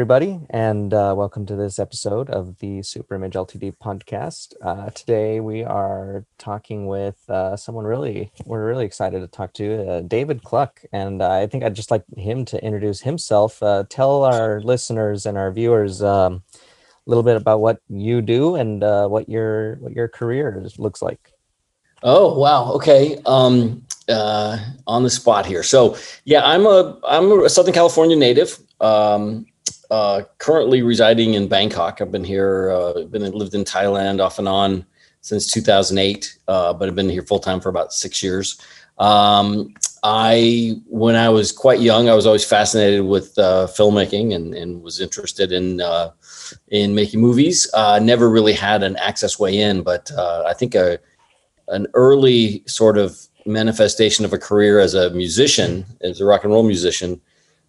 everybody, 0.00 0.40
and 0.48 0.94
uh, 0.94 1.12
welcome 1.14 1.44
to 1.44 1.54
this 1.54 1.78
episode 1.78 2.30
of 2.30 2.58
the 2.60 2.82
Super 2.82 3.16
Image 3.16 3.34
Ltd 3.34 3.76
podcast. 3.76 4.54
Uh, 4.62 4.88
today, 4.88 5.40
we 5.40 5.62
are 5.62 6.24
talking 6.38 6.86
with 6.86 7.18
uh, 7.28 7.54
someone 7.54 7.84
really 7.84 8.32
we're 8.46 8.66
really 8.66 8.86
excited 8.86 9.20
to 9.20 9.26
talk 9.26 9.52
to, 9.52 9.86
uh, 9.86 10.00
David 10.00 10.42
Cluck, 10.42 10.80
and 10.90 11.22
I 11.22 11.46
think 11.46 11.64
I'd 11.64 11.74
just 11.74 11.90
like 11.90 12.02
him 12.16 12.46
to 12.46 12.64
introduce 12.64 13.02
himself. 13.02 13.62
Uh, 13.62 13.84
tell 13.90 14.24
our 14.24 14.62
listeners 14.62 15.26
and 15.26 15.36
our 15.36 15.52
viewers 15.52 16.02
um, 16.02 16.44
a 16.54 17.10
little 17.10 17.22
bit 17.22 17.36
about 17.36 17.60
what 17.60 17.82
you 17.90 18.22
do 18.22 18.54
and 18.54 18.82
uh, 18.82 19.06
what 19.06 19.28
your 19.28 19.74
what 19.80 19.92
your 19.92 20.08
career 20.08 20.64
looks 20.78 21.02
like. 21.02 21.30
Oh 22.02 22.38
wow! 22.38 22.72
Okay, 22.72 23.20
um, 23.26 23.84
on 24.08 25.02
the 25.02 25.10
spot 25.10 25.44
here. 25.44 25.62
So 25.62 25.98
yeah, 26.24 26.40
I'm 26.42 26.64
a 26.64 26.98
I'm 27.06 27.44
a 27.44 27.50
Southern 27.50 27.74
California 27.74 28.16
native. 28.16 28.58
Um, 28.80 29.44
uh, 29.90 30.22
currently 30.38 30.82
residing 30.82 31.34
in 31.34 31.48
Bangkok. 31.48 32.00
I've 32.00 32.12
been 32.12 32.24
here, 32.24 32.70
uh, 32.70 33.04
been 33.04 33.30
lived 33.32 33.54
in 33.54 33.64
Thailand 33.64 34.20
off 34.20 34.38
and 34.38 34.48
on 34.48 34.86
since 35.20 35.50
2008, 35.50 36.38
uh, 36.48 36.72
but 36.72 36.88
I've 36.88 36.94
been 36.94 37.08
here 37.08 37.22
full 37.22 37.38
time 37.38 37.60
for 37.60 37.68
about 37.68 37.92
six 37.92 38.22
years. 38.22 38.60
Um, 38.98 39.74
I, 40.02 40.76
when 40.86 41.16
I 41.16 41.28
was 41.30 41.52
quite 41.52 41.80
young, 41.80 42.08
I 42.08 42.14
was 42.14 42.26
always 42.26 42.44
fascinated 42.44 43.04
with 43.04 43.38
uh, 43.38 43.66
filmmaking 43.66 44.34
and, 44.34 44.54
and, 44.54 44.82
was 44.82 45.00
interested 45.00 45.52
in 45.52 45.80
uh, 45.80 46.10
in 46.68 46.94
making 46.94 47.20
movies. 47.20 47.68
Uh, 47.72 47.98
never 48.02 48.28
really 48.28 48.52
had 48.52 48.82
an 48.82 48.96
access 48.96 49.38
way 49.38 49.58
in, 49.58 49.82
but 49.82 50.10
uh, 50.12 50.44
I 50.46 50.52
think 50.52 50.74
a 50.74 50.98
an 51.68 51.86
early 51.94 52.62
sort 52.66 52.98
of 52.98 53.18
manifestation 53.46 54.24
of 54.24 54.32
a 54.32 54.38
career 54.38 54.80
as 54.80 54.94
a 54.94 55.10
musician, 55.10 55.86
as 56.02 56.20
a 56.20 56.24
rock 56.24 56.44
and 56.44 56.52
roll 56.52 56.62
musician, 56.62 57.20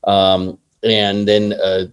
um, 0.05 0.57
and 0.83 1.27
then 1.27 1.53
uh, 1.53 1.85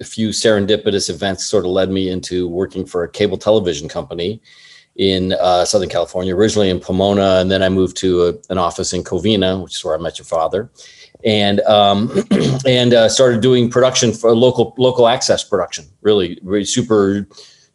a 0.00 0.04
few 0.04 0.30
serendipitous 0.30 1.10
events 1.10 1.44
sort 1.44 1.64
of 1.64 1.70
led 1.70 1.90
me 1.90 2.08
into 2.08 2.48
working 2.48 2.86
for 2.86 3.04
a 3.04 3.08
cable 3.08 3.38
television 3.38 3.88
company 3.88 4.40
in 4.96 5.32
uh, 5.34 5.64
Southern 5.64 5.88
California, 5.88 6.34
originally 6.34 6.68
in 6.68 6.78
Pomona, 6.78 7.38
and 7.40 7.50
then 7.50 7.62
I 7.62 7.68
moved 7.68 7.96
to 7.98 8.26
a, 8.26 8.34
an 8.50 8.58
office 8.58 8.92
in 8.92 9.02
Covina, 9.02 9.62
which 9.62 9.74
is 9.74 9.84
where 9.84 9.96
I 9.96 9.98
met 9.98 10.18
your 10.18 10.26
father, 10.26 10.70
and 11.24 11.60
um, 11.60 12.10
and 12.66 12.92
uh, 12.92 13.08
started 13.08 13.40
doing 13.40 13.70
production 13.70 14.12
for 14.12 14.34
local 14.34 14.74
local 14.76 15.08
access 15.08 15.42
production. 15.42 15.86
Really, 16.02 16.38
really 16.42 16.64
super, 16.64 17.26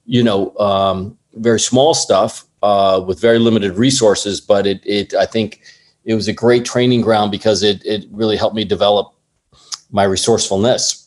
you 0.05 0.23
know, 0.23 0.55
um, 0.57 1.17
very 1.33 1.59
small 1.59 1.93
stuff 1.93 2.45
uh, 2.61 3.03
with 3.05 3.19
very 3.19 3.39
limited 3.39 3.77
resources, 3.77 4.39
but 4.39 4.67
it 4.67 4.81
it 4.85 5.15
I 5.15 5.25
think 5.25 5.61
it 6.05 6.13
was 6.13 6.27
a 6.27 6.33
great 6.33 6.65
training 6.65 7.01
ground 7.01 7.31
because 7.31 7.63
it 7.63 7.83
it 7.83 8.05
really 8.11 8.37
helped 8.37 8.55
me 8.55 8.63
develop 8.63 9.13
my 9.89 10.03
resourcefulness 10.03 11.06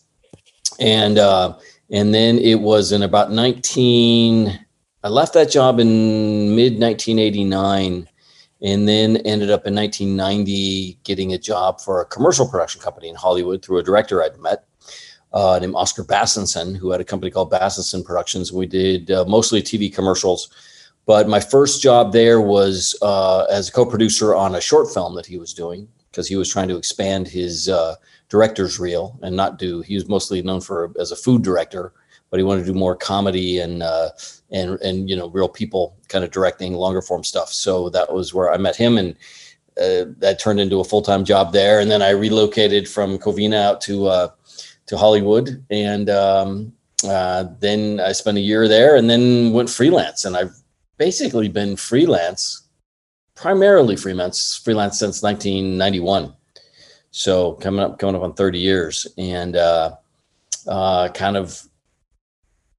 and 0.80 1.18
uh, 1.18 1.56
and 1.90 2.14
then 2.14 2.38
it 2.38 2.60
was 2.60 2.92
in 2.92 3.02
about 3.02 3.30
19 3.30 4.66
i 5.04 5.08
left 5.08 5.34
that 5.34 5.50
job 5.50 5.78
in 5.78 6.56
mid 6.56 6.80
1989 6.80 8.08
and 8.62 8.88
then 8.88 9.16
ended 9.18 9.50
up 9.50 9.66
in 9.66 9.74
1990 9.74 10.98
getting 11.04 11.32
a 11.32 11.38
job 11.38 11.80
for 11.80 12.00
a 12.00 12.06
commercial 12.06 12.48
production 12.48 12.80
company 12.80 13.08
in 13.08 13.14
hollywood 13.14 13.64
through 13.64 13.78
a 13.78 13.82
director 13.82 14.22
i'd 14.22 14.38
met 14.38 14.64
uh, 15.32 15.58
named 15.60 15.74
oscar 15.76 16.04
bassenson 16.04 16.76
who 16.76 16.90
had 16.90 17.00
a 17.00 17.04
company 17.04 17.30
called 17.30 17.50
bassenson 17.50 18.04
productions. 18.04 18.52
We 18.52 18.66
did 18.66 19.10
uh, 19.10 19.24
mostly 19.26 19.62
tv 19.62 19.94
commercials. 19.94 20.48
But 21.06 21.28
my 21.28 21.40
first 21.40 21.82
job 21.82 22.12
there 22.12 22.40
was 22.40 22.96
uh, 23.02 23.44
as 23.50 23.68
a 23.68 23.72
co-producer 23.72 24.34
on 24.34 24.54
a 24.54 24.60
short 24.60 24.92
film 24.92 25.14
that 25.16 25.26
he 25.26 25.38
was 25.38 25.54
doing 25.54 25.88
because 26.10 26.28
he 26.28 26.36
was 26.36 26.48
trying 26.48 26.68
to 26.68 26.76
expand 26.76 27.26
his 27.26 27.68
uh, 27.68 27.94
director's 28.30 28.78
reel 28.78 29.18
and 29.22 29.36
not 29.36 29.58
do. 29.58 29.82
He 29.82 29.94
was 29.94 30.08
mostly 30.08 30.40
known 30.40 30.62
for 30.62 30.94
as 30.98 31.12
a 31.12 31.16
food 31.16 31.42
director, 31.42 31.92
but 32.30 32.38
he 32.38 32.44
wanted 32.44 32.64
to 32.64 32.72
do 32.72 32.78
more 32.78 32.96
comedy 32.96 33.58
and 33.58 33.82
uh, 33.82 34.10
and 34.50 34.80
and 34.80 35.10
you 35.10 35.16
know 35.16 35.28
real 35.28 35.48
people 35.48 35.96
kind 36.08 36.24
of 36.24 36.30
directing 36.30 36.72
longer 36.72 37.02
form 37.02 37.24
stuff. 37.24 37.52
So 37.52 37.90
that 37.90 38.10
was 38.12 38.32
where 38.32 38.50
I 38.50 38.56
met 38.56 38.76
him, 38.76 38.96
and 38.96 39.14
uh, 39.76 40.06
that 40.18 40.38
turned 40.40 40.60
into 40.60 40.80
a 40.80 40.84
full 40.84 41.02
time 41.02 41.24
job 41.24 41.52
there. 41.52 41.80
And 41.80 41.90
then 41.90 42.00
I 42.00 42.10
relocated 42.10 42.88
from 42.88 43.18
Covina 43.18 43.60
out 43.60 43.80
to 43.82 44.06
uh, 44.06 44.28
to 44.86 44.96
Hollywood, 44.96 45.62
and 45.68 46.08
um, 46.08 46.72
uh, 47.04 47.44
then 47.58 48.00
I 48.00 48.12
spent 48.12 48.38
a 48.38 48.42
year 48.42 48.68
there, 48.68 48.96
and 48.96 49.10
then 49.10 49.52
went 49.52 49.68
freelance. 49.68 50.24
And 50.24 50.36
I've 50.36 50.54
basically 50.98 51.48
been 51.48 51.76
freelance, 51.76 52.62
primarily 53.34 53.96
freelance 53.96 54.60
freelance 54.62 55.00
since 55.00 55.20
1991. 55.20 56.34
So 57.10 57.54
coming 57.54 57.80
up, 57.80 57.98
coming 57.98 58.16
up 58.16 58.22
on 58.22 58.34
30 58.34 58.58
years, 58.58 59.06
and 59.18 59.56
uh, 59.56 59.96
uh, 60.66 61.08
kind 61.08 61.36
of, 61.36 61.60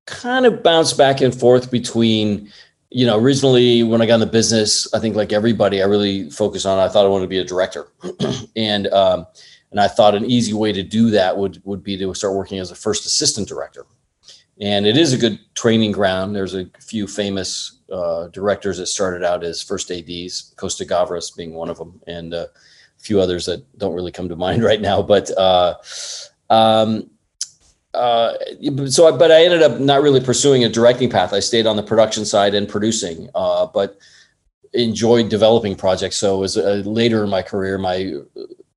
kind 0.06 0.46
of 0.46 0.64
bounce 0.64 0.94
back 0.94 1.22
and 1.22 1.38
forth 1.38 1.70
between, 1.70 2.52
you 2.90 3.06
know, 3.06 3.18
originally 3.18 3.84
when 3.84 4.02
I 4.02 4.06
got 4.06 4.16
in 4.16 4.20
the 4.22 4.26
business, 4.26 4.92
I 4.94 5.00
think 5.00 5.16
like 5.16 5.34
everybody, 5.34 5.82
I 5.82 5.86
really 5.86 6.30
focused 6.30 6.66
on. 6.66 6.80
I 6.80 6.88
thought 6.88 7.06
I 7.06 7.10
wanted 7.10 7.26
to 7.26 7.30
be 7.30 7.40
a 7.40 7.46
director, 7.46 7.88
and 8.56 8.88
um, 8.88 9.26
and 9.72 9.80
I 9.80 9.88
thought 9.88 10.16
an 10.16 10.26
easy 10.26 10.54
way 10.54 10.74
to 10.74 10.84
do 10.84 11.10
that 11.12 11.38
would 11.38 11.62
would 11.66 11.84
be 11.84 11.98
to 11.98 12.14
start 12.14 12.36
working 12.36 12.60
as 12.60 12.72
a 12.72 12.76
first 12.76 13.06
assistant 13.06 13.48
director. 13.48 13.86
And 14.60 14.86
it 14.86 14.98
is 14.98 15.14
a 15.14 15.18
good 15.18 15.40
training 15.56 15.92
ground. 15.92 16.36
There's 16.36 16.54
a 16.54 16.70
few 16.80 17.08
famous 17.08 17.80
uh, 17.92 18.28
directors 18.28 18.78
that 18.78 18.88
started 18.88 19.24
out 19.24 19.44
as 19.44 19.62
first 19.62 19.90
ads, 19.90 20.54
Costa 20.56 20.86
Gavras 20.86 21.36
being 21.36 21.54
one 21.54 21.70
of 21.70 21.78
them, 21.78 22.00
and 22.06 22.34
uh, 22.34 22.48
few 23.02 23.20
others 23.20 23.46
that 23.48 23.78
don't 23.78 23.94
really 23.94 24.12
come 24.12 24.30
to 24.30 24.36
mind 24.36 24.64
right 24.70 24.82
now. 24.82 25.02
But 25.02 25.30
uh, 25.38 25.76
um, 26.50 27.10
uh, 27.94 28.34
so, 28.88 29.08
I, 29.08 29.18
but 29.18 29.32
I 29.32 29.44
ended 29.44 29.62
up 29.62 29.80
not 29.80 30.02
really 30.02 30.22
pursuing 30.22 30.64
a 30.64 30.70
directing 30.70 31.10
path. 31.10 31.34
I 31.34 31.40
stayed 31.40 31.68
on 31.68 31.76
the 31.76 31.84
production 31.84 32.26
side 32.26 32.56
and 32.56 32.68
producing, 32.68 33.30
uh, 33.36 33.66
but 33.68 33.98
enjoyed 34.74 35.30
developing 35.30 35.76
projects. 35.76 36.18
So, 36.18 36.44
as 36.44 36.56
uh, 36.58 36.84
later 36.86 37.24
in 37.24 37.30
my 37.30 37.42
career, 37.42 37.78
my 37.78 38.14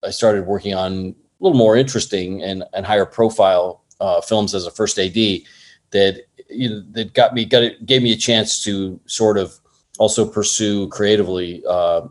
I 0.03 0.11
started 0.11 0.47
working 0.47 0.75
on 0.75 0.93
a 0.93 1.15
little 1.41 1.57
more 1.57 1.77
interesting 1.77 2.43
and, 2.43 2.65
and 2.73 2.85
higher 2.85 3.07
profile 3.07 3.85
uh, 4.01 4.21
films 4.21 4.55
as 4.55 4.67
a 4.67 4.71
first 4.71 4.99
AD 4.99 5.15
that 5.15 6.23
you 6.51 6.69
know 6.69 6.83
that 6.91 7.15
got 7.15 7.35
me 7.35 7.45
got 7.45 7.63
it 7.63 7.87
gave 7.87 8.03
me 8.03 8.13
a 8.13 8.17
chance 8.17 8.63
to 8.65 9.01
sort 9.07 9.39
of 9.39 9.55
also 9.99 10.27
pursue 10.27 10.89
creatively 10.89 11.63
uh, 11.69 12.03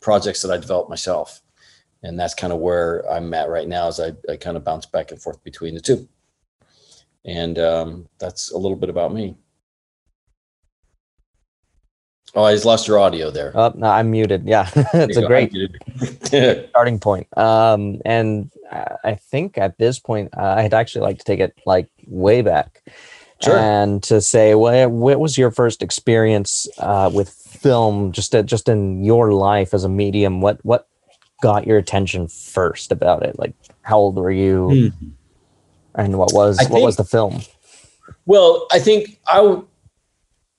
projects 0.00 0.40
that 0.42 0.50
I 0.50 0.56
developed 0.56 0.88
myself 0.88 1.42
and 2.06 2.18
that's 2.18 2.34
kind 2.34 2.52
of 2.52 2.60
where 2.60 3.00
I'm 3.10 3.34
at 3.34 3.48
right 3.48 3.66
now. 3.66 3.88
As 3.88 3.98
I, 3.98 4.12
I 4.30 4.36
kind 4.36 4.56
of 4.56 4.64
bounce 4.64 4.86
back 4.86 5.10
and 5.10 5.20
forth 5.20 5.42
between 5.42 5.74
the 5.74 5.80
two, 5.80 6.08
and 7.24 7.58
um, 7.58 8.08
that's 8.18 8.52
a 8.52 8.58
little 8.58 8.76
bit 8.76 8.88
about 8.88 9.12
me. 9.12 9.36
Oh, 12.34 12.44
I 12.44 12.52
just 12.52 12.64
lost 12.66 12.86
your 12.86 12.98
audio 12.98 13.30
there. 13.30 13.50
Oh, 13.54 13.72
no, 13.74 13.88
I'm 13.88 14.10
muted. 14.10 14.46
Yeah, 14.46 14.70
it's 14.94 15.16
a 15.16 15.22
go. 15.22 15.26
great 15.26 15.52
starting 16.68 16.98
point. 17.00 17.26
Um, 17.36 18.00
and 18.04 18.50
I 18.70 19.14
think 19.14 19.58
at 19.58 19.78
this 19.78 19.98
point, 19.98 20.30
uh, 20.36 20.54
I'd 20.58 20.74
actually 20.74 21.02
like 21.02 21.18
to 21.18 21.24
take 21.24 21.40
it 21.40 21.58
like 21.66 21.88
way 22.06 22.42
back, 22.42 22.82
sure. 23.42 23.56
and 23.56 24.02
to 24.04 24.20
say, 24.20 24.54
what, 24.54 24.90
what 24.90 25.18
was 25.18 25.36
your 25.36 25.50
first 25.50 25.82
experience 25.82 26.68
uh, 26.78 27.10
with 27.12 27.30
film? 27.30 28.12
Just 28.12 28.34
uh, 28.34 28.42
just 28.42 28.68
in 28.68 29.02
your 29.02 29.32
life 29.32 29.74
as 29.74 29.82
a 29.82 29.88
medium, 29.88 30.40
what 30.40 30.64
what 30.64 30.88
got 31.42 31.66
your 31.66 31.78
attention 31.78 32.28
first 32.28 32.92
about 32.92 33.22
it? 33.22 33.38
Like, 33.38 33.54
how 33.82 33.98
old 33.98 34.16
were 34.16 34.30
you, 34.30 34.68
mm. 34.68 34.92
and 35.94 36.18
what 36.18 36.32
was 36.32 36.58
what 36.68 36.82
was 36.82 36.96
the 36.96 37.04
film? 37.04 37.40
Well, 38.26 38.66
I 38.72 38.78
think 38.78 39.18
I 39.26 39.62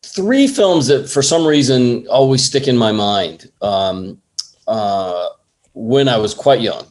three 0.04 0.48
films 0.48 0.88
that 0.88 1.10
for 1.10 1.22
some 1.22 1.46
reason 1.46 2.08
always 2.08 2.44
stick 2.44 2.68
in 2.68 2.78
my 2.78 2.92
mind 2.92 3.52
um, 3.62 4.22
uh, 4.68 5.30
when 5.74 6.08
I 6.08 6.18
was 6.18 6.34
quite 6.34 6.62
young. 6.62 6.86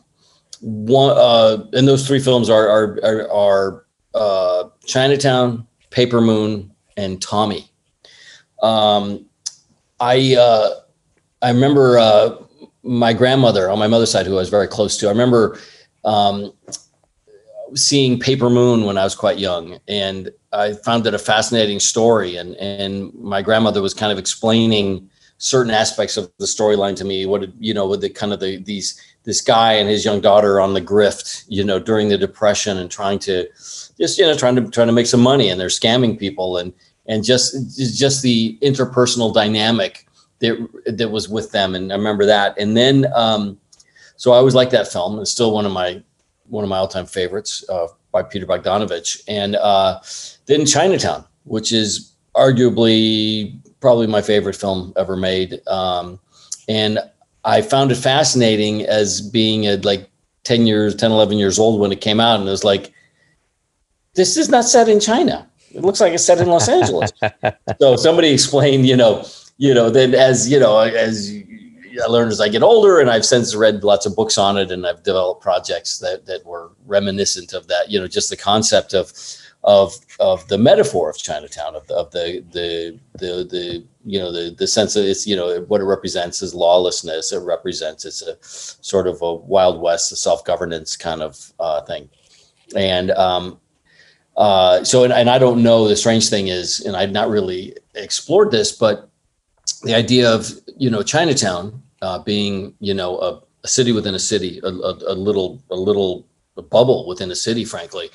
One, 0.60 1.16
uh, 1.16 1.64
and 1.72 1.86
those 1.86 2.06
three 2.06 2.20
films 2.20 2.48
are 2.48 2.68
are 2.68 2.98
are, 3.02 3.30
are 3.30 3.86
uh, 4.14 4.68
Chinatown, 4.84 5.66
Paper 5.90 6.20
Moon, 6.20 6.72
and 6.96 7.20
Tommy. 7.20 7.70
Um, 8.62 9.26
I 10.00 10.36
uh, 10.36 10.70
I 11.42 11.50
remember 11.50 11.98
uh, 11.98 12.36
my 12.86 13.12
grandmother 13.12 13.70
on 13.70 13.78
my 13.78 13.86
mother's 13.86 14.10
side, 14.10 14.26
who 14.26 14.34
I 14.34 14.38
was 14.38 14.48
very 14.48 14.68
close 14.68 14.96
to, 14.98 15.06
I 15.06 15.10
remember 15.10 15.58
um, 16.04 16.52
seeing 17.74 18.18
Paper 18.18 18.48
Moon 18.48 18.84
when 18.84 18.96
I 18.96 19.04
was 19.04 19.14
quite 19.14 19.38
young, 19.38 19.78
and 19.88 20.30
I 20.52 20.72
found 20.72 21.06
it 21.06 21.14
a 21.14 21.18
fascinating 21.18 21.80
story. 21.80 22.36
And 22.36 22.54
and 22.56 23.12
my 23.14 23.42
grandmother 23.42 23.82
was 23.82 23.94
kind 23.94 24.12
of 24.12 24.18
explaining 24.18 25.10
certain 25.38 25.72
aspects 25.72 26.16
of 26.16 26.30
the 26.38 26.46
storyline 26.46 26.96
to 26.96 27.04
me. 27.04 27.26
What 27.26 27.48
you 27.60 27.74
know, 27.74 27.86
with 27.86 28.00
the 28.00 28.10
kind 28.10 28.32
of 28.32 28.40
the 28.40 28.58
these 28.62 29.00
this 29.24 29.40
guy 29.40 29.72
and 29.72 29.88
his 29.88 30.04
young 30.04 30.20
daughter 30.20 30.60
on 30.60 30.74
the 30.74 30.80
grift, 30.80 31.44
you 31.48 31.64
know, 31.64 31.78
during 31.78 32.08
the 32.08 32.18
depression 32.18 32.78
and 32.78 32.90
trying 32.90 33.18
to 33.20 33.48
just 33.98 34.18
you 34.18 34.24
know 34.24 34.36
trying 34.36 34.56
to 34.56 34.70
trying 34.70 34.86
to 34.86 34.92
make 34.92 35.06
some 35.06 35.20
money, 35.20 35.48
and 35.48 35.60
they're 35.60 35.68
scamming 35.68 36.18
people 36.18 36.56
and 36.56 36.72
and 37.06 37.24
just 37.24 37.78
just 37.98 38.22
the 38.22 38.58
interpersonal 38.62 39.34
dynamic 39.34 40.06
that 40.40 40.68
that 40.86 41.10
was 41.10 41.28
with 41.28 41.52
them, 41.52 41.74
and 41.74 41.92
I 41.92 41.96
remember 41.96 42.26
that. 42.26 42.58
And 42.58 42.76
then, 42.76 43.06
um, 43.14 43.58
so 44.16 44.32
I 44.32 44.36
always 44.36 44.54
liked 44.54 44.72
that 44.72 44.90
film. 44.90 45.18
It's 45.20 45.30
still 45.30 45.52
one 45.52 45.66
of 45.66 45.72
my 45.72 46.02
one 46.48 46.64
of 46.64 46.70
my 46.70 46.78
all 46.78 46.88
time 46.88 47.06
favorites 47.06 47.64
uh, 47.68 47.88
by 48.12 48.22
Peter 48.22 48.46
Bogdanovich, 48.46 49.22
and 49.28 49.56
uh, 49.56 50.00
then 50.46 50.66
Chinatown, 50.66 51.24
which 51.44 51.72
is 51.72 52.12
arguably 52.34 53.58
probably 53.80 54.06
my 54.06 54.22
favorite 54.22 54.56
film 54.56 54.92
ever 54.96 55.16
made. 55.16 55.60
Um, 55.68 56.18
and 56.68 56.98
I 57.44 57.62
found 57.62 57.92
it 57.92 57.96
fascinating 57.96 58.82
as 58.82 59.20
being 59.20 59.66
at 59.66 59.84
like 59.84 60.10
10 60.44 60.66
years, 60.66 60.94
10, 60.94 61.10
11 61.12 61.38
years 61.38 61.58
old 61.58 61.80
when 61.80 61.92
it 61.92 62.00
came 62.00 62.20
out. 62.20 62.40
And 62.40 62.48
it 62.48 62.50
was 62.50 62.64
like, 62.64 62.92
this 64.14 64.36
is 64.36 64.48
not 64.48 64.64
set 64.64 64.88
in 64.88 65.00
China. 65.00 65.48
It 65.70 65.82
looks 65.82 66.00
like 66.00 66.12
it's 66.12 66.24
set 66.24 66.38
in 66.38 66.48
Los 66.48 66.68
Angeles. 66.68 67.12
so 67.80 67.96
somebody 67.96 68.30
explained, 68.30 68.86
you 68.86 68.96
know, 68.96 69.24
you 69.58 69.73
know, 69.75 69.91
then 69.91 70.14
as, 70.14 70.50
you 70.50 70.61
know, 70.61 70.79
as 70.79 71.32
I 72.03 72.06
learned 72.06 72.32
as 72.32 72.41
I 72.41 72.49
get 72.49 72.62
older 72.62 73.00
and 73.00 73.11
I've 73.11 73.25
since 73.25 73.55
read 73.55 73.82
lots 73.82 74.06
of 74.06 74.14
books 74.14 74.37
on 74.37 74.58
it 74.58 74.70
and 74.70 74.87
I've 74.87 75.03
developed 75.03 75.43
projects 75.43 75.99
that, 75.99 76.26
that 76.26 76.44
were 76.44 76.73
reminiscent 76.85 77.53
of 77.53 77.69
that, 77.69 77.91
you 77.91 77.99
know, 77.99 78.06
just 78.06 78.31
the 78.31 78.37
concept 78.37 78.93
of, 78.94 79.12
of 79.67 79.97
of 80.20 80.47
the 80.47 80.56
metaphor 80.56 81.11
of 81.11 81.19
Chinatown, 81.19 81.75
of 81.75 81.87
the 81.88 81.94
of 81.94 82.11
the 82.12 82.44
the 82.53 82.99
the, 83.19 83.44
the 83.44 83.85
you 84.05 84.19
know 84.19 84.31
the 84.31 84.55
the 84.56 84.67
sense 84.67 84.94
of 84.94 85.05
it's 85.05 85.26
you 85.26 85.35
know 85.35 85.61
what 85.62 85.81
it 85.81 85.85
represents 85.85 86.41
is 86.41 86.55
lawlessness. 86.55 87.32
It 87.32 87.41
represents 87.41 88.05
it's 88.05 88.23
a 88.23 88.37
sort 88.41 89.08
of 89.08 89.20
a 89.23 89.35
wild 89.35 89.81
west, 89.81 90.12
a 90.12 90.17
self 90.17 90.44
governance 90.44 90.97
kind 90.97 91.20
of 91.20 91.53
uh, 91.58 91.82
thing, 91.82 92.08
and 92.76 93.11
um, 93.11 93.58
uh, 94.37 94.85
so 94.85 95.03
and, 95.03 95.12
and 95.12 95.29
I 95.29 95.38
don't 95.38 95.64
know. 95.64 95.88
The 95.88 95.97
strange 95.97 96.31
thing 96.31 96.47
is, 96.47 96.81
and 96.81 96.97
I've 96.97 97.12
not 97.12 97.29
really 97.29 97.76
explored 97.97 98.53
this, 98.53 98.70
but 98.70 99.11
the 99.82 99.94
idea 99.94 100.32
of 100.32 100.50
you 100.76 100.90
know 100.90 101.02
Chinatown 101.02 101.82
uh, 102.02 102.19
being 102.19 102.75
you 102.81 102.94
know 102.94 103.19
a, 103.19 103.40
a, 103.64 103.69
city 103.69 103.93
within 103.93 104.14
a 104.14 104.19
city, 104.19 104.61
a, 104.62 104.69
a, 104.69 104.93
a 105.08 105.14
little 105.14 105.62
a 105.70 105.76
little 105.76 106.26
bubble 106.70 107.06
within 107.06 107.31
a 107.31 107.37
city, 107.37 107.64
frankly 107.64 108.11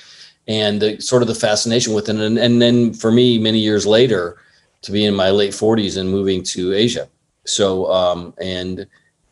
and 0.48 0.82
the 0.82 1.00
sort 1.00 1.22
of 1.22 1.28
the 1.28 1.34
fascination 1.34 1.94
with 1.94 2.08
it. 2.08 2.16
And, 2.16 2.38
and 2.38 2.60
then 2.60 2.92
for 2.92 3.12
me, 3.12 3.38
many 3.38 3.58
years 3.58 3.86
later, 3.86 4.38
to 4.82 4.92
be 4.92 5.04
in 5.04 5.14
my 5.14 5.30
late 5.30 5.52
40s 5.52 5.96
and 5.96 6.10
moving 6.10 6.42
to 6.44 6.72
Asia. 6.72 7.08
So, 7.44 7.90
um, 7.92 8.34
and 8.40 8.86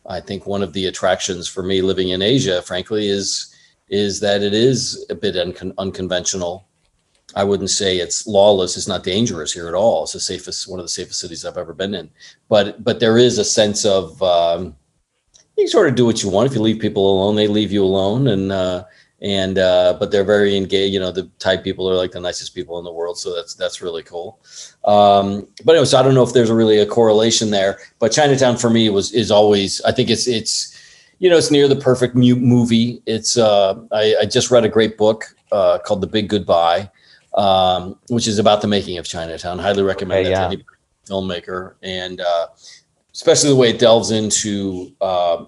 I 0.06 0.20
think 0.20 0.46
one 0.46 0.62
of 0.62 0.72
the 0.72 0.86
attractions 0.86 1.48
for 1.48 1.62
me 1.62 1.82
living 1.82 2.10
in 2.10 2.22
Asia, 2.22 2.62
frankly, 2.62 3.08
is 3.08 3.54
is 3.88 4.20
that 4.20 4.40
it 4.40 4.54
is 4.54 5.04
a 5.10 5.16
bit 5.16 5.36
un- 5.36 5.74
unconventional. 5.78 6.64
I 7.34 7.44
wouldn't 7.44 7.70
say 7.70 7.98
it's 7.98 8.26
lawless. 8.26 8.76
It's 8.76 8.88
not 8.88 9.04
dangerous 9.04 9.52
here 9.52 9.68
at 9.68 9.74
all. 9.74 10.04
It's 10.04 10.12
the 10.12 10.20
safest, 10.20 10.68
one 10.68 10.78
of 10.78 10.84
the 10.84 10.88
safest 10.88 11.20
cities 11.20 11.44
I've 11.44 11.56
ever 11.58 11.72
been 11.72 11.94
in. 11.94 12.10
But 12.48 12.82
but 12.82 13.00
there 13.00 13.18
is 13.18 13.38
a 13.38 13.44
sense 13.44 13.84
of 13.84 14.22
um, 14.22 14.76
you 15.56 15.68
sort 15.68 15.88
of 15.88 15.94
do 15.94 16.06
what 16.06 16.22
you 16.22 16.30
want. 16.30 16.48
If 16.48 16.54
you 16.54 16.62
leave 16.62 16.80
people 16.80 17.10
alone, 17.10 17.36
they 17.36 17.46
leave 17.46 17.72
you 17.72 17.84
alone, 17.84 18.28
and 18.28 18.50
uh, 18.50 18.84
and 19.22 19.58
uh, 19.58 19.96
but 19.98 20.10
they're 20.10 20.24
very 20.24 20.56
engaged. 20.56 20.94
You 20.94 21.00
know, 21.00 21.12
the 21.12 21.30
Thai 21.38 21.58
people 21.58 21.88
are 21.88 21.96
like 21.96 22.12
the 22.12 22.20
nicest 22.20 22.54
people 22.54 22.78
in 22.78 22.84
the 22.84 22.92
world, 22.92 23.18
so 23.18 23.34
that's 23.34 23.54
that's 23.54 23.82
really 23.82 24.02
cool. 24.02 24.40
Um, 24.84 25.46
but 25.64 25.84
so 25.86 25.98
I 25.98 26.02
don't 26.02 26.14
know 26.14 26.22
if 26.22 26.32
there's 26.32 26.50
really 26.50 26.78
a 26.78 26.86
correlation 26.86 27.50
there. 27.50 27.78
But 27.98 28.12
Chinatown 28.12 28.56
for 28.56 28.70
me 28.70 28.88
was 28.88 29.12
is 29.12 29.30
always. 29.30 29.80
I 29.82 29.92
think 29.92 30.10
it's 30.10 30.26
it's 30.26 30.76
you 31.18 31.28
know 31.28 31.36
it's 31.36 31.50
near 31.50 31.68
the 31.68 31.76
perfect 31.76 32.14
movie. 32.14 33.02
It's 33.06 33.36
uh, 33.36 33.74
I, 33.92 34.16
I 34.22 34.24
just 34.24 34.50
read 34.50 34.64
a 34.64 34.68
great 34.68 34.96
book 34.96 35.34
uh, 35.52 35.78
called 35.78 36.00
The 36.00 36.06
Big 36.06 36.28
Goodbye, 36.28 36.90
um, 37.34 37.98
which 38.08 38.26
is 38.26 38.38
about 38.38 38.62
the 38.62 38.68
making 38.68 38.98
of 38.98 39.06
Chinatown. 39.06 39.58
Highly 39.58 39.82
recommend 39.82 40.26
okay, 40.26 40.34
that 40.34 40.40
yeah. 40.40 40.48
to 40.48 40.54
any 40.54 40.64
filmmaker, 41.08 41.74
and 41.82 42.20
uh, 42.20 42.48
especially 43.12 43.50
the 43.50 43.56
way 43.56 43.70
it 43.70 43.78
delves 43.78 44.10
into 44.10 44.94
uh, 45.00 45.44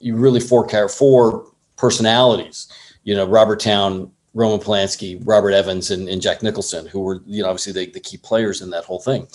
you 0.00 0.16
really 0.16 0.40
four 0.40 0.68
four 0.88 1.46
personalities 1.76 2.68
you 3.04 3.14
know, 3.14 3.26
Robert 3.26 3.60
Towne, 3.60 4.10
Roman 4.32 4.58
Polanski, 4.58 5.22
Robert 5.24 5.52
Evans, 5.52 5.90
and, 5.90 6.08
and 6.08 6.20
Jack 6.20 6.42
Nicholson, 6.42 6.86
who 6.86 7.00
were, 7.00 7.22
you 7.26 7.42
know, 7.42 7.48
obviously 7.48 7.72
the, 7.72 7.90
the 7.92 8.00
key 8.00 8.16
players 8.16 8.60
in 8.60 8.70
that 8.70 8.84
whole 8.84 8.98
thing. 8.98 9.28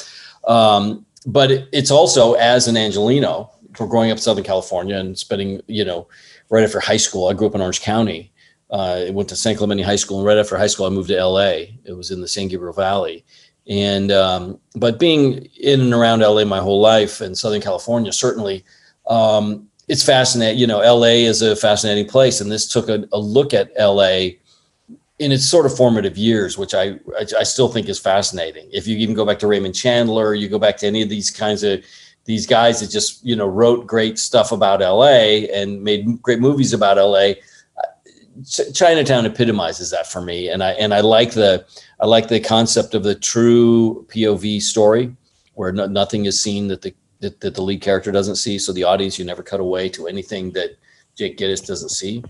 Um, 0.45 1.05
but 1.25 1.51
it, 1.51 1.69
it's 1.71 1.91
also 1.91 2.33
as 2.33 2.67
an 2.67 2.75
Angeleno, 2.75 3.49
for 3.75 3.87
growing 3.87 4.11
up 4.11 4.17
in 4.17 4.21
Southern 4.21 4.43
California 4.43 4.97
and 4.97 5.17
spending, 5.17 5.61
you 5.67 5.85
know, 5.85 6.07
right 6.49 6.63
after 6.63 6.79
high 6.79 6.97
school, 6.97 7.27
I 7.29 7.33
grew 7.33 7.47
up 7.47 7.55
in 7.55 7.61
Orange 7.61 7.81
County. 7.81 8.33
Uh, 8.71 9.05
I 9.07 9.09
went 9.09 9.29
to 9.29 9.35
San 9.35 9.55
Clemente 9.55 9.83
High 9.83 9.95
School, 9.95 10.19
and 10.19 10.27
right 10.27 10.37
after 10.37 10.57
high 10.57 10.67
school, 10.67 10.85
I 10.85 10.89
moved 10.89 11.09
to 11.09 11.23
LA. 11.23 11.65
It 11.85 11.95
was 11.95 12.11
in 12.11 12.21
the 12.21 12.27
San 12.27 12.47
Gabriel 12.47 12.73
Valley, 12.73 13.25
and 13.67 14.11
um, 14.11 14.59
but 14.75 14.99
being 14.99 15.47
in 15.59 15.81
and 15.81 15.93
around 15.93 16.21
LA 16.21 16.45
my 16.45 16.59
whole 16.59 16.79
life 16.79 17.21
and 17.21 17.37
Southern 17.37 17.61
California, 17.61 18.11
certainly, 18.11 18.63
um, 19.07 19.67
it's 19.87 20.03
fascinating. 20.03 20.59
You 20.59 20.67
know, 20.67 20.79
LA 20.79 21.25
is 21.25 21.41
a 21.41 21.55
fascinating 21.55 22.07
place, 22.07 22.41
and 22.41 22.51
this 22.51 22.67
took 22.67 22.89
a, 22.89 23.05
a 23.11 23.19
look 23.19 23.53
at 23.53 23.71
LA 23.79 24.37
in 25.19 25.33
its 25.33 25.49
sort 25.49 25.65
of 25.65 25.75
formative 25.75 26.17
years, 26.17 26.57
which 26.57 26.73
I, 26.73 26.91
I, 27.17 27.25
I 27.39 27.43
still 27.43 27.67
think 27.67 27.89
is 27.89 27.99
fascinating. 27.99 28.69
If 28.71 28.87
you 28.87 28.97
even 28.97 29.15
go 29.15 29.25
back 29.25 29.39
to 29.39 29.47
Raymond 29.47 29.75
Chandler, 29.75 30.33
you 30.33 30.47
go 30.47 30.59
back 30.59 30.77
to 30.77 30.87
any 30.87 31.01
of 31.01 31.09
these 31.09 31.29
kinds 31.29 31.63
of 31.63 31.83
these 32.25 32.45
guys 32.45 32.79
that 32.79 32.89
just 32.89 33.25
you 33.25 33.35
know 33.35 33.47
wrote 33.47 33.87
great 33.87 34.19
stuff 34.19 34.51
about 34.51 34.81
LA 34.81 35.47
and 35.53 35.83
made 35.83 36.21
great 36.21 36.39
movies 36.39 36.73
about 36.73 36.97
LA. 36.97 37.33
Chinatown 38.73 39.25
epitomizes 39.25 39.91
that 39.91 40.07
for 40.07 40.21
me, 40.21 40.49
and 40.49 40.63
I 40.63 40.71
and 40.71 40.93
I 40.93 41.01
like 41.01 41.31
the 41.31 41.65
I 41.99 42.05
like 42.05 42.27
the 42.27 42.39
concept 42.39 42.93
of 42.93 43.03
the 43.03 43.15
true 43.15 44.05
POV 44.09 44.61
story, 44.61 45.15
where 45.53 45.71
no, 45.71 45.85
nothing 45.85 46.25
is 46.25 46.41
seen 46.41 46.67
that 46.67 46.81
the 46.81 46.93
that, 47.19 47.39
that 47.41 47.55
the 47.55 47.61
lead 47.61 47.81
character 47.81 48.11
doesn't 48.11 48.37
see. 48.37 48.57
So 48.57 48.71
the 48.71 48.83
audience, 48.83 49.19
you 49.19 49.25
never 49.25 49.43
cut 49.43 49.59
away 49.59 49.89
to 49.89 50.07
anything 50.07 50.51
that 50.53 50.77
Jake 51.15 51.37
Gittes 51.37 51.65
doesn't 51.65 51.89
see. 51.89 52.23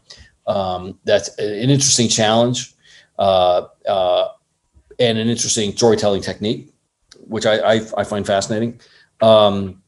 Um, 0.48 0.98
that's 1.04 1.30
an 1.38 1.70
interesting 1.70 2.08
challenge 2.08 2.74
uh, 3.20 3.68
uh, 3.88 4.30
and 5.00 5.18
an 5.18 5.30
interesting 5.30 5.76
storytelling 5.76 6.22
technique, 6.22 6.74
which 7.28 7.46
I, 7.46 7.76
I, 7.76 7.82
I 7.98 8.04
find 8.04 8.26
fascinating. 8.26 8.80
Um, 9.22 9.82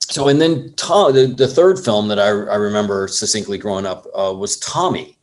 so, 0.00 0.28
and 0.28 0.40
then 0.40 0.74
Tom, 0.74 1.14
the, 1.14 1.26
the 1.26 1.48
third 1.48 1.78
film 1.78 2.08
that 2.08 2.18
I, 2.18 2.28
I 2.28 2.56
remember 2.56 3.08
succinctly 3.08 3.58
growing 3.58 3.86
up 3.86 4.06
uh, 4.14 4.34
was 4.36 4.58
Tommy. 4.58 5.16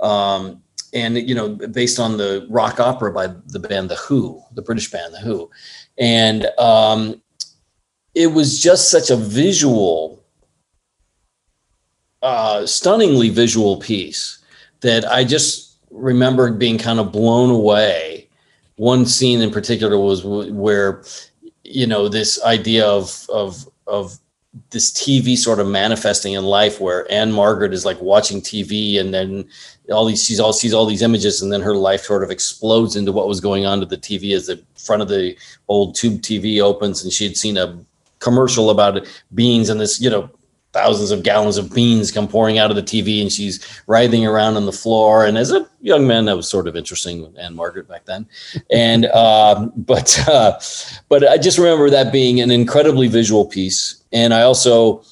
Um, 0.00 0.62
and, 0.94 1.18
you 1.18 1.34
know, 1.34 1.50
based 1.50 1.98
on 1.98 2.16
the 2.16 2.46
rock 2.48 2.80
opera 2.80 3.12
by 3.12 3.28
the 3.46 3.58
band 3.58 3.90
The 3.90 3.96
Who, 3.96 4.42
the 4.54 4.62
British 4.62 4.90
band 4.90 5.12
The 5.12 5.18
Who. 5.18 5.50
And 5.98 6.46
um, 6.58 7.20
it 8.14 8.28
was 8.28 8.60
just 8.60 8.90
such 8.90 9.10
a 9.10 9.16
visual, 9.16 10.24
uh, 12.22 12.64
stunningly 12.66 13.28
visual 13.28 13.76
piece 13.76 14.38
that 14.80 15.04
I 15.10 15.24
just 15.24 15.78
remember 15.90 16.50
being 16.52 16.78
kind 16.78 17.00
of 17.00 17.12
blown 17.12 17.50
away. 17.50 18.28
One 18.76 19.06
scene 19.06 19.40
in 19.40 19.50
particular 19.50 19.98
was 19.98 20.24
where, 20.24 21.02
you 21.64 21.86
know, 21.86 22.08
this 22.08 22.42
idea 22.44 22.86
of 22.86 23.26
of 23.28 23.68
of 23.86 24.18
this 24.70 24.90
TV 24.92 25.36
sort 25.36 25.60
of 25.60 25.66
manifesting 25.66 26.32
in 26.32 26.44
life 26.44 26.80
where 26.80 27.10
Ann-Margret 27.12 27.72
is 27.72 27.84
like 27.84 28.00
watching 28.00 28.40
TV 28.40 28.98
and 28.98 29.12
then 29.12 29.48
all 29.90 30.04
these 30.04 30.22
sees 30.22 30.40
all 30.40 30.52
sees 30.52 30.74
all 30.74 30.86
these 30.86 31.02
images 31.02 31.42
and 31.42 31.52
then 31.52 31.62
her 31.62 31.74
life 31.74 32.02
sort 32.02 32.22
of 32.22 32.30
explodes 32.30 32.96
into 32.96 33.12
what 33.12 33.28
was 33.28 33.40
going 33.40 33.66
on 33.66 33.80
to 33.80 33.86
the 33.86 33.96
TV 33.96 34.34
as 34.34 34.46
the 34.46 34.62
front 34.76 35.02
of 35.02 35.08
the 35.08 35.36
old 35.68 35.94
tube 35.94 36.20
TV 36.20 36.60
opens 36.60 37.02
and 37.02 37.12
she 37.12 37.24
had 37.24 37.36
seen 37.36 37.56
a 37.56 37.78
commercial 38.18 38.70
about 38.70 39.06
beans 39.34 39.68
and 39.68 39.80
this, 39.80 40.00
you 40.00 40.10
know, 40.10 40.30
thousands 40.72 41.10
of 41.10 41.22
gallons 41.22 41.56
of 41.56 41.72
beans 41.72 42.12
come 42.12 42.28
pouring 42.28 42.58
out 42.58 42.70
of 42.70 42.76
the 42.76 42.82
TV 42.82 43.22
and 43.22 43.32
she's 43.32 43.82
writhing 43.86 44.26
around 44.26 44.56
on 44.56 44.66
the 44.66 44.72
floor. 44.72 45.24
And 45.24 45.38
as 45.38 45.50
a 45.50 45.66
young 45.80 46.06
man, 46.06 46.26
that 46.26 46.36
was 46.36 46.48
sort 46.48 46.68
of 46.68 46.76
interesting, 46.76 47.34
Ann-Margret 47.38 47.88
back 47.88 48.04
then. 48.04 48.26
And, 48.70 49.06
uh, 49.06 49.68
but, 49.76 50.28
uh, 50.28 50.60
but 51.08 51.26
I 51.26 51.38
just 51.38 51.58
remember 51.58 51.88
that 51.90 52.12
being 52.12 52.40
an 52.40 52.50
incredibly 52.50 53.08
visual 53.08 53.46
piece. 53.46 54.04
And 54.12 54.34
I 54.34 54.42
also, 54.42 55.02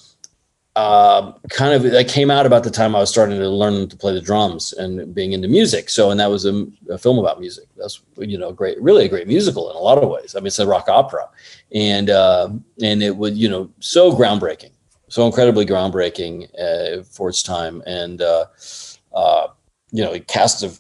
uh, 0.77 1.33
kind 1.49 1.73
of 1.73 1.91
that 1.91 2.07
came 2.07 2.31
out 2.31 2.45
about 2.45 2.63
the 2.63 2.71
time 2.71 2.95
I 2.95 2.99
was 2.99 3.09
starting 3.09 3.39
to 3.39 3.49
learn 3.49 3.89
to 3.89 3.97
play 3.97 4.13
the 4.13 4.21
drums 4.21 4.75
and 4.75 5.15
being 5.15 5.33
into 5.33 5.49
music. 5.49 5.89
So, 5.89 6.11
and 6.11 6.21
that 6.21 6.31
was 6.31 6.45
a, 6.45 6.67
a, 6.91 6.99
film 6.99 7.19
about 7.19 7.41
music. 7.41 7.65
That's 7.79 8.03
you 8.19 8.37
know 8.37 8.53
great, 8.53 8.79
really 8.81 9.07
a 9.07 9.09
great 9.09 9.27
musical 9.27 9.71
in 9.71 9.77
a 9.77 9.81
lot 9.81 9.97
of 9.97 10.11
ways. 10.11 10.37
I 10.37 10.41
mean, 10.41 10.49
it's 10.49 10.59
a 10.59 10.67
rock 10.67 10.91
opera, 10.91 11.31
and 11.73 12.11
uh, 12.11 12.51
and 12.83 13.03
it 13.03 13.17
was 13.17 13.33
you 13.39 13.49
know 13.49 13.71
so 13.81 14.13
groundbreaking, 14.13 14.73
so 15.09 15.25
incredibly 15.25 15.65
groundbreaking 15.65 16.45
uh, 16.61 17.03
for 17.05 17.31
its 17.31 17.43
time, 17.43 17.83
and 17.87 18.21
uh, 18.21 18.45
uh, 19.15 19.49
you 19.93 20.05
know, 20.05 20.13
a 20.13 20.21
cast 20.21 20.63
of 20.63 20.79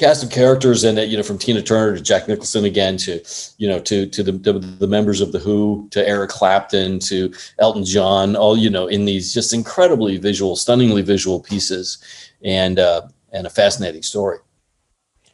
cast 0.00 0.24
of 0.24 0.30
characters 0.30 0.82
in 0.82 0.96
it, 0.96 1.10
you 1.10 1.16
know, 1.16 1.22
from 1.22 1.36
Tina 1.36 1.60
Turner 1.60 1.94
to 1.94 2.02
Jack 2.02 2.26
Nicholson 2.26 2.64
again 2.64 2.96
to, 2.96 3.22
you 3.58 3.68
know, 3.68 3.78
to 3.80 4.06
to 4.06 4.22
the, 4.22 4.32
the, 4.32 4.54
the 4.54 4.86
members 4.86 5.20
of 5.20 5.32
the 5.32 5.38
Who 5.38 5.86
to 5.90 6.06
Eric 6.08 6.30
Clapton 6.30 6.98
to 7.00 7.32
Elton 7.58 7.84
John, 7.84 8.34
all 8.34 8.56
you 8.56 8.70
know, 8.70 8.86
in 8.86 9.04
these 9.04 9.34
just 9.34 9.52
incredibly 9.52 10.16
visual, 10.16 10.56
stunningly 10.56 11.02
visual 11.02 11.38
pieces, 11.38 11.98
and 12.42 12.78
uh, 12.78 13.02
and 13.32 13.46
a 13.46 13.50
fascinating 13.50 14.02
story. 14.02 14.38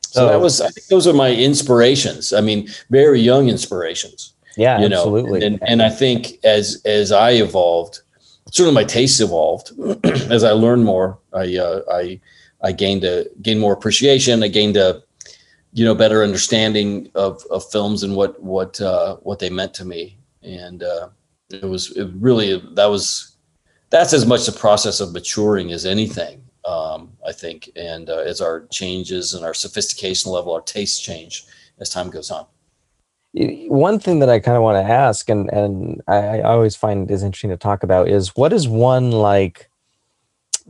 So 0.03 0.27
oh. 0.27 0.29
that 0.31 0.41
was, 0.41 0.61
I 0.61 0.69
think, 0.71 0.87
those 0.89 1.07
are 1.07 1.13
my 1.13 1.33
inspirations. 1.33 2.33
I 2.33 2.41
mean, 2.41 2.69
very 2.91 3.21
young 3.21 3.49
inspirations. 3.49 4.33
Yeah, 4.57 4.81
you 4.81 4.89
know, 4.89 4.97
absolutely. 4.97 5.47
And 5.47 5.61
and 5.63 5.81
I 5.81 5.91
think 5.91 6.45
as 6.45 6.83
as 6.85 7.13
I 7.13 7.31
evolved, 7.31 8.01
certainly 8.51 8.75
my 8.75 8.85
tastes 8.85 9.21
evolved 9.21 9.73
as 10.05 10.43
I 10.43 10.51
learned 10.51 10.85
more. 10.85 11.19
I 11.33 11.57
uh, 11.57 11.83
I 11.93 12.21
I 12.63 12.73
gained 12.73 13.05
a 13.05 13.27
gained 13.43 13.61
more 13.61 13.73
appreciation. 13.73 14.43
I 14.43 14.49
gained 14.49 14.77
a 14.77 15.03
you 15.73 15.85
know 15.85 15.95
better 15.95 16.23
understanding 16.23 17.11
of, 17.15 17.45
of 17.51 17.69
films 17.71 18.03
and 18.03 18.17
what 18.17 18.43
what 18.43 18.81
uh, 18.81 19.17
what 19.17 19.39
they 19.39 19.51
meant 19.51 19.75
to 19.75 19.85
me. 19.85 20.19
And 20.43 20.83
uh, 20.83 21.09
it 21.51 21.65
was 21.65 21.93
it 21.97 22.09
really 22.15 22.59
that 22.75 22.87
was 22.87 23.37
that's 23.91 24.13
as 24.13 24.27
much 24.27 24.47
the 24.47 24.53
process 24.53 25.01
of 25.01 25.13
maturing 25.13 25.73
as 25.73 25.87
anything. 25.87 26.43
Um, 26.65 27.13
I 27.25 27.31
think, 27.31 27.71
and 27.77 28.11
uh, 28.11 28.19
as 28.19 28.41
our 28.41 28.67
changes 28.67 29.35
and 29.35 29.45
our 29.45 29.55
sophistication 29.55 30.33
level, 30.33 30.53
our 30.53 30.61
tastes 30.61 30.99
change 30.99 31.45
as 31.79 31.91
time 31.91 32.11
goes 32.11 32.31
on. 32.31 32.45
One 33.35 34.01
thing 34.01 34.19
that 34.19 34.29
I 34.29 34.41
kind 34.41 34.57
of 34.57 34.65
want 34.65 34.85
to 34.85 34.93
ask, 34.93 35.29
and 35.29 35.49
and 35.53 36.01
I, 36.09 36.41
I 36.41 36.43
always 36.43 36.75
find 36.75 37.09
is 37.11 37.23
interesting 37.23 37.51
to 37.51 37.57
talk 37.57 37.83
about, 37.83 38.09
is 38.09 38.35
what 38.35 38.53
is 38.53 38.67
one 38.67 39.13
like 39.13 39.69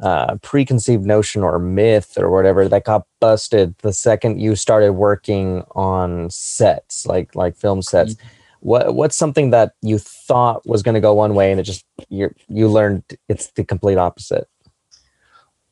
uh, 0.02 0.36
preconceived 0.36 1.04
notion 1.04 1.42
or 1.42 1.58
myth 1.58 2.18
or 2.18 2.30
whatever 2.30 2.68
that 2.68 2.84
got 2.84 3.06
busted 3.20 3.76
the 3.78 3.92
second 3.92 4.40
you 4.40 4.54
started 4.54 4.92
working 4.92 5.62
on 5.74 6.28
sets, 6.30 7.06
like 7.06 7.34
like 7.34 7.56
film 7.56 7.82
sets. 7.82 8.14
Mm-hmm. 8.14 8.28
What 8.60 8.94
what's 8.94 9.16
something 9.16 9.50
that 9.50 9.72
you 9.82 9.98
thought 9.98 10.66
was 10.66 10.82
going 10.82 10.94
to 10.94 11.00
go 11.00 11.14
one 11.14 11.34
way 11.34 11.50
and 11.50 11.60
it 11.60 11.64
just 11.64 11.84
you 12.08 12.34
you 12.48 12.68
learned 12.68 13.04
it's 13.28 13.50
the 13.52 13.64
complete 13.64 13.98
opposite? 13.98 14.48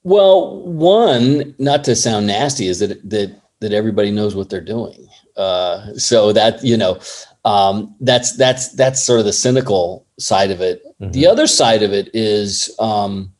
Well, 0.04 0.62
one, 0.62 1.54
not 1.58 1.82
to 1.84 1.96
sound 1.96 2.26
nasty, 2.26 2.66
is 2.66 2.78
that 2.80 3.08
that 3.08 3.40
that 3.60 3.72
everybody 3.72 4.10
knows 4.10 4.34
what 4.34 4.50
they're 4.50 4.60
doing. 4.60 5.08
Uh, 5.36 5.94
so 5.94 6.32
that 6.32 6.62
you 6.62 6.76
know, 6.76 7.00
um, 7.44 7.94
that's 8.00 8.36
that's 8.36 8.68
that's 8.74 9.02
sort 9.02 9.18
of 9.18 9.26
the 9.26 9.32
cynical 9.32 10.06
side 10.18 10.50
of 10.50 10.60
it. 10.60 10.82
Mm-hmm. 11.00 11.12
The 11.12 11.26
other 11.26 11.46
side 11.46 11.82
of 11.82 11.92
it 11.92 12.10
is 12.14 12.74
um, 12.78 13.32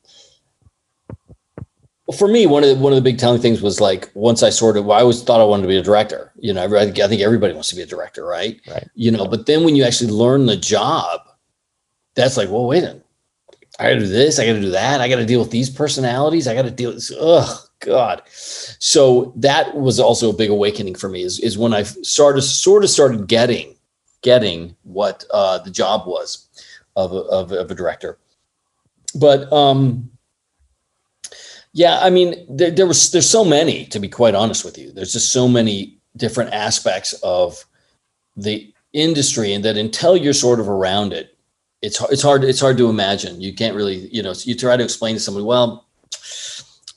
for 2.14 2.28
me, 2.28 2.46
one 2.46 2.62
of 2.62 2.70
the, 2.70 2.76
one 2.76 2.92
of 2.92 2.96
the 2.96 3.02
big 3.02 3.18
telling 3.18 3.40
things 3.40 3.60
was 3.60 3.80
like 3.80 4.10
once 4.14 4.42
I 4.42 4.50
sort 4.50 4.76
of, 4.76 4.84
well, 4.84 4.98
I 4.98 5.02
always 5.02 5.22
thought 5.22 5.40
I 5.40 5.44
wanted 5.44 5.62
to 5.62 5.68
be 5.68 5.76
a 5.76 5.82
director. 5.82 6.32
You 6.36 6.52
know, 6.52 6.62
I, 6.62 6.82
I 6.82 6.90
think 6.90 7.20
everybody 7.20 7.52
wants 7.52 7.68
to 7.70 7.76
be 7.76 7.82
a 7.82 7.86
director, 7.86 8.24
right? 8.24 8.60
Right. 8.68 8.88
You 8.94 9.10
know, 9.10 9.26
but 9.26 9.46
then 9.46 9.64
when 9.64 9.76
you 9.76 9.84
actually 9.84 10.10
learn 10.10 10.46
the 10.46 10.56
job, 10.56 11.20
that's 12.14 12.36
like, 12.36 12.48
well, 12.48 12.66
wait 12.66 12.84
a 12.84 12.86
minute. 12.86 13.06
I 13.78 13.84
got 13.84 13.94
to 13.94 14.00
do 14.00 14.06
this. 14.06 14.38
I 14.38 14.46
got 14.46 14.52
to 14.52 14.60
do 14.60 14.70
that. 14.70 15.00
I 15.00 15.08
got 15.08 15.16
to 15.16 15.26
deal 15.26 15.40
with 15.40 15.50
these 15.50 15.68
personalities. 15.68 16.46
I 16.46 16.54
got 16.54 16.62
to 16.62 16.70
deal 16.70 16.94
with. 16.94 17.10
Oh 17.18 17.64
God. 17.80 18.22
So 18.28 19.32
that 19.36 19.74
was 19.74 19.98
also 19.98 20.30
a 20.30 20.36
big 20.36 20.50
awakening 20.50 20.94
for 20.94 21.08
me. 21.08 21.22
Is 21.22 21.40
is 21.40 21.58
when 21.58 21.74
I 21.74 21.82
started 21.82 22.42
sort 22.42 22.84
of 22.84 22.90
started 22.90 23.26
getting 23.26 23.74
getting 24.22 24.76
what 24.84 25.24
uh, 25.32 25.58
the 25.58 25.70
job 25.70 26.06
was 26.06 26.48
of 26.96 27.12
a, 27.12 27.16
of, 27.16 27.52
of 27.52 27.70
a 27.70 27.74
director. 27.74 28.18
But 29.14 29.52
um, 29.52 30.10
yeah, 31.74 31.98
I 32.00 32.08
mean, 32.08 32.36
there, 32.48 32.70
there, 32.70 32.86
was 32.86 33.10
there's 33.10 33.28
so 33.28 33.44
many 33.44 33.86
to 33.86 33.98
be 33.98 34.08
quite 34.08 34.36
honest 34.36 34.64
with 34.64 34.78
you. 34.78 34.92
There's 34.92 35.12
just 35.12 35.32
so 35.32 35.48
many 35.48 35.98
different 36.16 36.54
aspects 36.54 37.12
of 37.24 37.64
the 38.36 38.72
industry, 38.92 39.52
and 39.52 39.64
that 39.64 39.76
until 39.76 40.16
you're 40.16 40.34
sort 40.34 40.60
of 40.60 40.68
around 40.68 41.12
it, 41.12 41.36
it's 41.82 42.00
it's 42.12 42.22
hard 42.22 42.44
it's 42.44 42.60
hard 42.60 42.78
to 42.78 42.88
imagine. 42.88 43.40
You 43.40 43.52
can't 43.52 43.74
really 43.74 44.08
you 44.12 44.22
know 44.22 44.34
you 44.44 44.54
try 44.54 44.76
to 44.76 44.84
explain 44.84 45.16
to 45.16 45.20
somebody 45.20 45.44
well. 45.44 45.88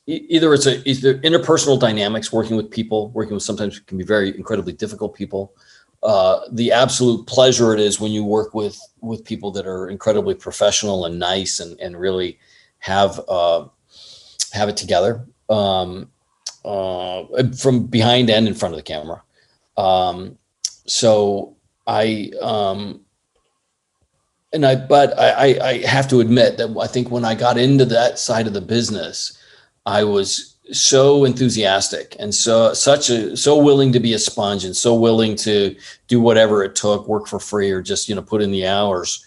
Either 0.06 0.54
it's 0.54 0.68
a 0.68 0.88
either 0.88 1.16
interpersonal 1.20 1.80
dynamics, 1.80 2.32
working 2.32 2.56
with 2.56 2.70
people, 2.70 3.10
working 3.10 3.34
with 3.34 3.44
sometimes 3.44 3.80
can 3.80 3.98
be 3.98 4.04
very 4.04 4.30
incredibly 4.38 4.74
difficult 4.74 5.16
people. 5.16 5.56
Uh, 6.04 6.42
the 6.52 6.72
absolute 6.72 7.26
pleasure 7.26 7.74
it 7.74 7.80
is 7.80 8.00
when 8.00 8.12
you 8.12 8.24
work 8.24 8.54
with 8.54 8.80
with 9.02 9.26
people 9.26 9.50
that 9.54 9.66
are 9.66 9.90
incredibly 9.90 10.36
professional 10.36 11.04
and 11.04 11.18
nice 11.18 11.60
and 11.60 11.80
and 11.80 12.00
really 12.00 12.38
have 12.78 13.20
uh, 13.28 13.66
have 14.58 14.70
it 14.70 14.78
together 14.78 15.26
um, 15.50 16.10
uh, 16.66 17.24
from 17.58 17.88
behind 17.88 18.30
and 18.30 18.48
in 18.48 18.54
front 18.54 18.74
of 18.74 18.78
the 18.78 18.84
camera. 18.84 19.22
Um, 19.78 20.38
so 20.86 21.56
I, 21.86 22.32
um, 22.42 23.02
and 24.54 24.66
I, 24.66 24.76
but 24.76 25.18
I, 25.20 25.60
I 25.62 25.78
have 25.86 26.08
to 26.10 26.20
admit 26.20 26.58
that 26.58 26.76
I 26.80 26.88
think 26.88 27.12
when 27.12 27.26
I 27.26 27.36
got 27.36 27.58
into 27.58 27.86
that 27.86 28.18
side 28.18 28.48
of 28.48 28.54
the 28.54 28.62
business, 28.62 29.38
I 29.86 30.04
was 30.04 30.56
so 30.72 31.24
enthusiastic 31.26 32.16
and 32.20 32.34
so 32.34 32.74
such 32.74 33.10
a 33.10 33.38
so 33.38 33.58
willing 33.58 33.94
to 33.94 34.00
be 34.00 34.14
a 34.14 34.20
sponge 34.20 34.66
and 34.66 34.76
so 34.76 34.94
willing 34.94 35.36
to 35.36 35.76
do 36.08 36.20
whatever 36.20 36.64
it 36.64 36.76
took, 36.76 37.08
work 37.08 37.28
for 37.28 37.40
free 37.40 37.72
or 37.72 37.82
just 37.82 38.10
you 38.10 38.16
know 38.16 38.22
put 38.22 38.42
in 38.42 38.52
the 38.52 38.66
hours 38.66 39.26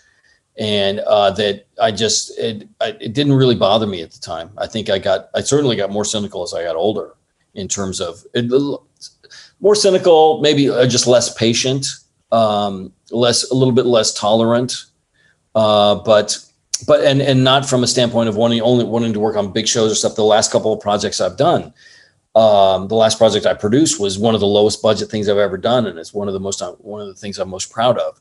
and 0.58 1.00
uh, 1.00 1.30
that 1.32 1.66
I 1.80 1.90
just 1.90 2.38
it, 2.38 2.68
it 2.80 3.12
didn't 3.12 3.32
really 3.32 3.54
bother 3.54 3.86
me 3.86 4.02
at 4.02 4.10
the 4.10 4.20
time. 4.20 4.50
I 4.58 4.66
think 4.66 4.90
I 4.90 4.98
got 4.98 5.30
I 5.34 5.40
certainly 5.40 5.76
got 5.76 5.90
more 5.90 6.04
cynical 6.04 6.42
as 6.42 6.54
I 6.54 6.64
got 6.64 6.76
older 6.76 7.14
in 7.54 7.68
terms 7.68 8.00
of 8.00 8.24
more 9.60 9.74
cynical, 9.74 10.40
maybe 10.40 10.68
uh, 10.70 10.86
just 10.86 11.06
less 11.06 11.34
patient, 11.34 11.86
um, 12.32 12.92
less 13.10 13.50
a 13.50 13.54
little 13.54 13.74
bit 13.74 13.86
less 13.86 14.12
tolerant, 14.12 14.84
uh, 15.54 15.96
but 15.96 16.38
but 16.86 17.04
and 17.04 17.20
and 17.20 17.44
not 17.44 17.68
from 17.68 17.82
a 17.82 17.86
standpoint 17.86 18.28
of 18.28 18.36
wanting 18.36 18.60
only 18.60 18.84
wanting 18.84 19.12
to 19.12 19.20
work 19.20 19.36
on 19.36 19.52
big 19.52 19.68
shows 19.68 19.92
or 19.92 19.94
stuff. 19.94 20.14
The 20.14 20.24
last 20.24 20.50
couple 20.50 20.72
of 20.72 20.80
projects 20.80 21.20
I've 21.20 21.36
done. 21.36 21.72
Um, 22.36 22.86
the 22.86 22.94
last 22.94 23.18
project 23.18 23.44
I 23.44 23.54
produced 23.54 23.98
was 23.98 24.16
one 24.16 24.34
of 24.34 24.40
the 24.40 24.46
lowest 24.46 24.80
budget 24.82 25.10
things 25.10 25.28
I've 25.28 25.36
ever 25.36 25.58
done, 25.58 25.86
and 25.86 25.98
it's 25.98 26.14
one 26.14 26.28
of 26.28 26.34
the 26.34 26.40
most 26.40 26.62
one 26.78 27.00
of 27.00 27.08
the 27.08 27.14
things 27.14 27.38
I'm 27.38 27.48
most 27.48 27.72
proud 27.72 27.98
of. 27.98 28.20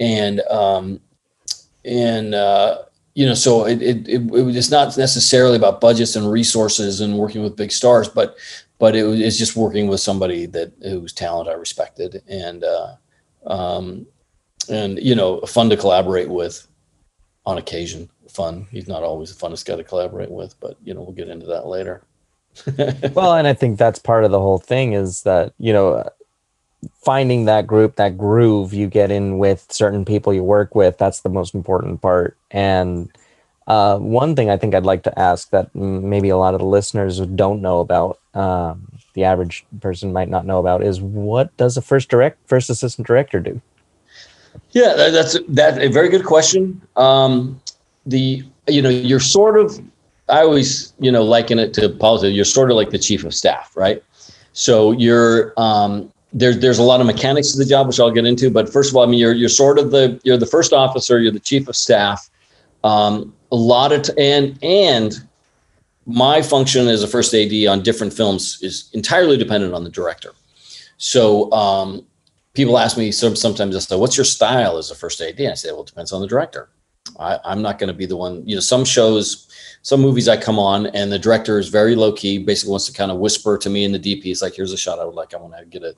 And 0.00 0.40
um, 0.50 1.00
and 1.84 2.34
uh, 2.34 2.82
you 3.14 3.26
know, 3.26 3.34
so 3.34 3.64
it, 3.64 3.80
it, 3.80 4.08
it, 4.08 4.22
it's 4.32 4.70
not 4.70 4.96
necessarily 4.96 5.56
about 5.56 5.80
budgets 5.80 6.16
and 6.16 6.30
resources 6.30 7.00
and 7.00 7.16
working 7.16 7.42
with 7.42 7.56
big 7.56 7.72
stars, 7.72 8.08
but 8.08 8.36
but 8.78 8.96
it, 8.96 9.04
it's 9.20 9.38
just 9.38 9.56
working 9.56 9.86
with 9.86 10.00
somebody 10.00 10.46
that 10.46 10.72
whose 10.82 11.12
talent 11.12 11.48
I 11.48 11.52
respected 11.52 12.22
and 12.28 12.64
uh, 12.64 12.94
um, 13.46 14.06
and 14.68 14.98
you 14.98 15.14
know, 15.14 15.40
fun 15.42 15.70
to 15.70 15.76
collaborate 15.76 16.28
with 16.28 16.66
on 17.46 17.58
occasion. 17.58 18.10
Fun. 18.28 18.66
He's 18.70 18.88
not 18.88 19.04
always 19.04 19.34
the 19.34 19.46
funnest 19.46 19.64
guy 19.64 19.76
to 19.76 19.84
collaborate 19.84 20.30
with, 20.30 20.58
but 20.58 20.76
you 20.82 20.92
know, 20.92 21.02
we'll 21.02 21.12
get 21.12 21.28
into 21.28 21.46
that 21.46 21.66
later. 21.66 22.02
well, 23.14 23.34
and 23.34 23.46
I 23.46 23.54
think 23.54 23.78
that's 23.78 23.98
part 23.98 24.24
of 24.24 24.30
the 24.30 24.40
whole 24.40 24.58
thing 24.58 24.92
is 24.92 25.22
that 25.22 25.54
you 25.58 25.72
know 25.72 26.08
finding 27.02 27.44
that 27.44 27.66
group, 27.66 27.96
that 27.96 28.16
groove 28.18 28.72
you 28.72 28.88
get 28.88 29.10
in 29.10 29.38
with 29.38 29.66
certain 29.70 30.04
people 30.04 30.32
you 30.32 30.42
work 30.42 30.74
with, 30.74 30.98
that's 30.98 31.20
the 31.20 31.28
most 31.28 31.54
important 31.54 32.00
part. 32.00 32.36
And 32.50 33.10
uh, 33.66 33.98
one 33.98 34.36
thing 34.36 34.50
I 34.50 34.56
think 34.56 34.74
I'd 34.74 34.84
like 34.84 35.02
to 35.04 35.18
ask 35.18 35.50
that 35.50 35.74
maybe 35.74 36.28
a 36.28 36.36
lot 36.36 36.54
of 36.54 36.60
the 36.60 36.66
listeners 36.66 37.18
don't 37.20 37.62
know 37.62 37.80
about, 37.80 38.18
um, 38.34 38.86
the 39.14 39.24
average 39.24 39.64
person 39.80 40.12
might 40.12 40.28
not 40.28 40.44
know 40.44 40.58
about, 40.58 40.82
is 40.82 41.00
what 41.00 41.56
does 41.56 41.76
a 41.76 41.82
first 41.82 42.08
direct, 42.08 42.38
first 42.46 42.68
assistant 42.68 43.06
director 43.06 43.40
do? 43.40 43.60
Yeah, 44.70 44.94
that's 44.94 45.36
that's 45.48 45.78
a 45.78 45.88
very 45.88 46.08
good 46.08 46.24
question. 46.24 46.80
Um, 46.96 47.60
the 48.06 48.44
you 48.68 48.82
know 48.82 48.88
you're 48.88 49.20
sort 49.20 49.58
of 49.58 49.80
I 50.28 50.40
always 50.40 50.92
you 50.98 51.10
know 51.10 51.22
liken 51.22 51.58
it 51.58 51.74
to 51.74 51.88
politics. 51.88 52.34
You're 52.34 52.44
sort 52.44 52.70
of 52.70 52.76
like 52.76 52.90
the 52.90 52.98
chief 52.98 53.24
of 53.24 53.34
staff, 53.34 53.76
right? 53.76 54.02
So 54.52 54.92
you're 54.92 55.52
um, 55.56 56.12
there's 56.34 56.58
there's 56.58 56.78
a 56.78 56.82
lot 56.82 57.00
of 57.00 57.06
mechanics 57.06 57.52
to 57.52 57.58
the 57.58 57.64
job, 57.64 57.86
which 57.86 58.00
I'll 58.00 58.10
get 58.10 58.26
into. 58.26 58.50
But 58.50 58.70
first 58.70 58.90
of 58.90 58.96
all, 58.96 59.04
I 59.04 59.06
mean, 59.06 59.20
you're 59.20 59.32
you're 59.32 59.48
sort 59.48 59.78
of 59.78 59.92
the 59.92 60.20
you're 60.24 60.36
the 60.36 60.46
first 60.46 60.72
officer, 60.72 61.20
you're 61.20 61.32
the 61.32 61.40
chief 61.40 61.68
of 61.68 61.76
staff. 61.76 62.28
Um, 62.82 63.34
a 63.52 63.56
lot 63.56 63.92
of 63.92 64.02
t- 64.02 64.12
and 64.18 64.58
and 64.62 65.16
my 66.06 66.42
function 66.42 66.88
as 66.88 67.02
a 67.02 67.08
first 67.08 67.32
AD 67.34 67.52
on 67.66 67.82
different 67.82 68.12
films 68.12 68.58
is 68.60 68.90
entirely 68.92 69.36
dependent 69.36 69.72
on 69.72 69.84
the 69.84 69.90
director. 69.90 70.32
So 70.98 71.50
um, 71.52 72.04
people 72.52 72.78
ask 72.78 72.98
me 72.98 73.10
some, 73.10 73.36
sometimes, 73.36 73.74
I 73.76 73.78
say, 73.78 73.96
"What's 73.96 74.16
your 74.16 74.24
style 74.24 74.76
as 74.76 74.90
a 74.90 74.94
first 74.94 75.20
AD?" 75.20 75.40
I 75.40 75.54
say, 75.54 75.70
"Well, 75.70 75.82
it 75.82 75.86
depends 75.86 76.12
on 76.12 76.20
the 76.20 76.26
director. 76.26 76.68
I, 77.18 77.38
I'm 77.44 77.62
not 77.62 77.78
going 77.78 77.88
to 77.88 77.94
be 77.94 78.06
the 78.06 78.16
one. 78.16 78.46
You 78.46 78.56
know, 78.56 78.60
some 78.60 78.84
shows." 78.84 79.43
Some 79.84 80.00
movies 80.00 80.28
I 80.28 80.38
come 80.38 80.58
on 80.58 80.86
and 80.86 81.12
the 81.12 81.18
director 81.18 81.58
is 81.58 81.68
very 81.68 81.94
low 81.94 82.10
key, 82.10 82.38
basically 82.38 82.70
wants 82.70 82.86
to 82.86 82.92
kind 82.92 83.10
of 83.10 83.18
whisper 83.18 83.58
to 83.58 83.68
me 83.68 83.84
in 83.84 83.92
the 83.92 83.98
DP. 83.98 84.26
It's 84.26 84.40
like, 84.40 84.54
here's 84.54 84.72
a 84.72 84.78
shot 84.78 84.98
I 84.98 85.04
would 85.04 85.14
like. 85.14 85.34
I 85.34 85.36
want 85.36 85.54
to 85.58 85.66
get 85.66 85.82
a 85.82 85.94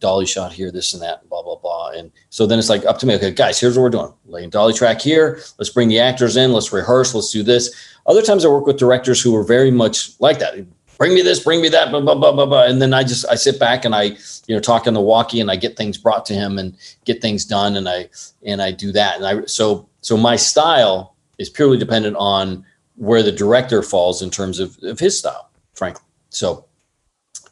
dolly 0.00 0.26
shot 0.26 0.52
here, 0.52 0.70
this 0.70 0.92
and 0.92 1.02
that, 1.02 1.26
blah, 1.30 1.42
blah, 1.42 1.56
blah. 1.56 1.92
And 1.92 2.12
so 2.28 2.46
then 2.46 2.58
it's 2.58 2.68
like 2.68 2.84
up 2.84 2.98
to 2.98 3.06
me. 3.06 3.14
Okay, 3.14 3.30
guys, 3.30 3.58
here's 3.58 3.78
what 3.78 3.84
we're 3.84 3.90
doing. 3.90 4.12
Laying 4.26 4.50
dolly 4.50 4.74
track 4.74 5.00
here. 5.00 5.40
Let's 5.58 5.70
bring 5.70 5.88
the 5.88 5.98
actors 5.98 6.36
in. 6.36 6.52
Let's 6.52 6.74
rehearse. 6.74 7.14
Let's 7.14 7.30
do 7.30 7.42
this. 7.42 7.74
Other 8.04 8.20
times 8.20 8.44
I 8.44 8.48
work 8.48 8.66
with 8.66 8.76
directors 8.76 9.22
who 9.22 9.34
are 9.34 9.44
very 9.44 9.70
much 9.70 10.20
like 10.20 10.38
that. 10.40 10.54
Bring 10.98 11.14
me 11.14 11.22
this, 11.22 11.42
bring 11.42 11.62
me 11.62 11.70
that, 11.70 11.90
blah, 11.90 12.00
blah, 12.00 12.14
blah, 12.14 12.32
blah, 12.32 12.44
blah. 12.44 12.64
And 12.64 12.82
then 12.82 12.92
I 12.92 13.02
just, 13.02 13.24
I 13.30 13.34
sit 13.34 13.58
back 13.58 13.86
and 13.86 13.94
I, 13.94 14.02
you 14.46 14.54
know, 14.54 14.60
talk 14.60 14.86
in 14.86 14.92
the 14.92 15.00
walkie 15.00 15.40
and 15.40 15.50
I 15.50 15.56
get 15.56 15.78
things 15.78 15.96
brought 15.96 16.26
to 16.26 16.34
him 16.34 16.58
and 16.58 16.76
get 17.06 17.22
things 17.22 17.46
done. 17.46 17.76
And 17.76 17.88
I, 17.88 18.10
and 18.44 18.60
I 18.60 18.72
do 18.72 18.92
that. 18.92 19.16
And 19.16 19.26
I, 19.26 19.46
so, 19.46 19.88
so 20.02 20.18
my 20.18 20.36
style 20.36 21.16
is 21.38 21.48
purely 21.48 21.78
dependent 21.78 22.16
on 22.16 22.66
where 22.96 23.22
the 23.22 23.32
director 23.32 23.82
falls 23.82 24.22
in 24.22 24.30
terms 24.30 24.58
of, 24.58 24.76
of 24.82 24.98
his 24.98 25.18
style, 25.18 25.50
frankly. 25.74 26.04
So 26.30 26.66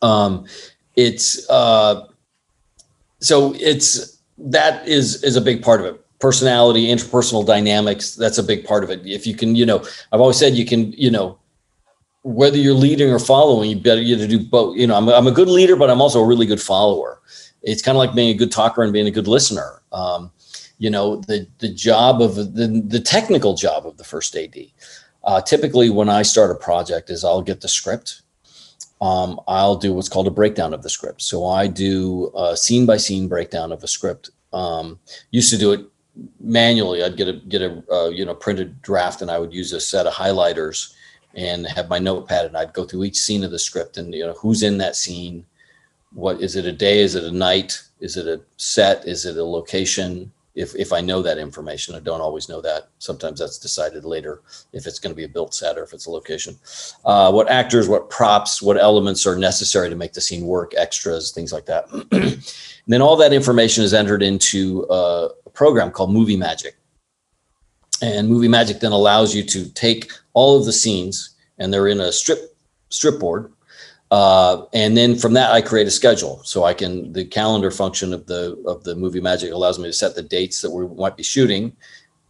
um, 0.03 0.47
it's 0.97 1.49
uh, 1.51 2.07
so 3.21 3.55
it's 3.59 4.19
that 4.39 4.87
is 4.87 5.23
is 5.23 5.37
a 5.37 5.41
big 5.41 5.63
part 5.63 5.81
of 5.81 5.87
it. 5.87 6.05
Personality, 6.19 6.87
interpersonal 6.87 7.47
dynamics, 7.47 8.15
that's 8.15 8.39
a 8.39 8.43
big 8.43 8.65
part 8.65 8.85
of 8.85 8.91
it. 8.91 9.01
If 9.07 9.27
you 9.27 9.35
can, 9.35 9.55
you 9.57 9.65
know, 9.65 9.79
I've 10.13 10.21
always 10.21 10.37
said 10.39 10.55
you 10.55 10.67
can, 10.67 10.93
you 10.93 11.11
know, 11.11 11.39
whether 12.23 12.59
you're 12.59 12.75
leading 12.75 13.11
or 13.11 13.19
following, 13.19 13.71
you 13.71 13.77
better 13.77 14.03
you 14.03 14.17
to 14.17 14.27
do 14.27 14.39
both. 14.39 14.77
You 14.77 14.87
know, 14.87 14.97
I'm, 14.97 15.09
I'm 15.09 15.27
a 15.27 15.33
good 15.33 15.49
leader, 15.49 15.77
but 15.77 15.89
I'm 15.89 16.01
also 16.01 16.21
a 16.21 16.27
really 16.27 16.47
good 16.47 16.61
follower. 16.61 17.21
It's 17.63 17.83
kind 17.83 17.97
of 17.97 18.01
like 18.01 18.15
being 18.15 18.31
a 18.31 18.39
good 18.39 18.53
talker 18.53 18.83
and 18.83 18.93
being 18.93 19.07
a 19.07 19.11
good 19.11 19.29
listener. 19.29 19.83
Um, 19.93 20.31
you 20.79 20.91
know, 20.91 21.17
the 21.17 21.47
the 21.59 21.69
job 21.69 22.21
of 22.21 22.35
the 22.37 22.83
the 22.87 23.01
technical 23.01 23.55
job 23.55 23.87
of 23.87 23.97
the 23.97 24.05
first 24.05 24.37
AD. 24.37 24.57
Uh, 25.25 25.41
typically, 25.41 25.91
when 25.91 26.09
I 26.09 26.23
start 26.23 26.51
a 26.51 26.55
project, 26.55 27.11
is 27.11 27.25
I'll 27.25 27.43
get 27.43 27.61
the 27.61 27.69
script. 27.69 28.23
Um, 29.01 29.41
I'll 29.49 29.77
do 29.77 29.93
what's 29.93 30.09
called 30.09 30.27
a 30.27 30.31
breakdown 30.31 30.75
of 30.75 30.83
the 30.83 30.91
script. 30.91 31.23
So 31.23 31.47
I 31.47 31.67
do 31.67 32.31
a 32.37 32.57
scene 32.57 32.87
by 32.87 32.97
scene 32.97 33.29
breakdown 33.29 33.73
of 33.73 33.83
a 33.83 33.89
script. 33.89 34.31
Um, 34.53 34.99
used 35.31 35.51
to 35.51 35.59
do 35.59 35.73
it 35.73 35.87
manually. 36.41 37.03
I'd 37.03 37.17
get 37.17 37.29
a 37.29 37.35
get 37.35 37.63
a 37.63 37.83
uh, 37.91 38.09
you 38.09 38.25
know 38.25 38.35
printed 38.35 38.81
draft, 38.83 39.23
and 39.23 39.31
I 39.31 39.39
would 39.39 39.53
use 39.53 39.73
a 39.73 39.81
set 39.81 40.07
of 40.07 40.13
highlighters 40.13 40.95
and 41.35 41.67
have 41.67 41.89
my 41.89 41.99
notepad 41.99 42.47
and 42.47 42.57
I'd 42.57 42.73
go 42.73 42.85
through 42.85 43.05
each 43.05 43.19
scene 43.19 43.45
of 43.45 43.51
the 43.51 43.59
script 43.59 43.97
and 43.97 44.15
you 44.15 44.27
know 44.27 44.35
who's 44.35 44.63
in 44.63 44.79
that 44.79 44.97
scene 44.97 45.45
what 46.13 46.41
is 46.41 46.57
it 46.57 46.65
a 46.65 46.73
day 46.73 47.01
is 47.01 47.15
it 47.15 47.25
a 47.25 47.31
night 47.31 47.81
is 48.01 48.17
it 48.17 48.27
a 48.27 48.41
set 48.57 49.07
is 49.07 49.27
it 49.27 49.37
a 49.37 49.45
location 49.45 50.33
if 50.55 50.75
if 50.75 50.93
I 50.93 51.01
know 51.01 51.23
that 51.23 51.39
information 51.39 51.95
I 51.95 52.01
don't 52.01 52.21
always 52.21 52.49
know 52.49 52.61
that. 52.61 52.89
Sometimes 52.99 53.41
that's 53.41 53.59
decided 53.59 54.05
later 54.05 54.43
if 54.73 54.87
it's 54.87 54.99
going 54.99 55.13
to 55.13 55.17
be 55.17 55.25
a 55.25 55.29
built 55.29 55.55
set 55.55 55.79
or 55.79 55.83
if 55.83 55.93
it's 55.93 56.07
a 56.07 56.11
location. 56.11 56.59
Uh, 57.05 57.31
what 57.31 57.49
actors 57.51 57.89
what 57.89 58.11
props 58.11 58.61
what 58.61 58.77
elements 58.77 59.27
are 59.27 59.37
necessary 59.37 59.89
to 59.89 59.97
make 59.97 60.13
the 60.13 60.21
scene 60.21 60.47
work 60.47 60.73
extras 60.77 61.33
things 61.33 61.53
like 61.53 61.67
that. 61.67 61.87
And 62.87 62.95
then 62.95 63.03
all 63.03 63.17
that 63.17 63.33
information 63.33 63.85
is 63.85 63.95
entered 63.95 64.23
into 64.23 64.85
a 64.91 65.29
program 65.53 65.93
called 65.93 66.13
movie 66.13 66.37
magic. 66.37 66.77
And 68.03 68.29
movie 68.29 68.49
magic 68.49 68.81
then 68.81 68.93
allows 68.93 69.35
you 69.35 69.45
to 69.45 69.69
take 69.75 70.11
all 70.33 70.59
of 70.59 70.65
the 70.65 70.73
scenes 70.73 71.37
and 71.59 71.73
they're 71.73 71.87
in 71.87 72.01
a 72.01 72.11
strip 72.11 72.57
strip 72.89 73.21
board 73.21 73.53
uh, 74.11 74.65
and 74.73 74.97
then 74.97 75.17
from 75.17 75.33
that 75.35 75.53
i 75.53 75.61
create 75.61 75.87
a 75.87 75.91
schedule. 75.91 76.41
So 76.45 76.65
i 76.65 76.75
can 76.75 77.13
the 77.13 77.25
calendar 77.25 77.71
function 77.71 78.13
of 78.13 78.27
the 78.27 78.61
of 78.67 78.85
the 78.85 78.95
movie 78.95 79.21
magic 79.21 79.53
allows 79.53 79.79
me 79.79 79.87
to 79.87 79.93
set 79.93 80.15
the 80.15 80.23
dates 80.23 80.61
that 80.63 80.71
we 80.71 80.87
might 80.97 81.17
be 81.17 81.23
shooting 81.23 81.77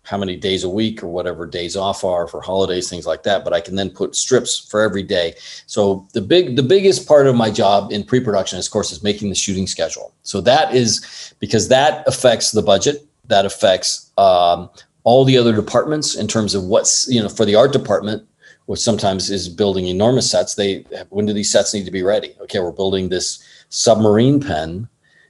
how 0.03 0.17
many 0.19 0.35
days 0.35 0.65
a 0.65 0.69
week 0.69 1.05
or 1.05 1.07
whatever 1.07 1.47
days 1.47 1.77
off 1.77 2.03
are 2.05 2.27
for 2.27 2.41
holidays 2.41 2.89
things 2.91 3.07
like 3.07 3.23
that. 3.23 3.45
But 3.45 3.53
i 3.53 3.61
can 3.61 3.77
then 3.77 3.91
put 3.91 4.17
strips 4.17 4.59
for 4.59 4.83
every 4.83 5.03
day. 5.03 5.35
So 5.67 6.07
the 6.13 6.21
big 6.21 6.57
the 6.57 6.63
biggest 6.63 7.07
part 7.07 7.27
of 7.27 7.35
my 7.35 7.51
job 7.51 7.93
in 7.93 8.05
pre-production 8.05 8.59
of 8.59 8.71
course 8.71 8.93
is 8.93 9.03
making 9.03 9.29
the 9.29 9.35
shooting 9.35 9.67
schedule. 9.67 10.13
So 10.23 10.41
that 10.43 10.75
is 10.75 11.35
because 11.39 11.69
that 11.69 12.07
affects 12.07 12.51
the 12.51 12.63
budget 12.63 13.07
that 13.27 13.47
affects 13.47 14.11
um, 14.19 14.69
all 15.05 15.25
the 15.25 15.39
other 15.39 15.55
departments 15.55 16.15
in 16.15 16.29
terms 16.29 16.55
of 16.55 16.65
what's 16.65 17.09
you 17.09 17.23
know 17.23 17.29
for 17.29 17.45
the 17.45 17.55
art 17.55 17.73
department 17.73 18.27
which 18.71 18.79
sometimes 18.79 19.31
is 19.31 19.49
building 19.49 19.89
enormous 19.89 20.31
sets 20.31 20.55
they 20.55 20.85
when 21.09 21.27
do 21.27 21.33
these 21.33 21.51
sets 21.51 21.75
need 21.75 21.85
to 21.85 21.91
be 21.91 22.05
ready? 22.05 22.37
Okay 22.41 22.61
we're 22.61 22.71
building 22.71 23.09
this 23.09 23.43
submarine 23.69 24.39
pen 24.39 24.89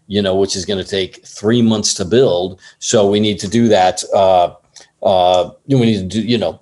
you 0.09 0.21
know 0.21 0.37
which 0.37 0.55
is 0.55 0.67
going 0.67 0.83
to 0.85 0.91
take 0.99 1.25
three 1.25 1.63
months 1.63 1.95
to 1.95 2.05
build. 2.05 2.61
So 2.81 3.09
we 3.09 3.19
need 3.19 3.39
to 3.41 3.49
do 3.49 3.67
that 3.69 4.05
uh 4.13 4.55
uh 5.03 5.53
we 5.67 5.87
need 5.87 6.01
to 6.01 6.21
do 6.21 6.21
you 6.21 6.37
know 6.37 6.61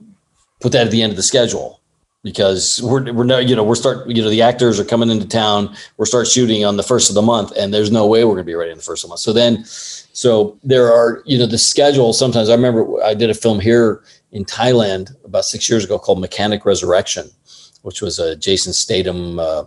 put 0.61 0.71
that 0.71 0.87
at 0.87 0.93
the 0.93 1.03
end 1.03 1.11
of 1.11 1.17
the 1.17 1.23
schedule. 1.25 1.81
Because 2.23 2.81
we're 2.81 3.13
we're 3.13 3.25
no, 3.25 3.41
you 3.41 3.57
know 3.57 3.65
we're 3.65 3.75
start 3.75 4.09
you 4.09 4.23
know 4.23 4.31
the 4.31 4.43
actors 4.43 4.79
are 4.79 4.85
coming 4.85 5.11
into 5.11 5.27
town 5.27 5.75
we're 5.97 6.07
start 6.07 6.29
shooting 6.29 6.65
on 6.65 6.77
the 6.77 6.85
first 6.85 7.09
of 7.09 7.17
the 7.17 7.23
month 7.23 7.51
and 7.59 7.75
there's 7.75 7.91
no 7.91 8.07
way 8.07 8.25
we're 8.25 8.35
going 8.35 8.47
to 8.47 8.53
be 8.53 8.55
ready 8.55 8.71
in 8.71 8.79
the 8.79 8.85
first 8.85 9.03
of 9.03 9.09
the 9.09 9.13
month. 9.13 9.21
So 9.21 9.33
then 9.33 9.65
so 10.19 10.59
there 10.65 10.93
are 10.93 11.23
you 11.27 11.39
know 11.39 11.47
the 11.47 11.57
schedule 11.57 12.13
sometimes 12.13 12.49
i 12.49 12.55
remember 12.55 13.01
i 13.05 13.15
did 13.15 13.31
a 13.31 13.35
film 13.35 13.61
here 13.61 14.03
in 14.33 14.45
thailand 14.45 15.15
about 15.25 15.45
six 15.45 15.71
years 15.71 15.85
ago 15.85 15.97
called 15.97 16.21
mechanic 16.21 16.65
resurrection 16.65 17.31
which 17.83 18.03
was 18.03 18.19
a 18.19 18.35
jason 18.35 18.73
statham 18.73 19.39
uh, 19.39 19.63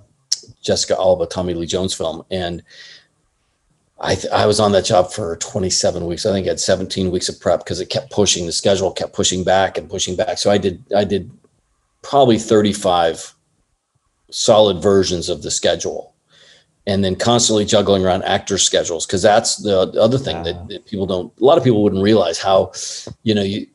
jessica 0.61 0.93
alba 0.97 1.25
tommy 1.25 1.53
lee 1.53 1.65
jones 1.65 1.93
film 1.93 2.21
and 2.31 2.61
I, 4.03 4.15
th- 4.15 4.33
I 4.33 4.47
was 4.47 4.59
on 4.59 4.71
that 4.71 4.85
job 4.85 5.11
for 5.11 5.35
27 5.35 6.07
weeks. 6.07 6.25
I 6.25 6.31
think 6.31 6.47
I 6.47 6.49
had 6.49 6.59
17 6.59 7.11
weeks 7.11 7.29
of 7.29 7.39
prep 7.39 7.59
because 7.59 7.79
it 7.79 7.91
kept 7.91 8.09
pushing. 8.09 8.47
The 8.47 8.51
schedule 8.51 8.91
kept 8.91 9.13
pushing 9.13 9.43
back 9.43 9.77
and 9.77 9.87
pushing 9.87 10.15
back. 10.15 10.39
So 10.39 10.49
I 10.49 10.57
did 10.57 10.83
I 10.97 11.03
did 11.03 11.29
probably 12.01 12.39
35 12.39 13.35
solid 14.31 14.81
versions 14.81 15.29
of 15.29 15.43
the 15.43 15.51
schedule 15.51 16.10
and 16.87 17.03
then 17.03 17.15
constantly 17.15 17.63
juggling 17.63 18.03
around 18.03 18.23
actor 18.23 18.57
schedules 18.57 19.05
because 19.05 19.21
that's 19.21 19.57
the 19.57 19.79
other 19.99 20.17
thing 20.17 20.41
that, 20.43 20.67
that, 20.67 20.85
people 20.85 21.05
don't 21.05 21.31
a 21.39 21.43
lot 21.43 21.57
of 21.57 21.63
people 21.63 21.83
wouldn't 21.83 22.01
realize 22.01 22.39
how 22.39 22.71
you 23.23 23.35
know 23.35 23.43
you, 23.43 23.67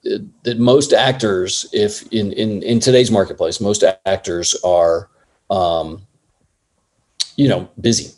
that 0.42 0.58
most 0.58 0.92
actors 0.92 1.66
if 1.72 2.02
in 2.12 2.32
in 2.32 2.62
in 2.62 2.80
today's 2.80 3.10
marketplace 3.10 3.60
most 3.60 3.84
actors 4.04 4.56
are 4.64 5.08
um 5.50 6.04
you 7.36 7.48
know 7.48 7.68
busy. 7.80 8.12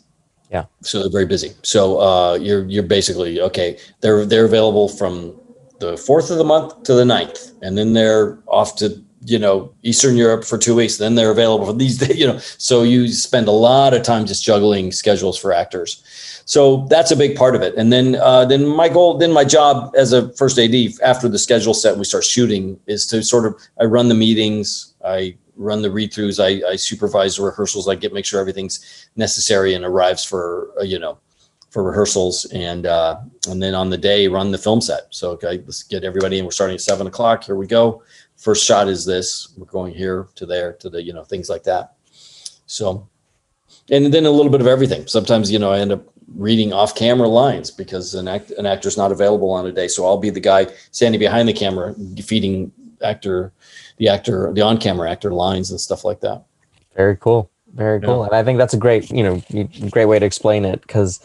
Yeah. 0.49 0.65
So 0.81 1.01
they're 1.01 1.11
very 1.11 1.27
busy. 1.27 1.53
So 1.61 1.99
uh 1.99 2.33
you're 2.35 2.65
you're 2.65 2.83
basically 2.83 3.39
okay 3.41 3.77
they're 4.01 4.25
they're 4.25 4.45
available 4.45 4.89
from 4.89 5.39
the 5.79 5.95
fourth 5.97 6.31
of 6.31 6.37
the 6.37 6.43
month 6.43 6.83
to 6.83 6.93
the 6.93 7.05
ninth 7.05 7.51
and 7.61 7.77
then 7.77 7.93
they're 7.93 8.39
off 8.47 8.75
to 8.77 9.03
you 9.25 9.39
know 9.39 9.73
Eastern 9.83 10.15
Europe 10.15 10.45
for 10.45 10.57
two 10.57 10.75
weeks. 10.75 10.97
Then 10.97 11.15
they're 11.15 11.31
available 11.31 11.65
for 11.65 11.73
these 11.73 11.97
days. 11.97 12.09
You 12.19 12.27
know, 12.27 12.37
so 12.57 12.83
you 12.83 13.07
spend 13.07 13.47
a 13.47 13.51
lot 13.51 13.93
of 13.93 14.03
time 14.03 14.25
just 14.25 14.43
juggling 14.43 14.91
schedules 14.91 15.37
for 15.37 15.53
actors. 15.53 16.03
So 16.45 16.85
that's 16.89 17.11
a 17.11 17.15
big 17.15 17.37
part 17.37 17.55
of 17.55 17.61
it. 17.61 17.75
And 17.75 17.93
then 17.93 18.15
uh, 18.15 18.43
then 18.43 18.65
my 18.65 18.89
goal, 18.89 19.17
then 19.17 19.31
my 19.31 19.45
job 19.45 19.93
as 19.95 20.11
a 20.11 20.33
first 20.33 20.59
AD 20.59 20.73
after 21.01 21.29
the 21.29 21.39
schedule 21.39 21.73
set 21.73 21.91
and 21.91 21.99
we 21.99 22.05
start 22.05 22.25
shooting 22.25 22.79
is 22.87 23.05
to 23.07 23.23
sort 23.23 23.45
of 23.45 23.55
I 23.79 23.85
run 23.85 24.09
the 24.09 24.15
meetings, 24.15 24.95
I 25.05 25.37
run 25.55 25.81
the 25.81 25.91
read 25.91 26.11
throughs, 26.11 26.43
I, 26.43 26.67
I 26.67 26.75
supervise 26.75 27.37
the 27.37 27.43
rehearsals, 27.43 27.87
I 27.87 27.95
get 27.95 28.13
make 28.13 28.25
sure 28.25 28.39
everything's 28.41 29.07
necessary 29.15 29.75
and 29.75 29.85
arrives 29.85 30.25
for 30.25 30.71
uh, 30.79 30.83
you 30.83 30.99
know 30.99 31.19
for 31.69 31.83
rehearsals 31.83 32.45
and 32.45 32.85
uh, 32.85 33.17
and 33.47 33.61
then 33.61 33.75
on 33.75 33.89
the 33.89 33.97
day 33.97 34.27
run 34.27 34.51
the 34.51 34.57
film 34.57 34.81
set. 34.81 35.03
So 35.11 35.31
okay, 35.31 35.61
let's 35.65 35.83
get 35.83 36.03
everybody 36.03 36.39
in. 36.39 36.45
We're 36.45 36.51
starting 36.51 36.73
at 36.75 36.81
seven 36.81 37.07
o'clock. 37.07 37.45
Here 37.45 37.55
we 37.55 37.67
go 37.67 38.01
first 38.39 38.65
shot 38.65 38.87
is 38.87 39.05
this 39.05 39.53
we're 39.57 39.65
going 39.65 39.93
here 39.93 40.27
to 40.35 40.45
there 40.45 40.73
to 40.73 40.89
the 40.89 41.03
you 41.03 41.13
know 41.13 41.23
things 41.23 41.49
like 41.49 41.63
that. 41.63 41.93
So 42.65 43.07
and 43.91 44.13
then 44.13 44.25
a 44.25 44.31
little 44.31 44.51
bit 44.51 44.61
of 44.61 44.67
everything. 44.67 45.05
Sometimes 45.07 45.51
you 45.51 45.59
know 45.59 45.71
i 45.71 45.79
end 45.79 45.91
up 45.91 46.03
reading 46.35 46.71
off 46.73 46.95
camera 46.95 47.27
lines 47.27 47.71
because 47.71 48.13
an 48.13 48.27
act 48.27 48.51
an 48.51 48.65
actor's 48.65 48.97
not 48.97 49.11
available 49.11 49.51
on 49.51 49.65
a 49.67 49.71
day. 49.71 49.87
So 49.87 50.05
i'll 50.05 50.17
be 50.17 50.29
the 50.29 50.39
guy 50.39 50.67
standing 50.91 51.19
behind 51.19 51.47
the 51.47 51.53
camera 51.53 51.93
feeding 52.23 52.71
actor 53.03 53.51
the 53.97 54.07
actor 54.07 54.51
the 54.53 54.61
on 54.61 54.77
camera 54.77 55.11
actor 55.11 55.31
lines 55.31 55.69
and 55.69 55.79
stuff 55.79 56.05
like 56.05 56.21
that. 56.21 56.43
Very 56.95 57.17
cool. 57.17 57.51
Very 57.73 58.01
cool. 58.01 58.21
Yeah. 58.21 58.27
and 58.27 58.35
i 58.35 58.43
think 58.43 58.57
that's 58.57 58.73
a 58.73 58.77
great 58.77 59.11
you 59.11 59.23
know 59.23 59.43
great 59.89 60.05
way 60.05 60.17
to 60.17 60.25
explain 60.25 60.65
it 60.65 60.81
because 60.81 61.19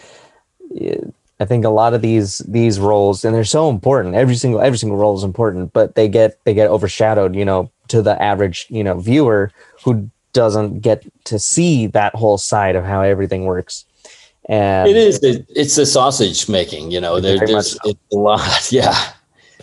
I 1.41 1.45
think 1.45 1.65
a 1.65 1.71
lot 1.71 1.95
of 1.95 2.03
these 2.03 2.39
these 2.39 2.79
roles, 2.79 3.25
and 3.25 3.35
they're 3.35 3.45
so 3.45 3.69
important. 3.69 4.15
Every 4.15 4.37
single 4.37 4.61
every 4.61 4.79
single 4.79 4.99
role 4.99 5.17
is 5.17 5.25
important, 5.25 5.73
but 5.73 5.95
they 5.95 6.09
get 6.09 6.39
they 6.45 6.55
get 6.55 6.69
overshadowed, 6.69 7.35
you 7.35 7.45
know, 7.45 7.71
to 7.89 8.03
the 8.03 8.21
average 8.23 8.67
you 8.69 8.85
know 8.85 8.99
viewer 8.99 9.51
who 9.85 10.11
doesn't 10.33 10.81
get 10.81 11.05
to 11.25 11.39
see 11.39 11.87
that 11.89 12.15
whole 12.15 12.39
side 12.39 12.77
of 12.77 12.85
how 12.85 13.01
everything 13.01 13.45
works. 13.45 13.85
And 14.47 14.89
it 14.89 14.97
is 14.97 15.19
it's 15.23 15.77
the 15.77 15.87
sausage 15.87 16.49
making, 16.49 16.91
you 16.91 17.01
know. 17.01 17.19
There, 17.19 17.39
there's 17.39 17.73
so. 17.73 17.79
it's 17.85 18.01
a 18.13 18.17
lot, 18.17 18.69
yeah. 18.73 19.13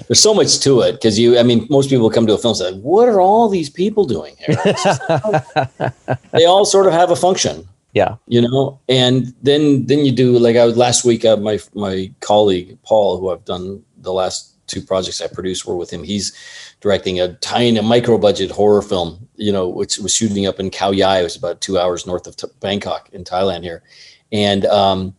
There's 0.07 0.19
so 0.19 0.33
much 0.33 0.59
to 0.61 0.81
it 0.81 0.93
because 0.93 1.19
you, 1.19 1.37
I 1.37 1.43
mean, 1.43 1.67
most 1.69 1.89
people 1.89 2.09
come 2.09 2.25
to 2.25 2.33
a 2.33 2.37
film 2.37 2.53
and 2.53 2.57
say, 2.57 2.73
"What 2.79 3.07
are 3.07 3.21
all 3.21 3.47
these 3.47 3.69
people 3.69 4.05
doing 4.05 4.35
here?" 4.39 4.55
they 6.31 6.45
all 6.45 6.65
sort 6.65 6.87
of 6.87 6.93
have 6.93 7.11
a 7.11 7.15
function 7.15 7.67
yeah. 7.93 8.15
You 8.27 8.41
know 8.41 8.79
and 8.87 9.33
then 9.41 9.85
then 9.85 10.05
you 10.05 10.11
do 10.11 10.37
like 10.39 10.55
i 10.55 10.65
was 10.65 10.77
last 10.77 11.03
week 11.05 11.25
uh, 11.25 11.37
my 11.37 11.59
my 11.73 12.11
colleague 12.21 12.77
paul 12.83 13.19
who 13.19 13.29
i've 13.29 13.45
done 13.45 13.83
the 13.97 14.13
last 14.13 14.55
two 14.67 14.81
projects 14.81 15.21
i 15.21 15.27
produced 15.27 15.65
were 15.65 15.75
with 15.75 15.91
him 15.91 16.03
he's 16.03 16.31
directing 16.79 17.19
a 17.19 17.33
tiny 17.35 17.77
a 17.77 17.81
micro 17.81 18.17
budget 18.17 18.49
horror 18.49 18.81
film 18.81 19.27
you 19.35 19.51
know 19.51 19.67
which 19.67 19.97
was 19.97 20.15
shooting 20.15 20.45
up 20.45 20.59
in 20.59 20.69
khao 20.69 20.95
yai. 20.95 21.19
It 21.19 21.23
was 21.23 21.35
about 21.35 21.61
two 21.61 21.77
hours 21.77 22.07
north 22.07 22.27
of 22.27 22.35
t- 22.35 22.47
bangkok 22.59 23.09
in 23.11 23.23
thailand 23.23 23.63
here. 23.63 23.83
And 24.31 24.65
um 24.65 25.15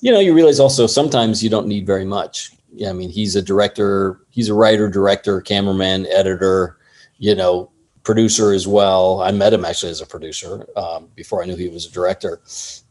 you 0.00 0.12
know 0.12 0.20
you 0.20 0.34
realize 0.34 0.58
also 0.58 0.86
sometimes 0.86 1.42
you 1.42 1.50
don't 1.50 1.68
need 1.68 1.86
very 1.86 2.04
much. 2.04 2.50
Yeah 2.72 2.90
i 2.90 2.92
mean 2.92 3.10
he's 3.10 3.36
a 3.36 3.42
director 3.42 4.20
he's 4.30 4.48
a 4.48 4.54
writer 4.54 4.88
director 4.88 5.40
cameraman 5.40 6.06
editor 6.06 6.76
you 7.18 7.34
know 7.34 7.70
producer 8.06 8.52
as 8.52 8.68
well. 8.68 9.20
I 9.20 9.32
met 9.32 9.52
him 9.52 9.64
actually 9.64 9.90
as 9.90 10.00
a 10.00 10.06
producer 10.06 10.64
um, 10.76 11.08
before 11.16 11.42
I 11.42 11.46
knew 11.46 11.56
he 11.56 11.68
was 11.68 11.86
a 11.86 11.90
director. 11.90 12.40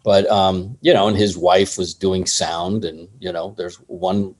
But 0.03 0.29
um, 0.29 0.77
you 0.81 0.93
know, 0.93 1.07
and 1.07 1.17
his 1.17 1.37
wife 1.37 1.77
was 1.77 1.93
doing 1.93 2.25
sound, 2.25 2.83
and 2.83 3.07
you 3.19 3.31
know, 3.31 3.55
there's 3.57 3.77
one 3.87 4.35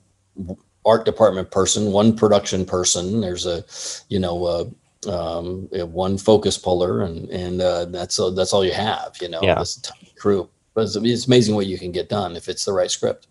art 0.86 1.06
department 1.06 1.50
person, 1.50 1.94
one 1.94 2.16
production 2.16 2.66
person. 2.66 3.22
There's 3.22 3.46
a, 3.48 3.64
you 4.10 4.20
know, 4.20 4.46
uh, 4.46 5.10
um, 5.10 5.70
one 5.72 6.18
focus 6.18 6.58
puller, 6.58 7.02
and 7.02 7.30
and 7.30 7.62
uh, 7.62 7.86
that's 7.86 8.20
uh, 8.20 8.32
that's 8.32 8.52
all 8.52 8.66
you 8.66 8.74
have. 8.74 9.16
You 9.22 9.30
know, 9.30 9.40
yeah. 9.42 9.56
this 9.56 9.82
crew. 10.20 10.50
But 10.74 10.82
it's, 10.82 10.98
it's 10.98 11.26
amazing 11.26 11.56
what 11.56 11.68
you 11.68 11.80
can 11.80 11.94
get 11.94 12.10
done 12.10 12.36
if 12.36 12.50
it's 12.50 12.66
the 12.66 12.74
right 12.74 12.92
script 12.92 13.28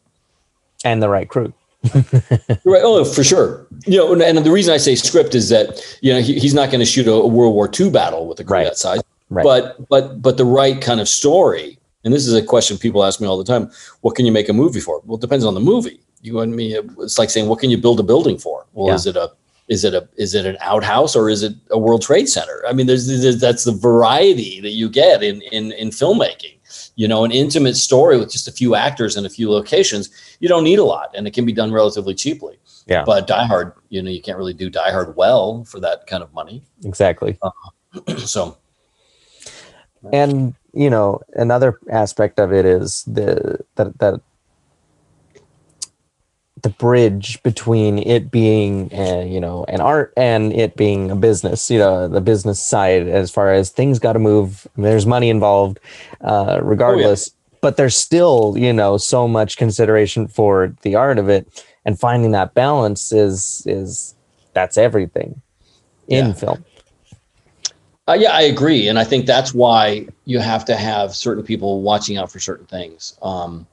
and 0.82 1.02
the 1.02 1.10
right 1.10 1.28
crew 1.28 1.52
right. 2.64 2.82
Oh, 2.82 3.04
for 3.04 3.22
sure. 3.22 3.66
You 3.86 3.98
know, 3.98 4.12
and, 4.12 4.22
and, 4.22 4.38
the 4.38 4.50
reason 4.50 4.72
I 4.72 4.78
say 4.78 4.94
script 4.94 5.34
is 5.34 5.48
that 5.50 5.98
you 6.00 6.12
know 6.12 6.20
he, 6.20 6.38
he's 6.38 6.54
not 6.54 6.70
going 6.70 6.80
to 6.80 6.86
shoot 6.86 7.06
a, 7.06 7.12
a, 7.12 7.26
World 7.26 7.54
War 7.54 7.70
II 7.78 7.90
battle 7.90 8.26
with 8.26 8.40
a 8.40 8.44
crew 8.44 8.54
right. 8.54 8.64
that 8.64 8.78
size. 8.78 9.02
right. 9.30 9.44
but 9.44 9.88
but 9.88 10.22
but 10.22 10.36
the 10.36 10.44
right 10.44 10.80
kind 10.80 11.00
of 11.00 11.08
story. 11.08 11.78
And 12.04 12.12
this 12.12 12.26
is 12.26 12.34
a 12.34 12.42
question 12.42 12.76
people 12.76 13.02
ask 13.02 13.20
me 13.20 13.26
all 13.26 13.38
the 13.38 13.44
time: 13.44 13.70
What 14.00 14.14
can 14.14 14.26
you 14.26 14.32
make 14.32 14.48
a 14.48 14.52
movie 14.52 14.80
for? 14.80 15.00
Well, 15.04 15.16
it 15.18 15.20
depends 15.20 15.44
on 15.44 15.54
the 15.54 15.60
movie. 15.60 16.00
You 16.22 16.40
and 16.40 16.56
me. 16.56 16.78
It's 16.98 17.18
like 17.18 17.30
saying, 17.30 17.48
what 17.48 17.58
can 17.58 17.70
you 17.70 17.76
build 17.76 18.00
a 18.00 18.02
building 18.02 18.38
for? 18.38 18.64
Well, 18.72 18.88
yeah. 18.88 18.94
is 18.94 19.06
it 19.06 19.16
a 19.16 19.30
is 19.68 19.84
it 19.84 19.94
a 19.94 20.08
is 20.16 20.34
it 20.34 20.46
an 20.46 20.56
outhouse 20.60 21.16
or 21.16 21.28
is 21.28 21.42
it 21.42 21.54
a 21.70 21.78
World 21.78 22.02
Trade 22.02 22.28
Center? 22.28 22.62
I 22.68 22.72
mean, 22.72 22.86
there's, 22.86 23.06
there's 23.06 23.40
that's 23.40 23.64
the 23.64 23.72
variety 23.72 24.60
that 24.60 24.70
you 24.70 24.88
get 24.88 25.22
in 25.22 25.42
in 25.42 25.72
in 25.72 25.90
filmmaking. 25.90 26.53
You 26.96 27.08
know, 27.08 27.24
an 27.24 27.32
intimate 27.32 27.76
story 27.76 28.18
with 28.18 28.30
just 28.30 28.46
a 28.46 28.52
few 28.52 28.74
actors 28.74 29.16
and 29.16 29.26
a 29.26 29.30
few 29.30 29.50
locations. 29.50 30.10
You 30.40 30.48
don't 30.48 30.64
need 30.64 30.78
a 30.78 30.84
lot, 30.84 31.10
and 31.14 31.26
it 31.26 31.32
can 31.32 31.44
be 31.44 31.52
done 31.52 31.72
relatively 31.72 32.14
cheaply. 32.14 32.58
Yeah. 32.86 33.04
But 33.04 33.26
Die 33.26 33.46
Hard, 33.46 33.72
you 33.88 34.02
know, 34.02 34.10
you 34.10 34.20
can't 34.20 34.38
really 34.38 34.52
do 34.52 34.70
Die 34.70 34.90
Hard 34.90 35.16
well 35.16 35.64
for 35.64 35.80
that 35.80 36.06
kind 36.06 36.22
of 36.22 36.32
money. 36.32 36.62
Exactly. 36.84 37.38
Uh, 37.42 38.16
so. 38.18 38.58
And 40.12 40.54
you 40.72 40.90
know, 40.90 41.20
another 41.34 41.78
aspect 41.90 42.38
of 42.38 42.52
it 42.52 42.66
is 42.66 43.04
the 43.04 43.60
that 43.76 43.98
that 43.98 44.20
the 46.64 46.70
bridge 46.70 47.40
between 47.42 47.98
it 47.98 48.30
being 48.30 48.90
uh, 48.94 49.20
you 49.20 49.38
know 49.38 49.66
an 49.68 49.82
art 49.82 50.14
and 50.16 50.50
it 50.54 50.76
being 50.76 51.10
a 51.10 51.14
business 51.14 51.70
you 51.70 51.78
know 51.78 52.08
the 52.08 52.22
business 52.22 52.58
side 52.58 53.06
as 53.06 53.30
far 53.30 53.52
as 53.52 53.68
things 53.68 53.98
got 53.98 54.14
to 54.14 54.18
move 54.18 54.66
there's 54.78 55.04
money 55.04 55.28
involved 55.28 55.78
uh, 56.22 56.58
regardless 56.62 57.28
oh, 57.28 57.32
yeah. 57.34 57.58
but 57.60 57.76
there's 57.76 57.94
still 57.94 58.54
you 58.56 58.72
know 58.72 58.96
so 58.96 59.28
much 59.28 59.58
consideration 59.58 60.26
for 60.26 60.74
the 60.80 60.94
art 60.94 61.18
of 61.18 61.28
it 61.28 61.62
and 61.84 62.00
finding 62.00 62.30
that 62.30 62.54
balance 62.54 63.12
is 63.12 63.62
is 63.66 64.14
that's 64.54 64.78
everything 64.78 65.42
in 66.08 66.28
yeah. 66.28 66.32
film 66.32 66.64
uh, 68.06 68.12
yeah, 68.12 68.32
I 68.32 68.42
agree, 68.42 68.86
and 68.86 68.98
I 68.98 69.04
think 69.04 69.24
that's 69.24 69.54
why 69.54 70.06
you 70.26 70.38
have 70.38 70.66
to 70.66 70.76
have 70.76 71.14
certain 71.14 71.42
people 71.42 71.80
watching 71.80 72.18
out 72.18 72.30
for 72.30 72.38
certain 72.38 72.66
things. 72.66 73.16
Um, 73.22 73.66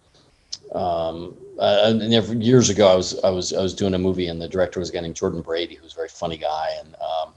um, 0.73 1.35
uh, 1.59 1.93
and 2.01 2.43
years 2.43 2.69
ago, 2.69 2.87
I 2.87 2.95
was 2.95 3.19
I 3.23 3.29
was 3.29 3.53
I 3.53 3.61
was 3.61 3.73
doing 3.73 3.93
a 3.93 3.99
movie, 3.99 4.27
and 4.27 4.41
the 4.41 4.47
director 4.47 4.79
was 4.79 4.91
getting 4.91 5.13
Jordan 5.13 5.41
Brady, 5.41 5.75
who's 5.75 5.93
a 5.93 5.95
very 5.95 6.09
funny 6.09 6.37
guy, 6.37 6.69
and 6.79 6.95
um, 6.95 7.33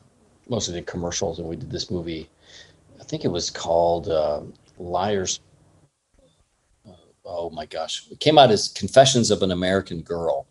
mostly 0.49 0.75
did 0.75 0.87
commercials. 0.87 1.39
And 1.39 1.49
we 1.49 1.57
did 1.57 1.71
this 1.71 1.91
movie. 1.91 2.29
I 3.01 3.05
think 3.05 3.25
it 3.25 3.29
was 3.29 3.51
called 3.51 4.09
uh, 4.09 4.41
Liars. 4.79 5.41
Oh 7.25 7.51
my 7.51 7.67
gosh! 7.67 8.07
It 8.11 8.21
came 8.21 8.39
out 8.39 8.51
as 8.51 8.69
Confessions 8.69 9.31
of 9.31 9.43
an 9.43 9.51
American 9.51 10.03
Girl, 10.03 10.47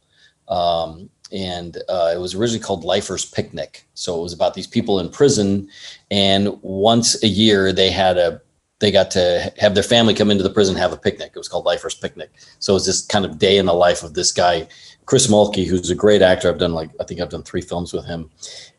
um, 0.47 1.09
and 1.31 1.77
uh, 1.89 2.11
it 2.13 2.19
was 2.19 2.35
originally 2.35 2.63
called 2.63 2.83
Lifers 2.83 3.25
Picnic. 3.25 3.87
So 3.93 4.19
it 4.19 4.23
was 4.23 4.33
about 4.33 4.53
these 4.53 4.67
people 4.67 4.99
in 4.99 5.09
prison, 5.09 5.69
and 6.11 6.57
once 6.61 7.21
a 7.23 7.27
year 7.27 7.71
they 7.71 7.89
had 7.89 8.17
a 8.17 8.41
they 8.83 8.91
got 8.91 9.09
to 9.11 9.53
have 9.59 9.75
their 9.75 9.81
family 9.81 10.13
come 10.13 10.29
into 10.29 10.43
the 10.43 10.49
prison 10.49 10.75
have 10.75 10.91
a 10.91 10.97
picnic. 10.97 11.31
It 11.33 11.39
was 11.39 11.47
called 11.47 11.63
Lifers 11.63 11.95
Picnic. 11.95 12.33
So 12.59 12.73
it 12.73 12.75
was 12.75 12.85
this 12.85 13.05
kind 13.05 13.23
of 13.23 13.39
day 13.39 13.57
in 13.57 13.65
the 13.65 13.73
life 13.73 14.03
of 14.03 14.13
this 14.13 14.33
guy, 14.33 14.67
Chris 15.05 15.27
Mulkey, 15.27 15.65
who's 15.65 15.89
a 15.89 15.95
great 15.95 16.21
actor. 16.21 16.49
I've 16.49 16.59
done 16.59 16.73
like 16.73 16.89
I 16.99 17.05
think 17.05 17.21
I've 17.21 17.29
done 17.29 17.43
three 17.43 17.61
films 17.61 17.93
with 17.93 18.05
him, 18.05 18.29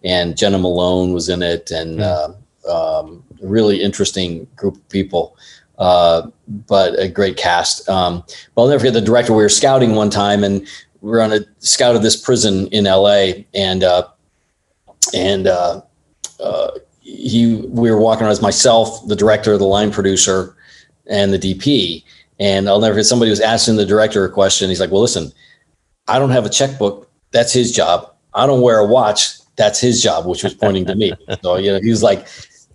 and 0.05 0.37
Jena 0.37 0.59
Malone 0.59 1.15
was 1.15 1.31
in 1.31 1.43
it, 1.43 1.71
and 1.71 2.01
mm. 2.01 2.37
uh, 2.69 3.01
um, 3.01 3.25
really 3.41 3.81
interesting 3.81 4.47
group 4.57 4.77
of 4.77 4.89
people. 4.91 5.39
Uh, 5.79 6.29
but 6.69 6.99
a 7.01 7.09
great 7.09 7.39
cast. 7.39 7.89
Um, 7.89 8.25
but 8.55 8.63
I'll 8.63 8.69
never 8.69 8.81
forget 8.81 8.93
the 8.93 9.01
director. 9.01 9.33
We 9.33 9.43
were 9.43 9.49
scouting 9.49 9.95
one 9.95 10.11
time, 10.11 10.45
and 10.45 10.69
we 11.01 11.13
were 11.13 11.23
on 11.23 11.33
a 11.33 11.41
scout 11.61 11.97
of 11.97 12.03
this 12.03 12.15
prison 12.15 12.67
in 12.69 12.87
L.A. 12.87 13.47
and 13.55 13.83
uh, 13.83 14.07
and 15.15 15.47
uh, 15.47 15.81
uh, 16.41 16.73
he 17.05 17.57
we 17.69 17.91
were 17.91 17.99
walking 17.99 18.23
around 18.23 18.33
as 18.33 18.43
myself, 18.43 19.07
the 19.07 19.15
director, 19.15 19.57
the 19.57 19.67
line 19.67 19.93
producer, 19.93 20.57
and 21.07 21.33
the 21.33 21.39
DP. 21.39 22.03
And 22.41 22.69
I'll 22.69 22.81
never 22.81 22.95
forget 22.95 23.07
somebody 23.07 23.31
was 23.31 23.41
asking 23.41 23.77
the 23.77 23.87
director 23.87 24.25
a 24.25 24.31
question. 24.31 24.69
He's 24.69 24.81
like, 24.81 24.91
"Well, 24.91 25.03
listen, 25.03 25.31
I 26.09 26.19
don't 26.19 26.31
have 26.31 26.47
a 26.47 26.51
checkbook. 26.51 27.09
That's 27.31 27.53
his 27.53 27.71
job. 27.71 28.11
I 28.33 28.47
don't 28.47 28.63
wear 28.63 28.79
a 28.79 28.87
watch. 28.87 29.39
That's 29.57 29.81
his 29.81 30.03
job," 30.03 30.27
which 30.27 30.43
was 30.43 30.55
pointing 30.55 30.87
to 30.87 30.95
me. 30.95 31.13
So 31.43 31.57
you 31.57 31.73
know, 31.73 31.81
he 31.81 31.91
was 31.91 32.03
like, 32.03 32.27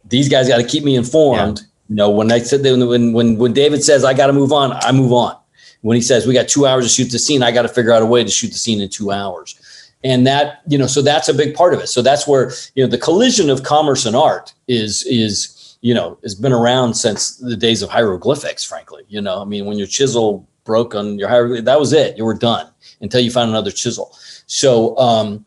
"These 0.05 0.29
guys 0.29 0.47
got 0.47 0.57
to 0.57 0.63
keep 0.63 0.83
me 0.83 0.95
informed." 0.95 1.59
Yeah. 1.59 1.65
You 1.89 1.95
know, 1.95 2.09
when 2.11 2.31
I 2.31 2.39
said 2.39 2.61
when 2.61 3.13
when 3.13 3.37
when 3.37 3.53
David 3.53 3.83
says 3.83 4.05
I 4.05 4.13
got 4.13 4.27
to 4.27 4.33
move 4.33 4.53
on, 4.53 4.73
I 4.73 4.91
move 4.91 5.11
on. 5.11 5.35
When 5.81 5.95
he 5.95 6.01
says 6.01 6.27
we 6.27 6.33
got 6.33 6.47
two 6.47 6.67
hours 6.67 6.85
to 6.85 6.89
shoot 6.89 7.11
the 7.11 7.19
scene, 7.19 7.41
I 7.41 7.51
got 7.51 7.63
to 7.63 7.69
figure 7.69 7.91
out 7.91 8.01
a 8.01 8.05
way 8.05 8.23
to 8.23 8.29
shoot 8.29 8.49
the 8.49 8.57
scene 8.57 8.79
in 8.79 8.89
two 8.89 9.11
hours 9.11 9.59
and 10.03 10.25
that 10.25 10.61
you 10.67 10.77
know 10.77 10.87
so 10.87 11.01
that's 11.01 11.29
a 11.29 11.33
big 11.33 11.55
part 11.55 11.73
of 11.73 11.79
it. 11.79 11.87
So 11.87 12.01
that's 12.01 12.27
where 12.27 12.51
you 12.75 12.83
know 12.83 12.89
the 12.89 12.97
collision 12.97 13.49
of 13.49 13.63
commerce 13.63 14.05
and 14.05 14.15
art 14.15 14.53
is 14.67 15.03
is 15.03 15.77
you 15.81 15.93
know 15.93 16.17
has 16.23 16.35
been 16.35 16.53
around 16.53 16.93
since 16.93 17.37
the 17.37 17.55
days 17.55 17.81
of 17.81 17.89
hieroglyphics 17.89 18.63
frankly. 18.63 19.03
You 19.09 19.21
know 19.21 19.41
i 19.41 19.45
mean 19.45 19.65
when 19.65 19.77
your 19.77 19.87
chisel 19.87 20.47
broke 20.63 20.95
on 20.95 21.17
your 21.17 21.29
hieroglyph 21.29 21.65
that 21.65 21.79
was 21.79 21.93
it. 21.93 22.17
You 22.17 22.25
were 22.25 22.33
done 22.33 22.69
until 23.01 23.21
you 23.21 23.31
found 23.31 23.49
another 23.49 23.71
chisel. 23.71 24.15
So 24.45 24.97
um 24.97 25.45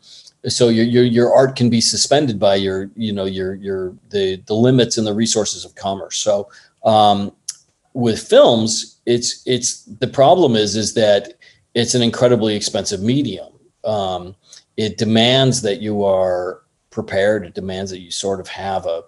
so 0.49 0.69
your, 0.69 0.85
your 0.85 1.05
your 1.05 1.33
art 1.33 1.55
can 1.55 1.71
be 1.71 1.81
suspended 1.81 2.39
by 2.39 2.57
your 2.57 2.91
you 2.97 3.13
know 3.13 3.25
your 3.25 3.55
your 3.55 3.95
the 4.11 4.37
the 4.47 4.55
limits 4.55 4.99
and 4.99 5.07
the 5.07 5.15
resources 5.15 5.65
of 5.65 5.75
commerce. 5.77 6.19
So 6.19 6.51
um 6.85 7.33
with 7.95 8.27
films 8.27 9.01
it's 9.07 9.43
it's 9.47 9.85
the 9.85 10.07
problem 10.07 10.57
is 10.57 10.77
is 10.77 10.95
that 10.95 11.35
it's 11.75 11.95
an 11.95 12.03
incredibly 12.03 12.55
expensive 12.55 13.01
medium. 13.03 13.49
Um, 13.85 14.35
it 14.77 14.99
demands 14.99 15.63
that 15.63 15.81
you 15.81 16.05
are 16.05 16.63
prepared. 16.91 17.45
It 17.45 17.55
demands 17.55 17.91
that 17.91 18.01
you 18.01 18.11
sort 18.11 18.41
of 18.41 18.49
have 18.49 18.87
a, 18.87 19.03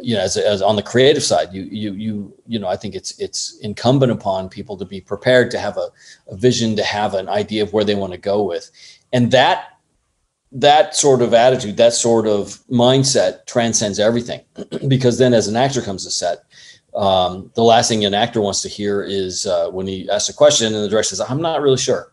you 0.00 0.14
know, 0.14 0.20
as, 0.20 0.36
as 0.36 0.62
on 0.62 0.76
the 0.76 0.82
creative 0.82 1.22
side, 1.22 1.52
you 1.52 1.62
you 1.62 1.92
you 1.92 2.34
you 2.46 2.58
know, 2.58 2.68
I 2.68 2.76
think 2.76 2.94
it's 2.94 3.18
it's 3.18 3.58
incumbent 3.58 4.12
upon 4.12 4.48
people 4.48 4.76
to 4.76 4.84
be 4.84 5.00
prepared 5.00 5.50
to 5.52 5.58
have 5.58 5.76
a, 5.76 5.88
a 6.28 6.36
vision, 6.36 6.76
to 6.76 6.84
have 6.84 7.14
an 7.14 7.28
idea 7.28 7.62
of 7.62 7.72
where 7.72 7.84
they 7.84 7.94
want 7.94 8.12
to 8.12 8.18
go 8.18 8.42
with, 8.42 8.70
and 9.12 9.30
that 9.30 9.78
that 10.52 10.94
sort 10.94 11.22
of 11.22 11.34
attitude, 11.34 11.76
that 11.76 11.92
sort 11.92 12.26
of 12.26 12.60
mindset 12.70 13.46
transcends 13.46 13.98
everything, 13.98 14.40
because 14.88 15.18
then 15.18 15.34
as 15.34 15.48
an 15.48 15.56
actor 15.56 15.82
comes 15.82 16.04
to 16.04 16.10
set, 16.10 16.44
um, 16.94 17.50
the 17.54 17.62
last 17.62 17.88
thing 17.88 18.04
an 18.04 18.14
actor 18.14 18.40
wants 18.40 18.62
to 18.62 18.68
hear 18.68 19.02
is 19.02 19.46
uh, 19.46 19.68
when 19.70 19.86
he 19.86 20.08
asks 20.10 20.28
a 20.28 20.34
question 20.34 20.74
and 20.74 20.84
the 20.84 20.88
director 20.88 21.14
says, 21.16 21.20
"I'm 21.28 21.40
not 21.40 21.60
really 21.60 21.76
sure." 21.76 22.12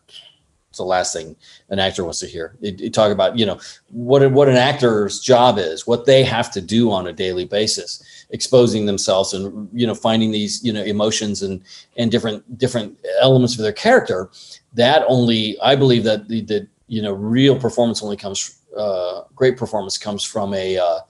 It's 0.72 0.78
the 0.78 0.84
last 0.84 1.12
thing 1.12 1.36
an 1.68 1.78
actor 1.78 2.02
wants 2.02 2.20
to 2.20 2.26
hear. 2.26 2.56
You 2.62 2.88
talk 2.88 3.12
about, 3.12 3.38
you 3.38 3.44
know, 3.44 3.60
what 3.90 4.32
what 4.32 4.48
an 4.48 4.56
actor's 4.56 5.20
job 5.20 5.58
is, 5.58 5.86
what 5.86 6.06
they 6.06 6.24
have 6.24 6.50
to 6.52 6.62
do 6.62 6.90
on 6.90 7.06
a 7.06 7.12
daily 7.12 7.44
basis, 7.44 8.02
exposing 8.30 8.86
themselves 8.86 9.34
and 9.34 9.68
you 9.74 9.86
know 9.86 9.94
finding 9.94 10.30
these 10.30 10.64
you 10.64 10.72
know 10.72 10.82
emotions 10.82 11.42
and 11.42 11.62
and 11.98 12.10
different 12.10 12.56
different 12.56 12.98
elements 13.20 13.54
of 13.56 13.60
their 13.60 13.72
character. 13.74 14.30
That 14.72 15.04
only 15.08 15.60
I 15.60 15.76
believe 15.76 16.04
that 16.04 16.28
the, 16.28 16.40
the 16.40 16.66
you 16.86 17.02
know 17.02 17.12
real 17.12 17.60
performance 17.60 18.02
only 18.02 18.16
comes 18.16 18.58
uh, 18.74 19.24
great 19.36 19.58
performance 19.58 19.98
comes 19.98 20.24
from 20.24 20.54
a 20.54 20.78
uh, 20.78 21.00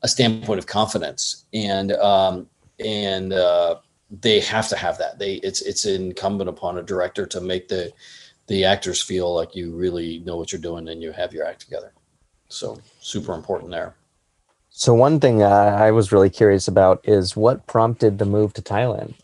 a 0.00 0.08
standpoint 0.08 0.58
of 0.58 0.66
confidence 0.66 1.44
and 1.52 1.92
um, 1.92 2.48
and 2.80 3.34
uh, 3.34 3.76
they 4.20 4.40
have 4.40 4.68
to 4.68 4.76
have 4.76 4.98
that. 4.98 5.18
They 5.18 5.34
it's 5.36 5.62
it's 5.62 5.86
incumbent 5.86 6.48
upon 6.48 6.78
a 6.78 6.82
director 6.82 7.26
to 7.26 7.40
make 7.40 7.68
the 7.68 7.92
the 8.46 8.64
actors 8.64 9.00
feel 9.00 9.34
like 9.34 9.54
you 9.54 9.74
really 9.74 10.20
know 10.20 10.36
what 10.36 10.52
you're 10.52 10.60
doing 10.60 10.88
and 10.88 11.02
you 11.02 11.12
have 11.12 11.32
your 11.32 11.46
act 11.46 11.60
together. 11.60 11.92
So 12.48 12.78
super 13.00 13.34
important 13.34 13.70
there. 13.70 13.94
So 14.70 14.92
one 14.92 15.20
thing 15.20 15.42
uh, 15.42 15.48
I 15.48 15.92
was 15.92 16.12
really 16.12 16.30
curious 16.30 16.66
about 16.68 17.00
is 17.04 17.36
what 17.36 17.66
prompted 17.66 18.18
the 18.18 18.24
move 18.24 18.52
to 18.54 18.62
Thailand. 18.62 19.14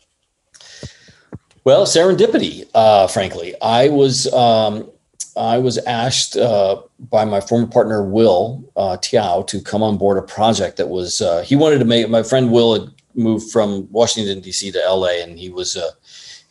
Well, 1.63 1.85
serendipity. 1.85 2.67
Uh, 2.73 3.07
frankly, 3.07 3.53
I 3.61 3.89
was 3.89 4.31
um, 4.33 4.89
I 5.37 5.57
was 5.59 5.77
asked 5.79 6.35
uh, 6.35 6.81
by 6.99 7.25
my 7.25 7.39
former 7.39 7.67
partner 7.67 8.03
Will 8.03 8.63
uh, 8.75 8.97
Tiao 8.97 9.45
to 9.47 9.61
come 9.61 9.83
on 9.83 9.97
board 9.97 10.17
a 10.17 10.21
project 10.21 10.77
that 10.77 10.89
was 10.89 11.21
uh, 11.21 11.41
he 11.43 11.55
wanted 11.55 11.79
to 11.79 11.85
make. 11.85 12.09
My 12.09 12.23
friend 12.23 12.51
Will 12.51 12.73
had 12.73 12.89
moved 13.13 13.51
from 13.51 13.87
Washington 13.91 14.39
D.C. 14.39 14.71
to 14.71 14.83
L.A. 14.83 15.21
and 15.21 15.37
he 15.37 15.49
was 15.49 15.77
uh, 15.77 15.91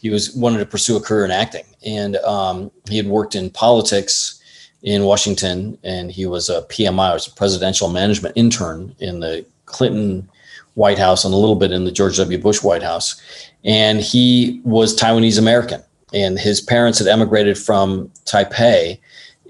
he 0.00 0.08
was 0.08 0.34
wanted 0.34 0.58
to 0.58 0.66
pursue 0.66 0.96
a 0.96 1.00
career 1.00 1.24
in 1.24 1.30
acting, 1.30 1.64
and 1.84 2.16
um, 2.16 2.70
he 2.88 2.96
had 2.96 3.06
worked 3.06 3.34
in 3.34 3.50
politics 3.50 4.40
in 4.82 5.04
Washington, 5.04 5.76
and 5.84 6.10
he 6.10 6.24
was 6.24 6.48
a 6.48 6.62
PMI, 6.62 7.12
was 7.12 7.26
a 7.26 7.32
presidential 7.32 7.90
management 7.90 8.34
intern 8.36 8.94
in 8.98 9.20
the 9.20 9.44
Clinton 9.66 10.28
White 10.74 10.98
House 10.98 11.24
and 11.24 11.34
a 11.34 11.36
little 11.36 11.54
bit 11.54 11.70
in 11.70 11.84
the 11.84 11.92
George 11.92 12.16
W. 12.16 12.38
Bush 12.38 12.62
White 12.62 12.82
House, 12.82 13.20
and 13.62 14.00
he 14.00 14.62
was 14.64 14.96
Taiwanese 14.96 15.38
American, 15.38 15.82
and 16.14 16.38
his 16.38 16.62
parents 16.62 16.98
had 16.98 17.08
emigrated 17.08 17.58
from 17.58 18.10
Taipei 18.24 18.98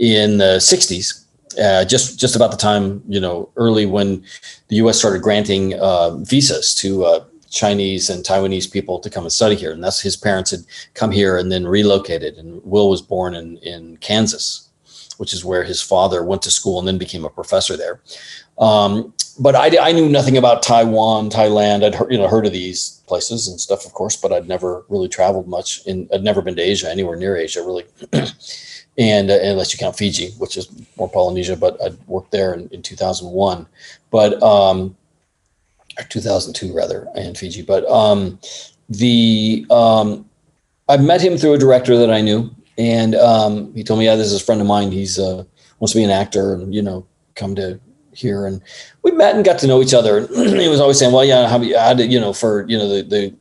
in 0.01 0.39
the 0.39 0.57
'60s. 0.57 1.25
Uh, 1.63 1.85
just 1.85 2.19
just 2.19 2.35
about 2.37 2.51
the 2.51 2.57
time 2.57 3.03
you 3.09 3.21
know 3.21 3.49
early 3.57 3.87
when 3.87 4.25
the 4.69 4.77
U.S. 4.77 4.99
started 4.99 5.23
granting 5.23 5.75
uh, 5.81 6.17
visas 6.17 6.75
to 6.77 7.05
uh, 7.05 7.25
Chinese 7.51 8.09
and 8.09 8.25
Taiwanese 8.25 8.73
people 8.73 8.99
to 9.01 9.11
come 9.11 9.25
and 9.25 9.33
study 9.33 9.57
here. 9.57 9.73
And 9.73 9.83
that's 9.83 10.01
his 10.01 10.17
parents 10.17 10.53
had 10.53 10.65
come 10.95 11.11
here 11.11 11.37
and 11.37 11.51
then 11.51 11.67
relocated. 11.67 12.37
And 12.37 12.63
Will 12.65 12.89
was 12.89 13.03
born 13.03 13.35
in, 13.35 13.59
in 13.59 13.97
Kansas, 13.99 14.71
which 15.19 15.35
is 15.35 15.45
where 15.45 15.65
his 15.65 15.83
father 15.83 16.25
went 16.25 16.43
to 16.43 16.51
school 16.51 16.79
and 16.79 16.87
then 16.87 16.97
became 16.97 17.25
a 17.25 17.31
professor 17.31 17.77
there. 17.77 18.01
Um, 18.59 19.13
but 19.39 19.55
I, 19.55 19.89
I 19.89 19.93
knew 19.93 20.09
nothing 20.09 20.37
about 20.37 20.63
Taiwan, 20.63 21.31
Thailand. 21.31 21.83
I'd 21.83 21.95
heard, 21.95 22.13
you 22.13 22.19
know 22.19 22.29
heard 22.29 22.47
of 22.47 22.53
these 22.53 23.03
places 23.07 23.49
and 23.49 23.59
stuff, 23.59 23.87
of 23.87 23.95
course, 23.95 24.15
but 24.15 24.33
I'd 24.33 24.47
never 24.47 24.85
really 24.89 25.09
traveled 25.09 25.49
much. 25.49 25.85
In 25.87 26.09
I'd 26.13 26.23
never 26.23 26.43
been 26.43 26.57
to 26.57 26.63
Asia, 26.63 26.91
anywhere 26.91 27.17
near 27.17 27.37
Asia, 27.37 27.61
really. 27.65 27.85
and 28.99 29.31
uh, 29.31 29.39
unless 29.43 29.73
you 29.73 29.79
count 29.79 29.97
Fiji, 29.97 30.33
which 30.33 30.57
is 30.57 30.69
more 30.97 31.09
Polynesia, 31.09 31.57
but 31.57 31.83
I 31.83 31.91
worked 32.07 32.33
there 32.33 32.53
in, 32.53 32.69
in 32.69 32.83
2001, 32.83 33.67
but 34.11 34.43
um, 34.43 34.95
2002 36.09 36.73
rather, 36.75 37.09
in 37.15 37.35
Fiji. 37.35 37.63
But 37.63 37.89
um, 37.89 38.39
the 38.89 39.67
um, 39.71 40.29
I 40.89 40.97
met 40.97 41.21
him 41.21 41.37
through 41.37 41.55
a 41.55 41.59
director 41.59 41.97
that 41.97 42.11
I 42.11 42.21
knew, 42.21 42.51
and 42.79 43.15
um, 43.15 43.75
he 43.75 43.85
told 43.85 43.99
me, 43.99 44.07
"Yeah, 44.07 44.17
this 44.17 44.33
is 44.33 44.41
a 44.41 44.45
friend 44.45 44.61
of 44.61 44.67
mine. 44.67 44.91
He's 44.91 45.19
uh, 45.19 45.45
wants 45.79 45.93
to 45.93 45.99
be 45.99 46.05
an 46.05 46.11
actor, 46.11 46.55
and 46.55 46.75
you 46.75 46.83
know, 46.83 47.07
come 47.35 47.55
to 47.57 47.81
here." 48.13 48.47
And 48.47 48.61
we 49.03 49.13
met 49.13 49.35
and 49.35 49.45
got 49.45 49.59
to 49.61 49.67
know 49.67 49.83
each 49.83 49.95
other. 49.95 50.19
And 50.19 50.29
he 50.61 50.69
was 50.69 50.81
always 50.81 50.99
saying, 50.99 51.13
"Well, 51.13 51.25
yeah, 51.25 51.49
how, 51.49 51.63
how 51.79 51.95
did 51.95 52.13
you 52.13 52.21
know 52.21 52.33
for 52.33 52.67
you 52.69 52.79
know 52.79 52.89
the 52.89 53.03
the 53.03 53.35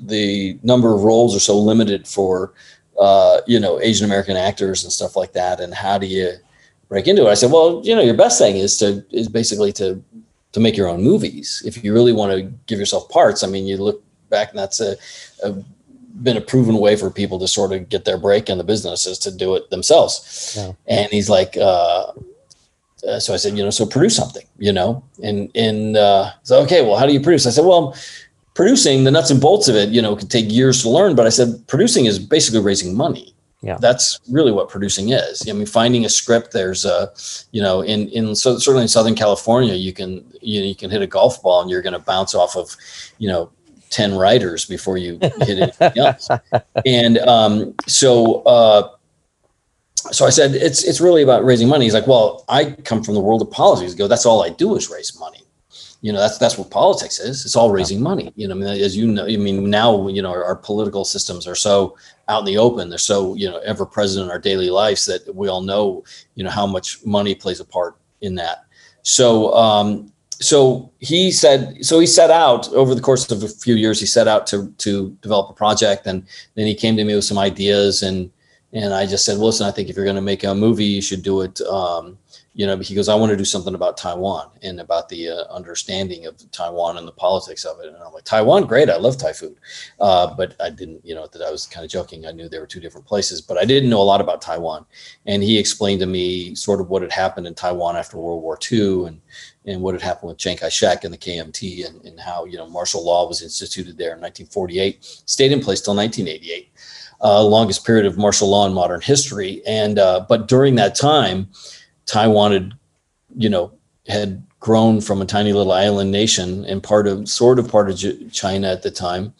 the 0.00 0.58
number 0.62 0.94
of 0.94 1.02
roles 1.02 1.34
are 1.34 1.40
so 1.40 1.58
limited 1.58 2.06
for." 2.06 2.52
uh, 2.98 3.40
you 3.46 3.60
know, 3.60 3.80
Asian 3.80 4.04
American 4.04 4.36
actors 4.36 4.82
and 4.82 4.92
stuff 4.92 5.16
like 5.16 5.32
that. 5.32 5.60
And 5.60 5.72
how 5.72 5.98
do 5.98 6.06
you 6.06 6.32
break 6.88 7.06
into 7.06 7.26
it? 7.26 7.30
I 7.30 7.34
said, 7.34 7.52
well, 7.52 7.80
you 7.84 7.94
know, 7.94 8.02
your 8.02 8.14
best 8.14 8.38
thing 8.38 8.56
is 8.56 8.76
to 8.78 9.04
is 9.10 9.28
basically 9.28 9.72
to 9.74 10.02
to 10.52 10.60
make 10.60 10.76
your 10.76 10.88
own 10.88 11.02
movies. 11.02 11.62
If 11.66 11.82
you 11.84 11.92
really 11.92 12.12
want 12.12 12.32
to 12.32 12.42
give 12.66 12.78
yourself 12.78 13.08
parts, 13.08 13.42
I 13.42 13.46
mean, 13.46 13.66
you 13.66 13.76
look 13.76 14.02
back 14.30 14.50
and 14.50 14.58
that's 14.58 14.80
a, 14.80 14.96
a 15.44 15.54
been 16.22 16.36
a 16.36 16.40
proven 16.40 16.78
way 16.78 16.96
for 16.96 17.10
people 17.10 17.38
to 17.38 17.48
sort 17.48 17.72
of 17.72 17.88
get 17.88 18.04
their 18.04 18.18
break 18.18 18.48
in 18.48 18.58
the 18.58 18.64
business 18.64 19.06
is 19.06 19.18
to 19.20 19.30
do 19.30 19.54
it 19.54 19.70
themselves. 19.70 20.54
Yeah. 20.56 20.72
And 20.86 21.12
he's 21.12 21.30
like, 21.30 21.56
uh, 21.56 22.12
uh, 23.06 23.20
so 23.20 23.32
I 23.32 23.36
said, 23.36 23.56
you 23.56 23.62
know, 23.62 23.70
so 23.70 23.86
produce 23.86 24.16
something, 24.16 24.44
you 24.58 24.72
know, 24.72 25.04
and 25.22 25.50
and 25.54 25.96
uh, 25.96 26.32
so 26.42 26.60
okay, 26.62 26.84
well, 26.84 26.96
how 26.96 27.06
do 27.06 27.12
you 27.12 27.20
produce? 27.20 27.46
I 27.46 27.50
said, 27.50 27.64
well, 27.64 27.94
producing 28.54 29.04
the 29.04 29.10
nuts 29.10 29.30
and 29.30 29.40
bolts 29.40 29.68
of 29.68 29.76
it, 29.76 29.90
you 29.90 30.02
know, 30.02 30.16
could 30.16 30.30
take 30.30 30.50
years 30.50 30.82
to 30.82 30.90
learn. 30.90 31.14
But 31.14 31.26
I 31.26 31.28
said 31.28 31.64
producing 31.68 32.06
is 32.06 32.18
basically 32.18 32.60
raising 32.60 32.96
money. 32.96 33.34
Yeah, 33.60 33.76
that's 33.80 34.20
really 34.30 34.52
what 34.52 34.68
producing 34.68 35.10
is. 35.10 35.48
I 35.48 35.52
mean, 35.52 35.66
finding 35.66 36.04
a 36.04 36.08
script. 36.08 36.52
There's 36.52 36.84
a, 36.84 37.12
you 37.50 37.60
know, 37.60 37.82
in 37.82 38.08
in 38.10 38.36
so 38.36 38.56
certainly 38.58 38.82
in 38.82 38.88
Southern 38.88 39.16
California, 39.16 39.74
you 39.74 39.92
can 39.92 40.24
you 40.40 40.60
know 40.60 40.66
you 40.66 40.76
can 40.76 40.90
hit 40.90 41.02
a 41.02 41.06
golf 41.06 41.42
ball 41.42 41.62
and 41.62 41.70
you're 41.70 41.82
going 41.82 41.92
to 41.92 41.98
bounce 41.98 42.34
off 42.36 42.56
of, 42.56 42.76
you 43.18 43.28
know, 43.28 43.50
10 43.90 44.14
writers 44.14 44.64
before 44.64 44.96
you 44.96 45.18
hit 45.20 45.58
anything 45.58 45.98
else. 45.98 46.28
And 46.86 47.18
um, 47.18 47.74
so, 47.86 48.42
uh, 48.42 48.90
so 50.10 50.24
I 50.24 50.30
said, 50.30 50.54
it's, 50.54 50.84
it's 50.84 51.00
really 51.00 51.22
about 51.22 51.44
raising 51.44 51.68
money. 51.68 51.84
He's 51.84 51.94
like, 51.94 52.06
well, 52.06 52.44
I 52.48 52.72
come 52.84 53.02
from 53.02 53.14
the 53.14 53.20
world 53.20 53.42
of 53.42 53.50
politics. 53.50 53.94
Go, 53.94 54.06
that's 54.06 54.24
all 54.24 54.42
I 54.42 54.50
do 54.50 54.76
is 54.76 54.88
raise 54.88 55.18
money 55.18 55.40
you 56.00 56.12
know 56.12 56.18
that's 56.18 56.38
that's 56.38 56.56
what 56.56 56.70
politics 56.70 57.18
is. 57.18 57.44
It's 57.44 57.56
all 57.56 57.70
raising 57.70 58.00
money. 58.00 58.32
You 58.36 58.48
know 58.48 58.54
I 58.54 58.58
mean, 58.58 58.68
as 58.68 58.96
you 58.96 59.06
know 59.06 59.24
i 59.24 59.36
mean 59.36 59.68
now 59.68 60.06
you 60.08 60.22
know 60.22 60.30
our, 60.30 60.44
our, 60.44 60.56
political 60.56 61.04
systems 61.04 61.46
are 61.46 61.56
so 61.56 61.96
out 62.28 62.40
in 62.40 62.44
the 62.46 62.58
open. 62.58 62.88
They're 62.88 62.98
so 62.98 63.34
you 63.34 63.50
know 63.50 63.58
ever 63.58 63.84
present 63.84 64.24
in 64.24 64.30
our 64.30 64.38
daily 64.38 64.70
lives 64.70 65.06
that 65.06 65.34
we 65.34 65.48
all 65.48 65.62
know 65.62 66.04
you 66.34 66.44
know 66.44 66.50
how 66.50 66.66
much 66.66 67.04
money 67.04 67.34
plays 67.34 67.60
a 67.60 67.64
part 67.64 67.96
in 68.20 68.36
that. 68.36 68.64
So 69.02 69.52
um 69.54 70.12
so 70.40 70.92
he 71.00 71.32
said 71.32 71.84
so 71.84 71.98
he 71.98 72.06
set 72.06 72.30
out 72.30 72.72
over 72.72 72.94
the 72.94 73.00
course 73.00 73.30
of 73.30 73.42
a 73.42 73.48
few 73.48 73.74
years 73.74 73.98
he 73.98 74.06
set 74.06 74.28
out 74.28 74.46
to 74.46 74.72
to 74.78 75.10
develop 75.20 75.50
a 75.50 75.54
project 75.54 76.06
and 76.06 76.24
then 76.54 76.66
he 76.66 76.74
came 76.74 76.96
to 76.96 77.04
me 77.04 77.14
with 77.14 77.24
some 77.24 77.38
ideas 77.38 78.02
and 78.02 78.30
and 78.72 78.94
i 78.94 79.04
just 79.04 79.24
said 79.24 79.36
well, 79.36 79.46
listen 79.46 79.66
i 79.66 79.70
think 79.70 79.88
if 79.88 79.96
you're 79.96 80.04
going 80.04 80.14
to 80.14 80.22
make 80.22 80.44
a 80.44 80.54
movie 80.54 80.84
you 80.84 81.02
should 81.02 81.22
do 81.22 81.40
it 81.40 81.60
um 81.62 82.16
you 82.58 82.66
know, 82.66 82.76
he 82.76 82.96
goes, 82.96 83.08
I 83.08 83.14
want 83.14 83.30
to 83.30 83.36
do 83.36 83.44
something 83.44 83.76
about 83.76 83.96
Taiwan 83.96 84.50
and 84.62 84.80
about 84.80 85.08
the 85.08 85.28
uh, 85.28 85.44
understanding 85.44 86.26
of 86.26 86.50
Taiwan 86.50 86.98
and 86.98 87.06
the 87.06 87.12
politics 87.12 87.64
of 87.64 87.78
it. 87.78 87.86
And 87.86 87.96
I'm 87.98 88.12
like, 88.12 88.24
Taiwan, 88.24 88.66
great. 88.66 88.90
I 88.90 88.96
love 88.96 89.16
Thai 89.16 89.32
food. 89.32 89.54
Uh, 90.00 90.34
but 90.34 90.56
I 90.60 90.68
didn't, 90.68 91.06
you 91.06 91.14
know, 91.14 91.28
that 91.28 91.40
I 91.40 91.52
was 91.52 91.66
kind 91.66 91.84
of 91.84 91.90
joking. 91.92 92.26
I 92.26 92.32
knew 92.32 92.48
there 92.48 92.58
were 92.58 92.66
two 92.66 92.80
different 92.80 93.06
places, 93.06 93.40
but 93.40 93.58
I 93.58 93.64
didn't 93.64 93.90
know 93.90 94.00
a 94.00 94.02
lot 94.02 94.20
about 94.20 94.42
Taiwan. 94.42 94.86
And 95.24 95.40
he 95.40 95.56
explained 95.56 96.00
to 96.00 96.06
me 96.06 96.56
sort 96.56 96.80
of 96.80 96.90
what 96.90 97.02
had 97.02 97.12
happened 97.12 97.46
in 97.46 97.54
Taiwan 97.54 97.94
after 97.94 98.18
World 98.18 98.42
War 98.42 98.58
II 98.72 99.04
and, 99.04 99.20
and 99.64 99.80
what 99.80 99.94
had 99.94 100.02
happened 100.02 100.30
with 100.30 100.38
Chiang 100.38 100.56
Kai-shek 100.56 101.04
and 101.04 101.14
the 101.14 101.18
KMT 101.18 101.86
and, 101.86 102.04
and 102.04 102.18
how, 102.18 102.44
you 102.44 102.56
know, 102.56 102.68
martial 102.68 103.04
law 103.04 103.28
was 103.28 103.40
instituted 103.40 103.96
there 103.96 104.14
in 104.16 104.20
1948, 104.20 105.04
stayed 105.26 105.52
in 105.52 105.60
place 105.60 105.80
till 105.80 105.94
1988. 105.94 106.72
Uh, 107.20 107.42
longest 107.42 107.86
period 107.86 108.06
of 108.06 108.18
martial 108.18 108.48
law 108.48 108.66
in 108.66 108.72
modern 108.72 109.00
history. 109.00 109.62
And, 109.64 110.00
uh, 110.00 110.26
but 110.28 110.48
during 110.48 110.74
that 110.76 110.96
time, 110.96 111.48
Taiwan 112.08 112.52
had, 112.52 112.72
you 113.36 113.48
know, 113.48 113.72
had 114.08 114.42
grown 114.58 115.00
from 115.00 115.22
a 115.22 115.26
tiny 115.26 115.52
little 115.52 115.72
island 115.72 116.10
nation 116.10 116.64
and 116.64 116.82
part 116.82 117.06
of 117.06 117.28
sort 117.28 117.58
of 117.58 117.70
part 117.70 117.90
of 117.90 118.32
China 118.32 118.68
at 118.68 118.82
the 118.82 118.90
time. 118.90 119.32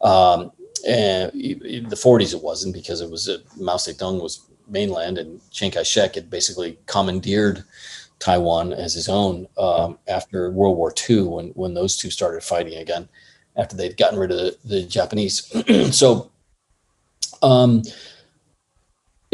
Um, 0.00 0.50
and 0.86 1.32
in 1.34 1.88
the 1.88 1.96
40s 1.96 2.34
it 2.34 2.42
wasn't 2.42 2.74
because 2.74 3.00
it 3.00 3.10
was 3.10 3.30
Mao 3.56 3.76
Zedong 3.76 4.20
was 4.20 4.46
mainland 4.68 5.18
and 5.18 5.40
Chiang 5.50 5.70
Kai-shek 5.70 6.14
had 6.14 6.28
basically 6.28 6.78
commandeered 6.86 7.64
Taiwan 8.18 8.72
as 8.72 8.94
his 8.94 9.08
own 9.08 9.46
um, 9.56 9.98
after 10.08 10.50
World 10.50 10.76
War 10.76 10.92
II 11.08 11.22
when 11.22 11.48
when 11.50 11.74
those 11.74 11.96
two 11.96 12.10
started 12.10 12.42
fighting 12.42 12.78
again 12.78 13.08
after 13.56 13.76
they'd 13.76 13.96
gotten 13.96 14.18
rid 14.18 14.30
of 14.30 14.38
the, 14.38 14.56
the 14.64 14.82
Japanese. 14.82 15.42
so 15.96 16.30
um, 17.42 17.82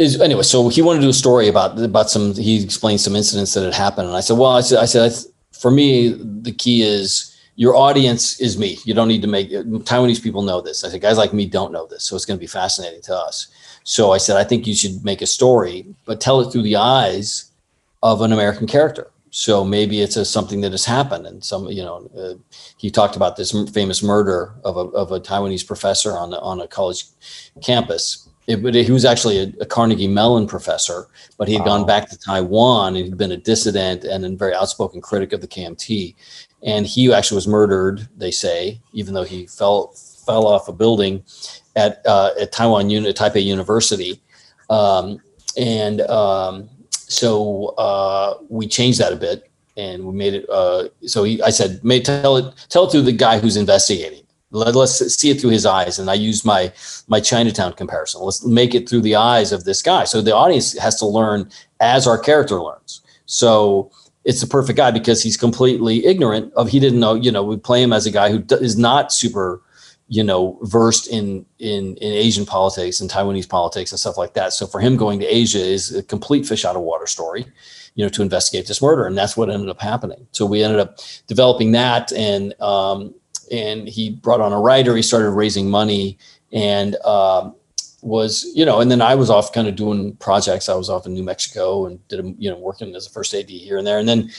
is 0.00 0.20
anyway. 0.20 0.42
So 0.42 0.68
he 0.68 0.82
wanted 0.82 1.00
to 1.00 1.06
do 1.06 1.10
a 1.10 1.14
story 1.14 1.48
about 1.48 1.78
about 1.78 2.10
some. 2.10 2.34
He 2.34 2.62
explained 2.62 3.00
some 3.00 3.14
incidents 3.14 3.54
that 3.54 3.64
had 3.64 3.74
happened, 3.74 4.08
and 4.08 4.16
I 4.16 4.20
said, 4.20 4.38
"Well, 4.38 4.50
I 4.50 4.60
said, 4.60 4.78
I 4.78 4.86
said, 4.86 5.12
for 5.52 5.70
me, 5.70 6.08
the 6.42 6.52
key 6.52 6.82
is 6.82 7.30
your 7.56 7.76
audience 7.76 8.40
is 8.40 8.56
me. 8.56 8.78
You 8.84 8.94
don't 8.94 9.08
need 9.08 9.20
to 9.20 9.28
make 9.28 9.50
Taiwanese 9.50 10.22
people 10.22 10.42
know 10.42 10.62
this. 10.62 10.82
I 10.82 10.88
said, 10.88 11.02
guys 11.02 11.18
like 11.18 11.34
me 11.34 11.44
don't 11.44 11.72
know 11.72 11.86
this, 11.86 12.04
so 12.04 12.16
it's 12.16 12.24
going 12.24 12.38
to 12.38 12.40
be 12.40 12.46
fascinating 12.46 13.02
to 13.02 13.14
us. 13.14 13.48
So 13.84 14.12
I 14.12 14.18
said, 14.18 14.38
I 14.38 14.44
think 14.44 14.66
you 14.66 14.74
should 14.74 15.04
make 15.04 15.20
a 15.20 15.26
story, 15.26 15.86
but 16.06 16.20
tell 16.20 16.40
it 16.40 16.50
through 16.50 16.62
the 16.62 16.76
eyes 16.76 17.50
of 18.02 18.22
an 18.22 18.32
American 18.32 18.66
character. 18.66 19.10
So 19.30 19.62
maybe 19.62 20.00
it's 20.00 20.16
a, 20.16 20.24
something 20.24 20.62
that 20.62 20.72
has 20.72 20.86
happened, 20.86 21.26
and 21.26 21.44
some, 21.44 21.68
you 21.68 21.82
know, 21.82 22.10
uh, 22.18 22.34
he 22.78 22.90
talked 22.90 23.14
about 23.14 23.36
this 23.36 23.52
famous 23.70 24.02
murder 24.02 24.54
of 24.64 24.76
a, 24.76 24.86
of 25.02 25.12
a 25.12 25.20
Taiwanese 25.20 25.66
professor 25.66 26.12
on 26.12 26.32
on 26.34 26.60
a 26.60 26.66
college 26.66 27.04
campus, 27.62 28.28
it, 28.46 28.62
but 28.62 28.74
he 28.74 28.90
was 28.90 29.04
actually 29.04 29.38
a, 29.38 29.52
a, 29.60 29.66
Carnegie 29.66 30.08
Mellon 30.08 30.46
professor, 30.46 31.06
but 31.38 31.46
he 31.46 31.54
had 31.54 31.60
wow. 31.60 31.78
gone 31.78 31.86
back 31.86 32.08
to 32.10 32.18
Taiwan 32.18 32.96
and 32.96 33.04
he'd 33.04 33.16
been 33.16 33.32
a 33.32 33.36
dissident 33.36 34.04
and 34.04 34.24
a 34.24 34.30
very 34.30 34.54
outspoken 34.54 35.00
critic 35.00 35.32
of 35.32 35.40
the 35.40 35.46
KMT. 35.46 36.14
And 36.62 36.86
he 36.86 37.12
actually 37.12 37.36
was 37.36 37.46
murdered, 37.46 38.08
they 38.16 38.30
say, 38.30 38.80
even 38.92 39.14
though 39.14 39.24
he 39.24 39.46
fell 39.46 39.92
fell 40.26 40.46
off 40.46 40.68
a 40.68 40.72
building 40.72 41.24
at 41.76 42.02
uh, 42.06 42.30
at 42.40 42.52
Taiwan 42.52 42.90
Uni- 42.90 43.12
Taipei 43.12 43.42
University. 43.42 44.20
Um, 44.68 45.20
and 45.56 46.00
um, 46.02 46.68
so 46.92 47.68
uh, 47.78 48.38
we 48.48 48.66
changed 48.66 49.00
that 49.00 49.12
a 49.12 49.16
bit 49.16 49.50
and 49.76 50.04
we 50.04 50.12
made 50.12 50.34
it. 50.34 50.46
Uh, 50.50 50.88
so 51.06 51.24
he, 51.24 51.42
I 51.42 51.50
said, 51.50 51.82
may 51.82 52.00
tell 52.00 52.36
it 52.36 52.54
tell 52.68 52.86
it 52.86 52.90
to 52.92 53.02
the 53.02 53.12
guy 53.12 53.38
who's 53.38 53.56
investigating 53.56 54.24
let, 54.50 54.76
us 54.76 54.98
see 54.98 55.30
it 55.30 55.40
through 55.40 55.50
his 55.50 55.66
eyes. 55.66 55.98
And 55.98 56.10
i 56.10 56.14
use 56.14 56.44
my 56.44 56.72
my 57.08 57.20
chinatown 57.20 57.72
comparison. 57.74 58.22
Let's 58.22 58.44
make 58.44 58.74
it 58.74 58.88
through 58.88 59.02
the 59.02 59.16
eyes 59.16 59.52
of 59.52 59.64
this 59.64 59.82
guy. 59.82 60.04
So 60.04 60.20
the 60.20 60.34
audience 60.34 60.76
has 60.78 60.96
to 60.96 61.06
learn 61.06 61.50
as 61.80 62.06
our 62.06 62.18
character 62.18 62.60
learns. 62.60 63.02
So 63.26 63.90
it's 64.24 64.40
the 64.40 64.46
perfect 64.46 64.76
guy 64.76 64.90
because 64.90 65.22
he's 65.22 65.36
completely 65.36 66.04
ignorant 66.04 66.52
of 66.54 66.68
he 66.68 66.80
didn't 66.80 67.00
know 67.00 67.14
you 67.14 67.32
know 67.32 67.42
we 67.42 67.56
play 67.56 67.82
him 67.82 67.92
as 67.92 68.06
a 68.06 68.10
guy 68.10 68.30
who 68.30 68.44
is 68.56 68.76
not 68.76 69.12
super 69.12 69.62
you 70.08 70.22
know 70.22 70.58
versed 70.62 71.08
in 71.08 71.46
in 71.58 71.96
in 71.96 72.12
asian 72.12 72.44
politics 72.44 73.00
and 73.00 73.08
taiwanese 73.08 73.48
politics 73.48 73.92
and 73.92 74.00
stuff 74.00 74.18
like 74.18 74.34
that. 74.34 74.52
So 74.52 74.66
for 74.66 74.80
him 74.80 74.96
going 74.96 75.20
to 75.20 75.26
asia 75.26 75.60
is 75.60 75.94
a 75.94 76.02
complete 76.02 76.46
fish 76.46 76.64
out 76.64 76.76
of 76.76 76.82
water 76.82 77.06
story 77.06 77.46
you 77.94 78.04
know 78.04 78.08
to 78.10 78.22
investigate 78.22 78.66
this 78.66 78.82
murder. 78.82 79.06
And 79.06 79.16
that's 79.16 79.36
what 79.36 79.50
ended 79.50 79.68
up 79.68 79.80
happening. 79.80 80.26
So 80.32 80.46
we 80.46 80.62
ended 80.62 80.80
up 80.80 80.98
developing 81.26 81.72
that 81.72 82.12
and 82.12 82.60
um, 82.60 83.14
and 83.50 83.88
he 83.88 84.10
brought 84.10 84.40
on 84.40 84.52
a 84.52 84.60
writer. 84.60 84.96
He 84.96 85.02
started 85.02 85.30
raising 85.30 85.68
money 85.68 86.18
and 86.52 86.96
um, 87.04 87.54
was, 88.02 88.50
you 88.54 88.64
know, 88.64 88.80
and 88.80 88.90
then 88.90 89.02
I 89.02 89.14
was 89.14 89.30
off 89.30 89.52
kind 89.52 89.68
of 89.68 89.76
doing 89.76 90.16
projects. 90.16 90.68
I 90.68 90.74
was 90.74 90.88
off 90.88 91.06
in 91.06 91.14
New 91.14 91.22
Mexico 91.22 91.86
and 91.86 92.06
did, 92.08 92.20
a, 92.20 92.28
you 92.38 92.50
know, 92.50 92.56
working 92.56 92.94
as 92.94 93.06
a 93.06 93.10
first 93.10 93.34
AD 93.34 93.50
here 93.50 93.78
and 93.78 93.86
there. 93.86 93.98
And 93.98 94.08
then 94.08 94.30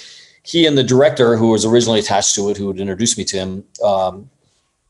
he 0.44 0.66
and 0.66 0.78
the 0.78 0.84
director 0.84 1.36
who 1.36 1.50
was 1.50 1.66
originally 1.66 2.00
attached 2.00 2.36
to 2.36 2.50
it, 2.50 2.58
who 2.58 2.68
had 2.68 2.80
introduced 2.80 3.18
me 3.18 3.26
to 3.26 3.38
him, 3.38 3.64
um, 3.84 4.30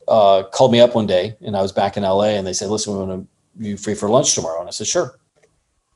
uh, 0.08 0.44
called 0.52 0.72
me 0.72 0.80
up 0.80 0.94
one 0.94 1.06
day 1.06 1.36
and 1.42 1.56
I 1.56 1.62
was 1.62 1.72
back 1.72 1.96
in 1.96 2.02
LA 2.02 2.30
and 2.30 2.46
they 2.46 2.52
said, 2.52 2.70
listen, 2.70 2.92
we 2.92 3.04
want 3.04 3.22
to 3.22 3.60
be 3.60 3.76
free 3.76 3.94
for 3.94 4.08
lunch 4.08 4.34
tomorrow. 4.34 4.60
And 4.60 4.68
I 4.68 4.72
said, 4.72 4.86
sure. 4.86 5.18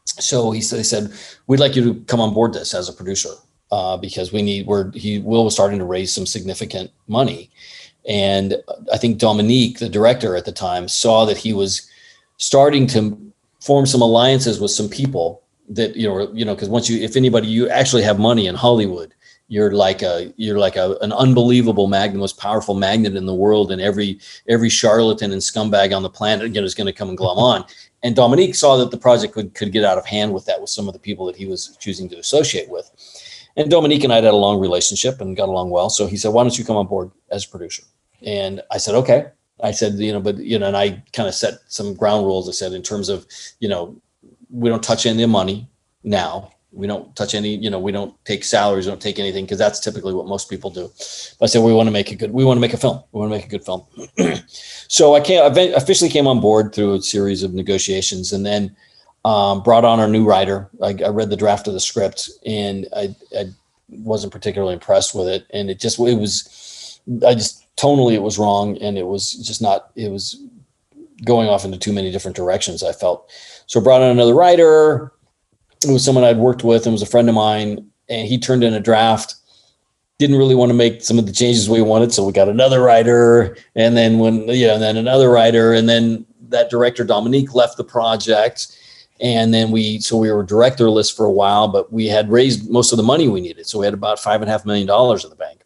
So 0.05 0.51
he 0.51 0.61
said, 0.61 0.79
they 0.79 0.85
said, 0.85 1.13
we'd 1.47 1.61
like 1.61 1.75
you 1.75 1.95
to 1.95 2.01
come 2.05 2.21
on 2.21 2.33
board 2.33 2.53
this 2.53 2.75
as 2.75 2.89
a 2.89 2.93
producer. 2.93 3.31
Uh, 3.73 3.97
because 3.97 4.33
we 4.33 4.43
need, 4.43 4.65
we're, 4.65 4.93
he 4.93 5.19
Will 5.19 5.45
was 5.45 5.55
starting 5.55 5.81
to 5.81 5.85
raise 5.85 6.15
some 6.15 6.25
significant 6.25 6.89
money 7.09 7.51
and 8.07 8.63
I 8.93 8.99
think 8.99 9.19
Dominique, 9.19 9.79
the 9.79 9.89
director 9.89 10.37
at 10.37 10.45
the 10.45 10.53
time, 10.53 10.89
saw 10.89 11.25
that 11.25 11.37
he 11.37 11.53
was 11.53 11.91
starting 12.39 12.87
to 12.89 13.21
form 13.61 13.87
some 13.87 14.03
alliances 14.03 14.61
with 14.61 14.71
some 14.71 14.89
people 14.89 15.43
that 15.69 15.97
you 15.97 16.09
know, 16.09 16.33
you 16.33 16.45
know, 16.45 16.55
because 16.55 16.69
once 16.69 16.89
you, 16.89 17.03
if 17.03 17.17
anybody, 17.17 17.49
you 17.49 17.69
actually 17.69 18.03
have 18.03 18.19
money 18.19 18.47
in 18.47 18.55
Hollywood, 18.55 19.13
you're 19.49 19.73
like 19.73 20.03
a 20.03 20.33
you're 20.37 20.59
like 20.59 20.77
a, 20.77 20.97
an 21.03 21.13
unbelievable 21.13 21.87
magnet, 21.87 22.19
most 22.19 22.39
powerful 22.39 22.75
magnet 22.75 23.17
in 23.17 23.27
the 23.27 23.35
world, 23.35 23.73
and 23.73 23.81
every 23.81 24.21
every 24.49 24.69
charlatan 24.69 25.33
and 25.33 25.41
scumbag 25.41 25.95
on 25.95 26.03
the 26.03 26.11
planet 26.11 26.47
again 26.47 26.65
is 26.65 26.75
going 26.75 26.87
to 26.87 26.93
come 26.93 27.09
and 27.09 27.19
glom 27.19 27.39
on. 27.39 27.65
And 28.03 28.15
Dominique 28.15 28.55
saw 28.55 28.77
that 28.77 28.93
the 28.93 28.99
project 28.99 29.35
could, 29.35 29.55
could 29.55 29.73
get 29.73 29.85
out 29.85 29.99
of 29.99 30.07
hand 30.07 30.33
with 30.33 30.45
that 30.47 30.61
with 30.61 30.71
some 30.71 30.87
of 30.87 30.93
the 30.93 31.01
people 31.01 31.27
that 31.27 31.35
he 31.35 31.47
was 31.47 31.77
choosing 31.81 32.09
to 32.11 32.19
associate 32.19 32.69
with. 32.69 32.91
And 33.57 33.71
Dominique 33.71 34.05
and 34.05 34.13
I 34.13 34.17
had 34.17 34.25
a 34.25 34.33
long 34.33 34.61
relationship 34.61 35.21
and 35.21 35.37
got 35.37 35.49
along 35.49 35.71
well. 35.71 35.89
So 35.91 36.07
he 36.07 36.17
said, 36.17 36.33
"Why 36.33 36.43
don't 36.43 36.59
you 36.59 36.65
come 36.65 36.77
on 36.77 36.87
board 36.87 37.11
as 37.31 37.47
producer?" 37.47 37.83
And 38.23 38.63
I 38.71 38.79
said, 38.79 38.95
"Okay." 38.95 39.27
I 39.63 39.71
said, 39.71 39.95
you 39.95 40.13
know, 40.13 40.21
but 40.21 40.37
you 40.37 40.59
know, 40.59 40.67
and 40.67 40.77
I 40.77 41.03
kind 41.15 41.27
of 41.27 41.35
set 41.35 41.55
some 41.69 41.95
ground 41.95 42.27
rules. 42.27 42.47
I 42.47 42.53
said 42.53 42.75
in 42.75 42.83
terms 42.83 43.09
of, 43.09 43.27
you 43.59 43.71
know, 43.71 43.97
we 44.51 44.69
don't 44.69 44.83
touch 44.83 45.07
any 45.07 45.25
money 45.25 45.67
now 46.05 46.53
we 46.77 46.87
don't 46.87 47.15
touch 47.17 47.35
any 47.35 47.57
you 47.57 47.71
know 47.71 47.79
we 47.79 47.91
don't 47.91 48.15
take 48.25 48.45
salaries 48.45 48.87
we 48.87 48.91
don't 48.91 49.01
take 49.01 49.19
anything 49.19 49.45
because 49.45 49.59
that's 49.59 49.81
typically 49.81 50.13
what 50.13 50.27
most 50.27 50.51
people 50.51 50.71
do 50.71 50.91
but 51.39 51.45
i 51.45 51.47
said 51.47 51.63
we 51.63 51.73
want 51.73 51.87
to 51.87 51.91
make 51.91 52.11
a 52.13 52.15
good 52.15 52.31
we 52.33 52.45
want 52.45 52.57
to 52.57 52.61
make 52.61 52.75
a 52.75 52.77
film 52.77 53.03
we 53.13 53.19
want 53.19 53.33
to 53.33 53.37
make 53.37 53.47
a 53.47 53.49
good 53.49 53.65
film 53.65 53.85
so 54.89 55.15
i 55.15 55.21
came 55.21 55.43
officially 55.75 56.11
came 56.11 56.27
on 56.27 56.41
board 56.41 56.75
through 56.75 56.95
a 56.95 57.03
series 57.03 57.43
of 57.43 57.55
negotiations 57.55 58.33
and 58.33 58.45
then 58.45 58.75
um, 59.27 59.61
brought 59.61 59.85
on 59.85 59.99
our 59.99 60.07
new 60.07 60.25
writer. 60.25 60.71
I, 60.81 60.97
I, 61.05 61.09
read 61.09 61.31
the 61.31 61.37
draft 61.37 61.67
of 61.67 61.75
the 61.75 61.81
script 61.81 62.31
and 62.47 62.87
I, 62.95 63.13
I 63.37 63.47
wasn't 63.89 64.33
particularly 64.33 64.75
impressed 64.75 65.17
with 65.17 65.27
it. 65.27 65.47
And 65.53 65.69
it 65.69 65.81
just 65.81 65.99
it 65.99 66.15
was 66.15 67.01
i 67.27 67.35
just 67.35 67.67
tonally 67.77 68.15
it 68.15 68.23
was 68.23 68.39
wrong 68.39 68.77
and 68.79 68.97
it 68.97 69.07
was 69.07 69.33
just 69.33 69.61
not 69.61 69.91
it 69.97 70.11
was 70.11 70.41
going 71.25 71.49
off 71.49 71.65
into 71.65 71.79
too 71.79 71.93
many 71.93 72.13
different 72.13 72.37
directions 72.37 72.85
i 72.85 72.93
felt. 72.93 73.29
So 73.67 73.81
brought 73.81 74.01
on 74.01 74.11
another 74.11 74.35
writer. 74.35 75.13
It 75.85 75.91
was 75.91 76.05
someone 76.05 76.25
I'd 76.25 76.39
worked 76.39 76.63
with 76.63 76.87
and 76.87 76.93
was 76.93 77.03
a 77.03 77.07
friend 77.07 77.29
of 77.29 77.35
mine, 77.35 77.85
and 78.09 78.29
he 78.29 78.39
turned 78.39 78.63
in 78.63 78.75
a 78.75 78.81
draft. 78.81 79.35
Didn't 80.19 80.37
really 80.37 80.55
want 80.55 80.71
to 80.71 80.75
make 80.75 81.03
some 81.03 81.19
of 81.19 81.27
the 81.27 81.33
changes 81.33 81.69
we 81.69 81.83
wanted, 81.83 82.13
so 82.13 82.25
we 82.25 82.33
got 82.33 82.49
another 82.49 82.81
writer, 82.81 83.57
and 83.75 83.97
then 83.97 84.19
when 84.19 84.49
you 84.49 84.69
know, 84.69 84.75
and 84.75 84.83
then 84.83 84.97
another 84.97 85.31
writer, 85.31 85.73
and 85.73 85.89
then 85.89 86.25
that 86.49 86.71
director 86.71 87.05
Dominique 87.05 87.55
left 87.55 87.77
the 87.77 87.85
project, 87.85 88.77
and 89.21 89.53
then 89.53 89.71
we 89.71 89.99
so 90.01 90.17
we 90.17 90.31
were 90.31 90.45
directorless 90.45 91.15
for 91.15 91.27
a 91.27 91.31
while, 91.31 91.69
but 91.69 91.93
we 91.93 92.07
had 92.07 92.31
raised 92.31 92.71
most 92.71 92.93
of 92.93 92.97
the 92.97 93.03
money 93.03 93.29
we 93.29 93.41
needed, 93.41 93.67
so 93.67 93.79
we 93.79 93.87
had 93.87 93.95
about 93.95 94.19
five 94.19 94.43
and 94.43 94.49
a 94.49 94.53
half 94.53 94.67
million 94.67 94.87
dollars 94.87 95.25
in 95.25 95.31
the 95.31 95.37
bank 95.37 95.61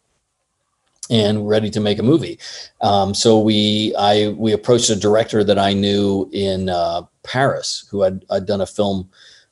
and 1.09 1.47
ready 1.47 1.69
to 1.69 1.81
make 1.81 1.99
a 1.99 2.03
movie. 2.03 2.39
Um, 2.79 3.13
so 3.13 3.39
we 3.39 3.93
I 3.97 4.29
we 4.29 4.53
approached 4.53 4.89
a 4.89 4.95
director 4.95 5.43
that 5.43 5.59
I 5.59 5.73
knew 5.73 6.29
in 6.31 6.69
uh, 6.69 7.03
Paris 7.23 7.85
who 7.91 8.01
had 8.01 8.25
I'd 8.29 8.45
done 8.45 8.61
a 8.61 8.65
film 8.65 9.09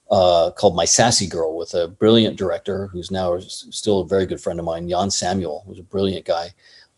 uh, 0.10 0.52
called 0.52 0.76
My 0.76 0.86
Sassy 0.86 1.28
Girl 1.28 1.56
with 1.56 1.74
a 1.74 1.88
brilliant 1.88 2.38
director 2.38 2.88
who's 2.88 3.12
now 3.12 3.38
still 3.40 4.02
a 4.02 4.08
very 4.08 4.26
good 4.26 4.42
friend 4.42 4.60
of 4.60 4.66
mine, 4.66 4.88
Yann 4.88 5.10
Samuell, 5.10 5.66
who's 5.66 5.80
a 5.80 5.84
brilliant 5.84 6.26
guy. 6.26 6.50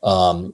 Um, 0.04 0.54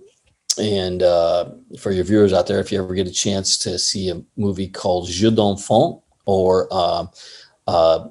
and 0.60 1.04
uh, 1.04 1.52
for 1.80 1.92
your 1.92 2.04
viewers 2.04 2.34
out 2.34 2.48
there, 2.48 2.60
if 2.60 2.72
you 2.72 2.82
ever 2.82 2.96
get 2.96 3.08
a 3.08 3.12
chance 3.12 3.60
to 3.60 3.78
see 3.78 4.10
a 4.10 4.24
movie 4.38 4.68
called 4.68 5.08
Jeux 5.08 5.30
d'enfants 5.30 6.02
or 6.28 6.68
uh, 6.70 7.08
uh, 7.66 8.08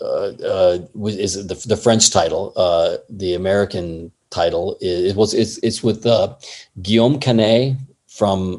uh 0.00 0.78
is 1.06 1.46
the, 1.46 1.60
the 1.66 1.76
French 1.76 2.10
title, 2.10 2.52
uh, 2.56 2.98
the 3.10 3.34
American 3.34 4.12
title 4.30 4.76
it 4.80 5.16
was 5.16 5.34
it's 5.34 5.58
it's 5.58 5.82
with 5.82 6.06
uh, 6.06 6.34
Guillaume 6.82 7.18
Canet 7.18 7.76
from 8.06 8.58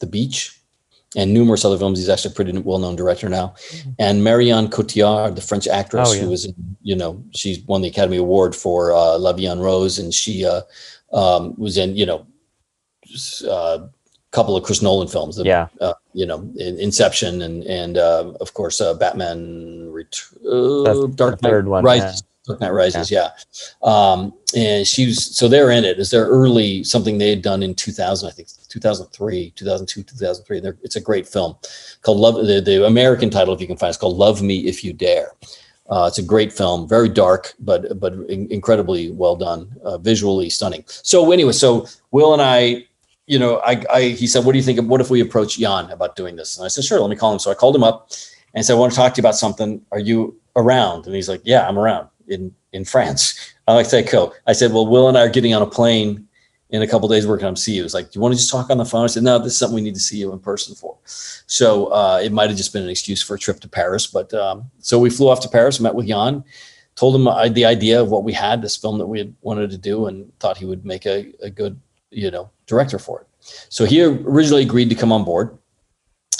The 0.00 0.06
Beach 0.08 0.58
and 1.16 1.32
numerous 1.32 1.64
other 1.64 1.78
films. 1.78 1.98
He's 1.98 2.08
actually 2.08 2.32
a 2.32 2.34
pretty 2.34 2.58
well-known 2.58 2.96
director 2.96 3.28
now. 3.28 3.54
Mm-hmm. 3.68 3.90
And 3.98 4.24
Marion 4.24 4.68
Cotillard, 4.68 5.36
the 5.36 5.40
French 5.40 5.68
actress, 5.68 6.10
oh, 6.10 6.14
yeah. 6.14 6.22
who 6.22 6.30
was, 6.30 6.44
in, 6.44 6.76
you 6.82 6.96
know, 6.96 7.22
she's 7.32 7.60
won 7.62 7.82
the 7.82 7.88
Academy 7.88 8.16
Award 8.16 8.54
for 8.56 8.92
uh, 8.92 9.18
La 9.18 9.32
Vie 9.32 9.46
en 9.46 9.60
Rose, 9.60 9.98
and 9.98 10.12
she 10.12 10.44
uh, 10.44 10.62
um, 11.12 11.54
was 11.56 11.76
in, 11.76 11.96
you 11.96 12.06
know, 12.06 12.26
uh, 13.48 13.86
couple 14.34 14.56
of 14.56 14.64
Chris 14.64 14.82
Nolan 14.82 15.08
films. 15.08 15.40
Yeah. 15.42 15.68
Uh, 15.80 15.94
you 16.12 16.26
know, 16.26 16.40
in 16.56 16.78
Inception 16.78 17.42
and 17.42 17.64
and 17.64 17.96
uh, 17.96 18.32
of 18.40 18.52
course 18.54 18.80
uh, 18.80 18.94
Batman, 18.94 19.90
Ret- 19.92 20.20
uh, 20.46 21.06
Dark 21.14 21.40
Knight 21.42 21.52
Rises. 21.52 22.22
Yeah. 22.22 22.28
Dark 22.46 22.60
Knight 22.60 22.72
Rises, 22.72 23.10
yeah. 23.10 23.30
yeah. 23.32 23.88
Um, 23.88 24.34
and 24.54 24.86
she 24.86 25.06
was 25.06 25.34
so 25.34 25.48
they're 25.48 25.70
in 25.70 25.84
it. 25.84 25.98
Is 25.98 26.10
their 26.10 26.26
early 26.26 26.84
something 26.84 27.16
they 27.16 27.30
had 27.30 27.40
done 27.40 27.62
in 27.62 27.74
2000, 27.74 28.28
I 28.28 28.32
think 28.32 28.48
2003, 28.68 29.52
2002, 29.56 30.02
2003. 30.02 30.60
They're, 30.60 30.76
it's 30.82 30.96
a 30.96 31.00
great 31.00 31.26
film 31.26 31.56
called 32.02 32.18
Love. 32.18 32.34
The, 32.46 32.60
the 32.60 32.84
American 32.84 33.30
title, 33.30 33.54
if 33.54 33.60
you 33.62 33.66
can 33.66 33.78
find, 33.78 33.88
it's 33.88 33.98
called 33.98 34.18
Love 34.18 34.42
Me 34.42 34.58
If 34.66 34.84
You 34.84 34.92
Dare. 34.92 35.32
Uh, 35.88 36.06
it's 36.08 36.18
a 36.18 36.22
great 36.22 36.52
film, 36.52 36.88
very 36.88 37.08
dark, 37.08 37.54
but 37.60 37.98
but 37.98 38.12
in, 38.28 38.50
incredibly 38.50 39.10
well 39.10 39.36
done, 39.36 39.70
uh, 39.82 39.98
visually 39.98 40.50
stunning. 40.50 40.84
So 40.86 41.32
anyway, 41.32 41.52
so 41.52 41.86
Will 42.10 42.32
and 42.32 42.42
I, 42.42 42.86
you 43.26 43.38
know, 43.38 43.60
I, 43.64 43.82
I 43.92 44.02
he 44.02 44.26
said, 44.26 44.44
"What 44.44 44.52
do 44.52 44.58
you 44.58 44.64
think? 44.64 44.78
Of, 44.78 44.86
what 44.86 45.00
if 45.00 45.10
we 45.10 45.20
approach 45.20 45.58
Yann 45.58 45.90
about 45.90 46.16
doing 46.16 46.36
this?" 46.36 46.56
And 46.56 46.64
I 46.64 46.68
said, 46.68 46.84
"Sure, 46.84 47.00
let 47.00 47.10
me 47.10 47.16
call 47.16 47.32
him." 47.32 47.38
So 47.38 47.50
I 47.50 47.54
called 47.54 47.74
him 47.76 47.84
up 47.84 48.10
and 48.54 48.64
said, 48.64 48.74
"I 48.74 48.78
want 48.78 48.92
to 48.92 48.96
talk 48.96 49.14
to 49.14 49.18
you 49.18 49.22
about 49.22 49.36
something. 49.36 49.80
Are 49.92 49.98
you 49.98 50.38
around?" 50.56 51.06
And 51.06 51.14
he's 51.14 51.28
like, 51.28 51.42
"Yeah, 51.44 51.66
I'm 51.66 51.78
around." 51.78 52.08
in 52.28 52.54
in 52.72 52.84
France. 52.84 53.54
I 53.68 53.74
like 53.74 53.88
that 53.90 54.08
cool. 54.08 54.34
I 54.46 54.52
said, 54.52 54.72
well, 54.72 54.86
Will 54.86 55.08
and 55.08 55.16
I 55.16 55.22
are 55.22 55.30
getting 55.30 55.54
on 55.54 55.62
a 55.62 55.66
plane 55.66 56.28
in 56.68 56.82
a 56.82 56.86
couple 56.86 57.08
days. 57.08 57.26
We're 57.26 57.38
going 57.38 57.54
to 57.54 57.60
see 57.60 57.74
you. 57.74 57.82
It's 57.82 57.94
like, 57.94 58.10
do 58.10 58.18
you 58.18 58.20
want 58.20 58.34
to 58.34 58.38
just 58.38 58.50
talk 58.50 58.68
on 58.68 58.76
the 58.76 58.84
phone? 58.84 59.04
I 59.04 59.06
said, 59.06 59.22
no, 59.22 59.38
this 59.38 59.52
is 59.52 59.58
something 59.58 59.74
we 59.74 59.80
need 59.80 59.94
to 59.94 60.00
see 60.00 60.18
you 60.18 60.32
in 60.32 60.38
person 60.38 60.74
for. 60.74 60.98
So 61.04 61.86
uh, 61.86 62.20
it 62.22 62.30
might 62.30 62.50
have 62.50 62.58
just 62.58 62.74
been 62.74 62.82
an 62.82 62.90
excuse 62.90 63.22
for 63.22 63.36
a 63.36 63.38
trip 63.38 63.60
to 63.60 63.68
Paris. 63.68 64.06
But 64.06 64.34
um, 64.34 64.70
so 64.80 64.98
we 64.98 65.08
flew 65.08 65.30
off 65.30 65.40
to 65.40 65.48
Paris, 65.48 65.80
met 65.80 65.94
with 65.94 66.04
Yann, 66.04 66.44
told 66.94 67.16
him 67.16 67.26
uh, 67.26 67.48
the 67.48 67.64
idea 67.64 68.02
of 68.02 68.10
what 68.10 68.22
we 68.22 68.34
had, 68.34 68.60
this 68.60 68.76
film 68.76 68.98
that 68.98 69.06
we 69.06 69.18
had 69.18 69.34
wanted 69.40 69.70
to 69.70 69.78
do, 69.78 70.06
and 70.06 70.30
thought 70.40 70.58
he 70.58 70.66
would 70.66 70.84
make 70.84 71.06
a, 71.06 71.32
a 71.40 71.48
good, 71.48 71.80
you 72.10 72.30
know, 72.30 72.50
director 72.66 72.98
for 72.98 73.20
it. 73.20 73.26
So 73.68 73.84
he 73.84 74.02
originally 74.02 74.62
agreed 74.62 74.88
to 74.90 74.94
come 74.94 75.12
on 75.12 75.24
board 75.24 75.58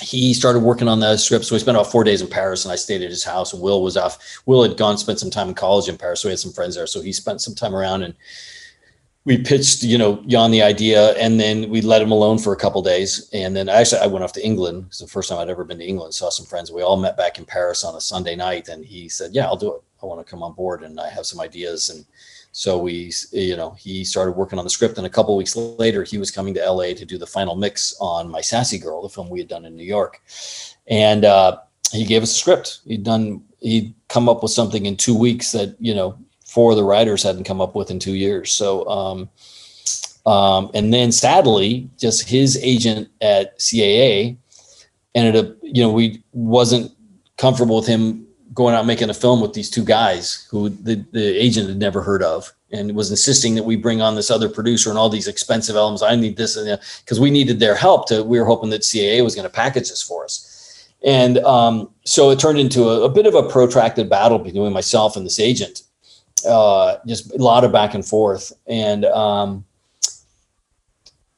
he 0.00 0.34
started 0.34 0.60
working 0.60 0.88
on 0.88 1.00
the 1.00 1.16
script. 1.16 1.44
So 1.44 1.54
we 1.54 1.58
spent 1.58 1.76
about 1.76 1.90
four 1.90 2.04
days 2.04 2.20
in 2.20 2.28
Paris 2.28 2.64
and 2.64 2.72
I 2.72 2.76
stayed 2.76 3.02
at 3.02 3.10
his 3.10 3.24
house 3.24 3.54
Will 3.54 3.82
was 3.82 3.96
off. 3.96 4.18
Will 4.46 4.62
had 4.62 4.76
gone, 4.76 4.98
spent 4.98 5.20
some 5.20 5.30
time 5.30 5.48
in 5.48 5.54
college 5.54 5.88
in 5.88 5.96
Paris. 5.96 6.20
So 6.20 6.28
we 6.28 6.32
had 6.32 6.38
some 6.38 6.52
friends 6.52 6.74
there. 6.74 6.86
So 6.86 7.00
he 7.00 7.12
spent 7.12 7.40
some 7.40 7.54
time 7.54 7.74
around 7.74 8.02
and 8.02 8.14
we 9.24 9.38
pitched, 9.38 9.82
you 9.82 9.96
know, 9.96 10.22
Yann 10.26 10.50
the 10.50 10.62
idea 10.62 11.12
and 11.12 11.40
then 11.40 11.70
we 11.70 11.80
let 11.80 12.02
him 12.02 12.10
alone 12.10 12.38
for 12.38 12.52
a 12.52 12.56
couple 12.56 12.82
days. 12.82 13.30
And 13.32 13.56
then 13.56 13.68
actually 13.68 14.00
I 14.00 14.06
went 14.06 14.24
off 14.24 14.32
to 14.32 14.44
England. 14.44 14.86
It's 14.88 14.98
the 14.98 15.06
first 15.06 15.28
time 15.28 15.38
I'd 15.38 15.48
ever 15.48 15.64
been 15.64 15.78
to 15.78 15.86
England, 15.86 16.12
saw 16.12 16.28
some 16.28 16.46
friends. 16.46 16.70
We 16.70 16.82
all 16.82 16.96
met 16.96 17.16
back 17.16 17.38
in 17.38 17.44
Paris 17.44 17.84
on 17.84 17.94
a 17.94 18.00
Sunday 18.00 18.36
night 18.36 18.68
and 18.68 18.84
he 18.84 19.08
said, 19.08 19.34
yeah, 19.34 19.46
I'll 19.46 19.56
do 19.56 19.74
it. 19.74 19.82
I 20.02 20.06
want 20.06 20.24
to 20.24 20.30
come 20.30 20.42
on 20.42 20.52
board 20.52 20.82
and 20.82 21.00
I 21.00 21.08
have 21.08 21.24
some 21.24 21.40
ideas. 21.40 21.88
And 21.88 22.04
so 22.56 22.78
we, 22.78 23.12
you 23.32 23.56
know, 23.56 23.72
he 23.72 24.04
started 24.04 24.36
working 24.36 24.60
on 24.60 24.64
the 24.64 24.70
script, 24.70 24.96
and 24.96 25.08
a 25.08 25.10
couple 25.10 25.36
weeks 25.36 25.56
later, 25.56 26.04
he 26.04 26.18
was 26.18 26.30
coming 26.30 26.54
to 26.54 26.64
LA 26.64 26.94
to 26.94 27.04
do 27.04 27.18
the 27.18 27.26
final 27.26 27.56
mix 27.56 27.96
on 28.00 28.30
My 28.30 28.40
Sassy 28.40 28.78
Girl, 28.78 29.02
the 29.02 29.08
film 29.08 29.28
we 29.28 29.40
had 29.40 29.48
done 29.48 29.64
in 29.64 29.74
New 29.74 29.82
York, 29.84 30.22
and 30.86 31.24
uh, 31.24 31.58
he 31.90 32.04
gave 32.04 32.22
us 32.22 32.30
a 32.30 32.38
script. 32.38 32.78
He'd 32.86 33.02
done, 33.02 33.42
he'd 33.58 33.92
come 34.06 34.28
up 34.28 34.40
with 34.40 34.52
something 34.52 34.86
in 34.86 34.96
two 34.96 35.18
weeks 35.18 35.50
that 35.50 35.74
you 35.80 35.96
know 35.96 36.16
four 36.46 36.70
of 36.70 36.76
the 36.76 36.84
writers 36.84 37.24
hadn't 37.24 37.42
come 37.42 37.60
up 37.60 37.74
with 37.74 37.90
in 37.90 37.98
two 37.98 38.14
years. 38.14 38.52
So, 38.52 38.88
um, 38.88 39.28
um, 40.24 40.70
and 40.74 40.94
then 40.94 41.10
sadly, 41.10 41.90
just 41.98 42.28
his 42.28 42.56
agent 42.58 43.08
at 43.20 43.58
CAA 43.58 44.36
ended 45.16 45.34
up, 45.34 45.56
you 45.60 45.82
know, 45.82 45.90
we 45.90 46.22
wasn't 46.32 46.92
comfortable 47.36 47.74
with 47.74 47.88
him 47.88 48.23
going 48.54 48.74
out 48.74 48.86
making 48.86 49.10
a 49.10 49.14
film 49.14 49.40
with 49.40 49.52
these 49.52 49.68
two 49.68 49.84
guys 49.84 50.46
who 50.50 50.68
the, 50.68 51.04
the 51.12 51.42
agent 51.42 51.68
had 51.68 51.78
never 51.78 52.02
heard 52.02 52.22
of 52.22 52.52
and 52.70 52.94
was 52.94 53.10
insisting 53.10 53.54
that 53.56 53.64
we 53.64 53.76
bring 53.76 54.00
on 54.00 54.14
this 54.14 54.30
other 54.30 54.48
producer 54.48 54.90
and 54.90 54.98
all 54.98 55.08
these 55.08 55.28
expensive 55.28 55.76
elements. 55.76 56.02
I 56.02 56.16
need 56.16 56.36
this 56.36 56.56
and 56.56 56.78
because 57.00 57.20
we 57.20 57.30
needed 57.30 57.60
their 57.60 57.74
help 57.74 58.08
to, 58.08 58.22
we 58.22 58.38
were 58.38 58.46
hoping 58.46 58.70
that 58.70 58.82
CAA 58.82 59.22
was 59.22 59.34
going 59.34 59.46
to 59.46 59.52
package 59.52 59.90
this 59.90 60.02
for 60.02 60.24
us. 60.24 60.50
And 61.04 61.38
um, 61.38 61.90
so 62.04 62.30
it 62.30 62.38
turned 62.38 62.58
into 62.58 62.84
a, 62.84 63.02
a, 63.02 63.08
bit 63.10 63.26
of 63.26 63.34
a 63.34 63.42
protracted 63.42 64.08
battle 64.08 64.38
between 64.38 64.72
myself 64.72 65.16
and 65.16 65.26
this 65.26 65.38
agent. 65.38 65.82
Uh, 66.48 66.96
just 67.06 67.32
a 67.34 67.38
lot 67.38 67.64
of 67.64 67.72
back 67.72 67.94
and 67.94 68.04
forth. 68.06 68.52
And 68.66 69.04
um, 69.06 69.64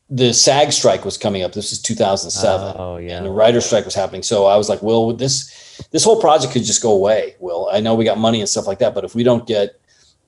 the 0.08 0.32
SAG 0.32 0.72
strike 0.72 1.04
was 1.04 1.18
coming 1.18 1.42
up. 1.42 1.52
This 1.52 1.72
is 1.72 1.82
2007. 1.82 2.76
Oh, 2.78 2.96
yeah. 2.98 3.16
And 3.16 3.26
the 3.26 3.30
writer 3.30 3.60
strike 3.60 3.84
was 3.84 3.94
happening. 3.94 4.22
So 4.22 4.46
I 4.46 4.56
was 4.56 4.68
like, 4.68 4.82
Will, 4.82 5.06
would 5.06 5.18
this, 5.18 5.65
this 5.90 6.04
whole 6.04 6.20
project 6.20 6.52
could 6.52 6.64
just 6.64 6.82
go 6.82 6.92
away. 6.92 7.36
Will 7.38 7.68
I 7.72 7.80
know 7.80 7.94
we 7.94 8.04
got 8.04 8.18
money 8.18 8.40
and 8.40 8.48
stuff 8.48 8.66
like 8.66 8.78
that, 8.78 8.94
but 8.94 9.04
if 9.04 9.14
we 9.14 9.22
don't 9.22 9.46
get 9.46 9.80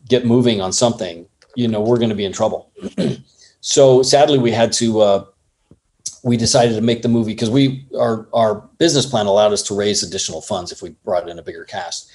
get 0.08 0.26
moving 0.26 0.60
on 0.60 0.72
something, 0.72 1.26
you 1.54 1.68
know, 1.68 1.80
we're 1.80 1.98
going 1.98 2.10
to 2.10 2.14
be 2.14 2.24
in 2.24 2.32
trouble. 2.32 2.70
so 3.60 4.02
sadly, 4.02 4.38
we 4.38 4.52
had 4.52 4.72
to. 4.72 5.00
Uh, 5.00 5.24
we 6.24 6.36
decided 6.36 6.74
to 6.74 6.80
make 6.80 7.02
the 7.02 7.08
movie 7.08 7.32
because 7.32 7.50
we 7.50 7.86
our 7.98 8.28
our 8.32 8.56
business 8.78 9.06
plan 9.06 9.26
allowed 9.26 9.52
us 9.52 9.62
to 9.62 9.74
raise 9.74 10.02
additional 10.02 10.40
funds 10.40 10.72
if 10.72 10.82
we 10.82 10.90
brought 11.04 11.28
in 11.28 11.38
a 11.38 11.42
bigger 11.42 11.64
cast. 11.64 12.10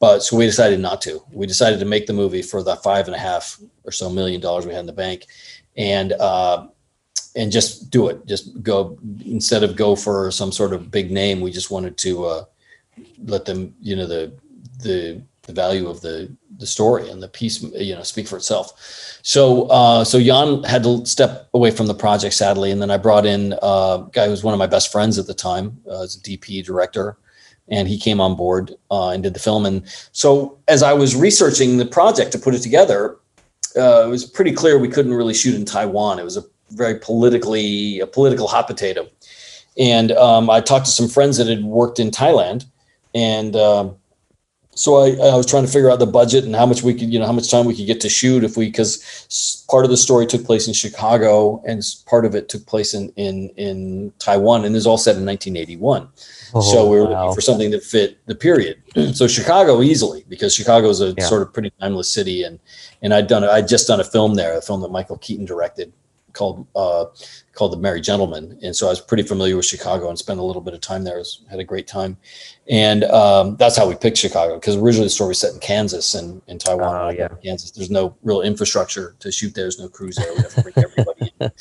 But 0.00 0.20
so 0.20 0.36
we 0.36 0.44
decided 0.44 0.80
not 0.80 1.00
to. 1.02 1.22
We 1.32 1.46
decided 1.46 1.78
to 1.80 1.86
make 1.86 2.06
the 2.06 2.12
movie 2.12 2.42
for 2.42 2.62
the 2.62 2.76
five 2.76 3.06
and 3.06 3.14
a 3.14 3.18
half 3.18 3.58
or 3.84 3.92
so 3.92 4.10
million 4.10 4.40
dollars 4.40 4.66
we 4.66 4.72
had 4.72 4.80
in 4.80 4.86
the 4.86 4.92
bank, 4.92 5.26
and 5.76 6.12
uh, 6.12 6.66
and 7.36 7.50
just 7.50 7.90
do 7.90 8.08
it. 8.08 8.26
Just 8.26 8.62
go 8.62 8.98
instead 9.24 9.62
of 9.62 9.76
go 9.76 9.96
for 9.96 10.30
some 10.30 10.52
sort 10.52 10.72
of 10.72 10.90
big 10.90 11.10
name. 11.10 11.40
We 11.40 11.50
just 11.50 11.70
wanted 11.70 11.96
to 11.98 12.24
uh, 12.24 12.44
let 13.24 13.44
them, 13.44 13.74
you 13.80 13.96
know, 13.96 14.06
the 14.06 14.32
the 14.82 15.22
the 15.46 15.52
value 15.52 15.88
of 15.88 16.00
the 16.00 16.34
the 16.58 16.66
story 16.66 17.10
and 17.10 17.22
the 17.22 17.28
piece 17.28 17.62
you 17.62 17.94
know 17.94 18.02
speak 18.02 18.26
for 18.28 18.36
itself. 18.36 18.72
So 19.22 19.66
uh, 19.66 20.04
so 20.04 20.18
Yann 20.18 20.62
had 20.64 20.82
to 20.84 21.04
step 21.04 21.48
away 21.54 21.70
from 21.70 21.86
the 21.86 21.94
project 21.94 22.34
sadly 22.34 22.70
and 22.70 22.80
then 22.80 22.90
i 22.90 22.96
brought 22.96 23.26
in 23.26 23.54
uh, 23.54 24.04
a 24.06 24.10
guy 24.12 24.24
who 24.24 24.30
was 24.30 24.44
one 24.44 24.54
of 24.54 24.58
my 24.58 24.66
best 24.66 24.90
friends 24.90 25.18
at 25.18 25.26
the 25.26 25.34
time 25.34 25.78
uh, 25.88 26.02
as 26.02 26.16
a 26.16 26.20
dp 26.20 26.64
director 26.64 27.18
and 27.68 27.88
he 27.88 27.98
came 27.98 28.20
on 28.20 28.36
board 28.36 28.74
uh, 28.90 29.08
and 29.10 29.22
did 29.22 29.34
the 29.34 29.40
film. 29.40 29.66
And 29.66 29.82
so 30.12 30.58
as 30.68 30.82
i 30.82 30.92
was 30.92 31.16
researching 31.16 31.76
the 31.76 31.86
project 31.86 32.32
to 32.32 32.38
put 32.38 32.54
it 32.54 32.62
together 32.62 33.16
uh, 33.76 34.04
it 34.06 34.08
was 34.08 34.24
pretty 34.24 34.52
clear 34.52 34.78
we 34.78 34.88
couldn't 34.88 35.14
really 35.14 35.34
shoot 35.34 35.54
in 35.54 35.64
taiwan. 35.64 36.18
It 36.18 36.24
was 36.24 36.36
a 36.36 36.44
very 36.70 36.98
politically 36.98 38.00
a 38.00 38.06
political 38.06 38.46
hot 38.48 38.66
potato. 38.66 39.08
And 39.78 40.12
um, 40.12 40.48
i 40.48 40.60
talked 40.60 40.86
to 40.86 40.92
some 40.92 41.08
friends 41.08 41.36
that 41.38 41.48
had 41.48 41.64
worked 41.64 41.98
in 41.98 42.10
thailand 42.10 42.66
and 43.14 43.54
um, 43.56 43.96
so 44.74 44.96
I, 44.96 45.10
I 45.10 45.36
was 45.36 45.46
trying 45.46 45.64
to 45.64 45.70
figure 45.70 45.90
out 45.90 45.98
the 45.98 46.06
budget 46.06 46.44
and 46.44 46.54
how 46.54 46.66
much 46.66 46.82
we 46.82 46.94
could, 46.94 47.12
you 47.12 47.18
know, 47.18 47.26
how 47.26 47.32
much 47.32 47.50
time 47.50 47.64
we 47.64 47.76
could 47.76 47.86
get 47.86 48.00
to 48.00 48.08
shoot 48.08 48.42
if 48.42 48.56
we, 48.56 48.66
because 48.66 49.66
part 49.70 49.84
of 49.84 49.90
the 49.90 49.96
story 49.96 50.26
took 50.26 50.44
place 50.44 50.66
in 50.66 50.74
Chicago 50.74 51.62
and 51.66 51.82
part 52.06 52.24
of 52.24 52.34
it 52.34 52.48
took 52.48 52.66
place 52.66 52.94
in 52.94 53.10
in 53.16 53.50
in 53.56 54.12
Taiwan, 54.18 54.64
and 54.64 54.74
is 54.74 54.86
all 54.86 54.98
set 54.98 55.16
in 55.16 55.24
1981. 55.24 56.08
Oh, 56.56 56.60
so 56.60 56.88
we 56.88 56.98
were 56.98 57.04
wow. 57.04 57.22
looking 57.22 57.34
for 57.34 57.40
something 57.40 57.70
that 57.70 57.82
fit 57.82 58.18
the 58.26 58.34
period. 58.34 58.82
so 59.14 59.26
Chicago 59.26 59.82
easily, 59.82 60.24
because 60.28 60.54
Chicago 60.54 60.88
is 60.88 61.00
a 61.00 61.14
yeah. 61.16 61.26
sort 61.26 61.42
of 61.42 61.52
pretty 61.52 61.70
timeless 61.80 62.10
city, 62.10 62.42
and 62.42 62.58
and 63.02 63.14
I'd 63.14 63.28
done 63.28 63.44
I'd 63.44 63.68
just 63.68 63.86
done 63.86 64.00
a 64.00 64.04
film 64.04 64.34
there, 64.34 64.56
a 64.56 64.62
film 64.62 64.80
that 64.82 64.90
Michael 64.90 65.18
Keaton 65.18 65.44
directed 65.44 65.92
called 66.34 66.66
uh, 66.76 67.06
called 67.54 67.72
The 67.72 67.76
Merry 67.76 68.00
Gentleman, 68.00 68.58
and 68.62 68.76
so 68.76 68.86
I 68.86 68.90
was 68.90 69.00
pretty 69.00 69.22
familiar 69.22 69.56
with 69.56 69.64
Chicago 69.64 70.08
and 70.08 70.18
spent 70.18 70.40
a 70.40 70.42
little 70.42 70.60
bit 70.60 70.74
of 70.74 70.80
time 70.80 71.04
there. 71.04 71.18
Was, 71.18 71.42
had 71.48 71.60
a 71.60 71.64
great 71.64 71.86
time, 71.86 72.16
and 72.68 73.04
um, 73.04 73.56
that's 73.56 73.76
how 73.76 73.88
we 73.88 73.94
picked 73.94 74.18
Chicago 74.18 74.56
because 74.56 74.76
originally 74.76 75.06
the 75.06 75.10
story 75.10 75.28
was 75.28 75.38
set 75.38 75.54
in 75.54 75.60
Kansas 75.60 76.14
and 76.14 76.42
in 76.48 76.58
Taiwan. 76.58 76.94
Oh, 76.94 77.08
yeah. 77.10 77.28
Kansas. 77.42 77.70
There's 77.70 77.90
no 77.90 78.14
real 78.22 78.42
infrastructure 78.42 79.16
to 79.20 79.32
shoot 79.32 79.54
there. 79.54 79.64
There's 79.64 79.78
no 79.78 79.88
crews 79.88 80.16
there. 80.16 80.32
We 80.34 80.42
have 80.42 80.54
to 80.54 80.62
bring 80.62 80.74
everybody 80.76 81.32
in. 81.40 81.50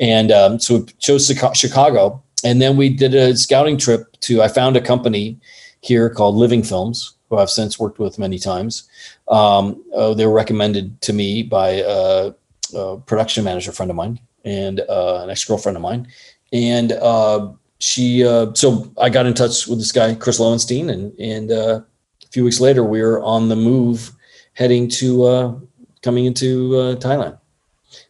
And 0.00 0.32
um, 0.32 0.58
so 0.58 0.78
we 0.78 0.86
chose 0.98 1.26
Chicago, 1.54 2.22
and 2.42 2.60
then 2.60 2.76
we 2.76 2.88
did 2.88 3.14
a 3.14 3.36
scouting 3.36 3.78
trip 3.78 4.18
to. 4.20 4.42
I 4.42 4.48
found 4.48 4.76
a 4.76 4.80
company 4.80 5.38
here 5.80 6.10
called 6.10 6.34
Living 6.34 6.62
Films, 6.62 7.14
who 7.28 7.36
I've 7.36 7.50
since 7.50 7.78
worked 7.78 7.98
with 7.98 8.18
many 8.18 8.38
times. 8.38 8.88
Um, 9.28 9.84
uh, 9.94 10.14
they 10.14 10.26
were 10.26 10.32
recommended 10.32 11.00
to 11.02 11.12
me 11.12 11.42
by. 11.42 11.82
Uh, 11.82 12.32
a 12.74 12.98
production 12.98 13.44
manager 13.44 13.72
friend 13.72 13.90
of 13.90 13.96
mine 13.96 14.18
and 14.44 14.80
uh, 14.80 15.22
an 15.22 15.30
ex 15.30 15.44
girlfriend 15.44 15.76
of 15.76 15.82
mine, 15.82 16.06
and 16.52 16.92
uh, 16.92 17.50
she. 17.78 18.24
Uh, 18.24 18.52
so 18.54 18.92
I 19.00 19.08
got 19.08 19.26
in 19.26 19.34
touch 19.34 19.66
with 19.66 19.78
this 19.78 19.92
guy 19.92 20.14
Chris 20.14 20.38
Lowenstein, 20.38 20.90
and 20.90 21.18
and 21.18 21.50
uh, 21.50 21.80
a 22.22 22.28
few 22.30 22.44
weeks 22.44 22.60
later 22.60 22.84
we 22.84 23.02
were 23.02 23.22
on 23.22 23.48
the 23.48 23.56
move, 23.56 24.12
heading 24.52 24.88
to 24.90 25.24
uh, 25.24 25.54
coming 26.02 26.26
into 26.26 26.76
uh, 26.76 26.96
Thailand, 26.96 27.38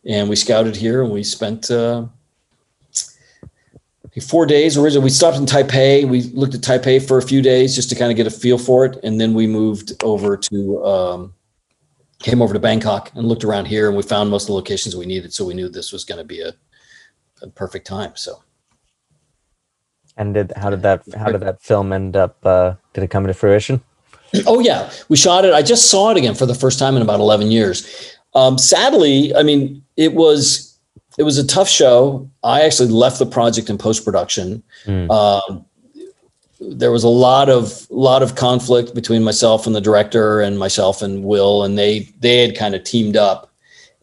and 0.04 0.28
we 0.28 0.36
scouted 0.36 0.76
here, 0.76 1.02
and 1.02 1.12
we 1.12 1.24
spent. 1.24 1.70
Four 4.28 4.46
days 4.46 4.78
originally, 4.78 5.02
we 5.02 5.10
stopped 5.10 5.38
in 5.38 5.44
Taipei. 5.44 6.08
We 6.08 6.22
looked 6.34 6.54
at 6.54 6.60
Taipei 6.60 7.04
for 7.04 7.18
a 7.18 7.22
few 7.22 7.42
days 7.42 7.74
just 7.74 7.88
to 7.90 7.96
kind 7.96 8.12
of 8.12 8.16
get 8.16 8.28
a 8.28 8.30
feel 8.30 8.58
for 8.58 8.84
it, 8.84 8.96
and 9.02 9.20
then 9.20 9.34
we 9.34 9.48
moved 9.48 9.92
over 10.04 10.36
to 10.36 10.84
um, 10.84 11.34
came 12.24 12.40
over 12.40 12.54
to 12.54 12.58
Bangkok 12.58 13.12
and 13.14 13.28
looked 13.28 13.44
around 13.44 13.66
here 13.66 13.86
and 13.86 13.96
we 13.96 14.02
found 14.02 14.30
most 14.30 14.44
of 14.44 14.46
the 14.48 14.54
locations 14.54 14.96
we 14.96 15.04
needed. 15.04 15.34
So 15.34 15.44
we 15.44 15.52
knew 15.52 15.68
this 15.68 15.92
was 15.92 16.04
going 16.04 16.18
to 16.18 16.24
be 16.24 16.40
a, 16.40 16.54
a, 17.42 17.48
perfect 17.48 17.86
time. 17.86 18.12
So. 18.16 18.42
And 20.16 20.32
did, 20.32 20.52
how 20.56 20.70
did 20.70 20.82
that, 20.82 21.02
how 21.18 21.30
did 21.30 21.42
that 21.42 21.60
film 21.60 21.92
end 21.92 22.16
up, 22.16 22.38
uh, 22.46 22.76
did 22.94 23.04
it 23.04 23.08
come 23.08 23.26
to 23.26 23.34
fruition? 23.34 23.82
Oh 24.46 24.58
yeah. 24.58 24.90
We 25.10 25.18
shot 25.18 25.44
it. 25.44 25.52
I 25.52 25.60
just 25.60 25.90
saw 25.90 26.10
it 26.10 26.16
again 26.16 26.34
for 26.34 26.46
the 26.46 26.54
first 26.54 26.78
time 26.78 26.96
in 26.96 27.02
about 27.02 27.20
11 27.20 27.50
years. 27.50 28.16
Um, 28.34 28.56
sadly, 28.56 29.34
I 29.36 29.42
mean, 29.42 29.84
it 29.98 30.14
was, 30.14 30.78
it 31.18 31.24
was 31.24 31.36
a 31.36 31.46
tough 31.46 31.68
show. 31.68 32.28
I 32.42 32.62
actually 32.62 32.88
left 32.88 33.18
the 33.18 33.26
project 33.26 33.68
in 33.68 33.76
post-production. 33.76 34.62
Mm. 34.86 35.10
Um, 35.10 35.66
there 36.70 36.92
was 36.92 37.04
a 37.04 37.08
lot 37.08 37.48
of 37.48 37.88
lot 37.90 38.22
of 38.22 38.34
conflict 38.34 38.94
between 38.94 39.22
myself 39.22 39.66
and 39.66 39.74
the 39.74 39.80
director 39.80 40.40
and 40.40 40.58
myself 40.58 41.02
and 41.02 41.24
Will, 41.24 41.64
and 41.64 41.78
they 41.78 42.12
they 42.20 42.38
had 42.46 42.56
kind 42.56 42.74
of 42.74 42.84
teamed 42.84 43.16
up. 43.16 43.50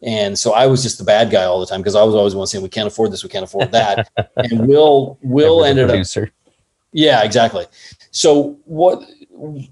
And 0.02 0.36
so 0.36 0.52
I 0.52 0.66
was 0.66 0.82
just 0.82 0.98
the 0.98 1.04
bad 1.04 1.30
guy 1.30 1.44
all 1.44 1.60
the 1.60 1.66
time 1.66 1.80
because 1.80 1.94
I 1.94 2.02
was 2.02 2.14
always 2.14 2.34
one 2.34 2.46
saying 2.46 2.62
we 2.62 2.68
can't 2.68 2.88
afford 2.88 3.12
this, 3.12 3.22
we 3.22 3.30
can't 3.30 3.44
afford 3.44 3.70
that. 3.72 4.10
and 4.36 4.66
Will 4.66 5.18
Will 5.22 5.64
ended 5.64 5.88
producer. 5.88 6.24
up 6.24 6.52
Yeah, 6.92 7.22
exactly. 7.22 7.66
So 8.10 8.58
what 8.64 9.02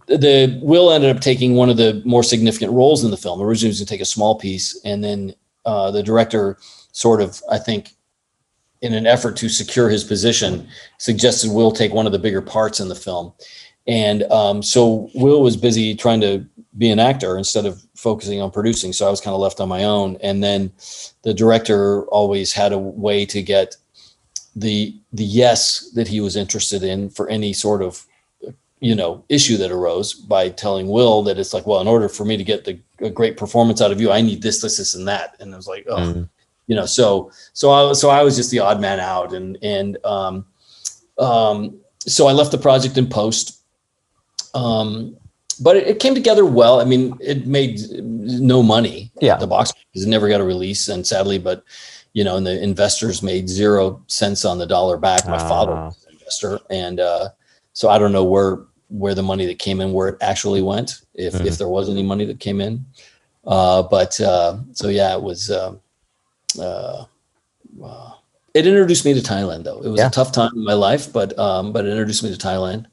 the 0.07 0.59
Will 0.63 0.91
ended 0.91 1.15
up 1.15 1.23
taking 1.23 1.55
one 1.55 1.69
of 1.69 1.77
the 1.77 2.03
more 2.05 2.23
significant 2.23 2.73
roles 2.73 3.05
in 3.05 3.11
the 3.11 3.17
film. 3.17 3.41
Originally, 3.41 3.69
he 3.69 3.71
was 3.71 3.79
going 3.81 3.87
to 3.87 3.95
take 3.95 4.01
a 4.01 4.07
small 4.07 4.37
piece, 4.37 4.81
and 4.85 5.05
then 5.05 5.35
uh, 5.65 5.91
the 5.91 6.03
director 6.03 6.59
sort 6.93 7.21
of, 7.21 7.41
I 7.51 7.59
think, 7.59 7.95
in 8.83 8.95
an 8.95 9.07
effort 9.07 9.37
to 9.37 9.49
secure 9.49 9.89
his 9.89 10.05
position, 10.05 10.67
suggested 10.99 11.51
Will 11.51 11.71
take 11.71 11.93
one 11.93 12.07
of 12.07 12.13
the 12.13 12.19
bigger 12.19 12.41
parts 12.41 12.81
in 12.81 12.89
the 12.89 12.95
film. 12.95 13.33
And 13.87 14.23
um, 14.25 14.63
so 14.63 15.11
Will 15.15 15.43
was 15.43 15.57
busy 15.57 15.95
trying 15.95 16.21
to 16.23 16.45
be 16.79 16.91
an 16.91 16.99
actor 16.99 17.37
instead 17.37 17.67
of 17.67 17.83
focusing 17.95 18.41
on 18.41 18.51
producing. 18.51 18.93
So 18.93 19.07
I 19.07 19.11
was 19.11 19.21
kind 19.21 19.35
of 19.35 19.41
left 19.41 19.61
on 19.61 19.69
my 19.69 19.85
own. 19.85 20.17
And 20.23 20.43
then 20.43 20.73
the 21.23 21.35
director 21.35 22.05
always 22.07 22.53
had 22.53 22.73
a 22.73 22.79
way 22.79 23.27
to 23.27 23.43
get 23.43 23.77
the 24.57 24.97
the 25.13 25.25
yes 25.25 25.91
that 25.95 26.09
he 26.09 26.21
was 26.21 26.35
interested 26.35 26.83
in 26.83 27.09
for 27.09 27.29
any 27.29 27.53
sort 27.53 27.83
of 27.83 28.05
you 28.81 28.97
know 28.97 29.25
issue 29.29 29.57
that 29.57 29.71
arose 29.71 30.13
by 30.13 30.49
telling 30.49 30.89
Will 30.89 31.23
that 31.23 31.39
it's 31.39 31.55
like, 31.55 31.67
well, 31.67 31.81
in 31.81 31.89
order 31.89 32.09
for 32.09 32.25
me 32.25 32.37
to 32.37 32.45
get 32.45 32.65
the 32.65 32.79
a 33.01 33.11
great 33.11 33.37
performance 33.37 33.81
out 33.81 33.93
of 33.93 34.01
you, 34.01 34.11
I 34.11 34.21
need 34.21 34.43
this, 34.43 34.61
this, 34.61 34.77
this, 34.77 34.95
and 34.95 35.07
that. 35.09 35.37
And 35.41 35.53
I 35.53 35.57
was 35.57 35.69
like, 35.69 35.87
oh, 35.89 35.97
mm 35.97 36.29
you 36.71 36.77
know, 36.77 36.87
so 36.87 37.33
so 37.53 37.73
I 37.73 37.93
so 37.95 38.11
I 38.11 38.23
was 38.23 38.37
just 38.37 38.53
the 38.53 38.61
odd 38.61 38.81
man 38.81 39.01
out, 39.01 39.33
and 39.33 39.59
and 39.61 39.99
um, 40.05 40.47
um, 41.19 41.81
so 41.99 42.29
I 42.29 42.33
left 42.33 42.53
the 42.53 42.59
project 42.59 42.97
in 42.97 43.09
post. 43.09 43.61
Um, 44.55 45.17
but 45.61 45.77
it, 45.77 45.89
it, 45.89 45.99
came 45.99 46.15
together 46.15 46.47
well. 46.47 46.81
I 46.81 46.85
mean, 46.85 47.19
it 47.21 47.45
made 47.45 47.81
no 47.91 48.63
money. 48.63 49.11
Yeah, 49.21 49.37
the 49.37 49.49
box 49.49 49.73
because 49.93 50.07
it 50.07 50.09
never 50.09 50.29
got 50.29 50.41
a 50.41 50.45
release, 50.45 50.87
and 50.87 51.05
sadly, 51.05 51.39
but 51.39 51.65
you 52.13 52.23
know, 52.23 52.37
and 52.37 52.47
the 52.47 52.63
investors 52.63 53.21
made 53.21 53.49
zero 53.49 54.01
cents 54.07 54.45
on 54.45 54.59
the 54.59 54.67
dollar 54.67 54.97
back. 54.97 55.27
My 55.27 55.39
uh. 55.39 55.49
father 55.49 55.73
was 55.73 56.07
an 56.07 56.13
investor, 56.13 56.61
and 56.71 57.01
uh, 57.01 57.31
so 57.73 57.89
I 57.89 57.99
don't 57.99 58.13
know 58.13 58.25
where 58.25 58.61
where 58.91 59.17
the 59.17 59.25
money 59.25 59.45
that 59.47 59.59
came 59.59 59.81
in, 59.81 59.93
where 59.93 60.11
it 60.11 60.19
actually 60.21 60.63
went, 60.63 61.03
if 61.15 61.35
mm-hmm. 61.35 61.49
if 61.49 61.59
there 61.59 61.69
was 61.69 61.91
any 61.91 62.05
money 62.05 62.27
that 62.27 62.39
came 62.39 62.61
in. 62.61 62.87
Uh, 63.45 63.83
but 63.83 64.21
uh, 64.21 64.57
so 64.73 64.87
yeah, 64.87 65.17
it 65.17 65.23
was. 65.23 65.51
Uh, 65.51 65.75
uh, 66.59 67.05
uh, 67.83 68.11
it 68.55 68.67
introduced 68.67 69.05
me 69.05 69.15
to 69.15 69.21
Thailand 69.21 69.65
though. 69.65 69.81
It 69.83 69.89
was 69.89 69.99
yeah. 69.99 70.09
a 70.09 70.11
tough 70.11 70.33
time 70.33 70.53
in 70.55 70.65
my 70.65 70.75
life, 70.75 71.13
but 71.13 71.39
um, 71.39 71.73
but 71.73 71.85
it 71.85 71.91
introduced 71.91 72.23
me 72.23 72.35
to 72.35 72.39
Thailand. 72.39 72.87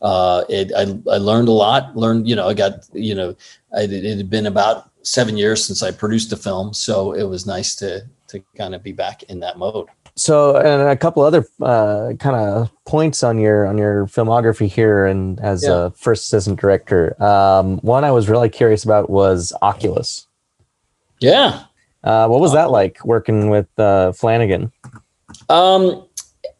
Uh, 0.00 0.44
it 0.48 0.72
I, 0.76 0.82
I 1.10 1.18
learned 1.18 1.48
a 1.48 1.52
lot. 1.52 1.96
Learned 1.96 2.28
you 2.28 2.36
know 2.36 2.48
I 2.48 2.54
got 2.54 2.86
you 2.92 3.14
know 3.14 3.36
I, 3.76 3.82
it 3.82 4.16
had 4.16 4.30
been 4.30 4.46
about 4.46 4.90
seven 5.02 5.36
years 5.36 5.64
since 5.64 5.82
I 5.82 5.90
produced 5.90 6.30
the 6.30 6.36
film, 6.36 6.72
so 6.72 7.12
it 7.12 7.24
was 7.24 7.46
nice 7.46 7.74
to 7.76 8.06
to 8.28 8.42
kind 8.56 8.74
of 8.74 8.82
be 8.82 8.92
back 8.92 9.22
in 9.24 9.40
that 9.40 9.58
mode. 9.58 9.88
So, 10.14 10.56
and 10.56 10.82
a 10.82 10.96
couple 10.96 11.22
other 11.22 11.46
uh, 11.62 12.12
kind 12.18 12.36
of 12.36 12.70
points 12.84 13.22
on 13.22 13.38
your 13.38 13.66
on 13.66 13.78
your 13.78 14.06
filmography 14.06 14.68
here, 14.68 15.06
and 15.06 15.40
as 15.40 15.64
yeah. 15.64 15.86
a 15.86 15.90
first 15.90 16.26
assistant 16.26 16.60
director, 16.60 17.20
um, 17.22 17.78
one 17.78 18.04
I 18.04 18.10
was 18.10 18.28
really 18.28 18.50
curious 18.50 18.84
about 18.84 19.08
was 19.08 19.52
Oculus. 19.62 20.26
Yeah, 21.20 21.64
uh, 22.04 22.26
what 22.28 22.40
was 22.40 22.52
that 22.52 22.70
like 22.70 23.04
working 23.04 23.48
with 23.48 23.66
uh, 23.78 24.12
Flanagan? 24.12 24.72
Um, 25.48 26.04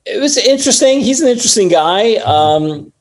it 0.04 0.20
was 0.20 0.36
interesting. 0.36 1.00
He's 1.00 1.20
an 1.20 1.28
interesting 1.28 1.68
guy. 1.68 2.16
Um, 2.16 2.92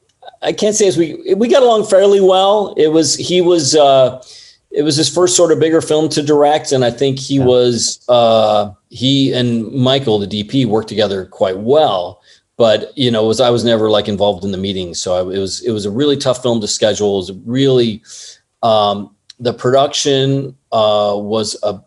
I 0.42 0.54
can't 0.54 0.76
say 0.76 0.88
as 0.88 0.98
we 0.98 1.34
we 1.36 1.48
got 1.48 1.64
along 1.64 1.86
fairly 1.86 2.22
well. 2.22 2.74
It 2.78 2.88
was 2.88 3.16
he 3.16 3.42
was 3.42 3.76
uh, 3.76 4.24
it 4.72 4.84
was 4.84 4.96
his 4.96 5.10
first 5.14 5.36
sort 5.36 5.52
of 5.52 5.60
bigger 5.60 5.82
film 5.82 6.10
to 6.10 6.24
direct, 6.24 6.72
and 6.72 6.84
I 6.84 6.92
think 6.92 7.20
he 7.20 7.38
yeah. 7.38 7.46
was 7.46 8.04
uh, 8.10 8.72
he 8.90 9.34
and 9.34 9.72
Michael 9.72 10.20
the 10.20 10.28
DP 10.28 10.66
worked 10.66 10.90
together 10.90 11.26
quite 11.26 11.58
well. 11.58 12.22
But 12.58 12.96
you 12.98 13.12
know, 13.12 13.26
was 13.26 13.40
I 13.40 13.50
was 13.50 13.64
never 13.64 13.90
like 13.90 14.08
involved 14.08 14.44
in 14.44 14.52
the 14.52 14.58
meetings, 14.58 15.02
so 15.02 15.16
I, 15.16 15.22
it 15.22 15.40
was 15.40 15.62
it 15.62 15.72
was 15.72 15.86
a 15.86 15.92
really 15.92 16.18
tough 16.18 16.42
film 16.42 16.62
to 16.62 16.68
schedule. 16.68 17.16
It 17.16 17.18
was 17.18 17.32
really 17.46 18.04
um, 18.64 19.16
the 19.40 19.54
production 19.54 20.56
uh, 20.72 21.14
was 21.16 21.58
a 21.64 21.80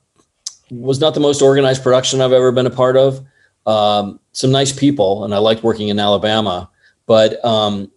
was 0.70 1.00
not 1.00 1.14
the 1.14 1.20
most 1.20 1.42
organized 1.42 1.82
production 1.82 2.20
I've 2.20 2.32
ever 2.32 2.52
been 2.52 2.66
a 2.66 2.70
part 2.70 2.96
of. 2.96 3.24
Um, 3.66 4.20
some 4.32 4.50
nice 4.50 4.72
people, 4.72 5.24
and 5.24 5.34
I 5.34 5.38
liked 5.38 5.62
working 5.62 5.88
in 5.88 5.98
Alabama, 5.98 6.70
but 7.06 7.42
um, 7.44 7.90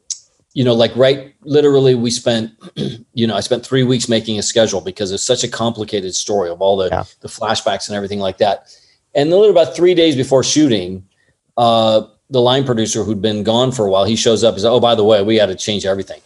you 0.54 0.64
know, 0.64 0.74
like 0.74 0.96
right, 0.96 1.36
literally, 1.42 1.94
we 1.96 2.10
spent, 2.10 2.52
you 3.14 3.28
know, 3.28 3.36
I 3.36 3.42
spent 3.42 3.66
three 3.66 3.84
weeks 3.84 4.08
making 4.08 4.40
a 4.40 4.44
schedule 4.44 4.82
because 4.82 5.12
it's 5.12 5.24
such 5.24 5.44
a 5.44 5.48
complicated 5.48 6.16
story 6.16 6.50
of 6.50 6.62
all 6.62 6.78
the 6.78 6.88
yeah. 6.88 7.04
the 7.22 7.28
flashbacks 7.28 7.90
and 7.90 7.96
everything 7.96 8.20
like 8.20 8.38
that. 8.38 8.74
And 9.14 9.32
then 9.32 9.50
about 9.50 9.76
three 9.76 9.96
days 9.96 10.16
before 10.16 10.44
shooting, 10.44 11.08
uh, 11.58 12.04
the 12.30 12.42
line 12.42 12.66
producer 12.66 13.04
who'd 13.04 13.22
been 13.22 13.44
gone 13.44 13.72
for 13.72 13.86
a 13.86 13.90
while, 13.90 14.06
he 14.06 14.16
shows 14.16 14.44
up. 14.44 14.56
He's 14.56 14.64
like, 14.64 14.72
"Oh, 14.72 14.80
by 14.80 14.96
the 14.96 15.04
way, 15.04 15.22
we 15.22 15.36
had 15.36 15.48
to 15.48 15.56
change 15.56 15.86
everything." 15.86 16.22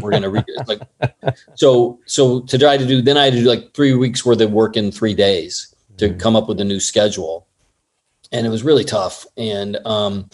we're 0.00 0.10
gonna 0.10 0.30
read 0.30 0.44
it. 0.48 0.68
Like, 0.68 1.36
so 1.54 1.98
so 2.06 2.40
to 2.42 2.58
try 2.58 2.76
to 2.76 2.86
do 2.86 3.02
then 3.02 3.16
I 3.16 3.24
had 3.24 3.32
to 3.34 3.40
do 3.40 3.48
like 3.48 3.74
three 3.74 3.94
weeks 3.94 4.24
worth 4.24 4.40
of 4.40 4.52
work 4.52 4.76
in 4.76 4.92
three 4.92 5.14
days 5.14 5.73
to 5.98 6.08
mm-hmm. 6.08 6.18
come 6.18 6.36
up 6.36 6.48
with 6.48 6.60
a 6.60 6.64
new 6.64 6.80
schedule, 6.80 7.46
and 8.32 8.46
it 8.46 8.50
was 8.50 8.62
really 8.62 8.84
tough. 8.84 9.26
And 9.36 9.76
um, 9.84 10.28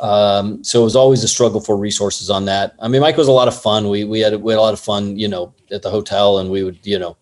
um, 0.00 0.62
so 0.62 0.80
it 0.80 0.84
was 0.84 0.96
always 0.96 1.24
a 1.24 1.28
struggle 1.28 1.60
for 1.60 1.76
resources 1.76 2.30
on 2.30 2.44
that. 2.46 2.74
I 2.80 2.88
mean, 2.88 3.00
Mike 3.00 3.16
was 3.16 3.28
a 3.28 3.32
lot 3.32 3.48
of 3.48 3.60
fun. 3.60 3.88
We 3.88 4.04
we 4.04 4.20
had 4.20 4.34
we 4.42 4.52
had 4.52 4.58
a 4.58 4.62
lot 4.62 4.74
of 4.74 4.80
fun, 4.80 5.18
you 5.18 5.28
know, 5.28 5.54
at 5.70 5.82
the 5.82 5.90
hotel, 5.90 6.38
and 6.38 6.50
we 6.50 6.62
would 6.62 6.78
you 6.84 6.98
know 6.98 7.16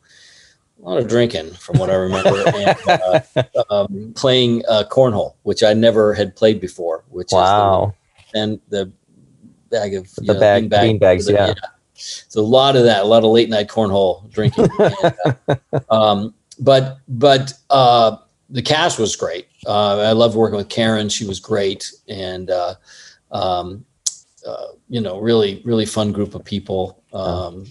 a 0.82 0.88
lot 0.88 0.98
of 0.98 1.08
drinking 1.08 1.52
from 1.54 1.78
what 1.78 1.90
I 1.90 1.94
remember, 1.94 2.42
and 2.54 2.76
uh, 2.86 3.20
um, 3.70 4.12
playing 4.14 4.62
uh, 4.68 4.84
cornhole, 4.90 5.34
which 5.42 5.62
I 5.62 5.72
never 5.72 6.12
had 6.14 6.36
played 6.36 6.60
before. 6.60 7.04
Which 7.08 7.28
wow, 7.32 7.94
is 8.18 8.24
the, 8.32 8.38
and 8.38 8.60
the 8.68 8.92
bag 9.70 9.94
of 9.94 10.14
the 10.16 10.34
know, 10.34 10.40
bag, 10.40 10.62
bean, 10.64 10.68
bag, 10.68 10.82
bean 10.82 10.98
bags, 10.98 11.28
yeah. 11.28 11.48
yeah. 11.48 11.54
So 11.94 12.40
a 12.40 12.42
lot 12.42 12.76
of 12.76 12.84
that, 12.84 13.02
a 13.02 13.06
lot 13.06 13.24
of 13.24 13.30
late 13.30 13.48
night 13.48 13.68
cornhole 13.68 14.30
drinking. 14.30 14.68
and, 14.78 15.58
uh, 15.72 15.80
um, 15.90 16.34
but 16.58 16.98
but 17.08 17.52
uh, 17.70 18.16
the 18.50 18.62
cast 18.62 18.98
was 18.98 19.16
great. 19.16 19.48
Uh, 19.66 20.00
I 20.00 20.12
loved 20.12 20.36
working 20.36 20.56
with 20.56 20.68
Karen; 20.68 21.08
she 21.08 21.26
was 21.26 21.40
great, 21.40 21.90
and 22.08 22.50
uh, 22.50 22.74
um, 23.30 23.84
you 24.88 25.00
know, 25.00 25.18
really 25.20 25.62
really 25.64 25.86
fun 25.86 26.12
group 26.12 26.34
of 26.34 26.44
people 26.44 27.02
um, 27.12 27.66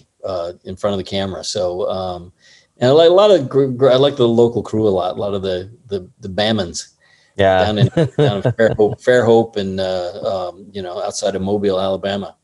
in 0.64 0.76
front 0.76 0.92
of 0.92 0.98
the 0.98 1.04
camera. 1.04 1.44
So 1.44 1.88
um, 1.88 2.32
and 2.78 2.90
I 2.90 2.92
like 2.92 3.08
a 3.08 3.12
lot 3.12 3.30
of 3.30 3.50
I 3.82 3.96
like 3.96 4.16
the 4.16 4.28
local 4.28 4.62
crew 4.62 4.86
a 4.86 4.90
lot. 4.90 5.16
A 5.16 5.20
lot 5.20 5.34
of 5.34 5.42
the 5.42 5.70
the 5.86 6.08
the 6.20 6.28
Bammans, 6.28 6.92
yeah, 7.36 7.64
down 7.64 7.78
in, 7.78 7.86
down 7.86 8.36
in 8.36 8.42
Fairhope, 8.42 9.02
Fairhope, 9.02 9.56
and 9.56 9.80
uh, 9.80 10.48
um, 10.50 10.66
you 10.72 10.82
know 10.82 11.02
outside 11.02 11.34
of 11.34 11.42
Mobile, 11.42 11.80
Alabama, 11.80 12.36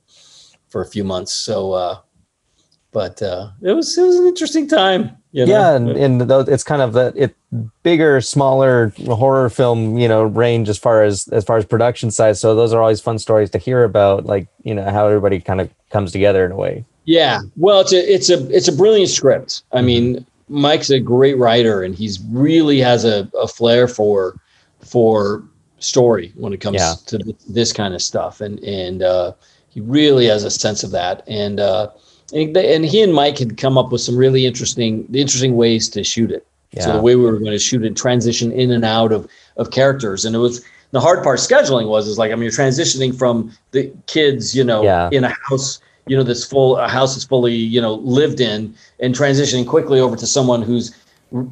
for 0.70 0.80
a 0.80 0.86
few 0.86 1.04
months. 1.04 1.34
So, 1.34 1.72
uh, 1.72 1.98
but 2.92 3.20
uh, 3.20 3.50
it 3.62 3.72
was 3.72 3.96
it 3.98 4.02
was 4.02 4.16
an 4.16 4.26
interesting 4.26 4.66
time. 4.66 5.18
You 5.32 5.46
know? 5.46 5.52
Yeah, 5.52 5.76
and, 5.76 5.90
and 5.90 6.30
it's 6.48 6.62
kind 6.62 6.82
of 6.82 6.92
the 6.92 7.12
it 7.16 7.34
bigger, 7.82 8.20
smaller 8.20 8.92
horror 9.06 9.48
film, 9.48 9.96
you 9.96 10.06
know, 10.06 10.24
range 10.24 10.68
as 10.68 10.78
far 10.78 11.02
as 11.02 11.26
as 11.28 11.42
far 11.42 11.56
as 11.56 11.64
production 11.64 12.10
size. 12.10 12.38
So 12.38 12.54
those 12.54 12.74
are 12.74 12.80
always 12.80 13.00
fun 13.00 13.18
stories 13.18 13.48
to 13.50 13.58
hear 13.58 13.82
about, 13.82 14.26
like 14.26 14.46
you 14.62 14.74
know 14.74 14.90
how 14.90 15.06
everybody 15.06 15.40
kind 15.40 15.60
of 15.60 15.70
comes 15.90 16.12
together 16.12 16.44
in 16.44 16.52
a 16.52 16.56
way. 16.56 16.84
Yeah, 17.04 17.40
well, 17.56 17.80
it's 17.80 17.94
a 17.94 18.14
it's 18.14 18.28
a 18.28 18.46
it's 18.54 18.68
a 18.68 18.72
brilliant 18.72 19.10
script. 19.10 19.62
I 19.72 19.78
mm-hmm. 19.78 19.86
mean, 19.86 20.26
Mike's 20.48 20.90
a 20.90 21.00
great 21.00 21.38
writer, 21.38 21.82
and 21.82 21.94
he's 21.94 22.20
really 22.24 22.78
has 22.80 23.06
a, 23.06 23.28
a 23.40 23.48
flair 23.48 23.88
for 23.88 24.38
for 24.80 25.42
story 25.78 26.32
when 26.36 26.52
it 26.52 26.60
comes 26.60 26.76
yeah. 26.76 26.94
to 27.06 27.34
this 27.48 27.72
kind 27.72 27.94
of 27.94 28.02
stuff, 28.02 28.42
and 28.42 28.58
and 28.60 29.02
uh, 29.02 29.32
he 29.70 29.80
really 29.80 30.26
has 30.26 30.44
a 30.44 30.50
sense 30.50 30.84
of 30.84 30.90
that. 30.90 31.24
And 31.26 31.58
uh, 31.58 31.88
and, 32.32 32.56
and 32.56 32.84
he 32.84 33.02
and 33.02 33.14
Mike 33.14 33.38
had 33.38 33.56
come 33.56 33.76
up 33.78 33.92
with 33.92 34.00
some 34.00 34.16
really 34.16 34.46
interesting 34.46 35.06
interesting 35.12 35.56
ways 35.56 35.88
to 35.90 36.04
shoot 36.04 36.30
it. 36.30 36.46
Yeah. 36.72 36.82
So 36.84 36.92
the 36.94 37.02
way 37.02 37.16
we 37.16 37.24
were 37.24 37.38
going 37.38 37.52
to 37.52 37.58
shoot 37.58 37.84
it, 37.84 37.96
transition 37.96 38.52
in 38.52 38.70
and 38.70 38.84
out 38.84 39.12
of 39.12 39.28
of 39.56 39.70
characters, 39.70 40.24
and 40.24 40.34
it 40.34 40.38
was 40.38 40.64
the 40.90 41.00
hard 41.00 41.22
part 41.22 41.38
scheduling 41.38 41.88
was 41.88 42.06
is 42.08 42.18
like 42.18 42.32
I 42.32 42.34
mean 42.34 42.44
you're 42.44 42.52
transitioning 42.52 43.16
from 43.16 43.52
the 43.72 43.92
kids, 44.06 44.54
you 44.54 44.64
know, 44.64 44.82
yeah. 44.82 45.08
in 45.12 45.24
a 45.24 45.34
house 45.48 45.80
you 46.06 46.16
know 46.16 46.22
this 46.22 46.44
full 46.44 46.76
a 46.78 46.88
house 46.88 47.16
is 47.16 47.24
fully 47.24 47.54
you 47.54 47.80
know 47.80 47.94
lived 47.94 48.40
in 48.40 48.74
and 48.98 49.14
transitioning 49.14 49.66
quickly 49.66 50.00
over 50.00 50.16
to 50.16 50.26
someone 50.26 50.60
who's 50.60 50.94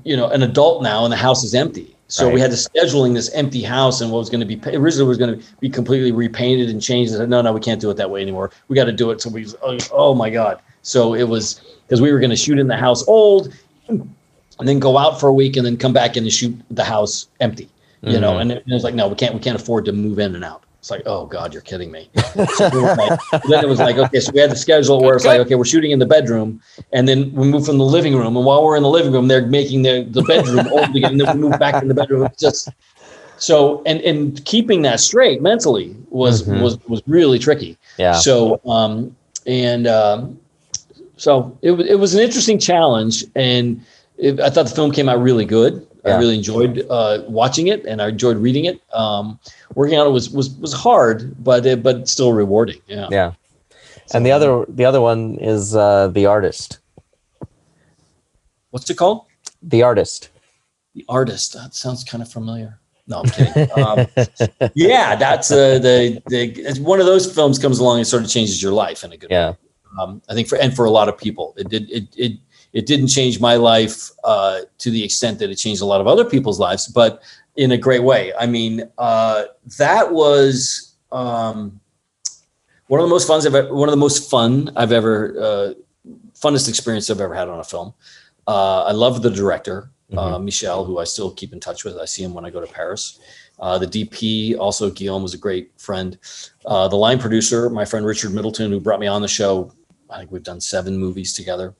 you 0.04 0.16
know 0.16 0.28
an 0.28 0.42
adult 0.42 0.82
now 0.82 1.04
and 1.04 1.12
the 1.12 1.16
house 1.16 1.44
is 1.44 1.54
empty 1.54 1.96
so 2.10 2.26
right. 2.26 2.34
we 2.34 2.40
had 2.40 2.50
to 2.50 2.56
scheduling 2.56 3.14
this 3.14 3.30
empty 3.30 3.62
house 3.62 4.00
and 4.00 4.10
what 4.10 4.18
was 4.18 4.28
going 4.28 4.40
to 4.40 4.56
be 4.56 4.76
originally 4.76 5.08
was 5.08 5.16
going 5.16 5.38
to 5.38 5.46
be 5.60 5.70
completely 5.70 6.10
repainted 6.10 6.68
and 6.68 6.82
changed. 6.82 7.12
said, 7.12 7.28
no, 7.28 7.40
no, 7.40 7.52
we 7.52 7.60
can't 7.60 7.80
do 7.80 7.88
it 7.88 7.96
that 7.98 8.10
way 8.10 8.20
anymore. 8.20 8.50
We 8.66 8.74
got 8.74 8.86
to 8.86 8.92
do 8.92 9.12
it. 9.12 9.20
So 9.20 9.30
we, 9.30 9.46
oh, 9.62 9.78
oh 9.92 10.14
my 10.14 10.28
god. 10.28 10.60
So 10.82 11.14
it 11.14 11.24
was 11.24 11.60
because 11.86 12.00
we 12.00 12.12
were 12.12 12.18
going 12.18 12.30
to 12.30 12.36
shoot 12.36 12.58
in 12.58 12.68
the 12.68 12.76
house 12.76 13.06
old, 13.06 13.52
and 13.88 14.68
then 14.68 14.78
go 14.78 14.98
out 14.98 15.18
for 15.18 15.28
a 15.28 15.34
week 15.34 15.56
and 15.56 15.66
then 15.66 15.76
come 15.76 15.92
back 15.92 16.16
in 16.16 16.24
and 16.24 16.32
shoot 16.32 16.56
the 16.70 16.84
house 16.84 17.28
empty. 17.40 17.68
You 18.02 18.12
mm-hmm. 18.12 18.20
know, 18.20 18.38
and 18.38 18.52
it, 18.52 18.64
it 18.66 18.72
was 18.72 18.84
like, 18.84 18.94
no, 18.94 19.08
we 19.08 19.14
can't, 19.14 19.34
we 19.34 19.40
can't 19.40 19.60
afford 19.60 19.84
to 19.86 19.92
move 19.92 20.18
in 20.18 20.34
and 20.34 20.44
out. 20.44 20.64
It's 20.78 20.90
like, 20.90 21.02
oh 21.04 21.26
God, 21.26 21.52
you're 21.52 21.62
kidding 21.62 21.90
me. 21.90 22.08
So 22.54 22.68
like, 22.68 23.20
then 23.48 23.62
it 23.62 23.68
was 23.68 23.78
like, 23.78 23.96
okay, 23.96 24.20
so 24.20 24.32
we 24.32 24.40
had 24.40 24.50
the 24.50 24.56
schedule 24.56 25.02
where 25.02 25.14
it's 25.14 25.26
like, 25.26 25.38
okay, 25.40 25.54
we're 25.54 25.66
shooting 25.66 25.90
in 25.90 25.98
the 25.98 26.06
bedroom, 26.06 26.62
and 26.92 27.06
then 27.06 27.30
we 27.32 27.46
move 27.46 27.66
from 27.66 27.76
the 27.76 27.84
living 27.84 28.16
room, 28.16 28.34
and 28.36 28.46
while 28.46 28.64
we're 28.64 28.76
in 28.76 28.82
the 28.82 28.88
living 28.88 29.12
room, 29.12 29.28
they're 29.28 29.46
making 29.46 29.82
the, 29.82 30.04
the 30.08 30.22
bedroom 30.22 30.66
old 30.72 30.96
again, 30.96 31.12
and 31.12 31.20
then 31.20 31.36
we 31.36 31.48
move 31.48 31.58
back 31.58 31.82
in 31.82 31.88
the 31.88 31.94
bedroom. 31.94 32.24
It's 32.24 32.40
just 32.40 32.70
so, 33.36 33.82
and 33.84 34.00
and 34.00 34.42
keeping 34.46 34.80
that 34.82 35.00
straight 35.00 35.42
mentally 35.42 35.94
was 36.08 36.44
mm-hmm. 36.44 36.62
was 36.62 36.82
was 36.88 37.02
really 37.06 37.38
tricky. 37.38 37.76
Yeah. 37.98 38.12
So, 38.12 38.60
um, 38.66 39.14
and 39.46 39.86
um, 39.86 40.40
so 41.20 41.58
it 41.60 41.72
it 41.72 41.96
was 41.96 42.14
an 42.14 42.20
interesting 42.22 42.58
challenge, 42.58 43.26
and 43.36 43.84
it, 44.16 44.40
I 44.40 44.48
thought 44.48 44.66
the 44.66 44.74
film 44.74 44.90
came 44.90 45.06
out 45.06 45.20
really 45.20 45.44
good. 45.44 45.86
Yeah. 46.02 46.16
I 46.16 46.18
really 46.18 46.34
enjoyed 46.34 46.86
uh, 46.88 47.24
watching 47.28 47.66
it, 47.66 47.84
and 47.84 48.00
I 48.00 48.08
enjoyed 48.08 48.38
reading 48.38 48.64
it. 48.64 48.80
Um, 48.94 49.38
working 49.74 49.98
on 49.98 50.06
it 50.06 50.10
was 50.10 50.30
was 50.30 50.48
was 50.52 50.72
hard, 50.72 51.34
but 51.44 51.66
it, 51.66 51.82
but 51.82 52.08
still 52.08 52.32
rewarding. 52.32 52.80
Yeah. 52.86 53.08
Yeah. 53.10 53.32
So, 54.06 54.16
and 54.16 54.24
the 54.24 54.32
other 54.32 54.64
the 54.66 54.86
other 54.86 55.02
one 55.02 55.34
is 55.36 55.76
uh, 55.76 56.08
the 56.08 56.24
artist. 56.24 56.78
What's 58.70 58.88
it 58.88 58.96
called? 58.96 59.26
The 59.62 59.82
artist. 59.82 60.30
The 60.94 61.04
artist. 61.06 61.52
That 61.52 61.74
sounds 61.74 62.02
kind 62.02 62.22
of 62.22 62.32
familiar. 62.32 62.80
No, 63.06 63.24
I'm 63.24 63.28
kidding. 63.28 63.68
Um, 63.76 64.06
yeah, 64.74 65.16
that's 65.16 65.50
uh, 65.50 65.78
the 65.80 66.22
the 66.28 66.80
one 66.80 66.98
of 66.98 67.04
those 67.04 67.30
films 67.30 67.58
comes 67.58 67.78
along 67.78 67.98
and 67.98 68.06
sort 68.06 68.22
of 68.22 68.30
changes 68.30 68.62
your 68.62 68.72
life 68.72 69.04
in 69.04 69.12
a 69.12 69.18
good 69.18 69.30
yeah. 69.30 69.50
way. 69.50 69.56
Um, 69.98 70.22
I 70.28 70.34
think 70.34 70.48
for 70.48 70.56
and 70.58 70.74
for 70.74 70.84
a 70.84 70.90
lot 70.90 71.08
of 71.08 71.16
people, 71.16 71.54
it 71.56 71.68
did 71.68 71.90
it 71.90 72.08
it 72.16 72.32
it 72.72 72.86
didn't 72.86 73.08
change 73.08 73.40
my 73.40 73.56
life 73.56 74.10
uh, 74.24 74.60
to 74.78 74.90
the 74.90 75.02
extent 75.02 75.38
that 75.40 75.50
it 75.50 75.56
changed 75.56 75.82
a 75.82 75.86
lot 75.86 76.00
of 76.00 76.06
other 76.06 76.24
people's 76.24 76.60
lives, 76.60 76.86
but 76.86 77.22
in 77.56 77.72
a 77.72 77.76
great 77.76 78.02
way. 78.02 78.32
I 78.38 78.46
mean, 78.46 78.84
uh, 78.98 79.44
that 79.78 80.12
was 80.12 80.94
um, 81.10 81.80
one 82.86 83.00
of 83.00 83.06
the 83.06 83.10
most 83.10 83.26
fun 83.26 83.44
I've 83.44 83.54
ever, 83.54 83.74
one 83.74 83.88
of 83.88 83.92
the 83.92 83.96
most 83.98 84.30
fun 84.30 84.70
I've 84.76 84.92
ever 84.92 85.34
uh, 85.38 85.74
funnest 86.34 86.68
experience 86.68 87.10
I've 87.10 87.20
ever 87.20 87.34
had 87.34 87.48
on 87.48 87.58
a 87.58 87.64
film. 87.64 87.92
Uh, 88.46 88.84
I 88.84 88.92
love 88.92 89.22
the 89.22 89.30
director, 89.30 89.90
uh, 90.16 90.34
mm-hmm. 90.34 90.44
Michel, 90.44 90.84
who 90.84 90.98
I 90.98 91.04
still 91.04 91.30
keep 91.32 91.52
in 91.52 91.60
touch 91.60 91.84
with. 91.84 91.98
I 91.98 92.04
see 92.04 92.22
him 92.22 92.34
when 92.34 92.44
I 92.44 92.50
go 92.50 92.60
to 92.60 92.66
Paris. 92.66 93.20
Uh, 93.58 93.78
the 93.78 93.86
DP, 93.86 94.58
also 94.58 94.90
Guillaume, 94.90 95.22
was 95.22 95.34
a 95.34 95.38
great 95.38 95.70
friend. 95.78 96.18
Uh, 96.64 96.88
the 96.88 96.96
line 96.96 97.18
producer, 97.18 97.68
my 97.68 97.84
friend 97.84 98.06
Richard 98.06 98.32
Middleton, 98.32 98.70
who 98.70 98.80
brought 98.80 99.00
me 99.00 99.06
on 99.06 99.20
the 99.22 99.28
show. 99.28 99.72
I 100.10 100.18
think 100.18 100.32
we've 100.32 100.42
done 100.42 100.60
seven 100.60 100.98
movies 100.98 101.32
together 101.32 101.74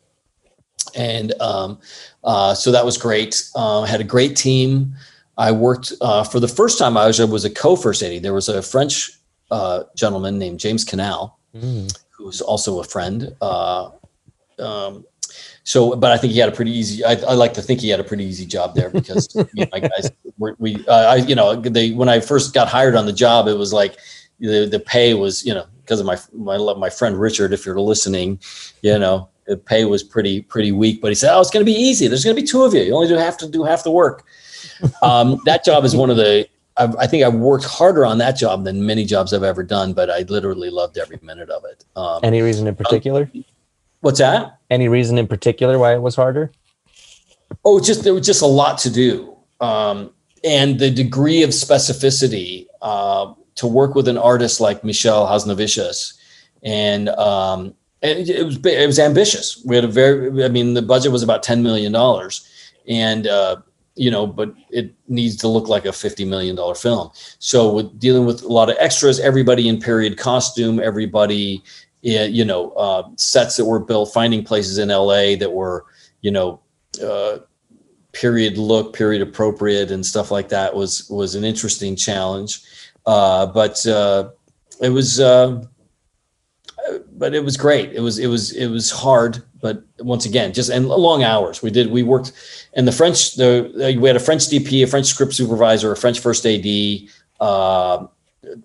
and 0.94 1.40
um, 1.40 1.78
uh, 2.24 2.54
so 2.54 2.72
that 2.72 2.84
was 2.84 2.96
great. 2.96 3.42
Uh, 3.54 3.82
had 3.82 4.00
a 4.00 4.04
great 4.04 4.36
team. 4.36 4.94
I 5.38 5.52
worked 5.52 5.92
uh, 6.00 6.24
for 6.24 6.40
the 6.40 6.48
first 6.48 6.78
time 6.78 6.96
I 6.96 7.06
was, 7.06 7.18
was 7.20 7.44
a 7.44 7.50
co-first 7.50 8.02
AD. 8.02 8.22
There 8.22 8.34
was 8.34 8.48
a 8.48 8.62
French 8.62 9.10
uh, 9.50 9.84
gentleman 9.96 10.38
named 10.38 10.60
James 10.60 10.84
Canal, 10.84 11.38
mm. 11.54 11.96
who's 12.10 12.40
also 12.40 12.80
a 12.80 12.84
friend. 12.84 13.34
Uh, 13.40 13.90
um, 14.58 15.04
so, 15.64 15.94
but 15.96 16.12
I 16.12 16.18
think 16.18 16.32
he 16.32 16.38
had 16.38 16.48
a 16.48 16.52
pretty 16.52 16.72
easy. 16.72 17.04
I, 17.04 17.12
I, 17.12 17.34
like 17.34 17.54
to 17.54 17.62
think 17.62 17.80
he 17.80 17.88
had 17.88 18.00
a 18.00 18.04
pretty 18.04 18.24
easy 18.24 18.44
job 18.44 18.74
there 18.74 18.90
because 18.90 19.28
you 19.34 19.46
know, 19.54 19.66
my 19.72 19.80
guys, 19.80 20.10
were, 20.38 20.56
we, 20.58 20.84
uh, 20.86 21.12
I, 21.12 21.16
you 21.16 21.34
know, 21.34 21.54
they 21.54 21.92
when 21.92 22.08
I 22.08 22.20
first 22.20 22.52
got 22.52 22.68
hired 22.68 22.96
on 22.96 23.06
the 23.06 23.12
job, 23.12 23.46
it 23.46 23.54
was 23.54 23.72
like 23.72 23.96
the 24.40 24.66
the 24.66 24.80
pay 24.80 25.14
was, 25.14 25.44
you 25.44 25.54
know, 25.54 25.66
because 25.91 25.99
of 25.99 26.07
my 26.07 26.16
my 26.32 26.57
my 26.74 26.88
friend 26.88 27.20
Richard. 27.20 27.53
If 27.53 27.66
you're 27.66 27.80
listening, 27.80 28.38
you 28.82 28.97
know, 28.97 29.28
the 29.47 29.57
pay 29.57 29.84
was 29.84 30.05
pretty 30.05 30.43
pretty 30.43 30.70
weak. 30.70 31.01
But 31.03 31.09
he 31.09 31.16
said, 31.16 31.34
"Oh, 31.34 31.41
it's 31.41 31.51
going 31.51 31.66
to 31.66 31.70
be 31.70 31.76
easy. 31.76 32.07
There's 32.07 32.24
going 32.24 32.36
to 32.36 32.41
be 32.41 32.47
two 32.47 32.62
of 32.62 32.72
you. 32.72 32.82
You 32.82 32.95
only 32.95 33.09
do 33.09 33.16
have 33.16 33.36
to 33.38 33.49
do 33.49 33.64
half 33.64 33.82
the 33.82 33.91
work." 33.91 34.24
Um, 35.03 35.38
that 35.45 35.62
job 35.62 35.84
is 35.84 35.95
one 35.95 36.09
of 36.09 36.16
the. 36.16 36.49
I've, 36.78 36.97
I 36.97 37.07
think 37.07 37.22
I've 37.22 37.34
worked 37.34 37.64
harder 37.64 38.07
on 38.07 38.16
that 38.18 38.32
job 38.32 38.64
than 38.64 38.86
many 38.86 39.05
jobs 39.05 39.34
I've 39.34 39.43
ever 39.43 39.62
done, 39.62 39.93
but 39.93 40.09
I 40.09 40.20
literally 40.20 40.70
loved 40.70 40.97
every 40.97 41.18
minute 41.22 41.51
of 41.51 41.64
it. 41.64 41.84
Um, 41.97 42.20
Any 42.22 42.41
reason 42.41 42.66
in 42.66 42.74
particular? 42.74 43.30
Um, 43.34 43.45
what's 44.01 44.18
that? 44.20 44.59
Any 44.70 44.88
reason 44.88 45.18
in 45.18 45.26
particular 45.26 45.78
why 45.78 45.95
it 45.95 46.01
was 46.01 46.16
harder? 46.16 46.51
Oh, 47.62 47.78
just 47.78 48.05
there 48.05 48.14
was 48.14 48.24
just 48.24 48.41
a 48.41 48.47
lot 48.47 48.78
to 48.78 48.91
do, 48.91 49.36
um, 49.61 50.12
and 50.45 50.78
the 50.78 50.91
degree 50.91 51.43
of 51.43 51.51
specificity 51.51 52.66
uh, 52.80 53.34
to 53.61 53.66
work 53.66 53.94
with 53.94 54.08
an 54.08 54.18
artist 54.18 54.61
like 54.61 54.84
Michel 54.84 55.26
Hazanavicius 55.26 56.14
and 56.62 57.08
um, 57.11 57.74
and 58.02 58.28
it 58.28 58.44
was 58.44 58.56
it 58.64 58.86
was 58.86 58.98
ambitious. 58.98 59.62
We 59.64 59.76
had 59.76 59.84
a 59.84 59.88
very, 59.88 60.44
I 60.44 60.48
mean, 60.48 60.74
the 60.74 60.82
budget 60.82 61.12
was 61.12 61.22
about 61.22 61.42
ten 61.42 61.62
million 61.62 61.92
dollars, 61.92 62.48
and 62.88 63.26
uh, 63.26 63.56
you 63.94 64.11
know, 64.11 64.26
but 64.26 64.54
it 64.70 64.94
needs 65.08 65.36
to 65.36 65.48
look 65.48 65.68
like 65.68 65.84
a 65.84 65.92
fifty 65.92 66.24
million 66.24 66.56
dollar 66.56 66.74
film. 66.74 67.11
So 67.38 67.72
with 67.72 67.98
dealing 67.98 68.26
with 68.26 68.42
a 68.42 68.48
lot 68.48 68.70
of 68.70 68.76
extras, 68.78 69.20
everybody 69.20 69.68
in 69.68 69.80
period 69.80 70.18
costume, 70.18 70.80
everybody, 70.80 71.62
you 72.02 72.44
know, 72.44 72.70
uh, 72.72 73.08
sets 73.16 73.56
that 73.56 73.66
were 73.66 73.80
built, 73.80 74.12
finding 74.12 74.44
places 74.44 74.78
in 74.78 74.88
LA 74.88 75.36
that 75.36 75.52
were, 75.52 75.86
you 76.20 76.30
know. 76.30 76.61
Uh, 77.02 77.38
period 78.12 78.58
look 78.58 78.92
period 78.92 79.22
appropriate 79.22 79.92
and 79.92 80.04
stuff 80.04 80.32
like 80.32 80.48
that 80.48 80.74
was 80.74 81.08
was 81.08 81.36
an 81.36 81.44
interesting 81.44 81.94
challenge 81.94 82.61
uh, 83.07 83.46
but 83.46 83.86
uh, 83.86 84.30
it 84.80 84.90
was 84.90 85.20
uh, 85.20 85.64
but 87.12 87.34
it 87.34 87.44
was 87.44 87.57
great. 87.57 87.92
It 87.92 88.01
was 88.01 88.18
it 88.18 88.26
was 88.26 88.53
it 88.53 88.68
was 88.68 88.90
hard, 88.90 89.42
but 89.61 89.82
once 89.98 90.26
again, 90.26 90.53
just 90.53 90.70
and 90.70 90.88
long 90.88 91.22
hours. 91.22 91.62
We 91.62 91.70
did 91.70 91.90
we 91.90 92.03
worked, 92.03 92.32
and 92.74 92.86
the 92.86 92.92
French 92.92 93.34
the 93.34 93.96
we 94.01 94.09
had 94.09 94.16
a 94.16 94.20
French 94.20 94.48
DP, 94.48 94.82
a 94.82 94.86
French 94.86 95.07
script 95.07 95.34
supervisor, 95.34 95.92
a 95.92 95.96
French 95.96 96.20
first 96.20 96.46
AD, 96.46 96.66
uh, 97.40 98.07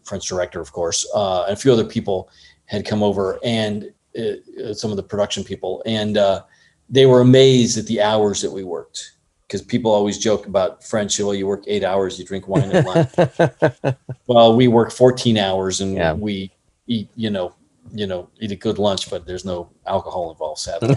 French 0.04 0.28
director, 0.28 0.62
of 0.62 0.72
course, 0.72 1.08
uh, 1.14 1.44
and 1.44 1.54
a 1.54 1.56
few 1.56 1.72
other 1.72 1.86
people 1.86 2.30
had 2.66 2.86
come 2.86 3.04
over, 3.04 3.40
and 3.44 3.92
uh, 4.18 4.74
some 4.74 4.92
of 4.92 4.98
the 4.98 5.04
production 5.04 5.44
people, 5.44 5.84
and 5.86 6.18
uh, 6.18 6.42
they 6.90 7.06
were 7.06 7.22
amazed 7.22 7.78
at 7.78 7.86
the 7.88 8.02
hours 8.02 8.42
that 8.42 8.52
we 8.52 8.64
worked 8.64 9.15
because 9.48 9.62
people 9.62 9.92
always 9.92 10.18
joke 10.18 10.48
about 10.48 10.84
French. 10.84 11.20
Well, 11.20 11.34
you 11.34 11.48
work 11.48 11.64
eight 11.68 11.84
hours, 11.84 12.18
you 12.18 12.26
drink 12.26 12.48
wine 12.48 12.72
at 12.72 12.86
lunch. 12.86 13.96
well, 14.28 14.56
we 14.56 14.68
work 14.68 14.92
14 14.92 15.38
hours 15.38 15.82
and 15.82 15.96
yeah. 15.96 16.14
we 16.14 16.52
eat, 16.88 17.10
you 17.16 17.30
know, 17.30 17.54
you 17.94 18.08
know, 18.08 18.30
eat 18.40 18.52
a 18.52 18.56
good 18.56 18.80
lunch, 18.80 19.10
but 19.10 19.26
there's 19.26 19.46
no 19.46 19.70
alcohol 19.86 20.32
involved, 20.32 20.60
sadly. 20.60 20.96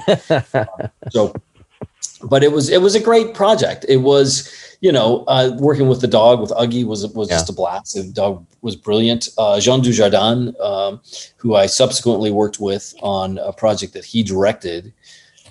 um, 0.55 0.91
so, 1.11 1.35
but 2.23 2.43
it 2.43 2.51
was 2.51 2.71
it 2.71 2.81
was 2.81 2.95
a 2.95 3.01
great 3.01 3.35
project. 3.35 3.85
It 3.89 3.99
was, 3.99 4.51
you 4.81 4.91
know, 4.91 5.25
uh, 5.29 5.55
working 5.59 5.89
with 5.89 6.01
the 6.01 6.09
dog 6.09 6.41
with 6.41 6.51
Uggie 6.51 6.85
was 6.85 7.07
was 7.09 7.29
yeah. 7.29 7.37
just 7.37 7.51
a 7.51 7.53
blast. 7.53 7.95
The 7.95 8.05
dog 8.05 8.47
was 8.63 8.75
brilliant. 8.75 9.29
Uh, 9.37 9.61
Jean 9.61 9.83
Dujardin, 9.83 10.59
um, 10.61 11.01
who 11.37 11.55
I 11.55 11.67
subsequently 11.67 12.31
worked 12.31 12.59
with 12.59 12.95
on 13.03 13.39
a 13.39 13.53
project 13.53 13.93
that 13.93 14.05
he 14.05 14.23
directed 14.23 14.93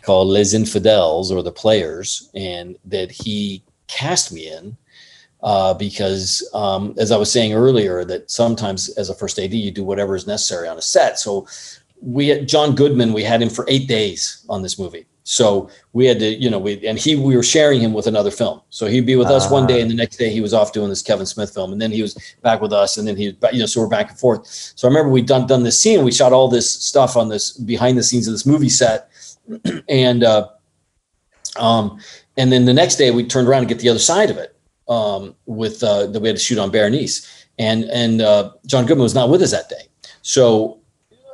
called 0.08 0.30
Les 0.30 0.55
Infidèles 0.55 1.32
or 1.32 1.43
the 1.43 1.51
Players, 1.51 2.30
and 2.34 2.78
that 2.86 3.12
he 3.12 3.62
cast 3.88 4.32
me 4.32 4.47
in 4.47 4.78
uh, 5.43 5.74
because, 5.74 6.49
um, 6.53 6.95
as 6.97 7.12
I 7.12 7.18
was 7.18 7.32
saying 7.32 7.53
earlier, 7.53 8.05
that 8.05 8.32
sometimes 8.32 8.89
as 8.97 9.10
a 9.10 9.14
first 9.14 9.38
AD, 9.38 9.53
you 9.53 9.70
do 9.70 9.84
whatever 9.84 10.16
is 10.16 10.26
necessary 10.26 10.68
on 10.68 10.78
a 10.78 10.82
set. 10.82 11.20
So 11.20 11.45
we 12.01 12.30
had 12.30 12.47
John 12.47 12.74
Goodman, 12.74 13.12
we 13.12 13.24
had 13.24 13.41
him 13.41 13.49
for 13.49 13.66
eight 13.68 13.88
days 13.88 14.45
on 14.49 14.62
this 14.62 14.80
movie. 14.80 15.05
So 15.24 15.70
we 15.91 16.05
had 16.05 16.20
to, 16.20 16.30
you 16.43 16.49
know, 16.49 16.58
we 16.58 16.88
and 16.88 16.97
he 16.97 17.18
we 17.18 17.36
were 17.36 17.43
sharing 17.43 17.82
him 17.82 17.91
with 17.91 18.08
another 18.08 18.32
film. 18.32 18.62
So 18.70 18.86
he'd 18.86 19.05
be 19.05 19.18
with 19.18 19.28
uh, 19.28 19.36
us 19.36 19.51
one 19.51 19.68
day, 19.68 19.82
and 19.82 19.91
the 19.91 19.95
next 20.03 20.16
day 20.16 20.30
he 20.30 20.39
was 20.39 20.53
off 20.53 20.72
doing 20.72 20.88
this 20.88 21.01
Kevin 21.01 21.26
Smith 21.26 21.53
film, 21.53 21.74
and 21.74 21.82
then 21.82 21.91
he 21.91 22.01
was 22.01 22.14
back 22.41 22.62
with 22.62 22.72
us, 22.72 22.97
and 22.97 23.05
then 23.05 23.18
he, 23.18 23.36
you 23.51 23.60
know, 23.60 23.66
so 23.66 23.82
we're 23.82 23.89
back 23.89 24.10
and 24.10 24.18
forth. 24.18 24.47
So 24.47 24.88
I 24.88 24.89
remember 24.89 25.10
we 25.10 25.22
done 25.22 25.45
done 25.45 25.64
this 25.64 25.82
scene, 25.82 26.05
we 26.05 26.14
shot 26.14 26.32
all 26.32 26.47
this 26.47 26.72
stuff 26.72 27.18
on 27.18 27.28
this 27.28 27.51
behind 27.51 27.97
the 27.97 28.03
scenes 28.03 28.26
of 28.30 28.34
this 28.34 28.45
movie 28.45 28.70
set, 28.70 29.10
and 29.89 30.24
uh, 30.24 30.50
um, 31.58 32.00
and 32.38 32.52
then 32.52 32.66
the 32.66 32.74
next 32.74 32.95
day 32.95 33.12
we 33.12 33.26
turned 33.26 33.48
around 33.48 33.62
and 33.62 33.70
get 33.70 33.80
the 33.80 33.89
other 33.89 34.00
side 34.00 34.30
of 34.30 34.38
it 34.38 34.56
um, 34.88 35.36
with 35.45 35.84
uh, 35.84 36.08
that 36.08 36.20
we 36.20 36.28
had 36.28 36.38
to 36.38 36.43
shoot 36.43 36.58
on 36.58 36.72
Berenice, 36.72 37.45
and 37.58 37.86
and 37.86 38.22
uh, 38.22 38.52
John 38.66 38.86
Goodman 38.86 39.04
was 39.04 39.16
not 39.16 39.30
with 39.30 39.41
us 39.41 39.52
that 39.52 39.70
day, 39.70 39.88
so 40.22 40.80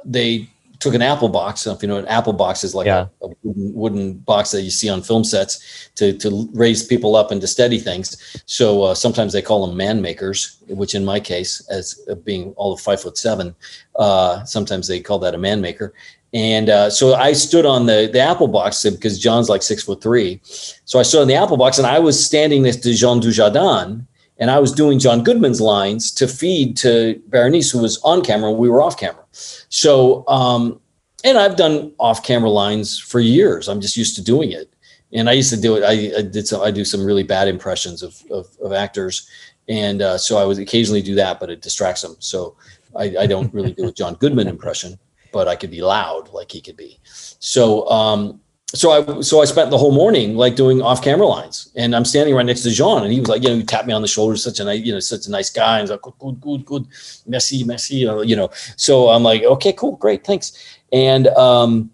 they 0.06 0.50
took 0.84 0.94
an 0.94 1.02
apple 1.02 1.30
box. 1.30 1.66
If 1.66 1.82
you 1.82 1.88
know, 1.88 1.98
an 1.98 2.08
apple 2.08 2.34
box 2.34 2.64
is 2.66 2.76
like 2.76 2.86
yeah. 2.86 3.08
a, 3.22 3.28
a 3.28 3.30
wooden, 3.44 3.74
wooden, 3.74 4.14
box 4.16 4.52
that 4.52 4.64
you 4.64 4.70
see 4.70 4.90
on 4.90 5.02
film 5.02 5.24
sets 5.24 5.90
to 5.96 6.18
to 6.18 6.50
raise 6.54 6.86
people 6.86 7.16
up 7.16 7.32
and 7.32 7.40
to 7.42 7.48
steady 7.48 7.80
things. 7.80 8.42
So 8.46 8.84
uh, 8.84 8.96
sometimes 8.96 9.32
they 9.34 9.42
call 9.42 9.66
them 9.66 9.78
man 9.78 10.02
makers, 10.02 10.58
which 10.68 10.94
in 10.94 11.06
my 11.06 11.20
case, 11.20 11.66
as 11.70 11.96
being 12.24 12.54
all 12.58 12.74
of 12.74 12.82
five 12.82 13.02
foot 13.02 13.18
seven, 13.18 13.56
uh, 13.96 14.44
sometimes 14.44 14.88
they 14.88 15.00
call 15.00 15.20
that 15.20 15.36
a 15.36 15.38
man 15.38 15.62
maker. 15.62 15.94
And 16.34 16.70
uh, 16.70 16.90
so 16.90 17.14
I 17.14 17.34
stood 17.34 17.66
on 17.66 17.86
the 17.86 18.10
the 18.12 18.20
apple 18.20 18.48
box 18.48 18.84
because 18.84 19.20
John's 19.20 19.50
like 19.50 19.62
six 19.62 19.84
foot 19.84 20.02
three. 20.02 20.42
So 20.44 21.00
I 21.00 21.04
stood 21.04 21.22
on 21.22 21.28
the 21.28 21.36
apple 21.36 21.58
box 21.58 21.78
and 21.78 21.86
I 21.86 22.00
was 22.00 22.24
standing 22.24 22.64
next 22.64 22.78
to 22.78 22.94
Jean 22.94 23.22
Dujardin 23.22 24.06
and 24.38 24.50
I 24.50 24.60
was 24.60 24.72
doing 24.72 25.00
John 25.00 25.24
Goodman's 25.24 25.62
lines 25.62 26.12
to 26.12 26.28
feed 26.28 26.76
to 26.78 27.22
Berenice, 27.28 27.72
who 27.72 27.80
was 27.80 28.00
on 28.04 28.24
camera. 28.24 28.52
We 28.52 28.70
were 28.70 28.82
off 28.82 28.98
camera. 28.98 29.24
So, 29.70 30.28
um, 30.28 30.80
and 31.24 31.38
I've 31.38 31.56
done 31.56 31.94
off 32.00 32.24
camera 32.24 32.50
lines 32.50 33.00
for 33.00 33.20
years. 33.20 33.70
I'm 33.70 33.80
just 33.80 33.96
used 33.96 34.16
to 34.16 34.24
doing 34.24 34.52
it. 34.52 34.74
And 35.14 35.30
I 35.30 35.34
used 35.34 35.52
to 35.52 35.62
do 35.62 35.76
it. 35.76 35.84
I, 35.84 36.18
I 36.18 36.22
did 36.24 36.48
some, 36.48 36.62
I 36.62 36.72
do 36.72 36.84
some 36.84 37.06
really 37.06 37.24
bad 37.24 37.48
impressions 37.48 38.02
of, 38.02 38.22
of, 38.32 38.48
of 38.62 38.74
actors. 38.74 39.30
And 39.70 40.02
uh, 40.02 40.18
so 40.18 40.38
I 40.38 40.46
would 40.46 40.58
occasionally 40.58 41.04
do 41.04 41.14
that, 41.16 41.40
but 41.40 41.52
it 41.52 41.62
distracts 41.62 42.02
them. 42.02 42.16
So 42.20 42.58
I, 42.96 43.16
I 43.20 43.28
don't 43.28 43.54
really 43.54 43.74
do 43.74 43.88
a 43.88 43.92
John 43.94 44.16
Goodman 44.16 44.48
impression 44.48 44.98
but 45.34 45.48
I 45.48 45.56
could 45.58 45.72
be 45.72 45.82
loud 45.82 46.30
like 46.32 46.52
he 46.52 46.62
could 46.62 46.78
be. 46.78 47.00
So, 47.04 47.90
um, 47.90 48.40
so 48.68 48.92
I 48.92 49.22
so 49.22 49.42
I 49.42 49.46
spent 49.46 49.70
the 49.70 49.78
whole 49.78 49.92
morning 49.92 50.36
like 50.36 50.56
doing 50.56 50.82
off 50.82 51.04
camera 51.04 51.28
lines, 51.28 51.72
and 51.76 51.96
I'm 51.96 52.06
standing 52.06 52.34
right 52.34 52.46
next 52.46 52.62
to 52.62 52.72
Jean, 52.72 53.04
and 53.04 53.12
he 53.12 53.20
was 53.20 53.30
like, 53.30 53.44
you 53.44 53.50
know, 53.50 53.56
he 53.56 53.64
tapped 53.64 53.88
me 53.88 53.94
on 53.94 54.02
the 54.02 54.08
shoulder, 54.08 54.36
such 54.36 54.60
a 54.60 54.64
nice, 54.64 54.82
you 54.82 54.94
know, 54.94 55.00
such 55.00 55.28
a 55.28 55.32
nice 55.32 55.50
guy, 55.50 55.80
and 55.80 55.84
he's 55.84 55.92
like, 55.92 56.02
good, 56.02 56.42
good, 56.42 56.66
good, 56.66 56.88
merci, 57.28 57.64
merci, 57.64 57.98
you 57.98 58.36
know. 58.36 58.50
So 58.78 59.10
I'm 59.10 59.24
like, 59.24 59.44
okay, 59.44 59.74
cool, 59.74 59.98
great, 59.98 60.26
thanks. 60.26 60.54
And 60.92 61.28
um, 61.30 61.92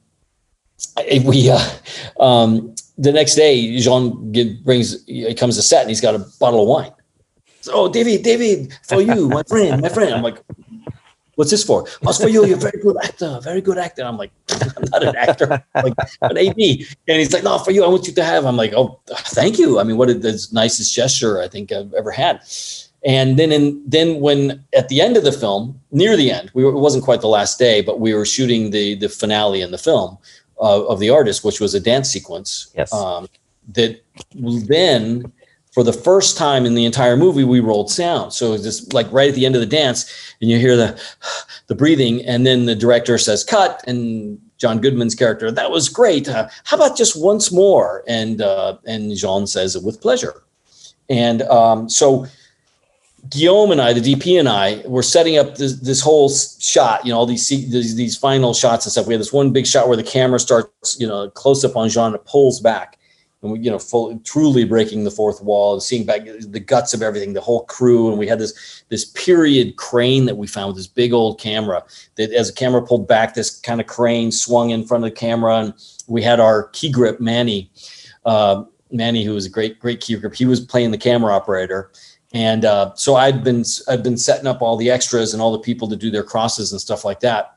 we 1.25 1.49
uh, 1.49 1.69
um, 2.19 2.75
the 2.97 3.11
next 3.11 3.35
day, 3.35 3.77
Jean 3.79 4.31
brings 4.63 5.03
he 5.05 5.33
comes 5.33 5.57
to 5.57 5.61
set, 5.61 5.81
and 5.81 5.89
he's 5.89 6.01
got 6.01 6.15
a 6.15 6.25
bottle 6.39 6.61
of 6.61 6.67
wine. 6.69 6.93
So, 7.61 7.73
oh, 7.73 7.89
David, 7.91 8.23
David, 8.23 8.73
for 8.83 9.01
you, 9.01 9.27
my 9.27 9.43
friend, 9.43 9.81
my 9.81 9.89
friend. 9.89 10.13
I'm 10.13 10.23
like, 10.23 10.41
what's 11.39 11.51
this 11.51 11.63
for? 11.63 11.87
Oh, 11.87 12.09
it's 12.09 12.21
for 12.21 12.27
you. 12.27 12.45
You're 12.45 12.57
a 12.57 12.59
very 12.59 12.81
good 12.81 12.97
actor, 13.01 13.39
very 13.41 13.61
good 13.61 13.77
actor. 13.77 14.03
I'm 14.03 14.17
like, 14.17 14.31
I'm 14.49 14.83
not 14.91 15.03
an 15.03 15.15
actor, 15.15 15.63
I'm 15.73 15.85
like 15.85 15.93
an 16.21 16.37
AD. 16.37 16.59
And 17.07 17.17
he's 17.17 17.31
like, 17.31 17.45
no, 17.45 17.57
for 17.59 17.71
you, 17.71 17.85
I 17.85 17.87
want 17.87 18.07
you 18.07 18.13
to 18.13 18.23
have. 18.25 18.45
I'm 18.45 18.57
like, 18.57 18.73
oh, 18.73 18.99
thank 19.07 19.57
you. 19.57 19.79
I 19.79 19.83
mean, 19.83 19.95
what 19.95 20.09
the 20.09 20.47
nicest 20.51 20.93
gesture 20.93 21.41
I 21.41 21.47
think 21.47 21.71
I've 21.71 21.93
ever 21.93 22.11
had. 22.11 22.41
And 23.05 23.39
then, 23.39 23.53
in, 23.53 23.81
then 23.87 24.19
when 24.19 24.65
at 24.75 24.89
the 24.89 24.99
end 24.99 25.15
of 25.15 25.23
the 25.23 25.31
film, 25.31 25.79
near 25.91 26.17
the 26.17 26.29
end, 26.29 26.51
we 26.53 26.65
were, 26.65 26.71
it 26.71 26.79
wasn't 26.79 27.05
quite 27.05 27.21
the 27.21 27.29
last 27.29 27.57
day, 27.57 27.79
but 27.79 28.01
we 28.01 28.13
were 28.13 28.25
shooting 28.25 28.71
the 28.71 28.95
the 28.95 29.07
finale 29.07 29.61
in 29.61 29.71
the 29.71 29.77
film 29.77 30.17
uh, 30.59 30.85
of 30.87 30.99
the 30.99 31.09
artist, 31.09 31.45
which 31.45 31.61
was 31.61 31.73
a 31.73 31.79
dance 31.79 32.09
sequence. 32.09 32.69
Yes. 32.75 32.91
Um, 32.91 33.29
that 33.75 34.01
then 34.35 35.31
for 35.72 35.84
the 35.84 35.93
first 35.93 36.38
time 36.38 36.65
in 36.65 36.74
the 36.74 36.86
entire 36.86 37.15
movie, 37.15 37.43
we 37.43 37.59
rolled 37.59 37.91
sound. 37.91 38.34
So 38.34 38.53
it's 38.53 38.63
just 38.63 38.93
like 38.93 39.11
right 39.11 39.30
at 39.30 39.36
the 39.36 39.45
end 39.45 39.55
of 39.55 39.61
the 39.61 39.67
dance, 39.67 40.34
and 40.41 40.49
you 40.49 40.57
hear 40.57 40.76
the 40.76 41.01
the 41.67 41.76
breathing, 41.76 42.26
and 42.26 42.45
then 42.45 42.65
the 42.65 42.76
director 42.76 43.17
says 43.17 43.43
cut, 43.43 43.84
and 43.88 44.39
John 44.57 44.82
Goodman's 44.82 45.15
character, 45.15 45.51
that 45.51 45.72
was 45.72 45.88
great. 45.88 46.28
Uh, 46.28 46.49
how 46.65 46.78
about 46.78 46.97
just 46.97 47.20
once 47.20 47.51
more? 47.51 48.03
And 48.07 48.41
uh, 48.41 48.78
and 48.86 49.15
Jean 49.15 49.47
says 49.47 49.76
it 49.76 49.84
with 49.84 50.01
pleasure. 50.01 50.43
And 51.09 51.41
um, 51.43 51.89
so 51.89 52.28
Guillaume 53.30 53.72
and 53.72 53.82
I, 53.82 53.93
the 53.93 54.01
DP 54.01 54.39
and 54.39 54.47
I, 54.47 54.84
were 54.86 55.01
setting 55.01 55.38
up 55.38 55.55
this, 55.55 55.80
this 55.80 56.01
whole 56.01 56.30
shot. 56.30 57.05
You 57.05 57.11
know, 57.11 57.20
all 57.20 57.26
these, 57.26 57.47
these 57.47 57.95
these 57.95 58.17
final 58.17 58.53
shots 58.53 58.86
and 58.86 58.91
stuff. 58.91 59.07
We 59.07 59.13
had 59.13 59.22
this 59.22 59.34
one 59.34 59.51
big 59.51 59.65
shot 59.65 59.88
where 59.88 59.97
the 59.97 60.03
camera 60.03 60.39
starts, 60.39 60.99
you 60.99 61.07
know, 61.07 61.30
close 61.30 61.63
up 61.63 61.78
on 61.78 61.89
Jean, 61.89 62.07
and 62.07 62.15
it 62.15 62.26
pulls 62.26 62.59
back 62.59 62.99
and 63.41 63.51
we, 63.51 63.59
you 63.59 63.71
know, 63.71 63.79
fully, 63.79 64.19
truly 64.19 64.65
breaking 64.65 65.03
the 65.03 65.11
fourth 65.11 65.41
wall 65.41 65.73
and 65.73 65.81
seeing 65.81 66.05
back 66.05 66.21
the 66.25 66.59
guts 66.59 66.93
of 66.93 67.01
everything, 67.01 67.33
the 67.33 67.41
whole 67.41 67.63
crew. 67.65 68.09
And 68.09 68.19
we 68.19 68.27
had 68.27 68.39
this 68.39 68.83
this 68.89 69.05
period 69.05 69.77
crane 69.77 70.25
that 70.25 70.37
we 70.37 70.47
found, 70.47 70.75
this 70.75 70.87
big 70.87 71.13
old 71.13 71.39
camera 71.39 71.83
that, 72.15 72.31
as 72.33 72.49
the 72.49 72.55
camera 72.55 72.81
pulled 72.81 73.07
back, 73.07 73.33
this 73.33 73.59
kind 73.59 73.79
of 73.79 73.87
crane 73.87 74.31
swung 74.31 74.71
in 74.71 74.85
front 74.85 75.03
of 75.03 75.09
the 75.09 75.15
camera, 75.15 75.57
and 75.57 75.73
we 76.07 76.21
had 76.21 76.39
our 76.39 76.67
key 76.69 76.91
grip 76.91 77.19
Manny, 77.19 77.71
uh, 78.25 78.63
Manny, 78.91 79.23
who 79.23 79.33
was 79.33 79.45
a 79.45 79.49
great 79.49 79.79
great 79.79 80.01
key 80.01 80.15
grip. 80.15 80.35
He 80.35 80.45
was 80.45 80.59
playing 80.59 80.91
the 80.91 80.97
camera 80.97 81.33
operator. 81.33 81.91
And 82.31 82.63
uh, 82.63 82.93
so 82.93 83.15
I'd 83.15 83.43
been 83.43 83.63
I'd 83.87 84.03
been 84.03 84.17
setting 84.17 84.45
up 84.45 84.61
all 84.61 84.77
the 84.77 84.91
extras 84.91 85.33
and 85.33 85.41
all 85.41 85.51
the 85.51 85.59
people 85.59 85.87
to 85.87 85.95
do 85.95 86.11
their 86.11 86.23
crosses 86.23 86.71
and 86.71 86.79
stuff 86.79 87.03
like 87.03 87.21
that. 87.21 87.55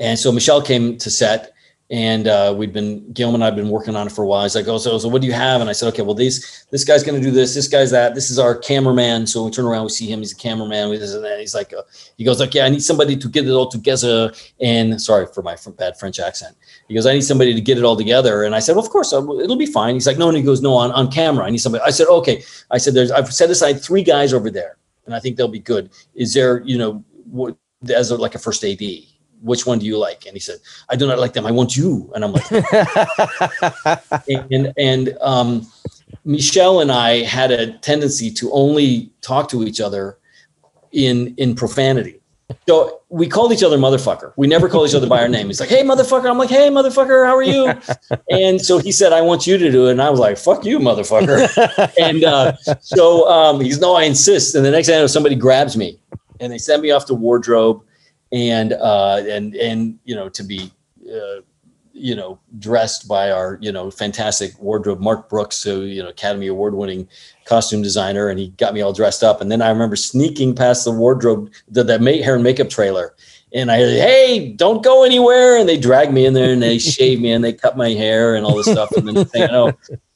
And 0.00 0.18
so 0.18 0.32
michel 0.32 0.60
came 0.60 0.98
to 0.98 1.08
set 1.08 1.53
and 1.94 2.26
uh, 2.26 2.52
we'd 2.56 2.72
been 2.72 3.12
Gilman 3.12 3.36
and 3.36 3.44
I've 3.44 3.54
been 3.54 3.68
working 3.68 3.94
on 3.94 4.08
it 4.08 4.12
for 4.12 4.24
a 4.24 4.26
while. 4.26 4.42
He's 4.42 4.56
like, 4.56 4.66
"Oh, 4.66 4.78
so, 4.78 4.98
so 4.98 5.06
what 5.06 5.20
do 5.22 5.28
you 5.28 5.32
have?" 5.32 5.60
And 5.60 5.70
I 5.70 5.72
said, 5.72 5.86
"Okay, 5.90 6.02
well, 6.02 6.16
these 6.16 6.66
this 6.72 6.82
guy's 6.82 7.04
going 7.04 7.20
to 7.20 7.24
do 7.24 7.30
this, 7.30 7.54
this 7.54 7.68
guy's 7.68 7.92
that. 7.92 8.16
This 8.16 8.32
is 8.32 8.38
our 8.38 8.56
cameraman." 8.56 9.28
So 9.28 9.44
we 9.44 9.52
turn 9.52 9.64
around, 9.64 9.84
we 9.84 9.90
see 9.90 10.10
him. 10.10 10.18
He's 10.18 10.32
a 10.32 10.36
cameraman. 10.36 10.90
We 10.90 10.96
and. 10.96 11.40
He's 11.40 11.54
like, 11.54 11.72
uh, 11.72 11.82
he 12.18 12.24
goes, 12.24 12.40
"Okay, 12.40 12.62
I 12.62 12.68
need 12.68 12.82
somebody 12.82 13.16
to 13.16 13.28
get 13.28 13.46
it 13.46 13.52
all 13.52 13.68
together." 13.68 14.32
And 14.60 15.00
sorry 15.00 15.26
for 15.32 15.42
my 15.42 15.56
bad 15.78 15.96
French 15.96 16.18
accent. 16.18 16.56
He 16.88 16.94
goes, 16.96 17.06
"I 17.06 17.12
need 17.12 17.22
somebody 17.22 17.54
to 17.54 17.60
get 17.60 17.78
it 17.78 17.84
all 17.84 17.96
together." 17.96 18.42
And 18.42 18.56
I 18.56 18.58
said, 18.58 18.74
well, 18.74 18.84
"Of 18.84 18.90
course, 18.90 19.12
it'll 19.12 19.56
be 19.56 19.66
fine." 19.66 19.94
He's 19.94 20.08
like, 20.08 20.18
"No," 20.18 20.26
and 20.26 20.36
he 20.36 20.42
goes, 20.42 20.60
"No, 20.60 20.74
on 20.74 20.90
on 20.90 21.12
camera. 21.12 21.44
I 21.44 21.50
need 21.50 21.58
somebody." 21.58 21.84
I 21.86 21.90
said, 21.90 22.08
"Okay." 22.08 22.42
I 22.72 22.78
said, 22.78 22.94
"There's 22.94 23.12
I've 23.12 23.32
set 23.32 23.50
aside 23.50 23.80
three 23.80 24.02
guys 24.02 24.32
over 24.32 24.50
there, 24.50 24.78
and 25.06 25.14
I 25.14 25.20
think 25.20 25.36
they'll 25.36 25.46
be 25.46 25.60
good. 25.60 25.90
Is 26.16 26.34
there, 26.34 26.60
you 26.64 26.76
know, 26.76 27.04
what 27.30 27.56
as 27.88 28.10
a, 28.10 28.16
like 28.16 28.34
a 28.34 28.40
first 28.40 28.64
AD?" 28.64 28.82
Which 29.42 29.66
one 29.66 29.78
do 29.78 29.86
you 29.86 29.98
like? 29.98 30.26
And 30.26 30.34
he 30.34 30.40
said, 30.40 30.58
I 30.88 30.96
do 30.96 31.06
not 31.06 31.18
like 31.18 31.32
them. 31.32 31.46
I 31.46 31.50
want 31.50 31.76
you. 31.76 32.10
And 32.14 32.24
I'm 32.24 32.32
like, 32.32 32.50
and, 34.50 34.72
and 34.76 35.18
um, 35.20 35.66
Michel 36.24 36.80
and 36.80 36.90
I 36.90 37.22
had 37.22 37.50
a 37.50 37.78
tendency 37.78 38.30
to 38.32 38.50
only 38.52 39.10
talk 39.20 39.48
to 39.50 39.64
each 39.64 39.80
other 39.80 40.18
in, 40.92 41.34
in 41.36 41.54
profanity. 41.54 42.20
So 42.68 43.00
we 43.08 43.26
called 43.26 43.52
each 43.52 43.62
other 43.62 43.78
motherfucker. 43.78 44.32
We 44.36 44.46
never 44.46 44.68
called 44.68 44.88
each 44.88 44.94
other 44.94 45.06
by 45.06 45.20
our 45.20 45.28
name. 45.28 45.46
He's 45.46 45.60
like, 45.60 45.68
hey, 45.68 45.82
motherfucker. 45.82 46.28
I'm 46.28 46.38
like, 46.38 46.50
hey, 46.50 46.68
motherfucker, 46.68 47.26
how 47.26 47.36
are 47.36 47.42
you? 47.42 47.74
And 48.30 48.60
so 48.60 48.78
he 48.78 48.92
said, 48.92 49.12
I 49.12 49.20
want 49.20 49.46
you 49.46 49.56
to 49.56 49.70
do 49.70 49.88
it. 49.88 49.92
And 49.92 50.02
I 50.02 50.10
was 50.10 50.20
like, 50.20 50.36
fuck 50.36 50.64
you, 50.64 50.78
motherfucker. 50.78 51.92
and 52.00 52.24
uh, 52.24 52.56
so 52.80 53.28
um, 53.28 53.60
he's, 53.60 53.78
no, 53.78 53.94
I 53.94 54.04
insist. 54.04 54.54
And 54.54 54.64
the 54.64 54.70
next 54.70 54.88
thing 54.88 54.96
I 54.96 55.00
know, 55.00 55.06
somebody 55.06 55.36
grabs 55.36 55.76
me 55.76 55.98
and 56.40 56.52
they 56.52 56.58
send 56.58 56.82
me 56.82 56.90
off 56.90 57.06
to 57.06 57.14
wardrobe 57.14 57.82
and 58.34 58.72
uh, 58.72 59.22
and 59.28 59.54
and 59.54 59.98
you 60.04 60.14
know 60.14 60.28
to 60.28 60.42
be 60.42 60.70
uh, 61.08 61.40
you 61.92 62.16
know 62.16 62.38
dressed 62.58 63.06
by 63.06 63.30
our 63.30 63.58
you 63.62 63.70
know 63.70 63.90
fantastic 63.90 64.58
wardrobe 64.60 65.00
Mark 65.00 65.28
Brooks, 65.28 65.62
who 65.62 65.82
you 65.82 66.02
know 66.02 66.08
Academy 66.08 66.48
Award 66.48 66.74
winning 66.74 67.08
costume 67.44 67.80
designer, 67.80 68.28
and 68.28 68.38
he 68.40 68.48
got 68.48 68.74
me 68.74 68.80
all 68.80 68.92
dressed 68.92 69.22
up. 69.22 69.40
And 69.40 69.52
then 69.52 69.62
I 69.62 69.70
remember 69.70 69.94
sneaking 69.94 70.56
past 70.56 70.84
the 70.84 70.90
wardrobe, 70.90 71.52
the, 71.68 71.84
the 71.84 71.98
hair 72.22 72.34
and 72.34 72.42
makeup 72.42 72.70
trailer. 72.70 73.14
And 73.52 73.70
I, 73.70 73.76
hey, 73.76 74.52
don't 74.56 74.82
go 74.82 75.04
anywhere. 75.04 75.56
And 75.56 75.68
they 75.68 75.76
dragged 75.76 76.12
me 76.12 76.26
in 76.26 76.32
there 76.32 76.52
and 76.52 76.60
they 76.60 76.78
shaved 76.78 77.22
me 77.22 77.30
and 77.30 77.44
they 77.44 77.52
cut 77.52 77.76
my 77.76 77.90
hair 77.90 78.34
and 78.34 78.44
all 78.44 78.56
this 78.56 78.66
stuff. 78.66 78.90
And 78.96 79.06
then 79.06 79.26
you 79.32 79.46
know, 79.46 79.72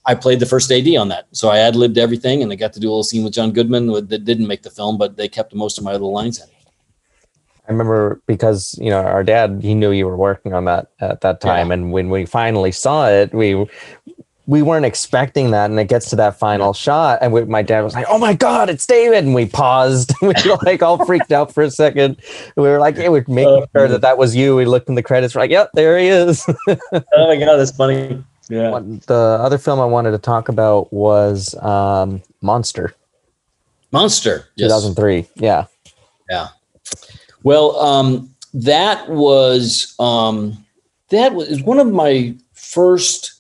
I 0.07 0.17
played 0.17 0.41
the 0.41 0.47
first 0.47 0.73
AD 0.73 0.89
on 0.97 1.09
that. 1.11 1.29
So 1.31 1.49
I 1.49 1.59
ad 1.59 1.77
libbed 1.77 1.99
everything 1.99 2.43
and 2.43 2.51
they 2.51 2.57
got 2.57 2.73
to 2.73 2.81
do 2.81 2.89
a 2.89 2.91
little 2.91 3.05
scene 3.05 3.23
with 3.23 3.35
John 3.35 3.53
Goodman 3.53 3.93
that 4.09 4.25
didn't 4.25 4.49
make 4.49 4.63
the 4.63 4.71
film, 4.71 4.99
but 4.99 5.17
they 5.17 5.29
kept 5.29 5.55
most 5.55 5.79
of 5.79 5.85
my 5.85 5.93
little 5.93 6.13
lines 6.13 6.41
in. 6.41 6.49
I 7.69 7.73
remember 7.73 8.21
because 8.27 8.79
you 8.81 8.89
know 8.89 9.03
our 9.03 9.23
dad 9.23 9.61
he 9.63 9.75
knew 9.75 9.91
you 9.91 10.07
were 10.07 10.17
working 10.17 10.55
on 10.55 10.65
that 10.65 10.91
at 11.01 11.21
that 11.21 11.41
time, 11.41 11.69
yeah. 11.69 11.75
and 11.75 11.93
when 11.93 12.09
we 12.09 12.25
finally 12.25 12.73
saw 12.73 13.09
it, 13.09 13.33
we 13.35 13.67
we 14.47 14.63
weren't 14.63 14.87
expecting 14.87 15.51
that, 15.51 15.69
and 15.69 15.79
it 15.79 15.89
gets 15.89 16.09
to 16.09 16.17
that 16.17 16.39
final 16.39 16.73
shot, 16.73 17.19
and 17.21 17.35
we, 17.35 17.45
my 17.45 17.61
dad 17.61 17.83
was 17.83 17.95
like, 17.95 18.07
"Oh 18.09 18.19
my 18.19 18.33
god, 18.33 18.71
it's 18.71 18.87
David!" 18.87 19.25
And 19.25 19.35
we 19.35 19.45
paused, 19.45 20.15
we 20.23 20.29
were 20.29 20.59
like 20.65 20.83
all 20.83 21.05
freaked 21.05 21.31
out 21.31 21.53
for 21.53 21.63
a 21.63 21.71
second. 21.71 22.17
We 22.57 22.63
were 22.63 22.79
like, 22.79 22.97
"Hey, 22.97 23.11
we're 23.11 23.25
making 23.29 23.67
sure 23.77 23.87
that 23.87 24.01
that 24.01 24.17
was 24.17 24.35
you." 24.35 24.57
We 24.57 24.65
looked 24.65 24.89
in 24.89 24.95
the 24.95 25.03
credits, 25.03 25.35
we're 25.35 25.43
like, 25.43 25.51
"Yep, 25.51 25.73
there 25.75 25.99
he 25.99 26.09
is." 26.09 26.47
oh 26.69 26.77
my 27.13 27.37
god, 27.37 27.57
that's 27.57 27.73
funny. 27.73 28.25
Yeah. 28.49 28.81
The 29.07 29.39
other 29.41 29.59
film 29.59 29.79
I 29.79 29.85
wanted 29.85 30.13
to 30.13 30.19
talk 30.19 30.49
about 30.49 30.91
was 30.91 31.55
um, 31.63 32.23
Monster. 32.41 32.95
Monster, 33.93 34.49
2003. 34.57 35.27
Yeah. 35.37 35.67
Yeah. 36.31 36.49
Well, 37.43 37.79
um, 37.79 38.35
that 38.55 39.09
was 39.09 39.95
um, 39.99 40.65
that 41.11 41.35
was 41.35 41.63
one 41.63 41.79
of 41.79 41.91
my 41.93 42.35
first 42.53 43.35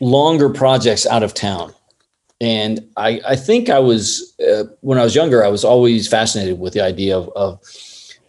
longer 0.00 0.48
projects 0.48 1.06
out 1.06 1.22
of 1.22 1.34
town, 1.34 1.72
and 2.40 2.86
I, 2.96 3.20
I 3.26 3.36
think 3.36 3.70
I 3.70 3.78
was 3.78 4.34
uh, 4.40 4.64
when 4.80 4.98
I 4.98 5.04
was 5.04 5.14
younger. 5.14 5.44
I 5.44 5.48
was 5.48 5.64
always 5.64 6.08
fascinated 6.08 6.58
with 6.60 6.72
the 6.72 6.80
idea 6.80 7.16
of, 7.16 7.28
of 7.30 7.60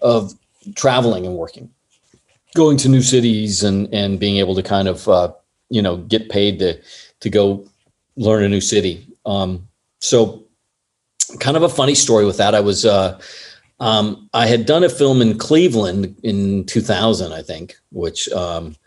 of 0.01 0.33
traveling 0.75 1.25
and 1.25 1.35
working, 1.35 1.69
going 2.55 2.77
to 2.77 2.89
new 2.89 3.01
cities, 3.01 3.63
and 3.63 3.93
and 3.93 4.19
being 4.19 4.37
able 4.37 4.55
to 4.55 4.63
kind 4.63 4.87
of 4.87 5.07
uh, 5.07 5.31
you 5.69 5.81
know 5.81 5.97
get 5.97 6.29
paid 6.29 6.59
to 6.59 6.79
to 7.19 7.29
go 7.29 7.65
learn 8.15 8.43
a 8.43 8.49
new 8.49 8.61
city. 8.61 9.05
Um, 9.25 9.67
so, 9.99 10.43
kind 11.39 11.57
of 11.57 11.63
a 11.63 11.69
funny 11.69 11.95
story 11.95 12.25
with 12.25 12.37
that. 12.37 12.55
I 12.55 12.61
was. 12.61 12.85
Uh, 12.85 13.19
um, 13.83 14.29
I 14.33 14.47
had 14.47 14.65
done 14.65 14.83
a 14.83 14.89
film 14.89 15.21
in 15.21 15.37
Cleveland 15.37 16.15
in 16.23 16.65
2000, 16.65 17.33
I 17.33 17.41
think, 17.41 17.75
which 17.91 18.29
um, 18.29 18.77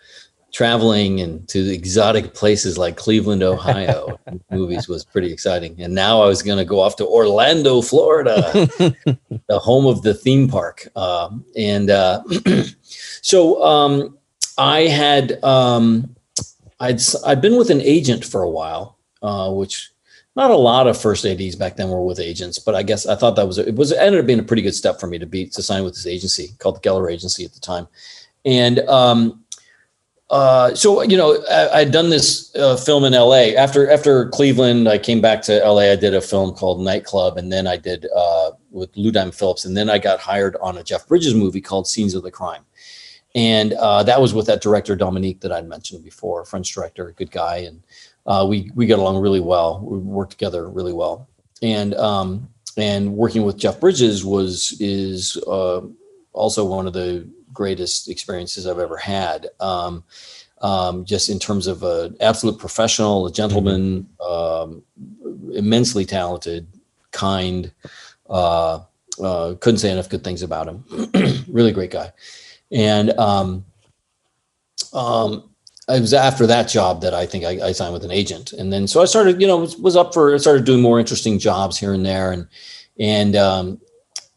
traveling 0.53 1.45
to 1.49 1.59
exotic 1.71 2.33
places 2.33 2.79
like 2.79 2.97
Cleveland, 2.97 3.43
Ohio, 3.43 4.19
movies 4.51 4.89
was 4.89 5.05
pretty 5.05 5.31
exciting. 5.31 5.79
And 5.83 5.95
now 5.95 6.23
I 6.23 6.27
was 6.27 6.43
going 6.43 6.57
to 6.57 6.65
go 6.65 6.81
off 6.81 6.97
to 6.97 7.07
Orlando, 7.07 7.83
Florida, 7.83 8.41
the 9.49 9.59
home 9.59 9.85
of 9.85 10.01
the 10.01 10.15
theme 10.15 10.49
park. 10.49 10.89
Uh, 10.97 11.29
and 11.59 11.91
uh, 11.91 12.23
so 12.83 13.63
um, 13.63 14.17
I 14.57 14.83
had 14.83 15.45
um, 15.45 16.17
I'd 16.81 17.01
I'd 17.27 17.43
been 17.43 17.59
with 17.59 17.69
an 17.69 17.83
agent 17.83 18.25
for 18.25 18.43
a 18.43 18.49
while, 18.49 18.97
uh, 19.23 19.53
which 19.53 19.91
not 20.37 20.51
a 20.51 20.57
lot 20.57 20.87
of 20.87 21.01
first 21.01 21.25
ads 21.25 21.57
back 21.57 21.77
then 21.77 21.89
were 21.89 22.05
with 22.05 22.21
agents, 22.21 22.59
but 22.59 22.75
I 22.75 22.83
guess 22.83 23.07
I 23.07 23.17
thought 23.17 23.37
that 23.37 23.47
was 23.47 23.59
it 23.59 23.75
was 23.75 23.91
it 23.91 23.99
ended 23.99 24.21
up 24.21 24.27
being 24.27 24.39
a 24.39 24.45
pretty 24.45 24.63
good 24.63 24.75
step 24.75 25.01
for 25.01 25.07
me 25.07 25.19
to 25.19 25.27
be 25.27 25.47
to 25.47 25.63
sign 25.63 25.83
with 25.83 25.95
this 25.95 26.07
agency 26.07 26.51
called 26.59 26.77
the 26.77 26.89
Geller 26.89 27.11
Agency 27.11 27.45
at 27.45 27.55
the 27.55 27.61
time, 27.61 27.89
and 28.45 28.81
um, 28.81 29.43
uh, 30.29 30.75
so 30.75 31.03
you 31.03 31.17
know 31.17 31.43
I, 31.51 31.79
had 31.79 31.91
done 31.91 32.11
this 32.11 32.55
uh, 32.55 32.77
film 32.77 33.05
in 33.05 33.15
L.A. 33.15 33.57
after 33.57 33.91
after 33.91 34.29
Cleveland. 34.29 34.89
I 34.89 34.99
came 34.99 35.23
back 35.23 35.41
to 35.43 35.65
L.A. 35.65 35.91
I 35.91 35.97
did 35.97 36.15
a 36.15 36.21
film 36.21 36.55
called 36.55 36.83
Nightclub, 36.83 37.39
and 37.39 37.51
then 37.51 37.67
I 37.67 37.79
did 37.79 38.07
uh, 38.15 38.51
with 38.71 38.95
Lou 38.95 39.11
Diamond 39.11 39.35
Phillips, 39.35 39.65
and 39.65 39.75
then 39.75 39.89
I 39.89 39.99
got 39.99 40.21
hired 40.21 40.57
on 40.61 40.77
a 40.77 40.85
Jeff 40.85 41.09
Bridges 41.09 41.35
movie 41.35 41.63
called 41.63 41.89
Scenes 41.89 42.15
of 42.15 42.23
the 42.23 42.31
Crime. 42.31 42.63
And 43.35 43.75
uh, 43.75 44.03
that 44.05 44.21
was 44.21 44.33
with 44.33 44.47
that 44.47 44.63
director 44.63 44.97
Dominique 44.97 45.41
that 45.43 45.53
I'd 45.53 45.69
mentioned 45.69 46.03
before, 46.03 46.47
French 46.47 46.73
director, 46.73 47.13
good 47.19 47.31
guy, 47.31 47.59
and 47.59 47.83
uh, 48.27 48.47
we 48.49 48.71
we 48.75 48.87
got 48.87 48.99
along 48.99 49.19
really 49.19 49.41
well. 49.41 49.81
We 49.81 49.99
worked 49.99 50.33
together 50.33 50.69
really 50.69 50.93
well, 50.93 51.29
and 51.63 51.95
um, 51.95 52.49
and 52.77 53.17
working 53.17 53.45
with 53.45 53.57
Jeff 53.57 53.81
Bridges 53.81 54.25
was 54.25 54.77
is 54.81 55.37
uh, 55.47 55.83
also 56.33 56.65
one 56.65 56.87
of 56.87 56.93
the 56.93 57.29
greatest 57.53 58.09
experiences 58.09 58.67
I've 58.67 58.79
ever 58.79 58.97
had. 58.97 59.49
Um, 59.61 60.05
um, 60.63 61.05
just 61.05 61.29
in 61.29 61.39
terms 61.39 61.67
of 61.67 61.83
an 61.83 62.17
absolute 62.21 62.59
professional, 62.59 63.27
a 63.27 63.33
gentleman, 63.33 64.09
um, 64.27 64.83
immensely 65.53 66.05
talented, 66.05 66.67
kind. 67.13 67.71
Uh, 68.29 68.81
uh, 69.23 69.55
couldn't 69.61 69.79
say 69.79 69.91
enough 69.91 70.09
good 70.09 70.25
things 70.25 70.43
about 70.43 70.69
him. 70.69 70.85
really 71.49 71.73
great 71.73 71.91
guy, 71.91 72.13
and 72.71 73.11
um, 73.19 73.65
um, 74.93 75.51
it 75.89 76.01
was 76.01 76.15
after 76.15 76.47
that 76.47 76.69
job 76.69 77.01
that 77.03 77.15
I 77.15 77.27
think 77.27 77.45
I, 77.45 77.69
I, 77.69 77.73
signed 77.73 77.93
with 77.93 78.05
an 78.05 78.11
agent, 78.11 78.53
and 78.53 78.73
then 78.73 78.89
so 78.89 79.01
I 79.01 79.05
started, 79.05 79.41
you 79.41 79.47
know, 79.47 79.59
was, 79.59 79.77
was, 79.77 79.97
up 79.97 80.13
for 80.13 80.35
I 80.35 80.39
started 80.39 80.65
doing 80.65 80.83
more 80.83 80.99
interesting 80.99 81.39
jobs 81.39 81.79
here 81.79 81.95
and 81.95 82.05
there, 82.05 82.33
and 82.33 82.49
and 82.99 83.37
um, 83.37 83.81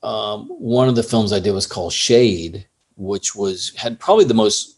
um, 0.03 0.47
one 0.47 0.87
of 0.87 0.95
the 0.95 1.03
films 1.03 1.33
I 1.33 1.39
did 1.39 1.53
was 1.53 1.65
called 1.65 1.91
Shade, 1.91 2.67
which 2.97 3.35
was 3.35 3.73
had 3.75 3.99
probably 3.99 4.25
the 4.25 4.35
most 4.35 4.77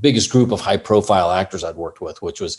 biggest 0.00 0.30
group 0.30 0.52
of 0.52 0.60
high 0.60 0.76
profile 0.76 1.30
actors 1.30 1.64
I'd 1.64 1.76
worked 1.76 2.00
with, 2.00 2.22
which 2.22 2.40
was 2.40 2.56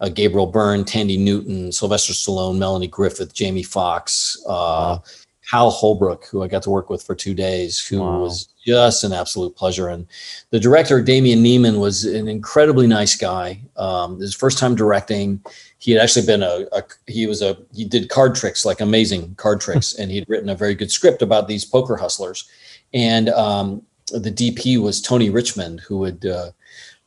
uh, 0.00 0.08
Gabriel 0.08 0.46
Byrne, 0.46 0.84
Thandie 0.84 1.18
Newton, 1.18 1.72
Sylvester 1.72 2.12
Stallone, 2.12 2.58
Melanie 2.58 2.86
Griffith, 2.86 3.34
Jamie 3.34 3.62
Foxx, 3.62 4.36
uh, 4.46 4.50
wow. 4.50 5.02
Hal 5.50 5.70
Holbrook, 5.70 6.26
who 6.26 6.44
I 6.44 6.48
got 6.48 6.62
to 6.62 6.70
work 6.70 6.90
with 6.90 7.02
for 7.02 7.16
two 7.16 7.34
days, 7.34 7.84
who 7.84 8.00
wow. 8.00 8.20
was 8.20 8.48
just 8.64 9.02
an 9.02 9.12
absolute 9.12 9.56
pleasure. 9.56 9.88
And 9.88 10.06
the 10.50 10.60
director, 10.60 11.02
Damian 11.02 11.42
Nieman, 11.42 11.80
was 11.80 12.04
an 12.04 12.28
incredibly 12.28 12.86
nice 12.86 13.16
guy. 13.16 13.60
Um, 13.76 14.20
his 14.20 14.34
first 14.34 14.58
time 14.58 14.76
directing. 14.76 15.40
He 15.78 15.90
had 15.90 16.00
actually 16.00 16.26
been 16.26 16.44
a, 16.44 16.66
a, 16.72 16.84
he 17.08 17.26
was 17.26 17.42
a 17.42 17.56
he 17.74 17.84
did 17.84 18.10
card 18.10 18.36
tricks 18.36 18.64
like 18.64 18.80
amazing 18.80 19.34
card 19.36 19.60
tricks, 19.64 19.94
and 19.94 20.10
he'd 20.10 20.28
written 20.28 20.50
a 20.50 20.54
very 20.54 20.74
good 20.76 20.92
script 20.92 21.20
about 21.20 21.48
these 21.48 21.64
poker 21.64 21.96
hustlers. 21.96 22.48
And 22.94 23.28
um, 23.30 23.82
the 24.12 24.30
DP 24.30 24.80
was 24.80 25.02
Tony 25.02 25.30
Richmond, 25.30 25.80
who 25.80 25.98
would 25.98 26.24
uh, 26.26 26.52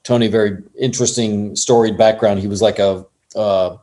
Tony 0.03 0.27
very 0.27 0.57
interesting 0.77 1.55
storied 1.55 1.97
background. 1.97 2.41
He 2.41 2.47
was 2.47 2.61
like 2.61 2.79
a 2.79 3.05
uh, 3.37 3.77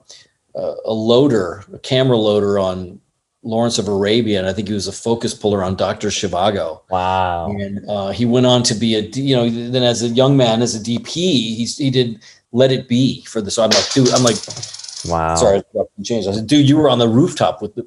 a 0.55 0.93
loader, 0.93 1.65
a 1.73 1.79
camera 1.79 2.19
loader 2.19 2.59
on 2.59 3.01
Lawrence 3.43 3.79
of 3.79 3.89
Arabia, 3.89 4.39
and 4.39 4.47
I 4.47 4.53
think 4.53 4.69
he 4.69 4.75
was 4.75 4.87
a 4.87 4.93
focus 4.93 5.33
puller 5.33 5.65
on 5.65 5.75
Doctor 5.75 6.09
Zhivago. 6.09 6.83
Wow! 6.91 7.51
And 7.51 7.89
uh, 7.89 8.11
he 8.11 8.27
went 8.27 8.47
on 8.47 8.63
to 8.65 8.75
be 8.75 8.95
a, 8.97 9.01
you 9.01 9.35
know, 9.35 9.49
then 9.49 9.83
as 9.83 10.03
a 10.03 10.09
young 10.09 10.37
man, 10.37 10.61
as 10.61 10.75
a 10.75 10.79
DP, 10.79 11.09
he 11.09 11.65
he 11.65 11.91
did 11.91 12.21
Let 12.53 12.71
It 12.71 12.87
Be 12.87 13.25
for 13.25 13.41
the. 13.41 13.51
So 13.51 13.63
I'm 13.63 13.71
like, 13.71 13.91
dude, 13.93 14.11
I'm 14.11 14.23
like, 14.23 14.37
wow. 15.07 15.35
Sorry, 15.37 15.59
I 15.59 16.03
changed. 16.03 16.29
I 16.29 16.33
said, 16.33 16.47
dude, 16.47 16.69
you 16.69 16.77
were 16.77 16.91
on 16.91 16.99
the 16.99 17.09
rooftop 17.09 17.63
with 17.63 17.75
the. 17.75 17.85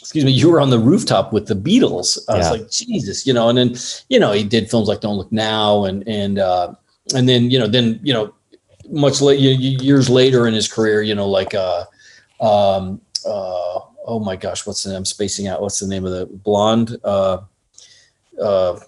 Excuse 0.00 0.24
me, 0.24 0.32
you 0.32 0.50
were 0.50 0.60
on 0.60 0.70
the 0.70 0.80
rooftop 0.80 1.32
with 1.32 1.46
the 1.46 1.54
Beatles. 1.54 2.18
I 2.28 2.32
yeah. 2.32 2.38
was 2.38 2.50
like, 2.50 2.70
Jesus, 2.70 3.24
you 3.24 3.32
know. 3.32 3.48
And 3.48 3.56
then, 3.56 3.76
you 4.08 4.18
know, 4.18 4.32
he 4.32 4.42
did 4.42 4.68
films 4.68 4.88
like 4.88 5.00
Don't 5.00 5.16
Look 5.16 5.30
Now, 5.30 5.84
and 5.84 6.06
and 6.08 6.40
uh, 6.40 6.74
and 7.14 7.28
then 7.28 7.52
you 7.52 7.58
know, 7.58 7.68
then 7.68 8.00
you 8.02 8.12
know, 8.12 8.34
much 8.90 9.20
late 9.20 9.38
years 9.38 10.10
later 10.10 10.48
in 10.48 10.54
his 10.54 10.66
career, 10.66 11.02
you 11.02 11.14
know, 11.14 11.28
like 11.28 11.54
uh, 11.54 11.84
um, 12.40 13.00
uh 13.24 13.78
oh 14.04 14.18
my 14.18 14.36
gosh, 14.36 14.66
what's 14.66 14.82
the 14.82 14.90
name? 14.90 14.98
I'm 14.98 15.04
spacing 15.04 15.48
out. 15.48 15.60
What's 15.60 15.80
the 15.80 15.86
name 15.86 16.04
of 16.04 16.12
the 16.12 16.26
blonde? 16.26 16.96
Uh, 17.04 17.38
uh, 18.40 18.78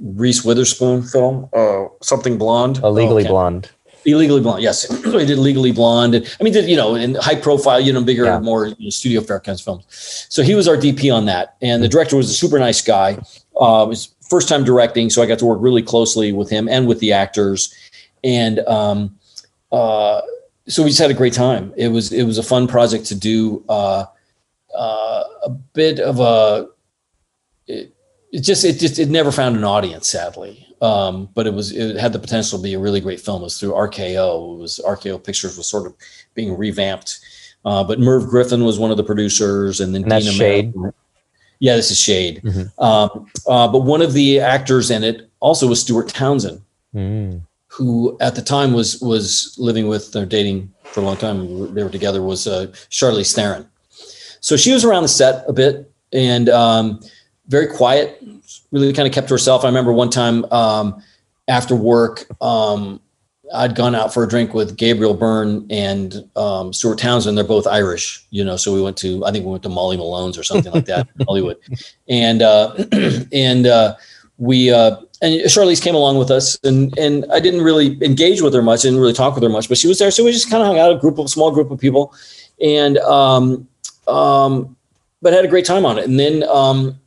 Reese 0.00 0.44
Witherspoon 0.44 1.02
film, 1.02 1.48
uh, 1.52 1.86
something 2.02 2.38
blonde. 2.38 2.78
Illegally 2.78 3.24
Legally 3.24 3.26
oh, 3.26 3.28
Blonde. 3.28 3.70
Illegally 4.04 4.40
Blonde, 4.40 4.62
yes. 4.62 4.88
he 5.04 5.26
did 5.26 5.38
Legally 5.38 5.72
Blonde. 5.72 6.14
And, 6.14 6.36
I 6.40 6.44
mean, 6.44 6.52
did 6.52 6.68
you 6.68 6.76
know, 6.76 6.94
in 6.94 7.14
high 7.16 7.36
profile, 7.36 7.80
you 7.80 7.92
know, 7.92 8.02
bigger, 8.02 8.24
yeah. 8.24 8.40
more 8.40 8.66
you 8.66 8.76
know, 8.78 8.90
studio 8.90 9.20
fair 9.20 9.40
kinds 9.40 9.60
of 9.60 9.64
films. 9.64 10.26
So 10.28 10.42
he 10.42 10.54
was 10.54 10.68
our 10.68 10.76
DP 10.76 11.14
on 11.14 11.26
that, 11.26 11.56
and 11.62 11.82
the 11.82 11.88
director 11.88 12.16
was 12.16 12.30
a 12.30 12.34
super 12.34 12.58
nice 12.58 12.80
guy. 12.80 13.18
Uh, 13.58 13.86
his 13.88 14.14
first 14.28 14.48
time 14.48 14.64
directing, 14.64 15.10
so 15.10 15.22
I 15.22 15.26
got 15.26 15.38
to 15.40 15.46
work 15.46 15.58
really 15.60 15.82
closely 15.82 16.32
with 16.32 16.50
him 16.50 16.68
and 16.68 16.86
with 16.86 17.00
the 17.00 17.12
actors, 17.12 17.74
and 18.24 18.60
um, 18.60 19.18
uh, 19.70 20.20
so 20.68 20.82
we 20.82 20.90
just 20.90 21.00
had 21.00 21.10
a 21.10 21.14
great 21.14 21.32
time. 21.32 21.72
It 21.76 21.88
was 21.88 22.12
it 22.12 22.24
was 22.24 22.38
a 22.38 22.42
fun 22.42 22.66
project 22.66 23.06
to 23.06 23.14
do. 23.14 23.64
Uh, 23.68 24.04
uh, 24.76 25.24
a 25.44 25.50
bit 25.50 26.00
of 26.00 26.20
a 26.20 26.68
it, 27.66 27.94
it, 28.32 28.40
just 28.40 28.64
it 28.64 28.78
just 28.78 28.98
it 28.98 29.08
never 29.08 29.32
found 29.32 29.56
an 29.56 29.64
audience 29.64 30.08
sadly 30.08 30.66
um, 30.80 31.28
but 31.34 31.46
it 31.46 31.54
was 31.54 31.72
it 31.72 31.96
had 31.96 32.12
the 32.12 32.18
potential 32.18 32.58
to 32.58 32.62
be 32.62 32.74
a 32.74 32.78
really 32.78 33.00
great 33.00 33.20
film 33.20 33.42
it 33.42 33.44
was 33.44 33.58
through 33.58 33.72
rko 33.72 34.54
it 34.54 34.58
was 34.58 34.80
rko 34.86 35.22
pictures 35.22 35.56
was 35.56 35.68
sort 35.68 35.86
of 35.86 35.94
being 36.34 36.56
revamped 36.56 37.20
uh, 37.64 37.84
but 37.84 38.00
merv 38.00 38.28
griffin 38.28 38.64
was 38.64 38.78
one 38.78 38.90
of 38.90 38.96
the 38.96 39.04
producers 39.04 39.80
and 39.80 39.94
then 39.94 40.02
and 40.02 40.10
that's 40.10 40.30
shade 40.30 40.72
Yeah, 41.62 41.76
this 41.76 41.92
is 41.92 41.98
Shade. 42.00 42.42
Mm-hmm. 42.42 42.82
Um, 42.82 43.30
uh, 43.46 43.68
but 43.68 43.84
one 43.84 44.02
of 44.02 44.14
the 44.14 44.40
actors 44.40 44.90
in 44.90 45.04
it 45.04 45.30
also 45.38 45.68
was 45.68 45.80
Stuart 45.80 46.08
Townsend, 46.08 46.60
mm. 46.92 47.40
who 47.68 48.18
at 48.20 48.34
the 48.34 48.42
time 48.42 48.72
was 48.72 49.00
was 49.00 49.54
living 49.58 49.86
with 49.86 50.16
or 50.16 50.26
dating 50.26 50.72
for 50.82 50.98
a 50.98 51.04
long 51.04 51.16
time. 51.16 51.72
They 51.72 51.84
were 51.84 51.88
together. 51.88 52.20
Was 52.20 52.48
uh, 52.48 52.66
Charlize 52.90 53.32
Theron. 53.32 53.68
So 54.42 54.56
she 54.56 54.72
was 54.72 54.84
around 54.84 55.04
the 55.04 55.08
set 55.08 55.44
a 55.48 55.52
bit 55.52 55.90
and 56.12 56.48
um, 56.50 57.00
very 57.48 57.66
quiet. 57.66 58.22
Really 58.70 58.92
kind 58.92 59.08
of 59.08 59.14
kept 59.14 59.28
to 59.28 59.34
herself. 59.34 59.64
I 59.64 59.68
remember 59.68 59.92
one 59.92 60.10
time 60.10 60.44
um, 60.52 61.02
after 61.48 61.74
work. 61.74 62.26
Um, 62.42 63.00
I'd 63.54 63.74
gone 63.74 63.94
out 63.94 64.14
for 64.14 64.24
a 64.24 64.28
drink 64.28 64.54
with 64.54 64.76
Gabriel 64.76 65.14
Byrne 65.14 65.66
and 65.70 66.28
um, 66.36 66.72
Stuart 66.72 66.98
Townsend. 66.98 67.36
They're 67.36 67.44
both 67.44 67.66
Irish, 67.66 68.24
you 68.30 68.42
know. 68.42 68.56
So 68.56 68.72
we 68.72 68.80
went 68.80 68.96
to, 68.98 69.24
I 69.24 69.30
think 69.30 69.44
we 69.44 69.50
went 69.50 69.62
to 69.64 69.68
Molly 69.68 69.96
Malone's 69.96 70.38
or 70.38 70.42
something 70.42 70.72
like 70.72 70.86
that 70.86 71.06
in 71.18 71.24
Hollywood, 71.28 71.58
and 72.08 72.40
uh, 72.40 72.74
and 73.32 73.66
uh, 73.66 73.94
we 74.38 74.70
uh, 74.70 74.96
and 75.20 75.40
Charlize 75.42 75.82
came 75.82 75.94
along 75.94 76.18
with 76.18 76.30
us, 76.30 76.58
and 76.64 76.96
and 76.98 77.26
I 77.30 77.40
didn't 77.40 77.60
really 77.60 78.02
engage 78.02 78.40
with 78.40 78.54
her 78.54 78.62
much, 78.62 78.82
didn't 78.82 79.00
really 79.00 79.12
talk 79.12 79.34
with 79.34 79.42
her 79.42 79.50
much, 79.50 79.68
but 79.68 79.76
she 79.76 79.86
was 79.86 79.98
there, 79.98 80.10
so 80.10 80.24
we 80.24 80.32
just 80.32 80.48
kind 80.48 80.62
of 80.62 80.66
hung 80.66 80.78
out 80.78 80.90
a 80.90 80.98
group 80.98 81.18
of 81.18 81.28
small 81.28 81.50
group 81.50 81.70
of 81.70 81.78
people, 81.78 82.14
and 82.62 82.96
um, 82.98 83.68
um, 84.08 84.76
but 85.20 85.32
had 85.32 85.44
a 85.44 85.48
great 85.48 85.64
time 85.64 85.84
on 85.86 85.98
it, 85.98 86.04
and 86.04 86.18
then 86.18 86.42
um, 86.48 86.98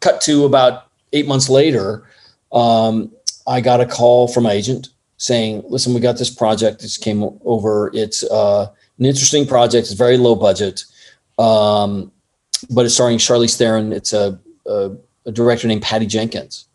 cut 0.00 0.20
to 0.22 0.44
about 0.44 0.88
eight 1.12 1.26
months 1.26 1.48
later, 1.48 2.04
um, 2.52 3.10
I 3.46 3.60
got 3.60 3.80
a 3.80 3.86
call 3.86 4.28
from 4.28 4.44
my 4.44 4.52
agent 4.52 4.88
saying, 5.16 5.62
listen, 5.68 5.92
we 5.92 6.00
got 6.00 6.18
this 6.18 6.30
project. 6.30 6.80
This 6.80 6.96
came 6.96 7.22
over. 7.44 7.90
It's 7.94 8.24
uh, 8.24 8.70
an 8.98 9.04
interesting 9.04 9.46
project. 9.46 9.86
It's 9.86 9.92
very 9.92 10.16
low 10.16 10.34
budget, 10.34 10.84
um, 11.38 12.10
but 12.70 12.86
it's 12.86 12.94
starring 12.94 13.18
Charlize 13.18 13.56
Theron. 13.56 13.92
It's 13.92 14.12
a, 14.12 14.38
a, 14.66 14.92
a 15.26 15.32
director 15.32 15.68
named 15.68 15.82
Patty 15.82 16.06
Jenkins. 16.06 16.66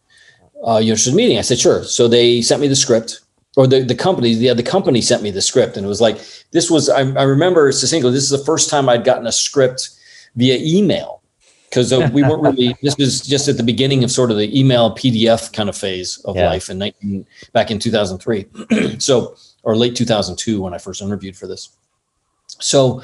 Uh, 0.66 0.78
you 0.78 0.92
interested 0.92 1.12
in 1.12 1.18
meeting? 1.18 1.38
I 1.38 1.42
said, 1.42 1.60
sure. 1.60 1.84
So 1.84 2.08
they 2.08 2.42
sent 2.42 2.62
me 2.62 2.68
the 2.68 2.76
script 2.76 3.22
or 3.56 3.68
the, 3.68 3.84
the 3.84 3.96
company, 3.96 4.30
yeah, 4.30 4.54
the 4.54 4.64
company 4.64 5.02
sent 5.02 5.24
me 5.24 5.32
the 5.32 5.42
script 5.42 5.78
and 5.78 5.86
it 5.86 5.90
was 5.90 6.02
like, 6.02 6.18
this 6.52 6.70
was, 6.70 6.90
I, 6.90 7.02
I 7.14 7.24
remember 7.24 7.72
succinctly, 7.72 8.12
this 8.12 8.24
is 8.24 8.30
the 8.30 8.46
first 8.46 8.70
time 8.70 8.90
I'd 8.90 9.04
gotten 9.04 9.28
a 9.28 9.32
script 9.32 9.92
via 10.36 10.58
email 10.60 11.22
because 11.70 11.92
uh, 11.92 12.10
we 12.14 12.24
weren't 12.24 12.42
really 12.42 12.76
this 12.82 12.98
was 12.98 13.22
just 13.22 13.48
at 13.48 13.58
the 13.58 13.64
beginning 13.64 14.04
of 14.04 14.12
sort 14.12 14.32
of 14.32 14.38
the 14.38 14.58
email 14.58 14.96
pdf 14.96 15.52
kind 15.52 15.68
of 15.68 15.76
phase 15.76 16.18
of 16.20 16.36
yeah. 16.36 16.48
life 16.48 16.70
in 16.70 16.78
19 16.78 17.26
back 17.52 17.70
in 17.72 17.80
2003 17.80 18.46
so 19.00 19.36
or 19.64 19.76
late 19.76 19.96
2002 19.96 20.62
when 20.62 20.74
i 20.74 20.78
first 20.78 21.02
interviewed 21.02 21.36
for 21.36 21.48
this 21.48 21.76
so 22.48 23.02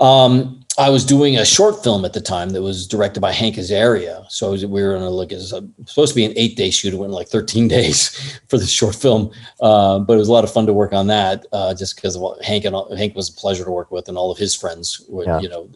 um, 0.00 0.63
I 0.76 0.90
was 0.90 1.04
doing 1.04 1.36
a 1.36 1.44
short 1.44 1.84
film 1.84 2.04
at 2.04 2.14
the 2.14 2.20
time 2.20 2.50
that 2.50 2.62
was 2.62 2.86
directed 2.86 3.20
by 3.20 3.30
Hank 3.30 3.56
Azaria. 3.56 4.28
So 4.28 4.50
was, 4.50 4.66
we 4.66 4.82
were 4.82 4.96
in 4.96 5.02
a 5.02 5.10
look. 5.10 5.30
It 5.30 5.36
was 5.36 5.50
supposed 5.86 6.12
to 6.12 6.16
be 6.16 6.24
an 6.24 6.32
eight 6.34 6.56
day 6.56 6.70
shoot. 6.70 6.92
It 6.92 6.96
went 6.96 7.12
like 7.12 7.28
13 7.28 7.68
days 7.78 8.40
for 8.48 8.58
the 8.58 8.66
short 8.66 8.96
film, 8.96 9.30
uh, 9.60 10.00
but 10.00 10.14
it 10.14 10.18
was 10.18 10.28
a 10.28 10.32
lot 10.32 10.42
of 10.42 10.52
fun 10.52 10.66
to 10.66 10.72
work 10.72 10.92
on 10.92 11.06
that. 11.06 11.46
Uh, 11.52 11.74
just 11.74 11.94
because 11.94 12.18
Hank 12.42 12.64
and 12.64 12.74
Hank 12.98 13.14
was 13.14 13.28
a 13.28 13.32
pleasure 13.32 13.64
to 13.64 13.70
work 13.70 13.92
with, 13.92 14.08
and 14.08 14.18
all 14.18 14.32
of 14.32 14.38
his 14.38 14.54
friends 14.54 15.04
were, 15.08 15.24
yeah. 15.24 15.38
you 15.38 15.48
know, 15.48 15.68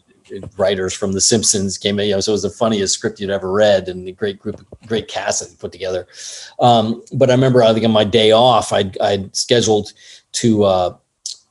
writers 0.57 0.93
from 0.93 1.13
The 1.13 1.21
Simpsons 1.21 1.79
came 1.79 2.01
in. 2.01 2.09
You 2.09 2.15
know, 2.15 2.21
so 2.21 2.33
it 2.33 2.35
was 2.35 2.43
the 2.43 2.51
funniest 2.51 2.95
script 2.95 3.21
you'd 3.21 3.31
ever 3.31 3.53
read, 3.53 3.89
and 3.89 4.09
a 4.09 4.13
great 4.13 4.41
group, 4.41 4.67
great 4.87 5.07
cast 5.07 5.41
that 5.41 5.51
he 5.51 5.57
put 5.57 5.71
together. 5.71 6.09
Um, 6.59 7.05
but 7.13 7.31
I 7.31 7.35
remember, 7.35 7.63
I 7.63 7.73
think 7.73 7.85
on 7.85 7.93
my 7.93 8.05
day 8.05 8.33
off, 8.33 8.73
I'd, 8.73 8.99
I'd 8.99 9.35
scheduled 9.37 9.93
to 10.33 10.65
uh, 10.65 10.97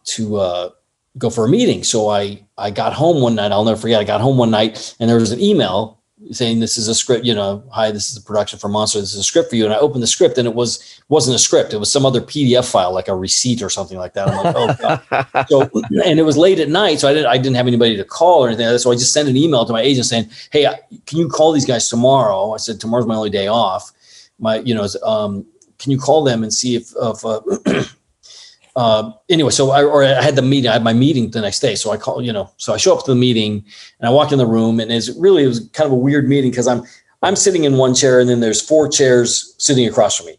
to 0.04 0.36
uh, 0.36 0.70
go 1.18 1.30
for 1.30 1.46
a 1.46 1.50
meeting. 1.50 1.84
So 1.84 2.10
I 2.10 2.44
I 2.58 2.72
got 2.72 2.94
home 2.94 3.22
one 3.22 3.36
night. 3.36 3.52
I'll 3.52 3.66
never 3.66 3.80
forget. 3.80 4.00
I 4.00 4.04
got 4.04 4.22
home 4.22 4.38
one 4.38 4.52
night, 4.52 4.96
and 5.00 5.10
there 5.10 5.20
was 5.20 5.32
an 5.32 5.40
email 5.40 5.98
saying 6.32 6.60
this 6.60 6.80
is 6.80 6.88
a 6.88 6.96
script 6.96 7.24
you 7.24 7.34
know 7.34 7.64
hi 7.72 7.92
this 7.92 8.10
is 8.10 8.18
a 8.18 8.22
production 8.22 8.58
for 8.58 8.68
monster 8.68 9.00
this 9.00 9.14
is 9.14 9.20
a 9.20 9.24
script 9.24 9.52
for 9.52 9.56
you 9.56 9.66
and 9.66 9.74
i 9.74 9.78
opened 9.78 10.02
the 10.02 10.08
script 10.08 10.40
and 10.40 10.48
it 10.48 10.54
was 10.56 11.00
wasn't 11.10 11.34
a 11.34 11.38
script 11.38 11.74
it 11.74 11.78
was 11.78 11.92
some 11.92 12.08
other 12.08 12.20
pdf 12.20 12.70
file 12.72 12.92
like 12.92 13.08
a 13.08 13.16
receipt 13.16 13.62
or 13.62 13.70
something 13.70 14.00
like 14.00 14.14
that 14.14 14.28
i'm 14.28 14.44
like 14.44 14.56
oh 14.58 14.76
god 14.82 15.46
so 15.48 15.62
and 16.04 16.20
it 16.20 16.24
was 16.24 16.36
late 16.36 16.60
at 16.60 16.70
night 16.70 17.00
so 17.00 17.08
i 17.08 17.14
didn't 17.14 17.28
i 17.28 17.38
didn't 17.38 17.56
have 17.56 17.68
anybody 17.68 17.96
to 17.96 18.04
call 18.04 18.44
or 18.44 18.48
anything 18.48 18.66
like 18.66 18.80
so 18.80 18.92
i 18.92 18.96
just 18.96 19.14
sent 19.14 19.30
an 19.30 19.38
email 19.38 19.64
to 19.64 19.72
my 19.72 19.82
agent 19.82 20.08
saying 20.08 20.28
hey 20.52 20.68
can 21.06 21.20
you 21.20 21.30
call 21.30 21.52
these 21.52 21.66
guys 21.66 21.88
tomorrow 21.88 22.52
i 22.52 22.58
said 22.58 22.80
tomorrow's 22.80 23.06
my 23.06 23.16
only 23.16 23.30
day 23.30 23.46
off 23.46 23.92
my 24.40 24.58
you 24.62 24.74
know 24.74 24.88
um, 25.04 25.46
can 25.78 25.92
you 25.92 26.00
call 26.00 26.24
them 26.24 26.42
and 26.42 26.52
see 26.52 26.76
if, 26.76 26.92
if 27.00 27.24
uh, 27.24 27.40
uh, 28.78 29.12
anyway, 29.28 29.50
so 29.50 29.72
I 29.72 29.84
or 29.84 30.04
I 30.04 30.22
had 30.22 30.36
the 30.36 30.44
meeting. 30.44 30.70
I 30.70 30.74
had 30.74 30.84
my 30.84 30.94
meeting 30.94 31.32
the 31.32 31.42
next 31.42 31.62
day. 31.62 31.74
So 31.74 31.90
I 31.90 31.98
call, 31.98 32.22
you 32.22 32.32
know, 32.32 32.52
so 32.58 32.76
I 32.76 32.78
show 32.78 32.96
up 32.96 33.04
to 33.06 33.12
the 33.12 33.16
meeting 33.16 33.66
and 34.00 34.08
I 34.08 34.12
walk 34.12 34.32
in 34.32 34.38
the 34.38 34.46
room, 34.46 34.80
and 34.80 34.92
it's 34.92 35.10
really 35.18 35.44
it 35.44 35.48
was 35.48 35.68
kind 35.74 35.88
of 35.88 35.94
a 35.94 35.96
weird 35.96 36.30
meeting 36.30 36.52
because 36.52 36.68
I'm 36.68 36.84
I'm 37.24 37.36
sitting 37.36 37.64
in 37.64 37.78
one 37.78 37.96
chair, 37.96 38.20
and 38.20 38.30
then 38.30 38.40
there's 38.40 38.62
four 38.62 38.88
chairs 38.88 39.56
sitting 39.58 39.88
across 39.88 40.18
from 40.18 40.28
me, 40.28 40.38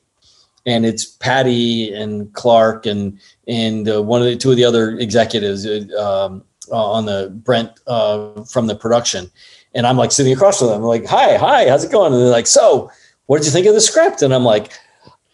and 0.67 0.87
it's 0.87 1.05
Patty 1.05 1.93
and 1.93 2.33
Clark 2.33 2.87
and 2.87 3.19
and 3.49 3.89
uh, 3.89 4.01
one 4.05 4.23
of 4.23 4.29
the 4.29 4.37
two 4.37 4.53
of 4.53 4.57
the 4.57 4.65
other 4.65 4.97
executives 4.99 5.67
uh, 5.67 5.81
um, 5.99 6.45
uh, 6.71 6.93
on 6.93 7.07
the 7.07 7.31
Brent 7.45 7.73
uh, 7.89 8.45
from 8.45 8.69
the 8.69 8.77
production, 8.77 9.33
and 9.75 9.85
I'm 9.85 9.97
like 9.97 10.13
sitting 10.13 10.33
across 10.33 10.61
from 10.61 10.69
them, 10.69 10.77
I'm 10.77 10.87
like, 10.87 11.07
hi, 11.07 11.37
hi, 11.37 11.69
how's 11.69 11.83
it 11.83 11.91
going? 11.91 12.13
And 12.13 12.23
they're 12.23 12.31
like, 12.31 12.47
so, 12.47 12.89
what 13.27 13.39
did 13.39 13.47
you 13.47 13.53
think 13.53 13.67
of 13.67 13.75
the 13.75 13.81
script? 13.81 14.23
And 14.23 14.33
I'm 14.33 14.45
like 14.45 14.71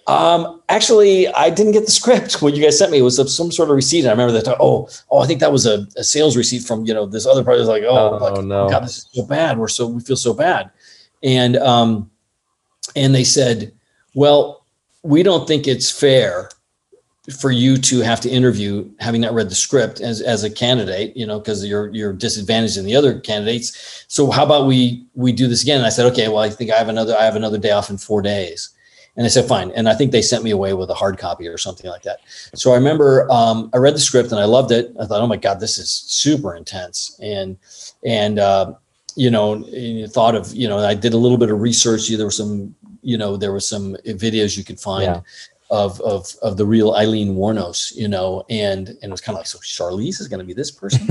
um, 0.07 0.61
actually, 0.69 1.29
I 1.29 1.51
didn't 1.51 1.73
get 1.73 1.87
the 1.87 1.91
script. 1.91 2.35
What 2.43 2.55
you 2.55 2.63
guys 2.63 2.79
sent 2.79 2.93
me 2.93 2.99
It 2.99 3.03
was 3.03 3.17
some 3.35 3.51
sort 3.51 3.71
of 3.71 3.77
receipt. 3.77 4.01
And 4.01 4.09
I 4.09 4.13
remember 4.13 4.33
that. 4.33 4.57
Oh, 4.61 4.89
oh, 5.11 5.19
I 5.21 5.27
think 5.27 5.41
that 5.41 5.53
was 5.53 5.67
a, 5.67 5.87
a 5.97 6.05
sales 6.05 6.37
receipt 6.37 6.63
from 6.63 6.85
you 6.85 6.93
know 6.93 7.07
this 7.07 7.27
other 7.27 7.43
part. 7.43 7.59
Like, 7.61 7.85
oh, 7.85 8.19
oh 8.21 8.33
like, 8.35 8.45
no, 8.45 8.69
God, 8.69 8.85
this 8.85 8.99
is 8.99 9.09
so 9.13 9.25
bad. 9.25 9.59
We're 9.59 9.69
so 9.69 9.87
we 9.87 10.01
feel 10.01 10.17
so 10.17 10.35
bad. 10.35 10.71
And 11.23 11.57
um, 11.57 12.11
and 12.95 13.15
they 13.15 13.25
said, 13.25 13.73
well, 14.15 14.65
we 15.03 15.23
don't 15.23 15.49
think 15.49 15.67
it's 15.67 15.91
fair 15.91 16.51
for 17.39 17.51
you 17.51 17.79
to 17.79 18.01
have 18.01 18.21
to 18.21 18.29
interview 18.29 18.89
having 19.01 19.23
not 19.23 19.33
read 19.33 19.49
the 19.49 19.55
script 19.55 20.01
as, 20.03 20.21
as 20.21 20.45
a 20.45 20.51
candidate 20.51 21.17
you 21.17 21.27
know 21.27 21.39
because 21.39 21.65
you're 21.65 21.89
you're 21.89 22.13
disadvantaged 22.13 22.77
in 22.77 22.85
the 22.85 22.95
other 22.95 23.19
candidates 23.21 24.05
so 24.09 24.31
how 24.31 24.45
about 24.45 24.67
we 24.67 25.07
we 25.15 25.33
do 25.33 25.49
this 25.49 25.63
again 25.63 25.79
and 25.79 25.87
i 25.87 25.89
said 25.89 26.05
okay 26.05 26.29
well 26.29 26.41
i 26.41 26.51
think 26.51 26.71
i 26.71 26.77
have 26.77 26.91
another 26.91 27.17
i 27.17 27.25
have 27.25 27.35
another 27.35 27.57
day 27.57 27.71
off 27.71 27.89
in 27.89 27.97
four 27.97 28.21
days 28.21 28.75
and 29.17 29.25
I 29.25 29.29
said, 29.29 29.47
fine. 29.47 29.71
And 29.73 29.89
I 29.89 29.95
think 29.95 30.11
they 30.11 30.23
sent 30.23 30.43
me 30.43 30.51
away 30.51 30.73
with 30.73 30.91
a 30.91 30.95
hard 30.95 31.19
copy 31.19 31.47
or 31.47 31.57
something 31.57 31.89
like 31.89 32.03
that. 32.03 32.21
So 32.55 32.73
I 32.73 32.77
remember 32.77 33.31
um, 33.31 33.71
I 33.73 33.77
read 33.77 33.95
the 33.95 34.01
script 34.01 34.33
and 34.33 34.41
I 34.41 34.45
loved 34.45 34.73
it. 34.73 34.93
I 35.01 35.07
thought, 35.07 35.21
oh 35.21 35.27
my 35.27 35.37
God, 35.37 35.61
this 35.61 35.79
is 35.79 35.91
super 35.91 36.57
intense. 36.57 37.19
And, 37.23 37.57
and, 38.05 38.39
uh, 38.39 38.75
you 39.15 39.31
know, 39.31 39.63
thought 40.09 40.35
of, 40.35 40.53
you 40.53 40.67
know, 40.67 40.79
I 40.79 40.95
did 40.95 41.13
a 41.13 41.17
little 41.17 41.39
bit 41.39 41.51
of 41.51 41.61
research. 41.61 42.09
There 42.09 42.27
were 42.27 42.33
some, 42.33 42.75
you 43.03 43.17
know, 43.17 43.37
there 43.37 43.53
were 43.53 43.61
some 43.61 43.95
videos 44.05 44.57
you 44.57 44.65
could 44.65 44.81
find 44.81 45.05
yeah. 45.05 45.21
of, 45.71 46.01
of, 46.01 46.35
of 46.43 46.57
the 46.57 46.67
real 46.67 46.95
Aileen 46.97 47.37
Wuornos, 47.37 47.95
you 47.95 48.09
know, 48.09 48.45
and, 48.51 48.89
and 48.89 49.05
it 49.05 49.11
was 49.11 49.21
kind 49.21 49.37
of 49.37 49.41
like, 49.41 49.47
so 49.47 49.59
Charlize 49.59 50.21
is 50.21 50.27
going 50.27 50.41
to 50.41 50.45
be 50.45 50.55
this 50.55 50.73
person. 50.73 51.07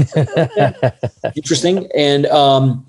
Interesting. 1.37 1.89
And, 1.95 2.25
um, 2.25 2.85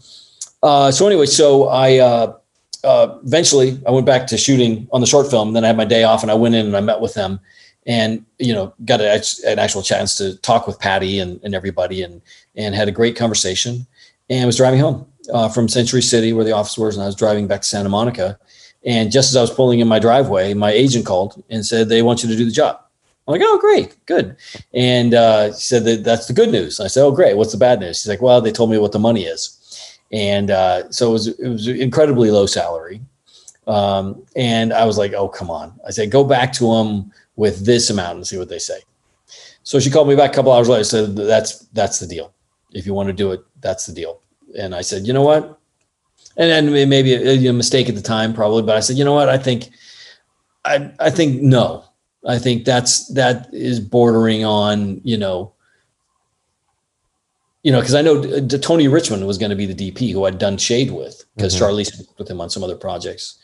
uh, 0.64 0.90
so 0.90 1.06
anyway, 1.06 1.26
so 1.26 1.68
I, 1.68 1.98
uh, 1.98 2.38
uh, 2.84 3.18
eventually 3.24 3.80
I 3.86 3.90
went 3.90 4.06
back 4.06 4.26
to 4.28 4.38
shooting 4.38 4.86
on 4.92 5.00
the 5.00 5.06
short 5.06 5.30
film. 5.30 5.48
And 5.48 5.56
then 5.56 5.64
I 5.64 5.68
had 5.68 5.76
my 5.76 5.84
day 5.84 6.04
off 6.04 6.22
and 6.22 6.30
I 6.30 6.34
went 6.34 6.54
in 6.54 6.66
and 6.66 6.76
I 6.76 6.80
met 6.80 7.00
with 7.00 7.14
them 7.14 7.40
and, 7.86 8.24
you 8.38 8.52
know, 8.52 8.72
got 8.84 9.00
a, 9.00 9.24
an 9.46 9.58
actual 9.58 9.82
chance 9.82 10.16
to 10.16 10.36
talk 10.38 10.66
with 10.66 10.78
Patty 10.78 11.18
and, 11.18 11.40
and 11.42 11.54
everybody 11.54 12.02
and, 12.02 12.22
and 12.56 12.74
had 12.74 12.88
a 12.88 12.92
great 12.92 13.16
conversation 13.16 13.86
and 14.30 14.46
was 14.46 14.56
driving 14.56 14.80
home 14.80 15.06
uh, 15.32 15.48
from 15.48 15.68
Century 15.68 16.02
City 16.02 16.32
where 16.32 16.44
the 16.44 16.52
office 16.52 16.78
was. 16.78 16.96
And 16.96 17.02
I 17.02 17.06
was 17.06 17.16
driving 17.16 17.46
back 17.46 17.62
to 17.62 17.68
Santa 17.68 17.88
Monica. 17.88 18.38
And 18.84 19.10
just 19.10 19.30
as 19.30 19.36
I 19.36 19.40
was 19.40 19.50
pulling 19.50 19.80
in 19.80 19.88
my 19.88 19.98
driveway, 19.98 20.54
my 20.54 20.70
agent 20.70 21.06
called 21.06 21.42
and 21.50 21.64
said, 21.64 21.88
they 21.88 22.02
want 22.02 22.22
you 22.22 22.28
to 22.28 22.36
do 22.36 22.44
the 22.44 22.50
job. 22.50 22.80
I'm 23.26 23.32
like, 23.32 23.42
oh, 23.42 23.58
great, 23.58 23.96
good. 24.04 24.36
And 24.74 25.14
uh, 25.14 25.54
she 25.54 25.60
said 25.60 25.84
that 25.84 26.04
that's 26.04 26.26
the 26.26 26.34
good 26.34 26.50
news. 26.50 26.78
I 26.78 26.88
said, 26.88 27.02
oh, 27.02 27.10
great. 27.10 27.38
What's 27.38 27.52
the 27.52 27.58
bad 27.58 27.80
news? 27.80 28.00
She's 28.00 28.08
like, 28.08 28.20
well, 28.20 28.42
they 28.42 28.52
told 28.52 28.70
me 28.70 28.76
what 28.76 28.92
the 28.92 28.98
money 28.98 29.24
is 29.24 29.63
and 30.12 30.50
uh, 30.50 30.90
so 30.90 31.10
it 31.10 31.12
was 31.12 31.28
it 31.28 31.48
was 31.48 31.68
incredibly 31.68 32.30
low 32.30 32.46
salary. 32.46 33.00
Um, 33.66 34.22
and 34.36 34.72
I 34.72 34.84
was 34.84 34.98
like, 34.98 35.12
oh 35.14 35.28
come 35.28 35.50
on! 35.50 35.78
I 35.86 35.90
said, 35.90 36.10
go 36.10 36.24
back 36.24 36.52
to 36.54 36.74
them 36.74 37.12
with 37.36 37.64
this 37.64 37.90
amount 37.90 38.16
and 38.16 38.26
see 38.26 38.38
what 38.38 38.48
they 38.48 38.58
say. 38.58 38.80
So 39.62 39.80
she 39.80 39.90
called 39.90 40.08
me 40.08 40.14
back 40.14 40.32
a 40.32 40.34
couple 40.34 40.52
hours 40.52 40.68
later. 40.68 40.84
Said 40.84 41.16
that's 41.16 41.60
that's 41.72 41.98
the 41.98 42.06
deal. 42.06 42.32
If 42.72 42.86
you 42.86 42.94
want 42.94 43.08
to 43.08 43.12
do 43.12 43.32
it, 43.32 43.40
that's 43.60 43.86
the 43.86 43.92
deal. 43.92 44.20
And 44.58 44.74
I 44.74 44.82
said, 44.82 45.06
you 45.06 45.12
know 45.12 45.22
what? 45.22 45.58
And 46.36 46.50
then 46.50 46.88
maybe 46.88 47.14
a, 47.14 47.48
a 47.48 47.52
mistake 47.52 47.88
at 47.88 47.94
the 47.94 48.02
time, 48.02 48.34
probably, 48.34 48.62
but 48.62 48.76
I 48.76 48.80
said, 48.80 48.96
you 48.96 49.04
know 49.04 49.14
what? 49.14 49.28
I 49.28 49.38
think, 49.38 49.70
I 50.64 50.90
I 51.00 51.10
think 51.10 51.42
no. 51.42 51.84
I 52.26 52.38
think 52.38 52.64
that's 52.64 53.08
that 53.08 53.48
is 53.52 53.80
bordering 53.80 54.44
on 54.44 55.00
you 55.04 55.16
know 55.16 55.53
you 57.64 57.72
know, 57.72 57.80
because 57.80 57.94
I 57.94 58.02
know 58.02 58.22
uh, 58.22 58.58
Tony 58.58 58.86
Richmond 58.86 59.26
was 59.26 59.38
going 59.38 59.50
to 59.50 59.56
be 59.56 59.66
the 59.66 59.74
DP 59.74 60.12
who 60.12 60.26
I'd 60.26 60.38
done 60.38 60.56
Shade 60.56 60.92
with 60.92 61.24
because 61.34 61.56
mm-hmm. 61.56 61.64
Charlize 61.64 61.98
worked 61.98 62.18
with 62.18 62.30
him 62.30 62.40
on 62.40 62.50
some 62.50 62.62
other 62.62 62.76
projects, 62.76 63.38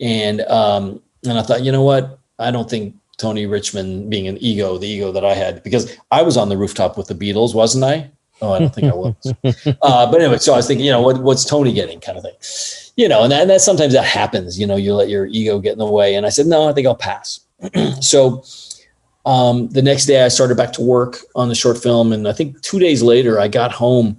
and 0.00 0.42
um, 0.42 1.00
and 1.24 1.38
I 1.38 1.42
thought, 1.42 1.62
you 1.62 1.72
know 1.72 1.82
what, 1.82 2.18
I 2.38 2.50
don't 2.50 2.68
think 2.68 2.94
Tony 3.16 3.46
Richmond 3.46 4.10
being 4.10 4.26
an 4.26 4.38
ego, 4.38 4.76
the 4.76 4.88
ego 4.88 5.12
that 5.12 5.24
I 5.24 5.34
had, 5.34 5.62
because 5.62 5.96
I 6.10 6.22
was 6.22 6.36
on 6.36 6.48
the 6.48 6.56
rooftop 6.56 6.98
with 6.98 7.06
the 7.06 7.14
Beatles, 7.14 7.54
wasn't 7.54 7.84
I? 7.84 8.10
Oh, 8.42 8.52
I 8.52 8.58
don't 8.58 8.74
think 8.74 8.90
I 8.90 8.96
was. 8.96 9.14
uh, 9.82 10.10
but 10.10 10.20
anyway, 10.20 10.38
so 10.38 10.54
I 10.54 10.56
was 10.56 10.66
thinking, 10.66 10.86
you 10.86 10.92
know, 10.92 11.02
what, 11.02 11.22
what's 11.22 11.44
Tony 11.44 11.72
getting, 11.72 12.00
kind 12.00 12.16
of 12.16 12.24
thing, 12.24 12.92
you 12.96 13.08
know, 13.08 13.22
and 13.22 13.30
that, 13.30 13.42
and 13.42 13.50
that 13.50 13.60
sometimes 13.60 13.92
that 13.92 14.06
happens. 14.06 14.58
You 14.58 14.66
know, 14.66 14.76
you 14.76 14.94
let 14.94 15.10
your 15.10 15.26
ego 15.26 15.58
get 15.58 15.72
in 15.72 15.78
the 15.78 15.86
way. 15.86 16.14
And 16.14 16.24
I 16.24 16.30
said, 16.30 16.46
no, 16.46 16.68
I 16.68 16.72
think 16.72 16.86
I'll 16.86 16.94
pass. 16.94 17.40
so 18.00 18.42
um, 19.26 19.68
the 19.68 19.82
next 19.82 20.06
day, 20.06 20.24
I 20.24 20.28
started 20.28 20.56
back 20.56 20.72
to 20.74 20.82
work 20.82 21.18
on 21.34 21.48
the 21.48 21.54
short 21.54 21.78
film, 21.78 22.12
and 22.12 22.26
I 22.26 22.32
think 22.32 22.60
two 22.62 22.78
days 22.78 23.02
later, 23.02 23.38
I 23.38 23.48
got 23.48 23.72
home, 23.72 24.16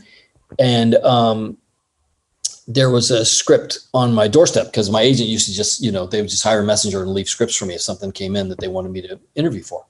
and 0.59 0.95
um, 0.95 1.57
there 2.67 2.89
was 2.89 3.11
a 3.11 3.25
script 3.25 3.79
on 3.93 4.13
my 4.13 4.27
doorstep 4.27 4.67
because 4.67 4.89
my 4.89 5.01
agent 5.01 5.29
used 5.29 5.47
to 5.47 5.53
just, 5.53 5.81
you 5.81 5.91
know, 5.91 6.05
they 6.05 6.21
would 6.21 6.29
just 6.29 6.43
hire 6.43 6.61
a 6.61 6.63
messenger 6.63 7.01
and 7.01 7.11
leave 7.11 7.27
scripts 7.27 7.55
for 7.55 7.65
me 7.65 7.73
if 7.73 7.81
something 7.81 8.11
came 8.11 8.35
in 8.35 8.49
that 8.49 8.59
they 8.59 8.67
wanted 8.67 8.91
me 8.91 9.01
to 9.01 9.19
interview 9.35 9.63
for. 9.63 9.85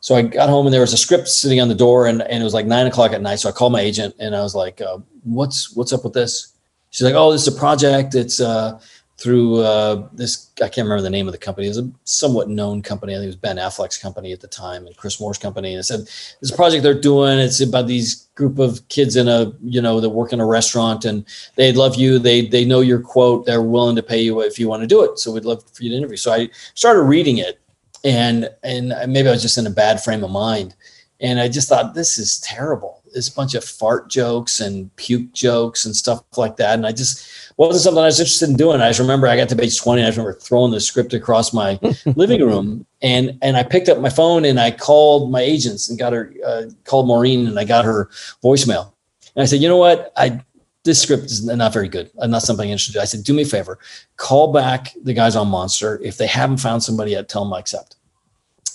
So 0.00 0.14
I 0.14 0.22
got 0.22 0.48
home 0.48 0.66
and 0.66 0.72
there 0.72 0.80
was 0.80 0.92
a 0.92 0.98
script 0.98 1.28
sitting 1.28 1.60
on 1.60 1.68
the 1.68 1.74
door 1.74 2.06
and, 2.06 2.22
and 2.22 2.40
it 2.40 2.44
was 2.44 2.54
like 2.54 2.66
nine 2.66 2.86
o'clock 2.86 3.12
at 3.12 3.22
night. 3.22 3.36
So 3.36 3.48
I 3.48 3.52
called 3.52 3.72
my 3.72 3.80
agent 3.80 4.14
and 4.18 4.34
I 4.34 4.42
was 4.42 4.54
like, 4.54 4.80
uh, 4.80 4.98
what's, 5.24 5.74
what's 5.74 5.92
up 5.92 6.04
with 6.04 6.12
this? 6.12 6.54
She's 6.90 7.02
like, 7.02 7.14
oh, 7.14 7.32
this 7.32 7.46
is 7.46 7.54
a 7.54 7.58
project. 7.58 8.14
It's 8.14 8.40
uh, 8.40 8.80
through 9.18 9.58
uh, 9.58 10.08
this, 10.12 10.50
I 10.58 10.68
can't 10.68 10.86
remember 10.86 11.02
the 11.02 11.10
name 11.10 11.26
of 11.26 11.32
the 11.32 11.38
company. 11.38 11.66
It 11.66 11.70
was 11.70 11.78
a 11.78 11.90
somewhat 12.04 12.48
known 12.48 12.82
company. 12.82 13.14
I 13.14 13.16
think 13.16 13.24
it 13.24 13.28
was 13.28 13.36
Ben 13.36 13.56
Affleck's 13.56 13.98
company 13.98 14.32
at 14.32 14.40
the 14.40 14.46
time 14.46 14.86
and 14.86 14.96
Chris 14.96 15.20
Moore's 15.20 15.38
company. 15.38 15.72
And 15.72 15.78
I 15.78 15.82
said, 15.82 16.08
this 16.40 16.52
project 16.52 16.84
they're 16.84 16.94
doing, 16.94 17.38
it's 17.38 17.60
about 17.60 17.88
these 17.88 18.28
group 18.36 18.60
of 18.60 18.86
kids 18.88 19.16
in 19.16 19.26
a, 19.26 19.52
you 19.60 19.82
know, 19.82 20.00
that 20.00 20.10
work 20.10 20.32
in 20.32 20.40
a 20.40 20.46
restaurant 20.46 21.04
and 21.04 21.24
they 21.56 21.72
love 21.72 21.96
you. 21.96 22.20
They, 22.20 22.46
they 22.46 22.64
know 22.64 22.80
your 22.80 23.00
quote. 23.00 23.44
They're 23.44 23.60
willing 23.60 23.96
to 23.96 24.02
pay 24.02 24.20
you 24.22 24.40
if 24.40 24.58
you 24.58 24.68
want 24.68 24.82
to 24.82 24.86
do 24.86 25.02
it. 25.02 25.18
So 25.18 25.32
we'd 25.32 25.44
love 25.44 25.64
for 25.72 25.82
you 25.82 25.90
to 25.90 25.96
interview. 25.96 26.16
So 26.16 26.32
I 26.32 26.48
started 26.74 27.02
reading 27.02 27.38
it 27.38 27.60
and 28.04 28.50
and 28.62 28.88
maybe 29.12 29.28
I 29.28 29.32
was 29.32 29.42
just 29.42 29.58
in 29.58 29.66
a 29.66 29.70
bad 29.70 30.02
frame 30.02 30.24
of 30.24 30.30
mind, 30.30 30.74
and 31.20 31.40
I 31.40 31.48
just 31.48 31.68
thought 31.68 31.94
this 31.94 32.18
is 32.18 32.40
terrible. 32.40 32.97
There's 33.12 33.28
a 33.28 33.34
bunch 33.34 33.54
of 33.54 33.64
fart 33.64 34.08
jokes 34.08 34.60
and 34.60 34.94
puke 34.96 35.32
jokes 35.32 35.84
and 35.84 35.94
stuff 35.94 36.22
like 36.36 36.56
that, 36.56 36.74
and 36.74 36.86
I 36.86 36.92
just 36.92 37.52
wasn't 37.56 37.82
something 37.82 38.02
I 38.02 38.06
was 38.06 38.20
interested 38.20 38.48
in 38.48 38.56
doing. 38.56 38.80
I 38.80 38.88
just 38.88 39.00
remember 39.00 39.26
I 39.26 39.36
got 39.36 39.48
to 39.50 39.56
page 39.56 39.78
twenty, 39.78 40.02
and 40.02 40.06
I 40.06 40.10
just 40.10 40.18
remember 40.18 40.38
throwing 40.38 40.72
the 40.72 40.80
script 40.80 41.14
across 41.14 41.52
my 41.52 41.78
living 42.16 42.40
room, 42.42 42.86
and 43.02 43.38
and 43.42 43.56
I 43.56 43.62
picked 43.62 43.88
up 43.88 43.98
my 44.00 44.10
phone 44.10 44.44
and 44.44 44.58
I 44.60 44.70
called 44.70 45.30
my 45.30 45.40
agents 45.40 45.88
and 45.88 45.98
got 45.98 46.12
her 46.12 46.32
uh, 46.46 46.64
called 46.84 47.06
Maureen 47.06 47.46
and 47.46 47.58
I 47.58 47.64
got 47.64 47.84
her 47.84 48.10
voicemail, 48.42 48.92
and 49.34 49.42
I 49.42 49.46
said, 49.46 49.60
you 49.60 49.68
know 49.68 49.76
what, 49.76 50.12
I 50.16 50.40
this 50.84 51.02
script 51.02 51.24
is 51.24 51.44
not 51.44 51.72
very 51.72 51.88
good. 51.88 52.10
I'm 52.18 52.30
not 52.30 52.42
something 52.42 52.68
I 52.68 52.72
interested. 52.72 52.96
in. 52.96 53.02
I 53.02 53.04
said, 53.04 53.22
do 53.22 53.34
me 53.34 53.42
a 53.42 53.46
favor, 53.46 53.78
call 54.16 54.52
back 54.52 54.94
the 55.02 55.12
guys 55.12 55.36
on 55.36 55.48
Monster. 55.48 56.00
If 56.02 56.16
they 56.16 56.26
haven't 56.26 56.58
found 56.58 56.82
somebody 56.82 57.10
yet, 57.10 57.28
tell 57.28 57.44
them 57.44 57.52
I 57.52 57.58
accept. 57.58 57.96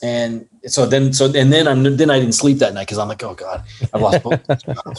And 0.04 0.46
so 0.68 0.86
then, 0.86 1.14
so 1.14 1.28
and 1.28 1.52
then 1.52 1.66
I'm 1.66 1.96
then 1.96 2.10
I 2.10 2.20
didn't 2.20 2.34
sleep 2.34 2.58
that 2.58 2.74
night 2.74 2.88
because 2.88 2.98
I'm 2.98 3.08
like, 3.08 3.24
oh 3.24 3.36
god, 3.36 3.64
I've 3.94 4.02
lost 4.02 4.22
both. 4.22 4.42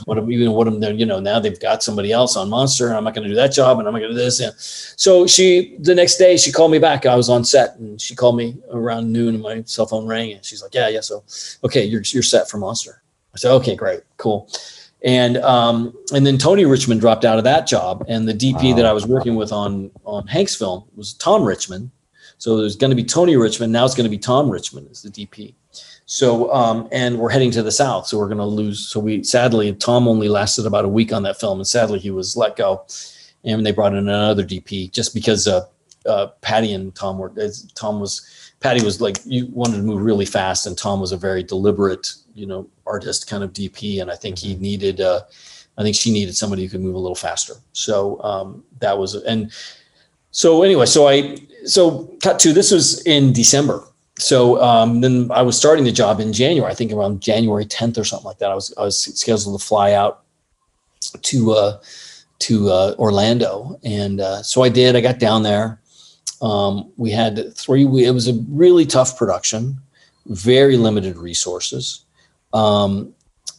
what 0.07 0.17
am 0.17 0.33
even 0.33 0.53
what 0.53 0.67
am 0.67 0.81
there? 0.81 0.95
You 0.95 1.05
know, 1.05 1.21
now 1.21 1.39
they've 1.39 1.61
got 1.61 1.83
somebody 1.83 2.11
else 2.11 2.39
on 2.39 2.49
Monster, 2.49 2.89
and 2.89 2.97
I'm 2.97 3.05
not 3.05 3.15
going 3.15 3.25
to 3.25 3.29
do 3.29 3.35
that 3.35 3.53
job, 3.53 3.79
and 3.79 3.87
I'm 3.87 3.93
not 3.93 4.01
going 4.01 4.13
to 4.13 4.17
do 4.17 4.25
this. 4.25 4.41
And 4.41 4.55
so 4.57 5.27
she, 5.27 5.77
the 5.79 5.95
next 5.95 6.17
day, 6.17 6.39
she 6.39 6.51
called 6.51 6.73
me 6.73 6.79
back. 6.79 7.05
I 7.05 7.17
was 7.17 7.29
on 7.29 7.45
set, 7.45 7.77
and 7.77 8.01
she 8.01 8.15
called 8.15 8.39
me 8.39 8.57
around 8.71 9.13
noon, 9.13 9.35
and 9.35 9.43
my 9.43 9.63
cell 9.65 9.85
phone 9.85 10.07
rang, 10.07 10.33
and 10.33 10.43
she's 10.43 10.63
like, 10.63 10.75
yeah, 10.75 10.89
yeah, 10.89 11.01
so 11.01 11.23
okay, 11.63 11.85
you're 11.85 12.03
you're 12.07 12.23
set 12.23 12.49
for 12.49 12.57
Monster. 12.57 13.03
I 13.35 13.37
said, 13.37 13.53
okay, 13.53 13.77
great, 13.77 14.01
cool 14.17 14.49
and 15.05 15.37
um, 15.39 15.95
and 16.15 16.27
then 16.27 16.39
Tony 16.39 16.65
Richmond 16.65 17.03
dropped 17.03 17.27
out 17.27 17.37
of 17.37 17.45
that 17.45 17.67
job, 17.67 18.05
and 18.09 18.27
the 18.27 18.33
DP 18.33 18.71
wow. 18.71 18.77
that 18.77 18.87
I 18.87 18.93
was 18.95 19.07
working 19.07 19.35
with 19.35 19.53
on 19.53 19.91
on 20.05 20.27
Hank's 20.27 20.57
film 20.57 20.85
was 20.97 21.13
Tom 21.13 21.45
Richmond. 21.45 21.91
So 22.39 22.57
there's 22.59 22.77
going 22.77 22.91
to 22.91 22.97
be 22.97 23.05
Tony 23.05 23.37
Richmond. 23.37 23.73
Now 23.73 23.85
it's 23.85 23.95
going 23.95 24.05
to 24.05 24.11
be 24.11 24.19
Tom 24.19 24.51
Richmond 24.51 24.89
as 24.91 25.03
the 25.03 25.11
DP. 25.11 25.55
So 26.07 26.53
um, 26.53 26.89
and 26.93 27.19
we're 27.19 27.31
heading 27.31 27.51
to 27.53 27.63
the 27.63 27.73
south, 27.73 28.07
so 28.07 28.19
we're 28.19 28.29
going 28.29 28.39
to 28.39 28.45
lose. 28.45 28.89
So 28.89 29.01
we 29.01 29.23
sadly 29.25 29.73
Tom 29.75 30.07
only 30.07 30.29
lasted 30.29 30.67
about 30.67 30.85
a 30.85 30.89
week 30.89 31.13
on 31.13 31.23
that 31.23 31.41
film, 31.41 31.59
and 31.59 31.67
sadly 31.67 31.99
he 31.99 32.11
was 32.11 32.37
let 32.37 32.57
go, 32.57 32.85
and 33.43 33.65
they 33.65 33.73
brought 33.73 33.93
in 33.93 33.99
another 33.99 34.45
DP 34.45 34.93
just 34.93 35.15
because 35.15 35.49
uh, 35.49 35.67
uh, 36.07 36.27
Patty 36.43 36.73
and 36.73 36.95
Tom 36.95 37.19
were. 37.19 37.33
Tom 37.75 38.01
was 38.01 38.53
Patty 38.61 38.85
was 38.85 39.01
like 39.01 39.17
you 39.25 39.47
wanted 39.47 39.77
to 39.77 39.83
move 39.83 40.03
really 40.03 40.27
fast, 40.27 40.67
and 40.67 40.77
Tom 40.77 41.01
was 41.01 41.13
a 41.13 41.17
very 41.17 41.43
deliberate 41.43 42.13
you 42.35 42.47
know 42.47 42.69
artist 42.87 43.27
kind 43.27 43.43
of 43.43 43.55
DP, 43.55 44.03
and 44.03 44.11
I 44.11 44.17
think 44.17 44.39
he 44.39 44.53
mm-hmm. 44.53 44.63
needed. 44.63 45.01
Uh, 45.01 45.23
I 45.79 45.83
think 45.83 45.97
she 45.97 46.13
needed 46.13 46.37
somebody 46.37 46.63
who 46.63 46.69
could 46.69 46.83
move 46.83 46.95
a 46.95 46.99
little 46.99 47.17
faster. 47.17 47.55
So 47.73 48.23
um, 48.23 48.63
that 48.81 48.97
was 48.97 49.15
and 49.15 49.51
so 50.31 50.63
anyway, 50.63 50.87
so 50.87 51.09
I 51.09 51.37
so 51.65 52.11
cut 52.23 52.39
to 52.41 52.53
this 52.53 52.71
was 52.71 53.03
in 53.07 53.33
December. 53.33 53.85
So 54.19 54.63
um, 54.63 55.01
then 55.01 55.31
I 55.33 55.43
was 55.43 55.57
starting 55.57 55.85
the 55.85 55.93
job 55.93 56.21
in 56.21 56.33
January. 56.33 56.71
I 56.71 56.75
think 56.75 56.93
around 56.93 57.21
January 57.21 57.65
10th 57.65 57.99
or 57.99 58.05
something 58.05 58.27
like 58.27 58.39
that. 58.39 58.51
I 58.51 58.55
was 58.55 58.73
I 58.79 58.83
was 58.83 59.03
scheduled 59.19 59.59
to 59.59 59.65
fly 59.65 59.93
out 59.93 60.23
to 61.23 61.53
uh, 61.53 61.81
to 62.41 62.71
uh, 62.71 62.95
Orlando, 62.99 63.79
and 63.85 64.21
uh, 64.21 64.43
so 64.43 64.63
I 64.63 64.69
did. 64.69 64.97
I 64.97 65.01
got 65.01 65.19
down 65.19 65.43
there. 65.43 65.81
Um, 66.43 66.93
we 66.97 67.11
had 67.11 67.55
three. 67.57 67.85
It 68.05 68.13
was 68.13 68.29
a 68.29 68.35
really 68.49 68.87
tough 68.87 69.19
production, 69.19 69.79
very 70.27 70.77
limited 70.77 71.17
resources. 71.17 72.05
Um, 72.53 73.15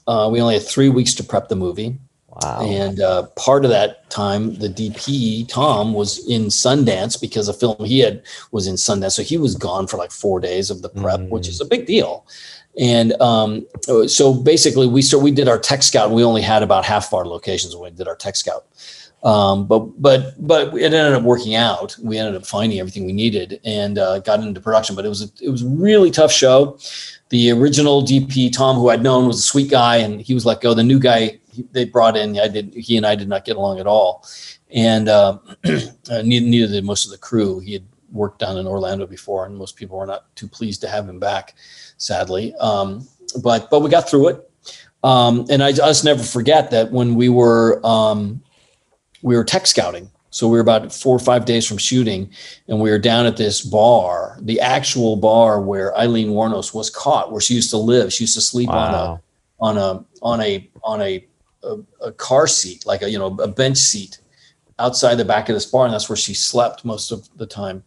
uh, 0.08 0.30
we 0.32 0.40
only 0.40 0.54
had 0.54 0.64
three 0.64 0.90
weeks 0.90 1.14
to 1.16 1.24
prep 1.24 1.50
the 1.50 1.56
movie. 1.56 1.98
Wow. 2.42 2.66
And 2.66 3.00
uh, 3.00 3.24
part 3.38 3.64
of 3.64 3.72
that 3.72 4.10
time, 4.10 4.56
the 4.56 4.68
DP, 4.68 5.48
Tom, 5.48 5.94
was 5.94 6.28
in 6.28 6.46
Sundance 6.46 7.20
because 7.20 7.48
a 7.48 7.54
film 7.54 7.78
he 7.86 8.00
had 8.00 8.24
was 8.52 8.68
in 8.68 8.76
Sundance. 8.76 9.14
So 9.14 9.24
he 9.24 9.38
was 9.38 9.56
gone 9.56 9.88
for 9.88 9.98
like 9.98 10.12
four 10.12 10.40
days 10.40 10.70
of 10.70 10.82
the 10.82 10.90
prep, 10.90 11.22
mm. 11.22 11.30
which 11.30 11.48
is 11.48 11.62
a 11.62 11.66
big 11.66 11.86
deal. 11.86 12.28
And 12.78 13.14
um, 13.22 13.66
so 14.08 14.34
basically, 14.34 14.86
we 14.86 15.02
so 15.02 15.18
we 15.18 15.32
did 15.32 15.48
our 15.48 15.58
tech 15.58 15.82
scout. 15.82 16.12
We 16.12 16.26
only 16.26 16.42
had 16.42 16.62
about 16.62 16.84
half 16.84 17.08
of 17.08 17.14
our 17.14 17.26
locations 17.26 17.74
when 17.74 17.92
we 17.92 17.98
did 17.98 18.08
our 18.08 18.18
tech 18.18 18.36
scout. 18.36 18.66
Um, 19.24 19.66
but 19.66 19.80
but 20.02 20.34
but 20.46 20.74
it 20.74 20.94
ended 20.94 21.14
up 21.14 21.24
working 21.24 21.56
out. 21.56 21.96
We 22.04 22.18
ended 22.18 22.36
up 22.36 22.46
finding 22.46 22.80
everything 22.80 23.06
we 23.06 23.14
needed 23.14 23.62
and 23.64 23.98
uh, 23.98 24.20
got 24.20 24.42
into 24.42 24.60
production. 24.60 24.94
But 24.94 25.06
it 25.06 25.10
was 25.10 25.24
a, 25.24 25.30
it 25.42 25.50
was 25.50 25.62
a 25.62 25.70
really 25.70 26.12
tough 26.12 26.34
show 26.34 26.78
the 27.30 27.52
original 27.52 28.04
DP 28.04 28.54
Tom, 28.54 28.76
who 28.76 28.90
I'd 28.90 29.02
known, 29.02 29.28
was 29.28 29.40
a 29.40 29.42
sweet 29.42 29.70
guy, 29.70 29.98
and 29.98 30.22
he 30.22 30.34
was 30.34 30.46
let 30.46 30.62
go. 30.62 30.74
The 30.74 30.84
new 30.84 31.00
guy 31.00 31.40
they 31.72 31.86
brought 31.86 32.18
in, 32.18 32.40
I 32.40 32.48
did. 32.48 32.74
He 32.74 32.98
and 32.98 33.06
I 33.06 33.16
did 33.16 33.28
not 33.28 33.46
get 33.46 33.58
along 33.58 33.80
at 33.80 33.88
all, 33.88 34.26
and 34.70 35.10
uh, 35.10 35.38
neither, 35.64 36.46
neither 36.46 36.68
did 36.68 36.86
most 36.86 37.06
of 37.06 37.12
the 37.12 37.18
crew. 37.18 37.60
He 37.60 37.74
had 37.74 37.86
worked 38.12 38.40
down 38.40 38.58
in 38.58 38.68
Orlando 38.68 39.06
before, 39.06 39.46
and 39.46 39.58
most 39.58 39.76
people 39.76 39.98
were 39.98 40.06
not 40.06 40.34
too 40.36 40.48
pleased 40.48 40.82
to 40.82 40.88
have 40.88 41.08
him 41.08 41.20
back, 41.20 41.56
sadly. 41.98 42.56
Um, 42.56 43.08
but 43.44 43.70
but 43.70 43.82
we 43.82 43.90
got 43.90 44.10
through 44.10 44.30
it, 44.30 44.52
um, 45.04 45.46
and 45.50 45.64
I 45.64 45.72
just 45.72 46.06
never 46.06 46.24
forget 46.24 46.72
that 46.72 46.92
when 46.92 47.16
we 47.16 47.30
were 47.30 47.86
um, 47.86 48.42
we 49.22 49.36
were 49.36 49.44
tech 49.44 49.68
scouting 49.68 50.10
so 50.36 50.50
we 50.50 50.58
were 50.58 50.62
about 50.62 50.92
four 50.92 51.16
or 51.16 51.20
five 51.20 51.46
days 51.46 51.66
from 51.66 51.78
shooting, 51.78 52.30
and 52.68 52.82
we 52.82 52.90
were 52.90 53.00
down 53.00 53.26
at 53.26 53.38
this 53.38 53.62
bar, 53.62 54.38
the 54.42 54.60
actual 54.60 55.16
bar 55.16 55.62
where 55.62 55.98
Aileen 55.98 56.32
Wuornos 56.32 56.74
was 56.74 56.90
caught, 56.90 57.32
where 57.32 57.40
she 57.40 57.54
used 57.54 57.70
to 57.70 57.78
live. 57.78 58.12
She 58.12 58.26
used 58.26 58.34
to 58.34 58.42
sleep 58.42 58.68
wow. 58.68 59.22
on 59.62 59.78
a 59.78 59.82
on 59.86 60.02
a 60.02 60.06
on 60.22 60.42
a 60.42 60.70
on 60.84 61.02
a, 61.02 61.26
a, 61.66 62.08
a 62.08 62.12
car 62.12 62.48
seat, 62.48 62.86
like 62.86 63.02
a 63.02 63.10
you 63.10 63.18
know 63.18 63.36
a 63.40 63.48
bench 63.48 63.78
seat, 63.78 64.20
outside 64.80 65.16
the 65.16 65.26
back 65.26 65.50
of 65.50 65.56
this 65.56 65.66
bar, 65.66 65.86
and 65.86 65.94
that's 65.94 66.10
where 66.10 66.16
she 66.16 66.34
slept 66.34 66.86
most 66.86 67.12
of 67.12 67.28
the 67.38 67.46
time 67.46 67.84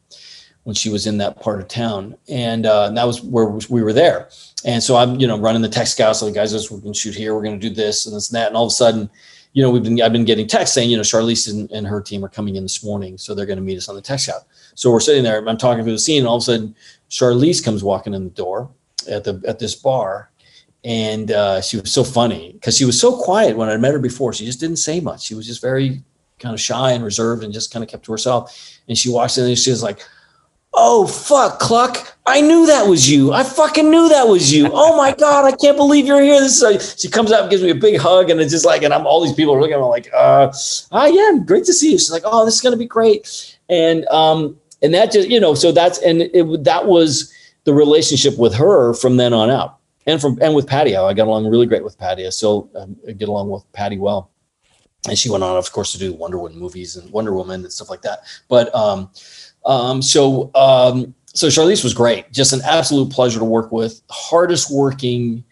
when 0.64 0.74
she 0.74 0.91
was 0.91 1.07
in 1.07 1.16
that 1.16 1.41
part 1.41 1.61
of 1.61 1.68
town. 1.68 2.14
And, 2.29 2.66
uh, 2.66 2.89
and 2.89 2.97
that 2.99 3.07
was 3.07 3.22
where 3.22 3.47
we 3.70 3.83
were 3.83 3.95
there. 3.95 4.29
And 4.66 4.83
so 4.83 4.97
I'm, 4.97 5.18
you 5.18 5.26
know, 5.26 5.39
running 5.39 5.62
the 5.62 5.68
tech 5.68 5.87
scouts. 5.87 6.20
So 6.20 6.26
the 6.26 6.33
guys, 6.33 6.53
we're 6.70 6.79
going 6.79 6.93
to 6.93 6.99
shoot 6.99 7.14
here. 7.14 7.35
We're 7.35 7.43
going 7.43 7.59
to 7.59 7.68
do 7.68 7.74
this 7.74 8.05
and 8.05 8.14
this 8.14 8.29
and 8.29 8.37
that. 8.37 8.49
And 8.49 8.57
all 8.57 8.66
of 8.66 8.68
a 8.68 8.74
sudden, 8.74 9.09
you 9.55 9.62
know, 9.62 9.70
we've 9.70 9.83
been 9.83 10.01
I've 10.03 10.12
been 10.12 10.26
getting 10.26 10.47
texts 10.47 10.74
saying, 10.74 10.91
you 10.91 10.97
know, 10.97 11.03
Charlize 11.03 11.51
and, 11.51 11.70
and 11.70 11.87
her 11.87 12.03
team 12.03 12.24
are 12.24 12.29
coming 12.29 12.57
in 12.57 12.62
this 12.62 12.85
morning, 12.85 13.16
so 13.16 13.35
they're 13.35 13.47
going 13.47 13.59
to 13.59 13.64
meet 13.64 13.79
us 13.79 13.89
on 13.89 13.95
the 13.95 14.03
tech 14.03 14.20
scout. 14.20 14.43
So 14.74 14.91
we're 14.93 15.01
sitting 15.01 15.24
there, 15.24 15.45
I'm 15.49 15.57
talking 15.57 15.83
through 15.83 15.95
the 15.95 15.99
scene, 15.99 16.20
and 16.20 16.29
all 16.29 16.37
of 16.37 16.43
a 16.43 16.45
sudden, 16.45 16.76
Charlize 17.11 17.64
comes 17.64 17.83
walking 17.83 18.14
in 18.14 18.24
the 18.24 18.31
door 18.31 18.70
at 19.11 19.24
the 19.24 19.43
at 19.49 19.59
this 19.59 19.74
bar, 19.74 20.31
and 20.85 21.31
uh, 21.31 21.61
she 21.61 21.76
was 21.76 21.93
so 21.93 22.05
funny 22.05 22.53
because 22.53 22.76
she 22.76 22.85
was 22.85 23.01
so 23.01 23.16
quiet 23.20 23.57
when 23.57 23.68
I 23.68 23.76
met 23.76 23.93
her 23.93 23.99
before. 23.99 24.33
She 24.33 24.45
just 24.45 24.61
didn't 24.61 24.76
say 24.76 25.01
much. 25.01 25.22
She 25.22 25.35
was 25.35 25.47
just 25.47 25.61
very 25.61 26.03
kind 26.39 26.55
of 26.55 26.61
shy 26.61 26.93
and 26.93 27.05
reserved, 27.05 27.43
and 27.43 27.53
just 27.53 27.72
kind 27.72 27.83
of 27.83 27.91
kept 27.91 28.05
to 28.05 28.12
herself. 28.12 28.79
And 28.89 28.97
she 28.97 29.11
walks 29.11 29.39
in, 29.39 29.47
and 29.47 29.59
she 29.59 29.70
was 29.70 29.83
like, 29.83 30.01
oh 30.74 31.07
fuck 31.07 31.59
cluck. 31.59 32.16
I 32.26 32.41
knew 32.41 32.66
that 32.66 32.87
was 32.87 33.11
you. 33.11 33.33
I 33.33 33.43
fucking 33.43 33.91
knew 33.91 34.09
that 34.11 34.29
was 34.29 34.53
you. 34.53 34.70
Oh 34.72 34.97
my 34.97 35.14
god 35.14 35.45
i 35.45 35.57
can't 35.57 35.76
believe 35.76 36.07
you're 36.07 36.22
here. 36.22 36.41
This 36.41 36.57
is 36.57 36.62
a, 36.62 36.99
she 36.99 37.09
comes 37.09 37.33
up 37.33 37.43
and 37.43 37.51
gives 37.51 37.62
me 37.62 37.70
a 37.70 37.74
big 37.74 37.99
hug 37.99 38.31
and 38.31 38.41
it's 38.41 38.53
just 38.53 38.64
like 38.64 38.83
and 38.83 38.93
i'm 38.93 39.07
all 39.07 39.24
these 39.24 39.35
people 39.35 39.55
are 39.55 39.61
looking 39.61 39.74
at 39.74 39.81
me 39.81 39.87
like 39.87 40.09
uh 40.14 40.53
ah 40.93 41.07
yeah 41.07 41.39
great 41.45 41.64
to 41.64 41.72
see 41.72 41.93
you. 41.93 41.99
She's 41.99 42.11
like 42.11 42.22
oh 42.24 42.45
this 42.45 42.55
is 42.55 42.61
gonna 42.61 42.76
be 42.76 42.87
great. 42.87 43.57
And 43.68 44.07
um 44.09 44.59
and 44.83 44.95
that 44.95 45.11
just 45.11 45.29
you 45.29 45.41
know 45.41 45.55
so 45.55 45.72
that's 45.72 45.99
and 45.99 46.22
it 46.22 46.64
that 46.64 46.87
was 46.87 47.33
the 47.64 47.74
relationship 47.74 48.39
with 48.39 48.55
her 48.55 48.95
from 48.95 49.16
then 49.16 49.33
on 49.33 49.51
out 49.51 49.78
and 50.09 50.20
from 50.20 50.36
and 50.42 50.56
with 50.56 50.66
patty 50.66 50.96
i 50.96 51.12
got 51.14 51.28
along 51.28 51.46
really 51.46 51.66
great 51.66 51.84
with 51.84 51.96
patty 51.96 52.26
i 52.26 52.30
still 52.30 52.68
um, 52.74 52.96
get 53.16 53.28
along 53.28 53.48
with 53.48 53.70
patty 53.72 53.98
well 53.98 54.32
and 55.09 55.16
she 55.16 55.30
went 55.30 55.44
on 55.44 55.56
of 55.56 55.70
course 55.70 55.92
to 55.92 55.98
do 55.98 56.12
wonder 56.12 56.38
woman 56.38 56.59
movies 56.59 56.96
and 56.96 57.09
wonder 57.12 57.32
woman 57.32 57.62
and 57.62 57.72
stuff 57.72 57.88
like 57.88 58.02
that 58.02 58.20
but 58.48 58.74
um 58.74 59.09
um, 59.68 60.00
so 60.00 60.50
um, 60.54 61.14
so 61.34 61.48
Charlize 61.48 61.84
was 61.84 61.94
great, 61.94 62.32
just 62.32 62.52
an 62.52 62.61
absolute 62.64 63.11
pleasure 63.11 63.38
to 63.38 63.44
work 63.44 63.70
with. 63.70 64.00
Hardest 64.11 64.72
working 64.72 65.44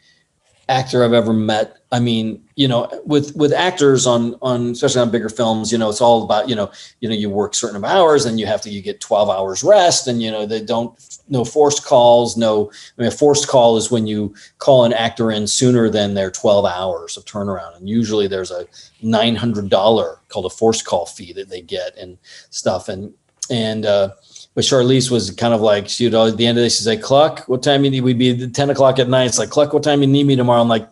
actor 0.68 1.04
I've 1.04 1.12
ever 1.12 1.32
met. 1.32 1.76
I 1.92 2.00
mean, 2.00 2.42
you 2.56 2.66
know, 2.66 2.88
with 3.04 3.36
with 3.36 3.52
actors 3.52 4.06
on 4.06 4.34
on 4.40 4.70
especially 4.70 5.02
on 5.02 5.10
bigger 5.10 5.28
films, 5.28 5.70
you 5.70 5.76
know, 5.76 5.90
it's 5.90 6.00
all 6.00 6.24
about 6.24 6.48
you 6.48 6.56
know, 6.56 6.70
you 7.00 7.08
know, 7.08 7.14
you 7.14 7.28
work 7.28 7.54
certain 7.54 7.84
hours 7.84 8.24
and 8.24 8.40
you 8.40 8.46
have 8.46 8.62
to 8.62 8.70
you 8.70 8.80
get 8.80 8.98
twelve 8.98 9.28
hours 9.28 9.62
rest, 9.62 10.08
and 10.08 10.22
you 10.22 10.30
know 10.30 10.46
they 10.46 10.62
don't 10.62 10.98
no 11.28 11.44
forced 11.44 11.84
calls, 11.84 12.36
no. 12.38 12.70
I 12.72 13.02
mean, 13.02 13.08
a 13.08 13.10
forced 13.10 13.46
call 13.46 13.76
is 13.76 13.90
when 13.90 14.06
you 14.06 14.34
call 14.58 14.84
an 14.84 14.94
actor 14.94 15.30
in 15.30 15.46
sooner 15.46 15.90
than 15.90 16.14
their 16.14 16.30
twelve 16.30 16.64
hours 16.64 17.18
of 17.18 17.26
turnaround, 17.26 17.76
and 17.76 17.90
usually 17.90 18.26
there's 18.26 18.50
a 18.50 18.66
nine 19.02 19.36
hundred 19.36 19.68
dollar 19.68 20.20
called 20.28 20.46
a 20.46 20.50
forced 20.50 20.86
call 20.86 21.04
fee 21.04 21.34
that 21.34 21.50
they 21.50 21.60
get 21.60 21.94
and 21.98 22.16
stuff, 22.48 22.88
and 22.88 23.12
and 23.50 23.84
uh, 23.84 24.08
but 24.54 24.64
Charlize 24.64 25.10
was 25.10 25.30
kind 25.30 25.52
of 25.52 25.60
like 25.60 25.90
she'd 25.90 26.14
at 26.14 26.38
the 26.38 26.46
end 26.46 26.56
of 26.56 26.62
the 26.62 26.68
day 26.68 26.68
she's 26.70 26.86
like, 26.86 27.02
Cluck, 27.02 27.40
what 27.48 27.62
time 27.62 27.84
you 27.84 27.90
need? 27.90 28.00
We'd 28.00 28.18
be 28.18 28.48
ten 28.48 28.70
o'clock 28.70 28.98
at 28.98 29.10
night. 29.10 29.26
It's 29.26 29.38
like 29.38 29.50
Cluck, 29.50 29.74
what 29.74 29.82
time 29.82 30.00
you 30.00 30.06
need 30.06 30.24
me 30.24 30.36
tomorrow? 30.36 30.62
I'm 30.62 30.68
like 30.68 30.88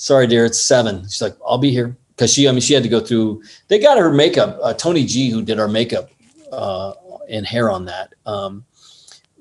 sorry, 0.00 0.26
dear, 0.26 0.46
it's 0.46 0.60
seven. 0.60 1.02
She's 1.04 1.20
like, 1.20 1.36
I'll 1.46 1.58
be 1.58 1.70
here. 1.70 1.94
Cause 2.16 2.32
she, 2.32 2.48
I 2.48 2.52
mean, 2.52 2.60
she 2.62 2.72
had 2.74 2.82
to 2.82 2.88
go 2.88 3.00
through, 3.00 3.42
they 3.68 3.78
got 3.78 3.98
her 3.98 4.10
makeup. 4.10 4.58
Uh, 4.62 4.72
Toni 4.72 5.04
G, 5.04 5.30
who 5.30 5.42
did 5.42 5.58
our 5.58 5.68
makeup 5.68 6.10
uh, 6.50 6.92
and 7.28 7.46
hair 7.46 7.70
on 7.70 7.84
that, 7.84 8.14
um, 8.24 8.64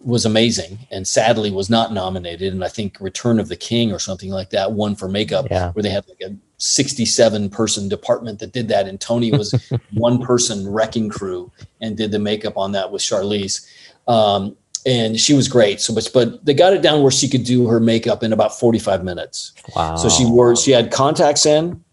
was 0.03 0.25
amazing 0.25 0.79
and 0.91 1.07
sadly 1.07 1.49
was 1.49 1.69
not 1.69 1.93
nominated. 1.93 2.53
And 2.53 2.63
I 2.63 2.67
think 2.67 2.97
Return 2.99 3.39
of 3.39 3.47
the 3.47 3.55
King 3.55 3.91
or 3.91 3.99
something 3.99 4.31
like 4.31 4.49
that 4.51 4.73
won 4.73 4.95
for 4.95 5.07
makeup, 5.07 5.47
yeah. 5.49 5.71
where 5.71 5.83
they 5.83 5.89
had 5.89 6.05
like 6.07 6.21
a 6.21 6.35
67 6.57 7.49
person 7.49 7.87
department 7.89 8.39
that 8.39 8.51
did 8.51 8.67
that. 8.67 8.87
And 8.87 8.99
Tony 8.99 9.31
was 9.31 9.53
one 9.93 10.21
person 10.21 10.67
wrecking 10.67 11.09
crew 11.09 11.51
and 11.81 11.97
did 11.97 12.11
the 12.11 12.19
makeup 12.19 12.57
on 12.57 12.73
that 12.73 12.91
with 12.91 13.01
Charlize. 13.01 13.65
Um, 14.07 14.57
and 14.89 15.19
she 15.19 15.35
was 15.35 15.47
great. 15.47 15.79
So, 15.79 15.93
but 15.93 16.09
but 16.13 16.43
they 16.43 16.55
got 16.55 16.73
it 16.73 16.81
down 16.81 17.03
where 17.03 17.11
she 17.11 17.29
could 17.29 17.43
do 17.43 17.67
her 17.67 17.79
makeup 17.79 18.23
in 18.23 18.33
about 18.33 18.59
forty 18.59 18.79
five 18.79 19.03
minutes. 19.03 19.53
Wow! 19.75 19.95
So 19.95 20.09
she 20.09 20.25
wore 20.25 20.55
she 20.55 20.71
had 20.71 20.91
contacts 20.91 21.45
in. 21.45 21.83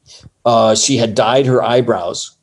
Uh, 0.47 0.75
she 0.75 0.97
had 0.97 1.15
dyed 1.15 1.45
her 1.45 1.63
eyebrows, 1.63 2.39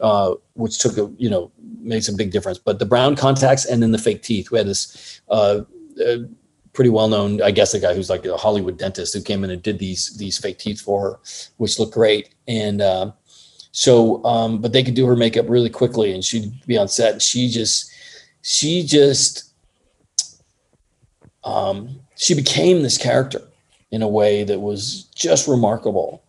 uh, 0.00 0.34
which 0.54 0.78
took 0.78 0.98
a 0.98 1.08
you 1.18 1.30
know 1.30 1.52
made 1.80 2.02
some 2.02 2.16
big 2.16 2.32
difference. 2.32 2.58
But 2.58 2.80
the 2.80 2.84
brown 2.84 3.14
contacts 3.14 3.64
and 3.64 3.80
then 3.80 3.92
the 3.92 3.98
fake 3.98 4.22
teeth. 4.22 4.50
We 4.50 4.58
had 4.58 4.66
this 4.66 5.20
uh, 5.28 5.60
uh 6.04 6.16
pretty 6.72 6.90
well 6.90 7.08
known, 7.08 7.40
I 7.42 7.50
guess, 7.52 7.74
a 7.74 7.78
guy 7.78 7.94
who's 7.94 8.10
like 8.10 8.24
a 8.24 8.36
Hollywood 8.36 8.78
dentist 8.78 9.14
who 9.14 9.22
came 9.22 9.44
in 9.44 9.50
and 9.50 9.62
did 9.62 9.78
these 9.78 10.16
these 10.16 10.36
fake 10.36 10.58
teeth 10.58 10.80
for 10.80 11.00
her, 11.02 11.18
which 11.58 11.78
looked 11.78 11.94
great. 11.94 12.34
And 12.48 12.82
uh, 12.82 13.12
so, 13.70 14.24
um, 14.24 14.60
but 14.60 14.72
they 14.72 14.82
could 14.82 14.94
do 14.94 15.06
her 15.06 15.16
makeup 15.16 15.48
really 15.48 15.70
quickly, 15.70 16.12
and 16.12 16.24
she'd 16.24 16.50
be 16.66 16.76
on 16.76 16.88
set, 16.88 17.12
and 17.12 17.22
she 17.22 17.48
just 17.48 17.92
she 18.42 18.82
just 18.82 19.51
um, 21.44 22.00
she 22.16 22.34
became 22.34 22.82
this 22.82 22.98
character 22.98 23.42
in 23.90 24.02
a 24.02 24.08
way 24.08 24.44
that 24.44 24.60
was 24.60 25.04
just 25.14 25.48
remarkable. 25.48 26.22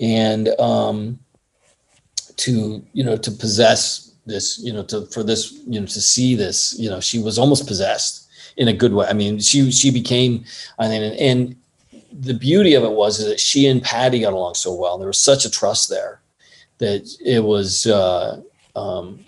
And 0.00 0.48
um, 0.60 1.18
to 2.36 2.84
you 2.92 3.04
know 3.04 3.16
to 3.16 3.30
possess 3.30 4.12
this 4.26 4.58
you 4.58 4.72
know 4.72 4.82
to 4.82 5.06
for 5.06 5.22
this 5.22 5.52
you 5.66 5.78
know 5.78 5.86
to 5.86 6.00
see 6.00 6.34
this 6.34 6.74
you 6.78 6.90
know 6.90 7.00
she 7.00 7.20
was 7.20 7.38
almost 7.38 7.66
possessed 7.66 8.28
in 8.56 8.68
a 8.68 8.72
good 8.72 8.92
way. 8.92 9.06
I 9.06 9.12
mean 9.12 9.38
she 9.38 9.70
she 9.70 9.90
became 9.90 10.44
i 10.78 10.88
mean 10.88 11.02
and, 11.02 11.16
and 11.16 11.56
the 12.20 12.34
beauty 12.34 12.74
of 12.74 12.84
it 12.84 12.92
was 12.92 13.24
that 13.24 13.40
she 13.40 13.66
and 13.66 13.82
patty 13.82 14.20
got 14.20 14.32
along 14.32 14.54
so 14.54 14.72
well. 14.72 14.98
There 14.98 15.08
was 15.08 15.20
such 15.20 15.44
a 15.44 15.50
trust 15.50 15.88
there 15.88 16.20
that 16.78 17.08
it 17.24 17.42
was 17.42 17.86
uh, 17.86 18.40
um, 18.76 19.24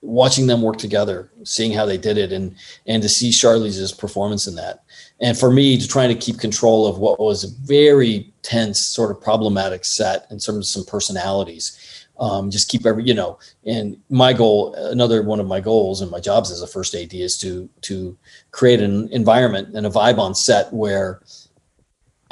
watching 0.00 0.46
them 0.46 0.62
work 0.62 0.78
together, 0.78 1.30
seeing 1.44 1.72
how 1.72 1.84
they 1.84 1.98
did 1.98 2.18
it, 2.18 2.32
and 2.32 2.54
and 2.86 3.02
to 3.02 3.08
see 3.08 3.30
Charlize's 3.30 3.92
performance 3.92 4.46
in 4.46 4.54
that, 4.56 4.84
and 5.20 5.36
for 5.36 5.50
me 5.50 5.78
to 5.78 5.88
trying 5.88 6.08
to 6.08 6.14
keep 6.14 6.38
control 6.38 6.86
of 6.86 6.98
what 6.98 7.18
was 7.18 7.44
a 7.44 7.66
very 7.66 8.32
tense, 8.42 8.80
sort 8.80 9.10
of 9.10 9.20
problematic 9.20 9.84
set 9.84 10.26
in 10.30 10.38
terms 10.38 10.58
of 10.58 10.66
some 10.66 10.84
personalities. 10.84 12.06
Um, 12.20 12.50
just 12.50 12.68
keep 12.68 12.84
every 12.84 13.04
you 13.04 13.14
know 13.14 13.38
and 13.64 13.96
my 14.10 14.32
goal 14.32 14.74
another 14.74 15.22
one 15.22 15.38
of 15.38 15.46
my 15.46 15.60
goals 15.60 16.00
and 16.00 16.10
my 16.10 16.18
jobs 16.18 16.50
as 16.50 16.62
a 16.62 16.66
first 16.66 16.92
ad 16.96 17.14
is 17.14 17.38
to 17.38 17.68
to 17.82 18.18
create 18.50 18.80
an 18.80 19.08
environment 19.12 19.76
and 19.76 19.86
a 19.86 19.90
vibe 19.90 20.18
on 20.18 20.34
set 20.34 20.72
where 20.72 21.22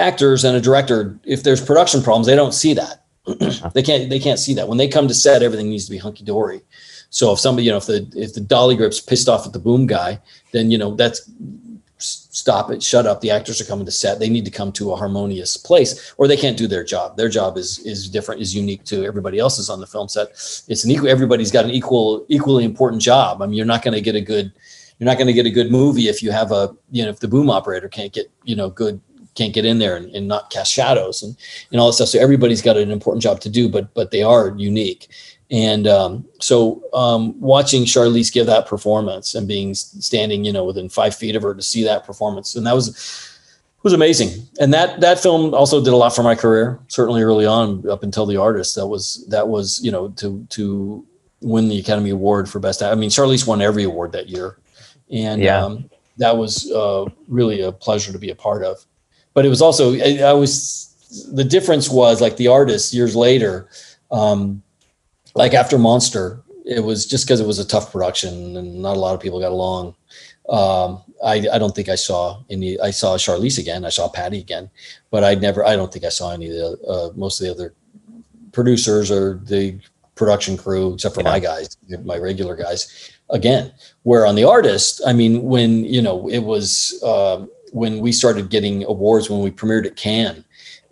actors 0.00 0.42
and 0.42 0.56
a 0.56 0.60
director 0.60 1.16
if 1.22 1.44
there's 1.44 1.64
production 1.64 2.02
problems 2.02 2.26
they 2.26 2.34
don't 2.34 2.54
see 2.54 2.74
that. 2.74 3.04
They 3.74 3.82
can't 3.82 4.10
they 4.10 4.18
can't 4.18 4.40
see 4.40 4.54
that. 4.54 4.66
When 4.66 4.78
they 4.78 4.88
come 4.88 5.06
to 5.06 5.14
set 5.14 5.42
everything 5.44 5.70
needs 5.70 5.84
to 5.84 5.92
be 5.92 5.98
hunky-dory 5.98 6.62
so 7.10 7.32
if 7.32 7.40
somebody, 7.40 7.66
you 7.66 7.70
know, 7.70 7.78
if 7.78 7.86
the 7.86 8.10
if 8.14 8.34
the 8.34 8.40
dolly 8.40 8.76
grip's 8.76 9.00
pissed 9.00 9.28
off 9.28 9.46
at 9.46 9.52
the 9.52 9.58
boom 9.58 9.86
guy, 9.86 10.20
then 10.52 10.70
you 10.70 10.78
know 10.78 10.94
that's 10.94 11.30
stop 11.98 12.70
it, 12.70 12.82
shut 12.82 13.06
up. 13.06 13.20
The 13.20 13.30
actors 13.30 13.60
are 13.60 13.64
coming 13.64 13.86
to 13.86 13.92
set. 13.92 14.18
They 14.18 14.28
need 14.28 14.44
to 14.44 14.50
come 14.50 14.70
to 14.72 14.92
a 14.92 14.96
harmonious 14.96 15.56
place, 15.56 16.14
or 16.18 16.28
they 16.28 16.36
can't 16.36 16.58
do 16.58 16.66
their 16.66 16.84
job. 16.84 17.16
Their 17.16 17.28
job 17.28 17.56
is 17.56 17.78
is 17.80 18.08
different, 18.08 18.40
is 18.40 18.54
unique 18.54 18.84
to 18.84 19.04
everybody 19.04 19.38
else's 19.38 19.70
on 19.70 19.80
the 19.80 19.86
film 19.86 20.08
set. 20.08 20.28
It's 20.68 20.84
an 20.84 20.90
equal. 20.90 21.08
Everybody's 21.08 21.50
got 21.50 21.64
an 21.64 21.70
equal, 21.70 22.26
equally 22.28 22.64
important 22.64 23.02
job. 23.02 23.40
I 23.40 23.46
mean, 23.46 23.54
you're 23.54 23.66
not 23.66 23.82
going 23.82 23.94
to 23.94 24.00
get 24.00 24.14
a 24.14 24.20
good, 24.20 24.52
you're 24.98 25.06
not 25.06 25.16
going 25.16 25.28
to 25.28 25.32
get 25.32 25.46
a 25.46 25.50
good 25.50 25.70
movie 25.70 26.08
if 26.08 26.22
you 26.22 26.30
have 26.32 26.52
a, 26.52 26.74
you 26.90 27.02
know, 27.02 27.10
if 27.10 27.20
the 27.20 27.28
boom 27.28 27.48
operator 27.50 27.88
can't 27.88 28.12
get, 28.12 28.30
you 28.44 28.56
know, 28.56 28.68
good 28.68 29.00
can't 29.34 29.52
get 29.52 29.66
in 29.66 29.78
there 29.78 29.96
and, 29.96 30.06
and 30.14 30.26
not 30.26 30.50
cast 30.50 30.72
shadows 30.72 31.22
and, 31.22 31.36
and 31.70 31.80
all 31.80 31.88
that 31.88 31.92
stuff. 31.92 32.08
So 32.08 32.18
everybody's 32.18 32.62
got 32.62 32.78
an 32.78 32.90
important 32.90 33.22
job 33.22 33.40
to 33.40 33.48
do, 33.48 33.68
but 33.68 33.92
but 33.94 34.10
they 34.10 34.22
are 34.22 34.54
unique. 34.56 35.08
And 35.50 35.86
um, 35.86 36.24
so 36.40 36.82
um, 36.92 37.40
watching 37.40 37.84
Charlize 37.84 38.32
give 38.32 38.46
that 38.46 38.66
performance 38.66 39.34
and 39.34 39.46
being 39.46 39.74
standing, 39.74 40.44
you 40.44 40.52
know, 40.52 40.64
within 40.64 40.88
five 40.88 41.14
feet 41.14 41.36
of 41.36 41.42
her 41.42 41.54
to 41.54 41.62
see 41.62 41.84
that 41.84 42.04
performance, 42.04 42.56
and 42.56 42.66
that 42.66 42.74
was 42.74 43.36
was 43.84 43.92
amazing. 43.92 44.44
And 44.58 44.74
that 44.74 45.00
that 45.00 45.20
film 45.20 45.54
also 45.54 45.82
did 45.82 45.92
a 45.92 45.96
lot 45.96 46.14
for 46.14 46.24
my 46.24 46.34
career. 46.34 46.80
Certainly 46.88 47.22
early 47.22 47.46
on, 47.46 47.88
up 47.88 48.02
until 48.02 48.26
The 48.26 48.36
Artist, 48.36 48.74
that 48.74 48.88
was 48.88 49.24
that 49.28 49.46
was 49.46 49.80
you 49.84 49.92
know 49.92 50.08
to 50.16 50.44
to 50.50 51.06
win 51.40 51.68
the 51.68 51.78
Academy 51.78 52.10
Award 52.10 52.48
for 52.48 52.58
best. 52.58 52.82
I 52.82 52.94
mean, 52.96 53.10
Charlize 53.10 53.46
won 53.46 53.62
every 53.62 53.84
award 53.84 54.10
that 54.12 54.28
year, 54.28 54.58
and 55.12 55.40
yeah. 55.40 55.64
um, 55.64 55.88
that 56.16 56.36
was 56.36 56.68
uh, 56.72 57.04
really 57.28 57.60
a 57.60 57.70
pleasure 57.70 58.10
to 58.10 58.18
be 58.18 58.30
a 58.30 58.34
part 58.34 58.64
of. 58.64 58.84
But 59.32 59.46
it 59.46 59.48
was 59.48 59.62
also 59.62 59.94
I, 59.94 60.18
I 60.24 60.32
was 60.32 60.92
the 61.32 61.44
difference 61.44 61.88
was 61.88 62.20
like 62.20 62.36
The 62.36 62.48
Artist 62.48 62.92
years 62.92 63.14
later. 63.14 63.68
Um, 64.10 64.62
like 65.36 65.54
after 65.54 65.78
Monster, 65.78 66.42
it 66.64 66.80
was 66.80 67.06
just 67.06 67.26
because 67.26 67.40
it 67.40 67.46
was 67.46 67.58
a 67.58 67.64
tough 67.64 67.92
production 67.92 68.56
and 68.56 68.82
not 68.82 68.96
a 68.96 69.00
lot 69.00 69.14
of 69.14 69.20
people 69.20 69.40
got 69.40 69.52
along. 69.52 69.94
Um, 70.48 71.02
I, 71.24 71.46
I 71.52 71.58
don't 71.58 71.74
think 71.74 71.88
I 71.88 71.94
saw 71.94 72.42
any. 72.50 72.78
I 72.80 72.90
saw 72.90 73.16
Charlize 73.16 73.58
again. 73.58 73.84
I 73.84 73.88
saw 73.88 74.08
Patty 74.08 74.38
again, 74.38 74.70
but 75.10 75.24
I 75.24 75.34
never. 75.34 75.64
I 75.64 75.76
don't 75.76 75.92
think 75.92 76.04
I 76.04 76.08
saw 76.10 76.32
any 76.32 76.46
of 76.46 76.52
the 76.52 76.88
uh, 76.88 77.10
most 77.16 77.40
of 77.40 77.46
the 77.46 77.52
other 77.52 77.74
producers 78.52 79.10
or 79.10 79.40
the 79.44 79.78
production 80.14 80.56
crew, 80.56 80.94
except 80.94 81.14
for 81.14 81.22
yeah. 81.22 81.30
my 81.30 81.38
guys, 81.38 81.76
my 82.04 82.16
regular 82.16 82.54
guys. 82.54 83.12
Again, 83.30 83.72
where 84.04 84.24
on 84.24 84.36
the 84.36 84.44
artist, 84.44 85.00
I 85.06 85.12
mean, 85.12 85.42
when 85.42 85.84
you 85.84 86.02
know 86.02 86.28
it 86.28 86.40
was 86.40 87.00
uh, 87.04 87.46
when 87.72 87.98
we 87.98 88.12
started 88.12 88.50
getting 88.50 88.84
awards 88.84 89.28
when 89.28 89.40
we 89.40 89.50
premiered 89.50 89.86
at 89.86 89.96
Cannes 89.96 90.44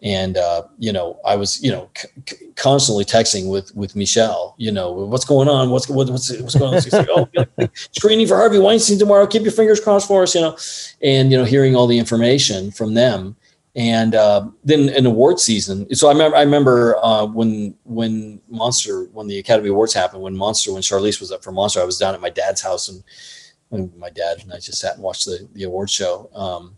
and 0.05 0.36
uh, 0.36 0.62
you 0.78 0.93
know 0.93 1.18
i 1.24 1.35
was 1.35 1.60
you 1.62 1.72
know 1.72 1.90
c- 1.97 2.36
constantly 2.55 3.05
texting 3.05 3.51
with 3.51 3.74
with 3.74 3.97
michel 3.97 4.55
you 4.59 4.70
know 4.70 4.93
what's 4.93 5.24
going 5.24 5.48
on? 5.48 5.70
What's 5.70 5.89
what's 5.89 6.10
what's 6.10 6.55
going 6.55 6.74
on? 6.74 6.81
She's 6.81 6.93
like 6.93 7.09
oh 7.10 7.28
screening 7.93 8.26
for 8.26 8.36
harvey 8.36 8.59
weinstein 8.59 8.98
tomorrow. 8.98 9.26
Keep 9.26 9.43
your 9.43 9.52
fingers 9.52 9.81
crossed 9.81 10.06
for 10.06 10.22
us 10.22 10.35
you 10.35 10.40
know. 10.40 10.56
And 11.02 11.32
you 11.32 11.39
know 11.39 11.44
hearing 11.44 11.74
all 11.74 11.86
the 11.86 11.98
information 11.98 12.70
from 12.70 12.94
them. 12.94 13.36
And 13.76 14.14
uh, 14.14 14.51
then 14.62 14.89
an 14.90 15.05
award 15.05 15.40
season. 15.40 15.93
So 15.94 16.09
i 16.09 16.12
remember 16.12 16.36
i 16.36 16.43
remember 16.43 16.97
uh, 17.02 17.26
when 17.26 17.74
when 17.85 18.40
monster 18.48 19.05
when 19.12 19.26
the 19.26 19.39
academy 19.39 19.68
awards 19.68 19.94
happened 19.94 20.22
when 20.22 20.36
monster 20.36 20.72
when 20.72 20.82
charlize 20.82 21.20
was 21.20 21.32
up 21.32 21.43
for 21.43 21.52
monster 21.52 21.81
i 21.81 21.85
was 21.85 21.98
down 21.98 22.14
at 22.14 22.20
my 22.20 22.31
dad's 22.31 22.62
house 22.62 22.89
and, 22.89 23.02
and 23.72 23.97
my 23.97 24.10
dad 24.10 24.39
and 24.43 24.52
i 24.52 24.56
just 24.56 24.78
sat 24.78 24.94
and 24.94 25.02
watched 25.02 25.24
the 25.24 25.48
the 25.55 25.64
award 25.64 25.90
show 25.90 26.31
um, 26.35 26.76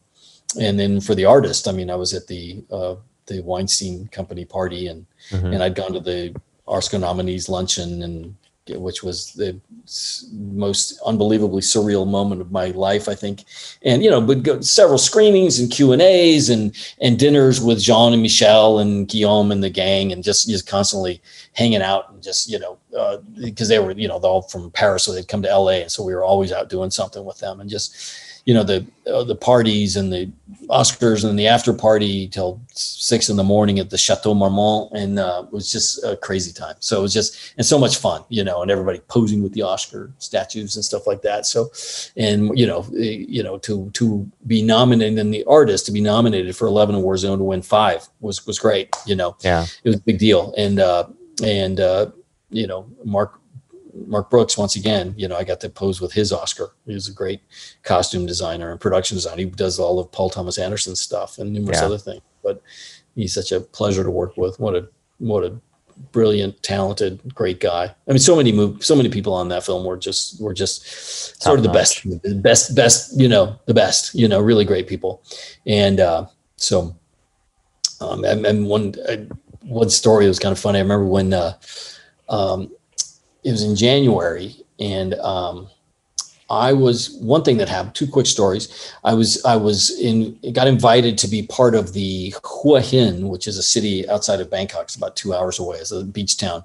and 0.59 0.79
then 0.81 1.01
for 1.01 1.15
the 1.15 1.25
artist 1.25 1.69
i 1.69 1.73
mean 1.73 1.91
i 1.91 1.95
was 1.95 2.15
at 2.15 2.27
the 2.29 2.65
uh, 2.71 2.95
the 3.27 3.43
Weinstein 3.43 4.09
Company 4.09 4.45
party, 4.45 4.87
and 4.89 5.07
mm-hmm. 5.31 5.47
and 5.47 5.63
I'd 5.63 5.75
gone 5.75 5.93
to 5.93 6.01
the 6.01 6.35
Oscar 6.67 6.99
nominees 6.99 7.49
luncheon, 7.49 8.03
and 8.03 8.37
which 8.69 9.03
was 9.03 9.33
the 9.35 9.59
most 10.33 11.01
unbelievably 11.07 11.63
surreal 11.63 12.07
moment 12.07 12.41
of 12.41 12.51
my 12.51 12.67
life, 12.69 13.09
I 13.09 13.15
think. 13.15 13.45
And 13.83 14.03
you 14.03 14.11
know, 14.11 14.21
but 14.21 14.43
go, 14.43 14.61
several 14.61 14.99
screenings 14.99 15.61
and 15.61 15.71
Q 15.71 15.93
and 15.93 16.03
A's 16.03 16.51
and 16.51 16.75
and 17.01 17.19
dinners 17.19 17.61
with 17.61 17.81
Jean 17.81 18.13
and 18.13 18.23
Michel 18.23 18.79
and 18.81 19.07
Guillaume 19.07 19.53
and 19.53 19.63
the 19.63 19.71
gang, 19.71 20.13
and 20.13 20.25
just 20.25 20.49
just 20.49 20.67
constantly 20.67 21.23
hanging 21.53 21.83
out 21.83 22.11
and 22.11 22.23
just 22.23 22.49
you 22.51 22.59
know 22.59 22.79
because 23.41 23.71
uh, 23.71 23.75
they 23.75 23.79
were 23.79 23.93
you 23.93 24.09
know 24.09 24.19
they're 24.19 24.31
all 24.31 24.43
from 24.43 24.71
Paris, 24.73 25.05
so 25.05 25.13
they'd 25.13 25.29
come 25.29 25.43
to 25.43 25.51
L.A. 25.51 25.83
and 25.83 25.91
so 25.91 26.03
we 26.03 26.15
were 26.15 26.25
always 26.25 26.51
out 26.51 26.69
doing 26.69 26.91
something 26.91 27.25
with 27.25 27.39
them, 27.39 27.61
and 27.61 27.71
just 27.71 28.19
you 28.47 28.55
know 28.55 28.63
the 28.63 28.87
uh, 29.13 29.25
the 29.25 29.35
parties 29.35 29.97
and 29.97 30.13
the 30.13 30.31
Oscars 30.69 31.29
and 31.29 31.39
the 31.39 31.49
after 31.49 31.73
party 31.73 32.29
till 32.29 32.61
six 32.73 33.29
in 33.29 33.37
the 33.37 33.45
morning 33.45 33.81
at 33.81 33.91
the 33.91 33.99
Chateau 33.99 34.35
Marmont, 34.35 34.93
and 34.95 35.19
uh, 35.19 35.43
it 35.45 35.53
was 35.53 35.71
just 35.71 36.03
a 36.05 36.17
crazy 36.17 36.53
time. 36.53 36.77
So 36.79 37.01
it 37.01 37.03
was 37.03 37.13
just 37.13 37.55
and 37.59 37.67
so 37.67 37.77
much 37.77 37.97
fun, 37.97 38.23
you 38.29 38.45
know, 38.45 38.63
and 38.63 38.71
everybody 38.71 39.01
posing 39.09 39.43
with 39.43 39.53
the 39.53 39.63
Oscar 39.63 40.13
statues 40.19 40.77
and 40.77 40.85
stuff 40.85 41.09
like 41.09 41.23
that. 41.23 41.45
So, 41.45 41.71
and 42.17 42.57
you 42.57 42.69
know, 42.69 42.87
you 42.93 43.43
know, 43.43 43.59
to 43.59 43.91
to 43.95 44.31
be 44.47 44.63
nominated 44.63 45.19
and 45.19 45.35
the 45.35 45.45
artist 45.45 45.85
to 45.87 45.93
be 45.93 46.01
nominated 46.01 46.57
for 46.57 46.67
Eleven 46.69 46.95
in 46.95 47.03
Warzone 47.03 47.39
to 47.39 47.45
win 47.45 47.63
five 47.63 48.09
was 48.21 48.47
was 48.47 48.61
great. 48.61 48.95
You 49.07 49.17
know, 49.17 49.37
yeah, 49.41 49.67
it 49.83 49.89
was 49.89 49.97
a 49.97 50.03
big 50.03 50.19
deal, 50.19 50.55
and 50.57 50.79
uh, 50.79 51.09
and 51.43 51.81
uh, 51.81 52.13
you 52.51 52.69
know, 52.69 52.87
Mark 53.05 53.41
Mark 54.07 54.31
Bridges, 54.31 54.59
once 54.59 54.77
again, 54.77 55.15
you 55.17 55.29
know, 55.29 55.37
I 55.37 55.45
got 55.45 55.61
to 55.61 55.69
pose 55.69 56.01
with 56.01 56.13
his 56.13 56.33
Oscar. 56.33 56.73
He 56.87 56.95
was 56.95 57.09
a 57.09 57.13
great 57.13 57.41
costume 57.83 58.27
designer 58.27 58.71
and 58.71 58.81
production 58.81 59.17
designer. 59.17 59.39
He 59.39 59.45
does 59.47 59.79
all 59.79 59.99
of 59.99 60.13
Paul 60.13 60.31
Thomas 60.31 60.59
Anderson's 60.59 61.01
stuff 61.01 61.39
and 61.39 61.53
numerous 61.53 61.81
yeah. 61.81 61.87
other 61.87 61.99
things. 61.99 62.23
But 62.43 62.63
he's 63.15 63.35
such 63.35 63.53
a 63.53 63.61
pleasure 63.61 64.05
to 64.05 64.11
work 64.11 64.37
with. 64.37 64.59
What 64.61 64.75
a 64.75 64.89
what 65.19 65.45
a 65.45 65.55
brilliant, 66.13 66.63
talented, 66.63 67.21
great 67.35 67.61
guy. 67.61 67.85
I 67.85 68.11
mean, 68.11 68.19
so 68.19 68.37
many 68.37 68.53
move, 68.53 68.85
so 68.85 68.95
many 68.95 69.09
people 69.09 69.33
on 69.33 69.49
that 69.49 69.65
film 69.65 69.85
were 69.85 69.97
just 69.97 70.41
were 70.41 70.55
just 70.55 71.43
sort 71.43 71.59
of 71.59 71.65
the 71.65 71.71
best, 71.71 72.03
the 72.23 72.35
best, 72.35 72.75
best. 72.75 73.19
You 73.19 73.29
know, 73.29 73.59
the 73.67 73.75
best. 73.75 74.15
You 74.15 74.29
know, 74.29 74.41
really 74.41 74.65
great 74.65 74.87
people. 74.87 75.23
And 75.67 76.01
uh, 76.01 76.27
so, 76.57 76.97
um, 78.01 78.25
and, 78.25 78.45
and 78.45 78.67
one 78.67 78.95
uh, 79.09 79.35
one 79.63 79.91
story 79.91 80.29
was 80.29 80.39
kind 80.39 80.53
of 80.53 80.59
funny. 80.59 80.79
I 80.79 80.83
remember 80.83 81.07
when. 81.07 81.33
Uh, 81.33 81.55
um, 82.29 82.73
it 83.47 83.53
was 83.53 83.63
in 83.63 83.77
January, 83.77 84.57
and 84.81 85.15
um, 85.15 85.69
I 86.51 86.73
was 86.73 87.17
one 87.21 87.45
thing 87.45 87.59
that 87.59 87.69
happened. 87.69 87.95
Two 87.95 88.09
quick 88.09 88.27
stories. 88.27 88.93
I 89.05 89.15
was 89.15 89.45
I 89.45 89.55
was 89.55 89.97
in 90.01 90.37
got 90.53 90.67
invited 90.67 91.17
to 91.19 91.29
be 91.29 91.45
part 91.45 91.77
of 91.77 91.93
the 91.93 92.35
Hua 92.45 92.81
Hin, 92.81 93.29
which 93.29 93.47
is 93.47 93.57
a 93.57 93.63
city 93.63 94.09
outside 94.09 94.41
of 94.41 94.51
Bangkok. 94.51 94.83
It's 94.83 94.97
about 94.97 95.15
two 95.15 95.33
hours 95.33 95.61
away. 95.61 95.79
It's 95.79 95.93
a 95.93 96.03
beach 96.03 96.37
town 96.37 96.65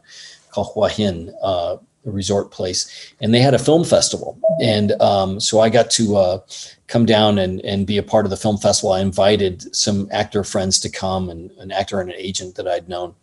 called 0.50 0.72
Hua 0.74 0.90
Hin, 0.90 1.32
uh, 1.44 1.78
a 2.08 2.12
resort 2.12 2.50
place, 2.50 3.14
and 3.22 3.32
they 3.32 3.42
had 3.42 3.54
a 3.54 3.60
film 3.60 3.84
festival. 3.84 4.40
And 4.60 5.00
um, 5.02 5.40
so 5.40 5.60
I 5.60 5.70
got 5.70 5.92
to 5.92 6.16
uh, 6.16 6.40
come 6.88 7.06
down 7.06 7.38
and 7.38 7.62
and 7.62 7.86
be 7.86 8.00
a 8.00 8.04
part 8.04 8.26
of 8.26 8.32
the 8.32 8.38
film 8.38 8.58
festival. 8.58 8.94
I 8.94 9.02
invited 9.02 9.76
some 9.76 10.10
actor 10.12 10.44
friends 10.44 10.80
to 10.80 10.90
come, 10.90 11.30
and 11.30 11.52
an 11.60 11.72
actor 11.72 12.02
and 12.02 12.10
an 12.10 12.18
agent 12.18 12.56
that 12.56 12.68
I'd 12.68 12.90
known 12.90 13.14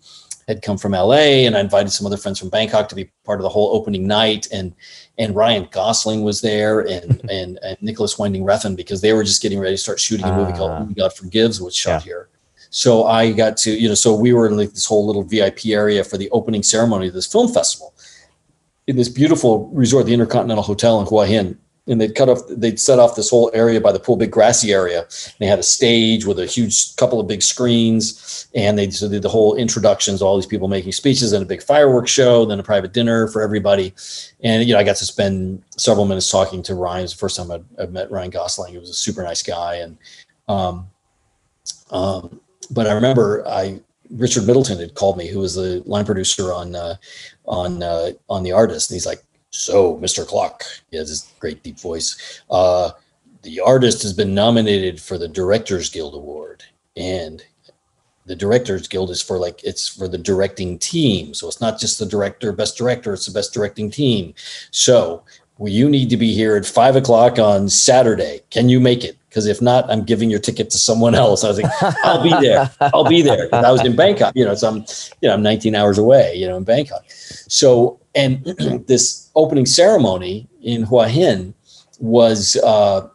had 0.48 0.62
come 0.62 0.78
from 0.78 0.92
LA, 0.92 1.44
and 1.46 1.56
I 1.56 1.60
invited 1.60 1.90
some 1.90 2.06
other 2.06 2.16
friends 2.16 2.40
from 2.40 2.48
Bangkok 2.48 2.88
to 2.88 2.96
be 2.96 3.10
part 3.24 3.38
of 3.38 3.42
the 3.42 3.48
whole 3.48 3.76
opening 3.76 4.06
night, 4.06 4.48
and 4.50 4.74
and 5.18 5.36
Ryan 5.36 5.68
Gosling 5.70 6.22
was 6.22 6.40
there, 6.40 6.80
and 6.80 7.20
and, 7.30 7.58
and 7.62 7.76
Nicolas 7.80 8.18
Winding 8.18 8.44
Refn 8.44 8.74
because 8.74 9.00
they 9.00 9.12
were 9.12 9.22
just 9.22 9.42
getting 9.42 9.60
ready 9.60 9.74
to 9.74 9.82
start 9.82 10.00
shooting 10.00 10.26
a 10.26 10.34
movie 10.34 10.52
uh, 10.52 10.56
called 10.56 10.70
ah. 10.70 10.84
God 10.96 11.12
Forgives, 11.12 11.60
which 11.60 11.74
shot 11.74 12.04
yeah. 12.04 12.12
here. 12.12 12.28
So 12.70 13.06
I 13.06 13.32
got 13.32 13.56
to, 13.58 13.70
you 13.70 13.88
know, 13.88 13.94
so 13.94 14.14
we 14.14 14.34
were 14.34 14.46
in 14.46 14.56
like 14.56 14.72
this 14.72 14.84
whole 14.84 15.06
little 15.06 15.22
VIP 15.22 15.66
area 15.66 16.04
for 16.04 16.18
the 16.18 16.28
opening 16.30 16.62
ceremony 16.62 17.08
of 17.08 17.14
this 17.14 17.26
film 17.26 17.48
festival 17.48 17.94
in 18.88 18.96
this 18.96 19.08
beautiful 19.08 19.68
resort, 19.68 20.06
the 20.06 20.14
Intercontinental 20.14 20.64
Hotel 20.64 20.98
in 21.00 21.06
Hua 21.06 21.26
Hin 21.26 21.58
and 21.88 22.00
they'd 22.00 22.14
cut 22.14 22.28
off 22.28 22.40
they'd 22.48 22.78
set 22.78 22.98
off 22.98 23.16
this 23.16 23.30
whole 23.30 23.50
area 23.54 23.80
by 23.80 23.90
the 23.90 23.98
pool 23.98 24.16
big 24.16 24.30
grassy 24.30 24.72
area. 24.72 25.06
They 25.38 25.46
had 25.46 25.58
a 25.58 25.62
stage 25.62 26.26
with 26.26 26.38
a 26.38 26.46
huge 26.46 26.94
couple 26.96 27.18
of 27.18 27.26
big 27.26 27.42
screens 27.42 28.46
and 28.54 28.78
they 28.78 28.90
so 28.90 29.08
did 29.08 29.22
the 29.22 29.28
whole 29.28 29.54
introductions 29.54 30.22
all 30.22 30.36
these 30.36 30.46
people 30.46 30.68
making 30.68 30.92
speeches 30.92 31.32
and 31.32 31.42
a 31.42 31.46
big 31.46 31.62
fireworks 31.62 32.10
show 32.10 32.44
then 32.44 32.60
a 32.60 32.62
private 32.62 32.92
dinner 32.92 33.26
for 33.28 33.42
everybody. 33.42 33.94
And 34.42 34.66
you 34.68 34.74
know 34.74 34.80
i 34.80 34.84
got 34.84 34.96
to 34.96 35.06
spend 35.06 35.62
several 35.76 36.06
minutes 36.06 36.30
talking 36.30 36.62
to 36.64 36.74
ryan. 36.74 37.00
It 37.00 37.04
was 37.04 37.12
the 37.12 37.18
first 37.18 37.36
time 37.36 37.50
I'd 37.78 37.92
met 37.92 38.10
ryan 38.10 38.30
gosling. 38.30 38.72
He 38.72 38.78
was 38.78 38.90
a 38.90 38.94
super 38.94 39.22
nice 39.22 39.42
guy. 39.42 39.76
And 39.76 39.98
um, 40.46 40.88
um, 41.90 42.40
but 42.70 42.86
i 42.86 42.92
remember 42.92 43.46
i 43.48 43.80
richard 44.10 44.46
middleton 44.46 44.78
had 44.78 44.94
called 44.94 45.18
me 45.18 45.28
who 45.28 45.38
was 45.38 45.54
the 45.54 45.82
line 45.86 46.04
producer 46.04 46.52
on 46.52 46.74
uh, 46.74 46.96
on 47.46 47.82
uh, 47.82 48.10
on 48.28 48.42
the 48.42 48.52
artist. 48.52 48.90
And 48.90 48.96
he's 48.96 49.06
like 49.06 49.22
so, 49.50 49.96
Mr. 49.98 50.26
Clock, 50.26 50.62
he 50.90 50.96
has 50.96 51.08
this 51.08 51.32
great 51.38 51.62
deep 51.62 51.78
voice. 51.78 52.42
Uh, 52.50 52.90
the 53.42 53.60
artist 53.60 54.02
has 54.02 54.12
been 54.12 54.34
nominated 54.34 55.00
for 55.00 55.18
the 55.18 55.28
Directors 55.28 55.90
Guild 55.90 56.14
Award, 56.14 56.64
and 56.96 57.42
the 58.26 58.36
Directors 58.36 58.88
Guild 58.88 59.10
is 59.10 59.22
for 59.22 59.38
like 59.38 59.62
it's 59.64 59.88
for 59.88 60.08
the 60.08 60.18
directing 60.18 60.78
team. 60.78 61.34
So 61.34 61.48
it's 61.48 61.60
not 61.60 61.78
just 61.78 61.98
the 61.98 62.06
director, 62.06 62.52
best 62.52 62.76
director; 62.76 63.12
it's 63.14 63.26
the 63.26 63.32
best 63.32 63.54
directing 63.54 63.90
team. 63.90 64.34
So 64.70 65.24
you 65.60 65.88
need 65.88 66.10
to 66.10 66.16
be 66.16 66.34
here 66.34 66.56
at 66.56 66.66
five 66.66 66.96
o'clock 66.96 67.38
on 67.38 67.68
Saturday. 67.68 68.40
Can 68.50 68.68
you 68.68 68.80
make 68.80 69.04
it? 69.04 69.17
Because 69.28 69.46
if 69.46 69.60
not, 69.60 69.90
I'm 69.90 70.04
giving 70.04 70.30
your 70.30 70.38
ticket 70.38 70.70
to 70.70 70.78
someone 70.78 71.14
else. 71.14 71.44
I 71.44 71.48
was 71.48 71.60
like, 71.60 71.72
I'll 72.04 72.22
be 72.22 72.30
there. 72.30 72.70
I'll 72.80 73.08
be 73.08 73.22
there. 73.22 73.54
I 73.54 73.70
was 73.70 73.84
in 73.84 73.94
Bangkok. 73.94 74.34
You 74.34 74.44
know, 74.44 74.54
so 74.54 74.68
I'm, 74.68 74.76
you 75.20 75.28
know, 75.28 75.34
I'm 75.34 75.42
19 75.42 75.74
hours 75.74 75.98
away. 75.98 76.34
You 76.34 76.48
know, 76.48 76.56
in 76.56 76.64
Bangkok. 76.64 77.04
So, 77.08 78.00
and 78.14 78.44
this 78.86 79.30
opening 79.34 79.66
ceremony 79.66 80.48
in 80.62 80.82
Hua 80.84 81.08
Hin 81.08 81.54
was 81.98 82.56
uh, 82.64 83.08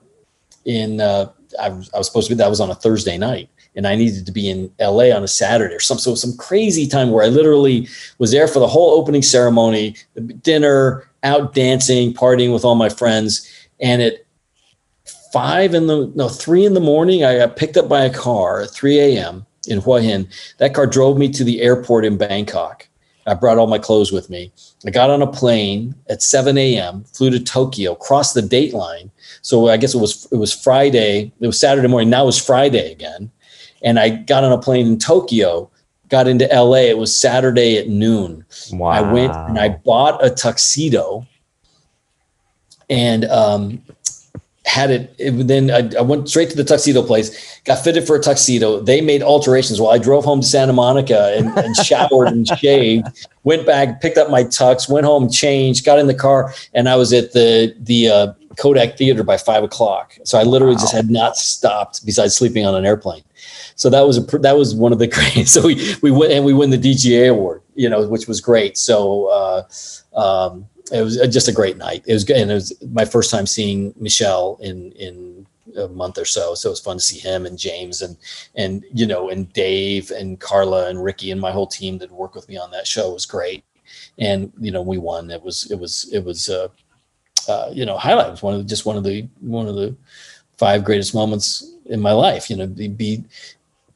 in. 0.65 1.01
Uh, 1.01 1.31
I, 1.59 1.69
was, 1.69 1.89
I 1.93 1.97
was 1.97 2.07
supposed 2.07 2.27
to 2.29 2.35
be. 2.35 2.37
That 2.37 2.49
was 2.49 2.59
on 2.59 2.69
a 2.69 2.75
Thursday 2.75 3.17
night 3.17 3.49
and 3.75 3.87
I 3.87 3.95
needed 3.95 4.25
to 4.25 4.31
be 4.31 4.49
in 4.49 4.71
LA 4.79 5.15
on 5.15 5.23
a 5.23 5.27
Saturday 5.27 5.73
or 5.73 5.79
some 5.79 5.97
so 5.97 6.15
some 6.15 6.35
crazy 6.37 6.87
time 6.87 7.11
where 7.11 7.25
I 7.25 7.29
literally 7.29 7.87
was 8.17 8.31
there 8.31 8.47
for 8.47 8.59
the 8.59 8.67
whole 8.67 8.91
opening 8.91 9.21
ceremony, 9.21 9.95
dinner, 10.41 11.07
out 11.23 11.53
dancing, 11.53 12.13
partying 12.13 12.53
with 12.53 12.65
all 12.65 12.75
my 12.75 12.89
friends. 12.89 13.49
And 13.79 14.01
at 14.01 14.22
five 15.33 15.73
in 15.73 15.87
the 15.87 16.11
no 16.15 16.29
three 16.29 16.63
in 16.63 16.75
the 16.75 16.79
morning, 16.79 17.25
I 17.25 17.39
got 17.39 17.57
picked 17.57 17.75
up 17.75 17.89
by 17.89 18.05
a 18.05 18.13
car 18.13 18.61
at 18.61 18.69
3 18.69 18.99
a.m. 18.99 19.45
in 19.67 19.81
Hua 19.81 19.99
Hin. 19.99 20.29
That 20.59 20.75
car 20.75 20.85
drove 20.85 21.17
me 21.17 21.27
to 21.29 21.43
the 21.43 21.61
airport 21.61 22.05
in 22.05 22.17
Bangkok. 22.17 22.87
I 23.25 23.33
brought 23.33 23.57
all 23.57 23.67
my 23.67 23.79
clothes 23.79 24.11
with 24.11 24.29
me. 24.29 24.51
I 24.85 24.91
got 24.91 25.09
on 25.09 25.21
a 25.21 25.27
plane 25.27 25.95
at 26.09 26.21
7 26.21 26.57
a.m., 26.57 27.05
flew 27.05 27.31
to 27.31 27.39
Tokyo, 27.39 27.95
crossed 27.95 28.35
the 28.35 28.41
date 28.41 28.73
line. 28.73 29.09
So 29.41 29.69
I 29.69 29.77
guess 29.77 29.95
it 29.95 29.99
was 29.99 30.27
it 30.31 30.37
was 30.37 30.53
Friday. 30.53 31.31
It 31.39 31.47
was 31.47 31.59
Saturday 31.59 31.87
morning. 31.87 32.11
Now 32.11 32.27
it's 32.27 32.43
Friday 32.43 32.91
again. 32.91 33.31
And 33.81 33.99
I 33.99 34.09
got 34.09 34.43
on 34.43 34.51
a 34.51 34.57
plane 34.57 34.85
in 34.85 34.97
Tokyo 34.99 35.69
got 36.09 36.27
into 36.27 36.45
LA. 36.45 36.89
It 36.89 36.97
was 36.99 37.17
Saturday 37.17 37.77
at 37.77 37.89
noon. 37.89 38.45
Wow. 38.71 38.89
I 38.89 39.01
went 39.11 39.35
and 39.35 39.57
I 39.57 39.69
bought 39.69 40.23
a 40.23 40.29
tuxedo 40.29 41.25
and 42.87 43.25
um, 43.25 43.81
had 44.65 44.91
it, 44.91 45.15
it 45.17 45.47
then 45.47 45.69
I, 45.69 45.89
I, 45.97 46.01
went 46.01 46.29
straight 46.29 46.49
to 46.49 46.55
the 46.55 46.63
tuxedo 46.63 47.03
place, 47.03 47.59
got 47.65 47.83
fitted 47.83 48.07
for 48.07 48.15
a 48.15 48.19
tuxedo. 48.19 48.79
They 48.79 49.01
made 49.01 49.21
alterations 49.21 49.81
while 49.81 49.91
I 49.91 49.97
drove 49.97 50.23
home 50.23 50.41
to 50.41 50.47
Santa 50.47 50.73
Monica 50.73 51.33
and, 51.35 51.49
and 51.57 51.75
showered 51.75 52.29
and 52.29 52.47
shaved, 52.59 53.27
went 53.43 53.65
back, 53.65 54.01
picked 54.01 54.17
up 54.17 54.29
my 54.29 54.43
tux, 54.43 54.89
went 54.89 55.05
home, 55.05 55.29
changed, 55.29 55.85
got 55.85 55.99
in 55.99 56.07
the 56.07 56.13
car, 56.13 56.53
and 56.73 56.87
I 56.87 56.95
was 56.95 57.11
at 57.11 57.33
the 57.33 57.75
the 57.79 58.07
uh, 58.09 58.33
Kodak 58.57 58.97
Theater 58.97 59.23
by 59.23 59.37
five 59.37 59.63
o'clock. 59.63 60.17
So 60.23 60.39
I 60.39 60.43
literally 60.43 60.75
wow. 60.75 60.81
just 60.81 60.93
had 60.93 61.09
not 61.09 61.35
stopped 61.35 62.05
besides 62.05 62.35
sleeping 62.35 62.65
on 62.65 62.73
an 62.75 62.85
airplane 62.85 63.23
so 63.75 63.89
that 63.89 64.01
was 64.01 64.17
a 64.17 64.39
that 64.39 64.57
was 64.57 64.75
one 64.75 64.93
of 64.93 64.99
the 64.99 65.07
great. 65.17 65.47
So 65.47 65.65
we 65.67 65.95
we 66.01 66.11
win 66.11 66.31
and 66.31 66.45
we 66.45 66.53
win 66.53 66.69
the 66.69 66.77
DGA 66.77 67.29
award, 67.29 67.61
you 67.75 67.89
know, 67.89 68.07
which 68.07 68.27
was 68.27 68.41
great. 68.41 68.77
So 68.77 69.27
uh, 69.27 70.19
um, 70.19 70.67
it 70.91 71.01
was 71.01 71.17
just 71.29 71.47
a 71.47 71.53
great 71.53 71.77
night. 71.77 72.03
It 72.05 72.13
was 72.13 72.23
good, 72.23 72.37
and 72.37 72.51
it 72.51 72.55
was 72.55 72.73
my 72.91 73.05
first 73.05 73.31
time 73.31 73.45
seeing 73.45 73.93
Michel 73.97 74.57
in 74.61 74.91
in 74.93 75.45
a 75.77 75.87
month 75.87 76.17
or 76.17 76.25
so. 76.25 76.55
So 76.55 76.69
it 76.69 76.71
was 76.71 76.79
fun 76.79 76.97
to 76.97 77.03
see 77.03 77.19
him 77.19 77.45
and 77.45 77.57
James 77.57 78.01
and 78.01 78.17
and 78.55 78.83
you 78.93 79.05
know 79.05 79.29
and 79.29 79.51
Dave 79.53 80.11
and 80.11 80.39
Carla 80.39 80.89
and 80.89 81.03
Ricky 81.03 81.31
and 81.31 81.39
my 81.39 81.51
whole 81.51 81.67
team 81.67 81.97
that 81.99 82.11
worked 82.11 82.35
with 82.35 82.49
me 82.49 82.57
on 82.57 82.71
that 82.71 82.87
show 82.87 83.13
was 83.13 83.25
great. 83.25 83.63
And 84.19 84.51
you 84.59 84.71
know 84.71 84.81
we 84.81 84.97
won. 84.97 85.31
It 85.31 85.41
was 85.41 85.69
it 85.71 85.79
was 85.79 86.09
it 86.11 86.23
was 86.23 86.49
uh, 86.49 86.67
uh, 87.47 87.69
you 87.71 87.85
know 87.85 87.97
highlight. 87.97 88.27
It 88.27 88.31
was 88.31 88.43
one 88.43 88.53
of 88.55 88.59
the, 88.61 88.67
just 88.67 88.85
one 88.85 88.97
of 88.97 89.03
the 89.03 89.27
one 89.41 89.67
of 89.67 89.75
the 89.75 89.95
five 90.57 90.83
greatest 90.83 91.15
moments 91.15 91.73
in 91.85 91.99
my 91.99 92.11
life. 92.11 92.49
You 92.49 92.57
know, 92.57 92.67
be, 92.67 92.87
be 92.87 93.23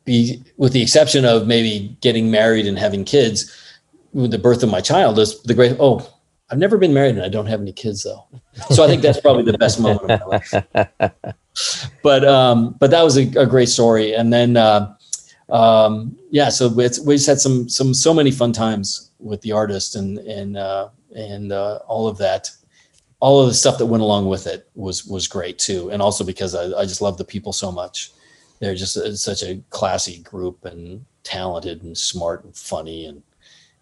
be 0.06 0.42
with 0.56 0.74
the 0.74 0.82
exception 0.82 1.26
of 1.26 1.48
maybe 1.48 1.96
getting 2.02 2.32
married 2.32 2.66
and 2.66 2.80
having 2.80 3.04
kids 3.04 3.54
with 4.14 4.32
the 4.32 4.40
birth 4.40 4.64
of 4.64 4.72
my 4.72 4.82
child 4.82 5.20
is 5.20 5.42
the 5.44 5.54
great 5.54 5.76
oh 5.80 6.17
i've 6.50 6.58
never 6.58 6.78
been 6.78 6.94
married 6.94 7.16
and 7.16 7.24
i 7.24 7.30
don't 7.30 7.48
have 7.48 7.62
any 7.62 7.74
kids 7.74 8.04
though. 8.04 8.26
So 8.72 8.84
i 8.84 8.88
think 8.88 9.02
that's 9.02 9.20
probably 9.20 9.44
the 9.44 9.58
best 9.58 9.80
moment 9.80 10.12
of 10.12 10.20
my 10.20 10.26
life. 10.26 11.34
But 12.04 12.26
um 12.26 12.76
but 12.80 12.92
that 12.92 13.04
was 13.04 13.18
a, 13.18 13.24
a 13.36 13.46
great 13.46 13.70
story. 13.70 14.14
And 14.14 14.32
then 14.32 14.58
uh 14.58 14.94
um 15.50 16.18
yeah 16.30 16.50
so 16.50 16.80
it's 16.80 17.00
we 17.00 17.16
just 17.16 17.28
had 17.28 17.40
some 17.40 17.70
some 17.70 17.94
so 17.94 18.14
many 18.14 18.32
fun 18.32 18.52
times 18.52 19.12
with 19.20 19.42
the 19.42 19.54
artist 19.54 19.96
and 19.96 20.20
and 20.20 20.58
uh 20.58 20.90
and 21.16 21.52
uh 21.52 21.80
all 21.88 22.08
of 22.08 22.18
that. 22.20 22.52
All 23.20 23.42
of 23.42 23.48
the 23.48 23.56
stuff 23.56 23.80
that 23.80 23.88
went 23.88 24.04
along 24.04 24.28
with 24.28 24.46
it 24.46 24.70
was 24.76 25.06
was 25.06 25.28
great 25.28 25.58
too. 25.58 25.90
And 25.90 26.02
also 26.02 26.24
because 26.24 26.54
i, 26.54 26.66
I 26.80 26.84
just 26.86 27.02
love 27.02 27.18
the 27.18 27.26
people 27.26 27.54
so 27.54 27.72
much. 27.72 28.12
They're 28.60 28.76
just 28.76 28.98
a, 28.98 29.16
such 29.18 29.44
a 29.44 29.62
classy 29.70 30.20
group 30.20 30.66
and 30.66 31.06
talented 31.24 31.84
and 31.84 31.98
smart 31.98 32.44
and 32.44 32.56
funny 32.56 33.06
and 33.06 33.24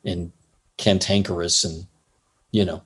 and 0.05 0.31
cantankerous 0.77 1.63
and 1.63 1.85
you 2.55 2.65
know 2.65 2.81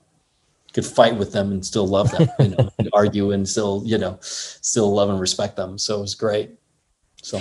could 0.74 0.86
fight 0.86 1.16
with 1.16 1.32
them 1.32 1.52
and 1.52 1.66
still 1.66 1.88
love 1.88 2.10
them 2.12 2.28
you 2.40 2.50
know 2.50 2.70
argue 2.94 3.32
and 3.32 3.48
still 3.48 3.82
you 3.86 3.98
know 3.98 4.18
still 4.22 4.92
love 4.94 5.10
and 5.10 5.20
respect 5.20 5.56
them 5.56 5.78
so 5.78 5.98
it 5.98 6.02
was 6.02 6.16
great 6.16 6.50
So. 7.22 7.40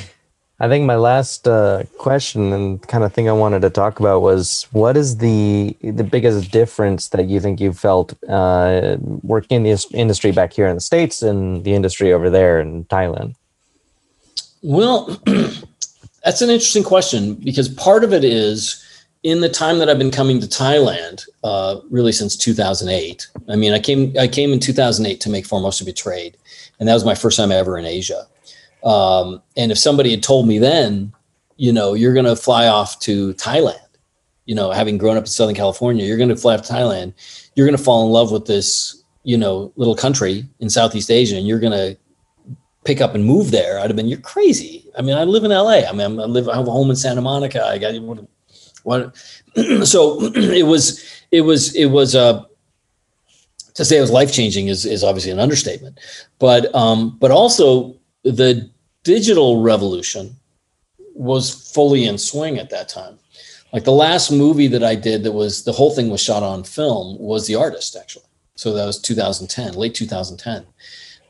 I 0.61 0.67
think 0.67 0.87
my 0.87 0.97
last 0.97 1.47
uh, 1.47 1.85
question 1.99 2.53
and 2.53 2.83
kind 2.89 3.05
of 3.05 3.13
thing 3.15 3.29
I 3.29 3.33
wanted 3.33 3.63
to 3.63 3.71
talk 3.71 4.01
about 4.01 4.23
was 4.23 4.67
what 4.73 4.97
is 4.97 5.19
the 5.19 5.77
the 5.81 6.03
biggest 6.03 6.51
difference 6.51 7.11
that 7.11 7.29
you 7.29 7.39
think 7.39 7.61
you 7.61 7.73
felt 7.73 8.13
uh, 8.29 8.97
working 9.23 9.59
in 9.59 9.63
the 9.63 9.87
industry 9.93 10.33
back 10.33 10.53
here 10.53 10.67
in 10.67 10.75
the 10.75 10.81
states 10.81 11.23
and 11.23 11.63
the 11.63 11.75
industry 11.75 12.13
over 12.13 12.29
there 12.29 12.59
in 12.59 12.85
Thailand? 12.87 13.37
Well, 14.63 15.17
that's 16.25 16.43
an 16.43 16.51
interesting 16.51 16.83
question 16.83 17.35
because 17.35 17.69
part 17.69 18.03
of 18.03 18.13
it 18.13 18.25
is 18.25 18.85
in 19.23 19.41
the 19.41 19.49
time 19.49 19.79
that 19.79 19.89
I've 19.89 19.99
been 19.99 20.11
coming 20.11 20.41
to 20.41 20.47
Thailand, 20.47 21.25
uh, 21.43 21.81
really 21.91 22.13
since 22.13 22.37
2008. 22.37 23.29
I 23.49 23.57
mean, 23.57 23.73
I 23.73 23.79
came 23.79 24.15
I 24.19 24.29
came 24.29 24.53
in 24.53 24.61
2008 24.61 25.21
to 25.21 25.31
make 25.31 25.47
Formosa 25.47 25.85
Betrayed, 25.85 26.37
and 26.79 26.89
that 26.89 26.95
was 26.95 27.05
my 27.05 27.15
first 27.15 27.37
time 27.37 27.51
ever 27.51 27.79
in 27.79 27.85
Asia. 27.85 28.27
Um, 28.85 29.43
and 29.57 29.73
if 29.73 29.79
somebody 29.79 30.11
had 30.11 30.23
told 30.23 30.47
me 30.47 30.59
then, 30.59 31.13
you 31.57 31.73
know, 31.73 31.95
you're 31.95 32.15
going 32.15 32.27
to 32.27 32.37
fly 32.37 32.69
off 32.69 33.01
to 33.01 33.35
Thailand, 33.35 33.81
you 34.47 34.55
know, 34.55 34.71
having 34.71 34.97
grown 34.99 35.17
up 35.17 35.25
in 35.25 35.27
Southern 35.27 35.57
California, 35.57 36.07
you're 36.07 36.17
going 36.17 36.29
to 36.29 36.37
fly 36.37 36.55
off 36.55 36.63
to 36.63 36.73
Thailand, 36.73 37.13
you're 37.57 37.67
going 37.67 37.77
to 37.77 37.83
fall 37.83 38.07
in 38.07 38.13
love 38.13 38.31
with 38.31 38.47
this, 38.47 39.03
you 39.25 39.37
know, 39.37 39.73
little 39.75 39.97
country 39.97 40.47
in 40.61 40.71
Southeast 40.71 41.11
Asia, 41.11 41.37
and 41.37 41.47
you're 41.47 41.59
going 41.59 41.73
to 41.73 41.99
pick 42.85 43.01
up 43.01 43.17
and 43.17 43.25
move 43.25 43.51
there. 43.51 43.81
I'd 43.81 43.91
have 43.91 43.97
been, 43.97 44.07
you're 44.07 44.21
crazy. 44.21 44.87
I 44.97 45.03
mean, 45.03 45.17
I 45.17 45.25
live 45.25 45.43
in 45.43 45.51
LA. 45.51 45.81
I 45.89 45.93
mean, 45.93 46.21
I 46.21 46.25
live, 46.25 46.49
I 46.49 46.57
have 46.57 46.69
a 46.69 46.71
home 46.71 46.89
in 46.89 46.97
Santa 46.97 47.21
Monica. 47.21 47.65
I 47.65 47.79
got 47.79 47.95
what, 48.85 49.17
so 49.85 50.19
it 50.35 50.67
was, 50.67 51.23
it 51.31 51.43
was, 51.43 51.75
it 51.75 51.87
was, 51.87 52.15
uh, 52.15 52.45
to 53.75 53.85
say 53.85 53.99
it 53.99 54.01
was 54.01 54.11
life 54.11 54.33
changing 54.33 54.69
is, 54.69 54.85
is 54.85 55.05
obviously 55.05 55.31
an 55.31 55.39
understatement, 55.39 56.01
but, 56.39 56.75
um, 56.75 57.17
but 57.21 57.31
also 57.31 57.95
the 58.25 58.69
digital 59.05 59.63
revolution 59.63 60.35
was 61.15 61.73
fully 61.73 62.05
in 62.05 62.19
swing 62.19 62.59
at 62.59 62.71
that 62.71 62.89
time. 62.89 63.19
Like 63.73 63.85
the 63.85 63.93
last 63.93 64.31
movie 64.31 64.69
that 64.69 64.83
I 64.83 64.95
did 64.95 65.23
that 65.25 65.33
was 65.33 65.65
the 65.65 65.73
whole 65.73 65.95
thing 65.95 66.09
was 66.09 66.23
shot 66.23 66.43
on 66.43 66.65
film 66.65 67.19
was 67.19 67.47
The 67.47 67.55
Artist, 67.55 67.97
actually. 67.97 68.25
So 68.55 68.73
that 68.73 68.87
was 68.87 69.01
2010, 69.01 69.75
late 69.75 69.95
2010. 69.95 70.67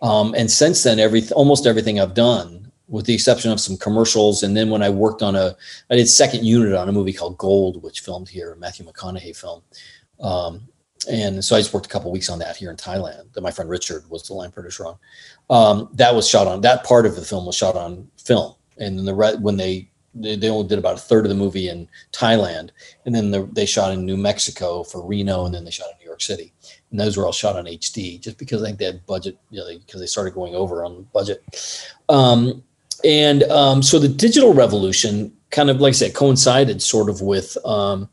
Um, 0.00 0.34
and 0.34 0.50
since 0.50 0.82
then, 0.84 0.98
every 0.98 1.28
almost 1.30 1.66
everything 1.66 1.98
I've 1.98 2.14
done, 2.14 2.68
with 2.89 3.05
the 3.06 3.15
exception 3.15 3.52
of 3.52 3.60
some 3.60 3.77
commercials, 3.77 4.43
and 4.43 4.56
then 4.56 4.70
when 4.70 4.82
I 4.82 4.90
worked 4.90 5.23
on 5.23 5.36
a, 5.36 5.55
I 5.90 5.97
did 5.97 6.09
second 6.09 6.44
unit 6.44 6.74
on 6.74 6.89
a 6.89 6.93
movie 6.93 7.12
called 7.12 7.39
Gold, 7.39 7.82
which 7.82 8.01
filmed 8.01 8.28
here, 8.28 8.56
Matthew 8.59 8.86
McConaughey 8.86 9.36
film. 9.36 9.62
Um, 10.20 10.69
and 11.09 11.44
so 11.44 11.55
I 11.55 11.60
just 11.60 11.73
worked 11.73 11.86
a 11.86 11.89
couple 11.89 12.10
weeks 12.10 12.28
on 12.28 12.39
that 12.40 12.56
here 12.56 12.70
in 12.70 12.77
Thailand. 12.77 13.32
That 13.32 13.43
my 13.43 13.51
friend 13.51 13.70
Richard 13.70 14.09
was 14.10 14.23
the 14.24 14.35
line 14.35 14.51
producer 14.51 14.86
on. 14.86 14.97
Um, 15.51 15.90
that 15.94 16.15
was 16.15 16.28
shot 16.28 16.47
on 16.47 16.60
that 16.62 16.85
part 16.85 17.06
of 17.06 17.15
the 17.15 17.23
film 17.23 17.47
was 17.47 17.55
shot 17.55 17.77
on 17.77 18.09
film, 18.16 18.55
and 18.78 18.98
then 18.98 19.05
the 19.05 19.15
re- 19.15 19.36
when 19.36 19.56
they, 19.56 19.90
they 20.15 20.48
only 20.48 20.66
did 20.66 20.78
about 20.78 20.97
a 20.97 21.01
third 21.01 21.24
of 21.24 21.28
the 21.28 21.35
movie 21.35 21.69
in 21.69 21.89
Thailand, 22.12 22.70
and 23.05 23.15
then 23.15 23.31
the, 23.31 23.48
they 23.52 23.66
shot 23.66 23.93
in 23.93 24.05
New 24.05 24.16
Mexico 24.16 24.82
for 24.82 25.06
Reno, 25.06 25.44
and 25.44 25.55
then 25.55 25.65
they 25.65 25.70
shot 25.70 25.89
in 25.93 25.98
New 25.98 26.06
York 26.06 26.23
City, 26.23 26.52
and 26.90 26.98
those 26.98 27.16
were 27.16 27.27
all 27.27 27.32
shot 27.32 27.56
on 27.56 27.66
HD, 27.66 28.20
just 28.20 28.39
because 28.39 28.62
I 28.62 28.66
think 28.66 28.78
they 28.78 28.86
had 28.86 29.06
budget, 29.06 29.39
you 29.51 29.60
know, 29.60 29.69
because 29.78 30.01
they 30.01 30.06
started 30.06 30.35
going 30.35 30.55
over 30.55 30.85
on 30.85 31.06
budget. 31.12 31.44
Um, 32.09 32.65
and 33.04 33.42
um, 33.44 33.82
so 33.82 33.98
the 33.98 34.08
digital 34.08 34.54
revolution 34.54 35.32
kind 35.50 35.70
of, 35.70 35.80
like 35.80 35.90
I 35.90 35.92
said, 35.92 36.14
coincided 36.14 36.82
sort 36.82 37.08
of 37.08 37.22
with 37.22 37.56
um, 37.64 38.08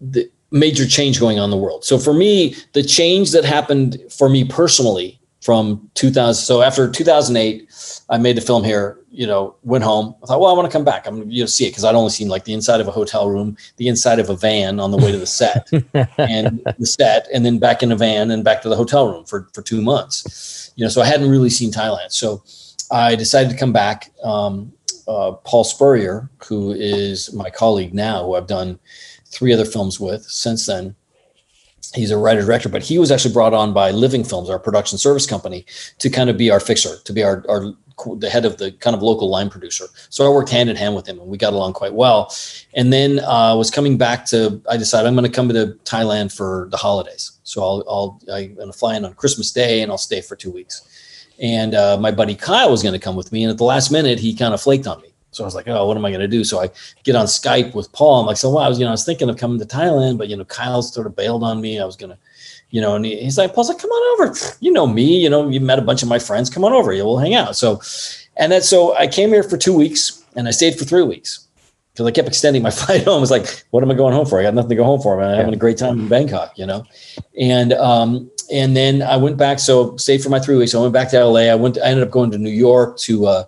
the 0.00 0.30
major 0.50 0.86
change 0.86 1.20
going 1.20 1.38
on 1.38 1.44
in 1.44 1.50
the 1.50 1.56
world. 1.56 1.84
So 1.84 1.98
for 1.98 2.14
me, 2.14 2.54
the 2.72 2.82
change 2.82 3.32
that 3.32 3.44
happened 3.44 4.00
for 4.10 4.28
me 4.28 4.44
personally 4.44 5.20
from 5.42 5.88
2000. 5.94 6.34
So 6.44 6.62
after 6.62 6.90
2008, 6.90 8.02
I 8.08 8.18
made 8.18 8.36
the 8.36 8.40
film 8.40 8.64
here. 8.64 8.98
You 9.10 9.26
know, 9.26 9.54
went 9.62 9.82
home. 9.82 10.14
I 10.22 10.26
thought, 10.26 10.40
well, 10.40 10.50
I 10.50 10.52
want 10.54 10.70
to 10.70 10.76
come 10.76 10.84
back. 10.84 11.06
I'm 11.06 11.30
you 11.30 11.42
know 11.42 11.46
see 11.46 11.64
it 11.64 11.70
because 11.70 11.84
I'd 11.84 11.94
only 11.94 12.10
seen 12.10 12.28
like 12.28 12.44
the 12.44 12.52
inside 12.52 12.82
of 12.82 12.88
a 12.88 12.90
hotel 12.90 13.30
room, 13.30 13.56
the 13.78 13.88
inside 13.88 14.18
of 14.18 14.28
a 14.28 14.36
van 14.36 14.78
on 14.78 14.90
the 14.90 14.98
way 14.98 15.10
to 15.10 15.18
the 15.18 15.26
set, 15.26 15.70
and 16.18 16.60
the 16.78 16.84
set, 16.84 17.26
and 17.32 17.46
then 17.46 17.58
back 17.58 17.82
in 17.82 17.92
a 17.92 17.96
van 17.96 18.30
and 18.30 18.44
back 18.44 18.60
to 18.62 18.68
the 18.68 18.76
hotel 18.76 19.10
room 19.10 19.24
for 19.24 19.48
for 19.54 19.62
two 19.62 19.80
months. 19.80 20.70
You 20.76 20.84
know, 20.84 20.90
so 20.90 21.00
I 21.00 21.06
hadn't 21.06 21.30
really 21.30 21.48
seen 21.48 21.72
Thailand. 21.72 22.12
So 22.12 22.42
I 22.90 23.16
decided 23.16 23.50
to 23.50 23.56
come 23.56 23.72
back. 23.72 24.12
Um, 24.22 24.72
uh, 25.08 25.32
Paul 25.32 25.64
Spurrier, 25.64 26.28
who 26.46 26.72
is 26.72 27.32
my 27.32 27.50
colleague 27.50 27.94
now, 27.94 28.24
who 28.24 28.34
I've 28.34 28.46
done 28.46 28.78
three 29.26 29.52
other 29.52 29.64
films 29.64 30.00
with 30.00 30.22
since 30.24 30.66
then 30.66 30.96
he's 31.94 32.10
a 32.10 32.18
writer 32.18 32.42
director, 32.42 32.68
but 32.68 32.82
he 32.82 32.98
was 32.98 33.10
actually 33.10 33.32
brought 33.32 33.54
on 33.54 33.72
by 33.72 33.90
Living 33.90 34.24
Films, 34.24 34.50
our 34.50 34.58
production 34.58 34.98
service 34.98 35.26
company, 35.26 35.64
to 35.98 36.10
kind 36.10 36.30
of 36.30 36.36
be 36.36 36.50
our 36.50 36.60
fixer, 36.60 36.96
to 37.04 37.12
be 37.12 37.22
our, 37.22 37.44
our 37.48 37.74
the 38.18 38.28
head 38.28 38.44
of 38.44 38.58
the 38.58 38.72
kind 38.72 38.94
of 38.94 39.02
local 39.02 39.30
line 39.30 39.48
producer. 39.48 39.86
So 40.10 40.26
I 40.26 40.28
worked 40.28 40.50
hand 40.50 40.68
in 40.68 40.76
hand 40.76 40.94
with 40.94 41.08
him, 41.08 41.18
and 41.18 41.28
we 41.28 41.38
got 41.38 41.54
along 41.54 41.72
quite 41.72 41.94
well. 41.94 42.30
And 42.74 42.92
then 42.92 43.20
I 43.20 43.52
uh, 43.52 43.56
was 43.56 43.70
coming 43.70 43.96
back 43.96 44.26
to. 44.26 44.60
I 44.68 44.76
decided 44.76 45.08
I'm 45.08 45.14
going 45.14 45.30
to 45.30 45.34
come 45.34 45.48
to 45.48 45.78
Thailand 45.84 46.36
for 46.36 46.68
the 46.70 46.76
holidays. 46.76 47.32
So 47.44 47.62
I'll, 47.62 47.84
I'll 47.88 48.20
I'm 48.30 48.54
going 48.54 48.70
to 48.70 48.78
fly 48.78 48.96
in 48.96 49.06
on 49.06 49.14
Christmas 49.14 49.50
Day, 49.50 49.80
and 49.80 49.90
I'll 49.90 49.96
stay 49.96 50.20
for 50.20 50.36
two 50.36 50.50
weeks. 50.50 50.86
And 51.40 51.74
uh, 51.74 51.98
my 51.98 52.10
buddy 52.10 52.34
Kyle 52.34 52.70
was 52.70 52.82
going 52.82 52.94
to 52.94 52.98
come 52.98 53.16
with 53.16 53.32
me, 53.32 53.44
and 53.44 53.50
at 53.50 53.58
the 53.58 53.64
last 53.64 53.90
minute, 53.90 54.18
he 54.18 54.34
kind 54.34 54.54
of 54.54 54.60
flaked 54.60 54.86
on 54.86 55.00
me. 55.02 55.08
So 55.36 55.44
I 55.44 55.46
was 55.46 55.54
like, 55.54 55.68
oh, 55.68 55.86
what 55.86 55.96
am 55.98 56.04
I 56.04 56.10
going 56.10 56.22
to 56.22 56.28
do? 56.28 56.44
So 56.44 56.60
I 56.60 56.70
get 57.04 57.14
on 57.14 57.26
Skype 57.26 57.74
with 57.74 57.92
Paul. 57.92 58.20
I'm 58.20 58.26
like, 58.26 58.38
so 58.38 58.48
well, 58.48 58.64
I 58.64 58.68
was, 58.68 58.78
you 58.78 58.84
know, 58.84 58.90
I 58.90 58.92
was 58.92 59.04
thinking 59.04 59.28
of 59.28 59.36
coming 59.36 59.58
to 59.58 59.66
Thailand, 59.66 60.16
but 60.16 60.28
you 60.28 60.36
know, 60.36 60.46
Kyle 60.46 60.80
sort 60.80 61.06
of 61.06 61.14
bailed 61.14 61.44
on 61.44 61.60
me. 61.60 61.78
I 61.78 61.84
was 61.84 61.94
going 61.94 62.10
to, 62.10 62.18
you 62.70 62.80
know, 62.80 62.96
and 62.96 63.04
he, 63.04 63.16
he's 63.20 63.36
like, 63.36 63.54
Paul's 63.54 63.68
like, 63.68 63.78
come 63.78 63.90
on 63.90 64.26
over. 64.26 64.34
You 64.60 64.72
know 64.72 64.86
me, 64.86 65.20
you 65.20 65.28
know, 65.28 65.48
you 65.48 65.60
met 65.60 65.78
a 65.78 65.82
bunch 65.82 66.02
of 66.02 66.08
my 66.08 66.18
friends. 66.18 66.48
Come 66.48 66.64
on 66.64 66.72
over. 66.72 66.92
Yeah, 66.92 67.02
we'll 67.02 67.18
hang 67.18 67.34
out. 67.34 67.54
So, 67.54 67.82
and 68.38 68.50
then 68.50 68.62
so 68.62 68.96
I 68.96 69.06
came 69.06 69.28
here 69.28 69.42
for 69.42 69.58
two 69.58 69.74
weeks 69.74 70.24
and 70.36 70.48
I 70.48 70.52
stayed 70.52 70.78
for 70.78 70.86
three 70.86 71.02
weeks 71.02 71.46
because 71.92 72.06
I 72.06 72.12
kept 72.12 72.28
extending 72.28 72.62
my 72.62 72.70
flight 72.80 73.04
home. 73.04 73.18
I 73.18 73.20
was 73.20 73.30
like, 73.30 73.64
what 73.70 73.82
am 73.82 73.90
I 73.90 73.94
going 73.94 74.14
home 74.14 74.26
for? 74.26 74.40
I 74.40 74.42
got 74.42 74.54
nothing 74.54 74.70
to 74.70 74.76
go 74.76 74.84
home 74.84 75.02
for. 75.02 75.20
I'm 75.20 75.36
having 75.36 75.54
a 75.54 75.58
great 75.58 75.76
time 75.76 76.00
in 76.00 76.08
Bangkok, 76.08 76.58
you 76.58 76.64
know? 76.64 76.84
And, 77.38 77.74
um, 77.74 78.30
and 78.50 78.76
then 78.76 79.02
I 79.02 79.16
went 79.16 79.36
back. 79.36 79.58
So 79.58 79.96
stayed 79.96 80.22
for 80.22 80.28
my 80.28 80.38
three 80.38 80.56
weeks. 80.56 80.74
I 80.74 80.80
went 80.80 80.92
back 80.92 81.10
to 81.10 81.24
LA. 81.24 81.50
I 81.52 81.54
went, 81.54 81.76
to, 81.76 81.84
I 81.84 81.88
ended 81.88 82.06
up 82.06 82.10
going 82.10 82.30
to 82.30 82.38
New 82.38 82.50
York 82.50 82.98
to, 82.98 83.26
uh, 83.26 83.44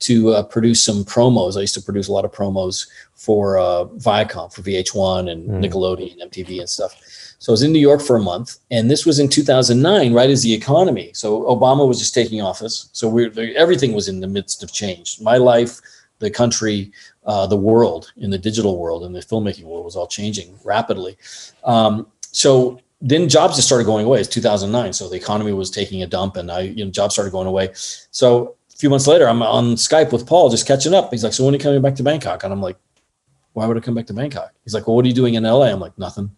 to 0.00 0.30
uh, 0.30 0.42
produce 0.44 0.82
some 0.82 1.04
promos. 1.04 1.56
I 1.56 1.60
used 1.60 1.74
to 1.74 1.82
produce 1.82 2.08
a 2.08 2.12
lot 2.12 2.24
of 2.24 2.32
promos 2.32 2.88
for 3.14 3.58
uh, 3.58 3.84
Viacom, 3.96 4.52
for 4.52 4.62
VH1 4.62 5.30
and 5.30 5.48
mm. 5.48 5.64
Nickelodeon, 5.64 6.20
MTV, 6.22 6.60
and 6.60 6.68
stuff. 6.68 6.94
So 7.40 7.52
I 7.52 7.54
was 7.54 7.62
in 7.62 7.72
New 7.72 7.78
York 7.78 8.00
for 8.00 8.16
a 8.16 8.20
month, 8.20 8.58
and 8.70 8.90
this 8.90 9.06
was 9.06 9.18
in 9.18 9.28
2009, 9.28 10.12
right 10.12 10.30
as 10.30 10.42
the 10.42 10.52
economy. 10.52 11.10
So 11.14 11.42
Obama 11.42 11.86
was 11.86 11.98
just 11.98 12.14
taking 12.14 12.42
office. 12.42 12.90
So 12.92 13.08
we 13.08 13.30
everything 13.56 13.92
was 13.92 14.08
in 14.08 14.20
the 14.20 14.26
midst 14.26 14.62
of 14.62 14.72
change. 14.72 15.20
My 15.20 15.36
life, 15.36 15.80
the 16.18 16.30
country, 16.30 16.90
uh, 17.26 17.46
the 17.46 17.56
world, 17.56 18.12
in 18.16 18.30
the 18.30 18.38
digital 18.38 18.78
world, 18.78 19.04
and 19.04 19.14
the 19.14 19.20
filmmaking 19.20 19.64
world 19.64 19.84
was 19.84 19.94
all 19.94 20.08
changing 20.08 20.58
rapidly. 20.64 21.16
Um, 21.62 22.08
so 22.20 22.80
then 23.00 23.28
jobs 23.28 23.56
just 23.56 23.68
started 23.68 23.84
going 23.84 24.04
away. 24.04 24.20
It's 24.20 24.28
2009, 24.28 24.92
so 24.92 25.08
the 25.08 25.16
economy 25.16 25.52
was 25.52 25.70
taking 25.70 26.02
a 26.02 26.06
dump, 26.06 26.36
and 26.36 26.50
I, 26.50 26.62
you 26.62 26.84
know, 26.84 26.90
jobs 26.90 27.14
started 27.14 27.30
going 27.30 27.46
away. 27.46 27.70
So 28.10 28.56
a 28.72 28.76
few 28.76 28.90
months 28.90 29.06
later, 29.06 29.28
I'm 29.28 29.42
on 29.42 29.74
Skype 29.74 30.12
with 30.12 30.26
Paul, 30.26 30.50
just 30.50 30.66
catching 30.66 30.94
up. 30.94 31.10
He's 31.10 31.24
like, 31.24 31.32
"So 31.32 31.44
when 31.44 31.54
are 31.54 31.56
you 31.56 31.62
coming 31.62 31.82
back 31.82 31.94
to 31.96 32.02
Bangkok?" 32.02 32.44
And 32.44 32.52
I'm 32.52 32.62
like, 32.62 32.76
"Why 33.52 33.66
would 33.66 33.76
I 33.76 33.80
come 33.80 33.94
back 33.94 34.06
to 34.06 34.14
Bangkok?" 34.14 34.52
He's 34.64 34.74
like, 34.74 34.86
"Well, 34.86 34.96
what 34.96 35.04
are 35.04 35.08
you 35.08 35.14
doing 35.14 35.34
in 35.34 35.44
LA?" 35.44 35.66
I'm 35.66 35.80
like, 35.80 35.96
"Nothing." 35.98 36.30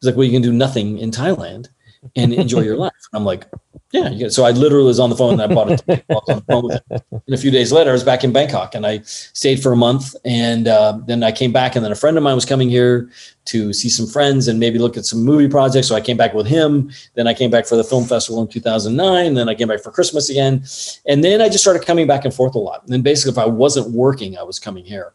He's 0.00 0.06
like, 0.06 0.16
"Well, 0.16 0.24
you 0.24 0.32
can 0.32 0.42
do 0.42 0.52
nothing 0.52 0.98
in 0.98 1.10
Thailand 1.10 1.68
and 2.14 2.32
enjoy 2.32 2.60
your 2.60 2.76
life." 2.76 2.92
I'm 3.12 3.24
like, 3.24 3.46
yeah. 3.92 4.28
So 4.28 4.44
I 4.44 4.50
literally 4.50 4.86
was 4.86 4.98
on 4.98 5.10
the 5.10 5.16
phone 5.16 5.40
and 5.40 5.42
I 5.42 5.54
bought 5.54 5.70
it. 5.70 6.04
on 6.10 6.22
the 6.26 6.44
phone 6.48 6.64
with. 6.64 6.82
And 6.90 7.34
a 7.34 7.36
few 7.36 7.50
days 7.50 7.72
later, 7.72 7.90
I 7.90 7.92
was 7.92 8.04
back 8.04 8.24
in 8.24 8.32
Bangkok 8.32 8.74
and 8.74 8.86
I 8.86 8.98
stayed 9.04 9.62
for 9.62 9.72
a 9.72 9.76
month. 9.76 10.14
And 10.24 10.68
uh, 10.68 10.98
then 11.06 11.22
I 11.22 11.32
came 11.32 11.52
back, 11.52 11.76
and 11.76 11.84
then 11.84 11.92
a 11.92 11.96
friend 11.96 12.16
of 12.16 12.22
mine 12.22 12.34
was 12.34 12.44
coming 12.44 12.68
here 12.68 13.10
to 13.46 13.72
see 13.72 13.88
some 13.88 14.06
friends 14.06 14.48
and 14.48 14.58
maybe 14.58 14.78
look 14.78 14.96
at 14.96 15.06
some 15.06 15.24
movie 15.24 15.48
projects. 15.48 15.88
So 15.88 15.94
I 15.94 16.00
came 16.00 16.16
back 16.16 16.34
with 16.34 16.46
him. 16.46 16.90
Then 17.14 17.28
I 17.28 17.34
came 17.34 17.50
back 17.50 17.66
for 17.66 17.76
the 17.76 17.84
film 17.84 18.04
festival 18.04 18.42
in 18.42 18.48
2009. 18.48 19.34
Then 19.34 19.48
I 19.48 19.54
came 19.54 19.68
back 19.68 19.82
for 19.82 19.92
Christmas 19.92 20.28
again. 20.28 20.64
And 21.06 21.22
then 21.22 21.40
I 21.40 21.48
just 21.48 21.62
started 21.62 21.86
coming 21.86 22.06
back 22.06 22.24
and 22.24 22.34
forth 22.34 22.54
a 22.54 22.58
lot. 22.58 22.82
And 22.82 22.92
then 22.92 23.02
basically, 23.02 23.32
if 23.32 23.38
I 23.38 23.46
wasn't 23.46 23.92
working, 23.92 24.36
I 24.36 24.42
was 24.42 24.58
coming 24.58 24.84
here. 24.84 25.12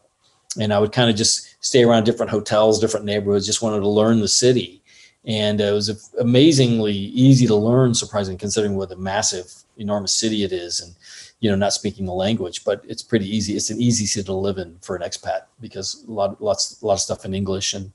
And 0.59 0.73
I 0.73 0.79
would 0.79 0.91
kind 0.91 1.09
of 1.09 1.15
just 1.15 1.63
stay 1.63 1.83
around 1.83 2.03
different 2.03 2.29
hotels, 2.29 2.79
different 2.79 3.05
neighborhoods, 3.05 3.45
just 3.45 3.61
wanted 3.61 3.79
to 3.81 3.87
learn 3.87 4.19
the 4.19 4.27
city 4.27 4.80
and 5.25 5.61
it 5.61 5.71
was 5.71 6.11
amazingly 6.19 6.93
easy 6.93 7.45
to 7.45 7.55
learn 7.55 7.93
surprising 7.93 8.37
considering 8.37 8.75
what 8.75 8.91
a 8.91 8.95
massive 8.95 9.51
enormous 9.77 10.13
city 10.13 10.43
it 10.43 10.51
is 10.51 10.79
and 10.79 10.95
you 11.39 11.49
know 11.49 11.55
not 11.55 11.73
speaking 11.73 12.05
the 12.05 12.13
language 12.13 12.63
but 12.63 12.83
it's 12.87 13.03
pretty 13.03 13.25
easy 13.25 13.55
it's 13.55 13.69
an 13.69 13.79
easy 13.79 14.05
city 14.05 14.25
to 14.25 14.33
live 14.33 14.57
in 14.57 14.77
for 14.81 14.95
an 14.95 15.01
expat 15.01 15.41
because 15.59 16.03
a 16.07 16.11
lot 16.11 16.41
lots 16.41 16.81
a 16.81 16.85
lot 16.85 16.93
of 16.93 16.99
stuff 16.99 17.25
in 17.25 17.33
english 17.33 17.73
and 17.73 17.91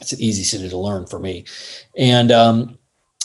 it's 0.00 0.12
an 0.12 0.20
easy 0.20 0.42
city 0.42 0.68
to 0.68 0.76
learn 0.76 1.06
for 1.06 1.18
me. 1.18 1.44
And 1.96 2.32
um 2.32 2.78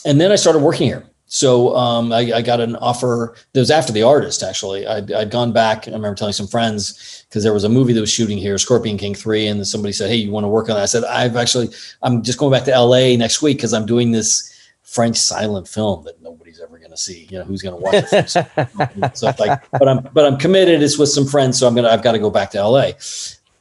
and 0.04 0.20
then 0.20 0.32
i 0.32 0.36
started 0.36 0.60
working 0.60 0.86
here 0.86 1.09
so 1.32 1.76
um, 1.76 2.12
I, 2.12 2.32
I, 2.34 2.42
got 2.42 2.58
an 2.58 2.74
offer 2.76 3.36
that 3.52 3.60
was 3.60 3.70
after 3.70 3.92
the 3.92 4.02
artist 4.02 4.42
actually 4.42 4.86
I'd, 4.86 5.12
I'd 5.12 5.30
gone 5.30 5.52
back 5.52 5.86
i 5.86 5.92
remember 5.92 6.16
telling 6.16 6.32
some 6.32 6.48
friends 6.48 7.24
because 7.28 7.44
there 7.44 7.54
was 7.54 7.62
a 7.62 7.68
movie 7.68 7.92
that 7.92 8.00
was 8.00 8.10
shooting 8.10 8.36
here 8.36 8.58
scorpion 8.58 8.98
king 8.98 9.14
3 9.14 9.46
and 9.46 9.66
somebody 9.66 9.92
said 9.92 10.10
hey 10.10 10.16
you 10.16 10.32
want 10.32 10.44
to 10.44 10.48
work 10.48 10.68
on 10.68 10.74
that 10.74 10.82
i 10.82 10.86
said 10.86 11.04
i've 11.04 11.36
actually 11.36 11.68
i'm 12.02 12.22
just 12.22 12.38
going 12.38 12.52
back 12.52 12.64
to 12.64 12.78
la 12.78 13.16
next 13.16 13.42
week 13.42 13.58
because 13.58 13.72
i'm 13.72 13.86
doing 13.86 14.10
this 14.10 14.50
French 14.90 15.16
silent 15.16 15.68
film 15.68 16.02
that 16.02 16.20
nobody's 16.20 16.60
ever 16.60 16.76
going 16.76 16.90
to 16.90 16.96
see. 16.96 17.28
You 17.30 17.38
know, 17.38 17.44
who's 17.44 17.62
going 17.62 17.76
to 17.76 17.80
watch 17.80 18.12
it? 18.12 19.16
so 19.16 19.32
like, 19.38 19.70
but 19.70 19.88
I'm 19.88 20.00
but 20.12 20.26
I'm 20.26 20.36
committed. 20.36 20.82
It's 20.82 20.98
with 20.98 21.10
some 21.10 21.26
friends, 21.26 21.60
so 21.60 21.68
I'm 21.68 21.76
gonna 21.76 21.88
I've 21.88 22.02
got 22.02 22.12
to 22.12 22.18
go 22.18 22.28
back 22.28 22.50
to 22.52 22.66
LA, 22.66 22.90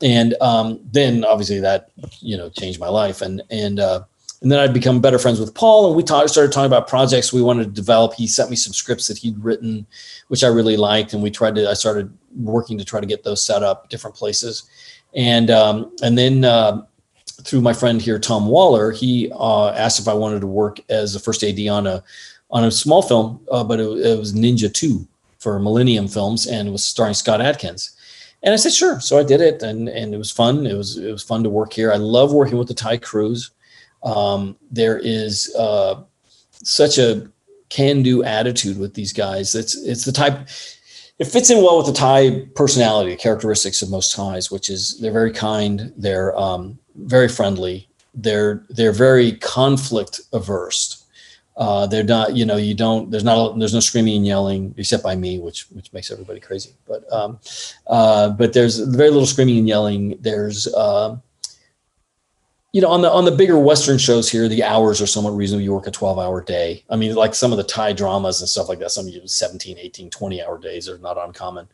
and 0.01 0.33
um, 0.41 0.79
then 0.91 1.23
obviously 1.23 1.59
that 1.59 1.91
you 2.19 2.35
know 2.35 2.49
changed 2.49 2.79
my 2.79 2.89
life, 2.89 3.21
and 3.21 3.43
and 3.51 3.79
uh, 3.79 4.05
and 4.41 4.51
then 4.51 4.59
I'd 4.59 4.73
become 4.73 5.01
better 5.01 5.19
friends 5.19 5.39
with 5.39 5.53
Paul, 5.53 5.87
and 5.87 5.95
we 5.95 6.03
talked, 6.03 6.29
started 6.29 6.53
talking 6.53 6.67
about 6.67 6.87
projects 6.87 7.33
we 7.33 7.41
wanted 7.41 7.65
to 7.65 7.71
develop. 7.71 8.13
He 8.13 8.25
sent 8.25 8.49
me 8.49 8.55
some 8.55 8.71
scripts 8.71 9.07
that 9.07 9.17
he'd 9.17 9.37
written, 9.43 9.85
which 10.29 10.43
I 10.43 10.47
really 10.47 10.77
liked, 10.77 11.13
and 11.13 11.21
we 11.21 11.29
tried 11.29 11.55
to. 11.55 11.69
I 11.69 11.73
started 11.73 12.11
working 12.35 12.77
to 12.77 12.85
try 12.85 13.01
to 13.01 13.05
get 13.05 13.23
those 13.23 13.43
set 13.43 13.63
up 13.63 13.89
different 13.89 14.15
places, 14.15 14.69
and 15.13 15.51
um, 15.51 15.93
and 16.01 16.17
then 16.17 16.45
uh, 16.45 16.83
through 17.43 17.61
my 17.61 17.73
friend 17.73 18.01
here, 18.01 18.17
Tom 18.17 18.47
Waller, 18.47 18.91
he 18.91 19.31
uh, 19.33 19.71
asked 19.71 19.99
if 19.99 20.07
I 20.07 20.13
wanted 20.13 20.39
to 20.41 20.47
work 20.47 20.79
as 20.89 21.13
the 21.13 21.19
first 21.19 21.43
AD 21.43 21.59
on 21.67 21.85
a 21.85 22.03
on 22.51 22.63
a 22.63 22.71
small 22.71 23.01
film, 23.01 23.41
uh, 23.51 23.63
but 23.63 23.79
it, 23.79 23.83
it, 23.83 24.17
was 24.17 24.33
Ninja 24.33 24.73
Two 24.73 25.05
for 25.39 25.59
Millennium 25.59 26.07
Films, 26.07 26.47
and 26.47 26.71
was 26.71 26.83
starring 26.83 27.13
Scott 27.13 27.41
Adkins. 27.41 27.95
And 28.41 28.53
I 28.53 28.57
said, 28.57 28.73
sure. 28.73 29.01
So 29.01 29.17
I 29.19 29.23
did 29.23 29.41
it, 29.41 29.61
and 29.63 29.89
and 29.89 30.13
it 30.13 30.17
was 30.17 30.31
fun. 30.31 30.65
It 30.65 30.75
was 30.75 30.97
it 30.97 31.11
was 31.11 31.23
fun 31.23 31.43
to 31.43 31.49
work 31.49 31.73
here. 31.73 31.91
I 31.91 31.97
love 31.97 32.31
working 32.31 32.57
with 32.57 32.69
the 32.69 32.73
Thai 32.73 32.97
crews. 32.97 33.51
Um, 34.03 34.57
there 34.71 34.99
is 34.99 35.53
uh, 35.57 36.03
such 36.63 36.97
a 36.97 37.29
can-do 37.69 38.23
attitude 38.23 38.77
with 38.79 38.93
these 38.93 39.13
guys. 39.13 39.55
It's 39.55 39.75
it's 39.75 40.05
the 40.05 40.11
type. 40.11 40.47
It 41.19 41.25
fits 41.25 41.49
in 41.49 41.57
well 41.57 41.77
with 41.77 41.87
the 41.87 41.93
Thai 41.93 42.47
personality, 42.55 43.11
the 43.11 43.17
characteristics 43.17 43.81
of 43.81 43.89
most 43.89 44.15
Thais, 44.15 44.49
which 44.49 44.69
is 44.69 44.97
they're 44.99 45.11
very 45.11 45.33
kind, 45.33 45.91
they're 45.97 46.37
um, 46.37 46.79
very 46.95 47.27
friendly, 47.27 47.89
they're 48.13 48.65
they're 48.69 48.93
very 48.93 49.33
conflict 49.33 50.21
averse. 50.33 51.05
Uh, 51.57 51.85
they're 51.85 52.05
not, 52.05 52.37
you 52.37 52.45
know, 52.45 52.55
you 52.55 52.73
don't. 52.73 53.11
There's 53.11 53.25
not. 53.25 53.35
A, 53.35 53.59
there's 53.59 53.73
no 53.73 53.81
screaming 53.81 54.15
and 54.15 54.25
yelling 54.25 54.73
except 54.77 55.03
by 55.03 55.17
me, 55.17 55.39
which 55.39 55.65
which 55.71 55.91
makes 55.91 56.09
everybody 56.09 56.39
crazy. 56.39 56.71
But 56.87 57.11
um, 57.11 57.37
uh, 57.87 58.29
but 58.29 58.53
there's 58.53 58.79
very 58.79 59.09
little 59.09 59.25
screaming 59.25 59.57
and 59.57 59.67
yelling. 59.67 60.17
There's 60.21 60.73
uh, 60.73 61.17
you 62.71 62.81
know, 62.81 62.89
on 62.89 63.01
the 63.01 63.09
on 63.09 63.25
the 63.25 63.31
bigger 63.31 63.57
Western 63.57 63.97
shows 63.97 64.29
here, 64.29 64.47
the 64.47 64.63
hours 64.63 65.01
are 65.01 65.07
somewhat 65.07 65.31
reasonable. 65.31 65.63
You 65.63 65.73
work 65.73 65.87
a 65.87 65.91
12 65.91 66.19
hour 66.19 66.41
day. 66.41 66.83
I 66.89 66.97
mean, 66.97 67.15
like 67.15 67.33
some 67.33 67.51
of 67.51 67.57
the 67.57 67.63
Thai 67.63 67.93
dramas 67.93 68.41
and 68.41 68.49
stuff 68.49 68.69
like 68.69 68.79
that, 68.79 68.91
some 68.91 69.07
of 69.07 69.13
you 69.13 69.27
17, 69.27 69.77
18, 69.79 70.09
20 70.09 70.43
hour 70.43 70.59
days 70.59 70.87
are 70.87 70.99
not 70.99 71.17
uncommon. 71.17 71.67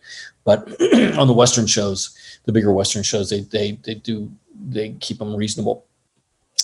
But 0.46 0.70
on 1.18 1.28
the 1.28 1.34
Western 1.34 1.68
shows, 1.68 2.16
the 2.46 2.54
bigger 2.54 2.72
Western 2.72 3.04
shows, 3.04 3.30
they 3.30 3.42
they 3.42 3.74
they 3.84 3.96
do 3.96 4.32
they 4.70 4.92
keep 5.02 5.18
them 5.18 5.36
reasonable. 5.36 5.86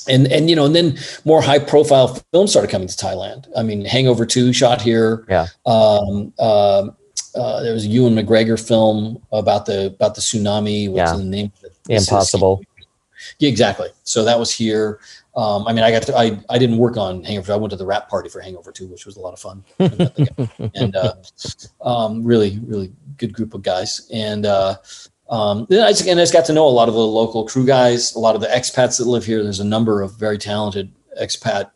And 0.07 0.27
and 0.31 0.49
you 0.49 0.55
know, 0.55 0.65
and 0.65 0.75
then 0.75 0.97
more 1.25 1.41
high 1.41 1.59
profile 1.59 2.17
films 2.31 2.51
started 2.51 2.71
coming 2.71 2.87
to 2.87 2.95
Thailand. 2.95 3.49
I 3.57 3.63
mean, 3.63 3.83
Hangover 3.83 4.25
2 4.25 4.53
shot 4.53 4.81
here. 4.81 5.25
Yeah. 5.27 5.47
Um, 5.65 6.33
uh, 6.39 6.87
uh, 7.35 7.61
there 7.61 7.73
was 7.73 7.85
a 7.85 7.87
Ewan 7.87 8.15
McGregor 8.15 8.59
film 8.59 9.21
about 9.31 9.65
the 9.65 9.87
about 9.87 10.15
the 10.15 10.21
tsunami. 10.21 10.89
What's 10.89 11.11
yeah. 11.11 11.17
the 11.17 11.23
name? 11.23 11.51
Impossible. 11.89 12.61
Yeah, 13.39 13.49
exactly. 13.49 13.89
So 14.03 14.23
that 14.23 14.39
was 14.39 14.53
here. 14.53 14.99
Um, 15.35 15.65
I 15.67 15.73
mean, 15.73 15.83
I 15.83 15.91
got 15.91 16.03
to, 16.03 16.17
I, 16.17 16.39
I 16.49 16.57
didn't 16.57 16.77
work 16.77 16.97
on 16.97 17.23
Hangover. 17.23 17.53
I 17.53 17.55
went 17.55 17.71
to 17.71 17.77
the 17.77 17.85
wrap 17.85 18.09
party 18.09 18.29
for 18.29 18.41
Hangover 18.41 18.71
2, 18.71 18.87
which 18.87 19.05
was 19.05 19.15
a 19.15 19.19
lot 19.19 19.33
of 19.33 19.39
fun. 19.39 19.63
and 20.75 20.95
uh, 20.95 21.13
um, 21.81 22.23
really, 22.23 22.59
really 22.63 22.91
good 23.17 23.33
group 23.33 23.53
of 23.53 23.61
guys. 23.61 24.09
And 24.11 24.45
uh, 24.45 24.75
um, 25.29 25.67
then 25.69 25.83
I 25.83 25.91
just, 25.91 26.07
and 26.07 26.19
I 26.19 26.23
just 26.23 26.33
got 26.33 26.45
to 26.45 26.53
know 26.53 26.67
a 26.67 26.69
lot 26.69 26.89
of 26.89 26.95
the 26.95 26.99
local 26.99 27.47
crew 27.47 27.65
guys, 27.65 28.13
a 28.15 28.19
lot 28.19 28.35
of 28.35 28.41
the 28.41 28.47
expats 28.47 28.97
that 28.97 29.05
live 29.05 29.25
here. 29.25 29.41
There's 29.41 29.61
a 29.61 29.65
number 29.65 30.01
of 30.01 30.19
very 30.19 30.37
talented 30.37 30.91
expat, 31.21 31.71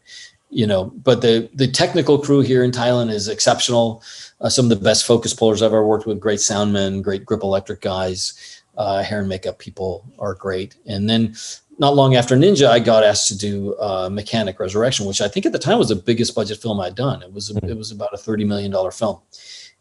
you 0.49 0.67
know, 0.67 0.85
but 0.85 1.21
the, 1.21 1.49
the 1.53 1.67
technical 1.67 2.17
crew 2.17 2.41
here 2.41 2.63
in 2.63 2.71
Thailand 2.71 3.09
is 3.09 3.29
exceptional. 3.29 4.03
Uh, 4.41 4.49
some 4.49 4.65
of 4.65 4.69
the 4.69 4.83
best 4.83 5.05
focus 5.05 5.33
pullers 5.33 5.61
I've 5.61 5.67
ever 5.67 5.85
worked 5.85 6.05
with, 6.05 6.19
great 6.19 6.39
soundmen, 6.39 7.01
great 7.01 7.25
grip 7.25 7.41
electric 7.41 7.79
guys 7.79 8.61
uh, 8.77 9.03
hair 9.03 9.19
and 9.19 9.29
makeup 9.29 9.59
people 9.59 10.05
are 10.19 10.33
great. 10.33 10.75
And 10.85 11.09
then 11.09 11.35
not 11.77 11.95
long 11.95 12.15
after 12.15 12.35
Ninja, 12.35 12.67
I 12.67 12.79
got 12.79 13.03
asked 13.03 13.27
to 13.29 13.37
do 13.37 13.75
uh, 13.79 14.09
Mechanic 14.11 14.59
Resurrection, 14.59 15.05
which 15.05 15.21
I 15.21 15.27
think 15.27 15.45
at 15.45 15.51
the 15.51 15.59
time 15.59 15.77
was 15.77 15.89
the 15.89 15.95
biggest 15.95 16.35
budget 16.35 16.61
film 16.61 16.79
I'd 16.79 16.95
done. 16.95 17.21
It 17.21 17.33
was 17.33 17.51
mm-hmm. 17.51 17.69
it 17.69 17.77
was 17.77 17.91
about 17.91 18.13
a 18.13 18.17
thirty 18.17 18.45
million 18.45 18.71
dollar 18.71 18.91
film, 18.91 19.19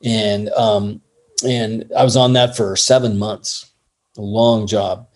and 0.03 0.49
um, 0.51 1.01
and 1.47 1.91
I 1.97 2.03
was 2.03 2.17
on 2.17 2.33
that 2.33 2.57
for 2.57 2.75
seven 2.75 3.19
months, 3.19 3.71
a 4.17 4.23
long 4.23 4.67
job, 4.67 5.07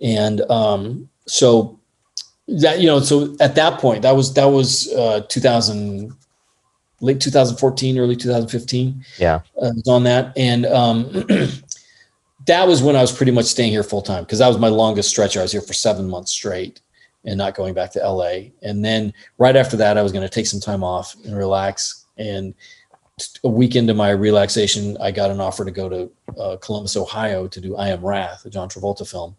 and 0.00 0.40
um, 0.50 1.08
so 1.26 1.78
that 2.48 2.80
you 2.80 2.86
know 2.86 3.00
so 3.00 3.36
at 3.40 3.54
that 3.54 3.78
point 3.78 4.02
that 4.02 4.16
was 4.16 4.34
that 4.34 4.46
was 4.46 4.92
uh, 4.92 5.20
2000 5.28 6.12
late 7.00 7.20
2014 7.20 7.98
early 7.98 8.16
2015 8.16 9.04
yeah 9.18 9.40
i 9.62 9.70
was 9.70 9.88
on 9.88 10.02
that 10.04 10.36
and 10.36 10.66
um, 10.66 11.04
that 12.46 12.66
was 12.66 12.82
when 12.82 12.96
I 12.96 13.00
was 13.00 13.12
pretty 13.12 13.32
much 13.32 13.46
staying 13.46 13.70
here 13.70 13.82
full 13.82 14.02
time 14.02 14.24
because 14.24 14.38
that 14.38 14.48
was 14.48 14.58
my 14.58 14.68
longest 14.68 15.10
stretch. 15.10 15.36
I 15.36 15.42
was 15.42 15.52
here 15.52 15.60
for 15.60 15.74
seven 15.74 16.08
months 16.08 16.32
straight 16.32 16.80
and 17.24 17.38
not 17.38 17.54
going 17.54 17.74
back 17.74 17.92
to 17.92 18.00
LA. 18.00 18.50
And 18.62 18.84
then 18.84 19.12
right 19.38 19.56
after 19.56 19.76
that, 19.76 19.96
I 19.96 20.02
was 20.02 20.12
going 20.12 20.26
to 20.26 20.34
take 20.34 20.46
some 20.46 20.60
time 20.60 20.82
off 20.82 21.14
and 21.24 21.36
relax. 21.36 22.06
And 22.18 22.54
a 23.44 23.48
week 23.48 23.76
into 23.76 23.94
my 23.94 24.10
relaxation, 24.10 24.96
I 25.00 25.10
got 25.12 25.30
an 25.30 25.40
offer 25.40 25.64
to 25.64 25.70
go 25.70 25.88
to 25.88 26.40
uh, 26.40 26.56
Columbus, 26.56 26.96
Ohio 26.96 27.46
to 27.46 27.60
do 27.60 27.76
I 27.76 27.88
Am 27.88 28.04
Wrath, 28.04 28.44
a 28.44 28.50
John 28.50 28.68
Travolta 28.68 29.08
film, 29.08 29.36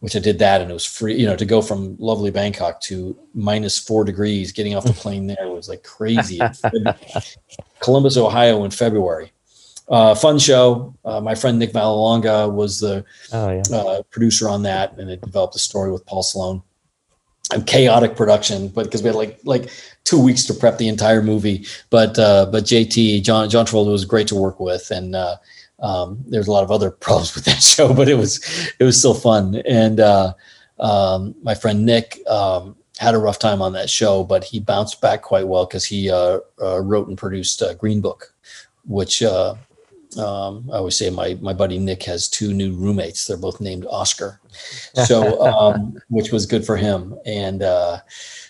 which 0.00 0.16
I 0.16 0.18
did 0.18 0.38
that 0.40 0.60
and 0.60 0.70
it 0.70 0.74
was 0.74 0.84
free, 0.84 1.14
you 1.14 1.26
know, 1.26 1.36
to 1.36 1.44
go 1.44 1.62
from 1.62 1.96
lovely 1.98 2.30
Bangkok 2.30 2.80
to 2.82 3.16
minus 3.34 3.78
four 3.78 4.04
degrees, 4.04 4.50
getting 4.50 4.74
off 4.74 4.84
the 4.84 4.92
plane 4.94 5.26
there 5.26 5.48
was 5.48 5.68
like 5.68 5.84
crazy. 5.84 6.40
Columbus, 7.80 8.16
Ohio 8.16 8.64
in 8.64 8.70
February 8.70 9.33
uh, 9.88 10.14
fun 10.14 10.38
show. 10.38 10.94
Uh, 11.04 11.20
my 11.20 11.34
friend 11.34 11.58
Nick 11.58 11.72
Vallelonga 11.72 12.50
was 12.50 12.80
the 12.80 13.04
oh, 13.32 13.50
yeah. 13.50 13.76
uh, 13.76 14.02
producer 14.10 14.48
on 14.48 14.62
that, 14.62 14.96
and 14.98 15.10
it 15.10 15.20
developed 15.20 15.54
a 15.54 15.58
story 15.58 15.92
with 15.92 16.04
Paul 16.06 16.22
Sloan. 16.22 16.62
And 17.52 17.66
chaotic 17.66 18.16
production, 18.16 18.68
but 18.68 18.84
because 18.84 19.02
we 19.02 19.08
had 19.08 19.16
like 19.16 19.38
like 19.44 19.70
two 20.04 20.18
weeks 20.18 20.46
to 20.46 20.54
prep 20.54 20.78
the 20.78 20.88
entire 20.88 21.22
movie. 21.22 21.66
But 21.90 22.18
uh, 22.18 22.46
but 22.46 22.64
JT 22.64 23.22
John 23.22 23.50
John 23.50 23.66
Travolta 23.66 23.92
was 23.92 24.06
great 24.06 24.26
to 24.28 24.34
work 24.34 24.58
with, 24.58 24.90
and 24.90 25.14
uh, 25.14 25.36
um, 25.78 26.24
there's 26.26 26.48
a 26.48 26.52
lot 26.52 26.64
of 26.64 26.70
other 26.70 26.90
problems 27.04 27.34
with 27.34 27.44
that 27.44 27.62
show, 27.62 27.92
but 27.92 28.08
it 28.08 28.14
was 28.14 28.40
it 28.80 28.84
was 28.84 28.98
still 28.98 29.12
fun. 29.12 29.60
And 29.68 30.00
uh, 30.00 30.32
um, 30.78 31.34
my 31.42 31.54
friend 31.54 31.84
Nick. 31.84 32.18
Um, 32.28 32.76
had 33.00 33.16
a 33.16 33.18
rough 33.18 33.40
time 33.40 33.60
on 33.60 33.72
that 33.72 33.90
show, 33.90 34.22
but 34.22 34.44
he 34.44 34.60
bounced 34.60 35.00
back 35.00 35.20
quite 35.20 35.48
well 35.48 35.66
because 35.66 35.84
he 35.84 36.12
wrote 36.12 37.08
and 37.08 37.18
produced 37.18 37.60
Green 37.76 38.00
Book, 38.00 38.32
which 38.86 39.20
uh, 39.20 39.56
um, 40.18 40.68
I 40.72 40.76
always 40.76 40.96
say 40.96 41.10
my 41.10 41.36
my 41.40 41.52
buddy 41.52 41.78
Nick 41.78 42.02
has 42.04 42.28
two 42.28 42.52
new 42.52 42.74
roommates. 42.74 43.26
They're 43.26 43.36
both 43.36 43.60
named 43.60 43.86
Oscar, 43.90 44.40
so 45.06 45.40
um, 45.42 45.98
which 46.08 46.32
was 46.32 46.46
good 46.46 46.64
for 46.64 46.76
him. 46.76 47.14
And 47.24 47.62
uh, 47.62 48.00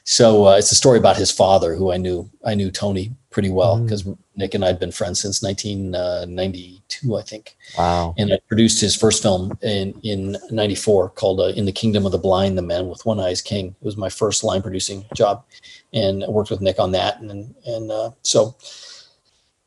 so 0.04 0.46
uh, 0.46 0.56
it's 0.56 0.72
a 0.72 0.76
story 0.76 0.98
about 0.98 1.16
his 1.16 1.30
father, 1.30 1.74
who 1.74 1.92
I 1.92 1.96
knew 1.96 2.30
I 2.44 2.54
knew 2.54 2.70
Tony 2.70 3.12
pretty 3.30 3.50
well 3.50 3.80
because 3.80 4.04
mm. 4.04 4.16
Nick 4.36 4.54
and 4.54 4.64
I 4.64 4.68
had 4.68 4.78
been 4.78 4.92
friends 4.92 5.20
since 5.20 5.42
1992, 5.42 7.14
uh, 7.14 7.18
I 7.18 7.22
think. 7.22 7.56
Wow! 7.76 8.14
And 8.16 8.32
I 8.32 8.38
produced 8.46 8.80
his 8.80 8.94
first 8.94 9.22
film 9.22 9.58
in 9.62 9.98
in 10.02 10.36
'94 10.50 11.10
called 11.10 11.40
uh, 11.40 11.52
"In 11.56 11.64
the 11.64 11.72
Kingdom 11.72 12.06
of 12.06 12.12
the 12.12 12.18
Blind: 12.18 12.56
The 12.58 12.62
Man 12.62 12.88
with 12.88 13.04
One 13.06 13.20
Eye 13.20 13.30
is 13.30 13.42
King." 13.42 13.74
It 13.80 13.84
was 13.84 13.96
my 13.96 14.08
first 14.08 14.44
line 14.44 14.62
producing 14.62 15.04
job, 15.14 15.44
and 15.92 16.24
I 16.24 16.28
worked 16.28 16.50
with 16.50 16.60
Nick 16.60 16.78
on 16.78 16.92
that. 16.92 17.20
And 17.20 17.54
and 17.66 17.90
uh, 17.90 18.10
so 18.22 18.56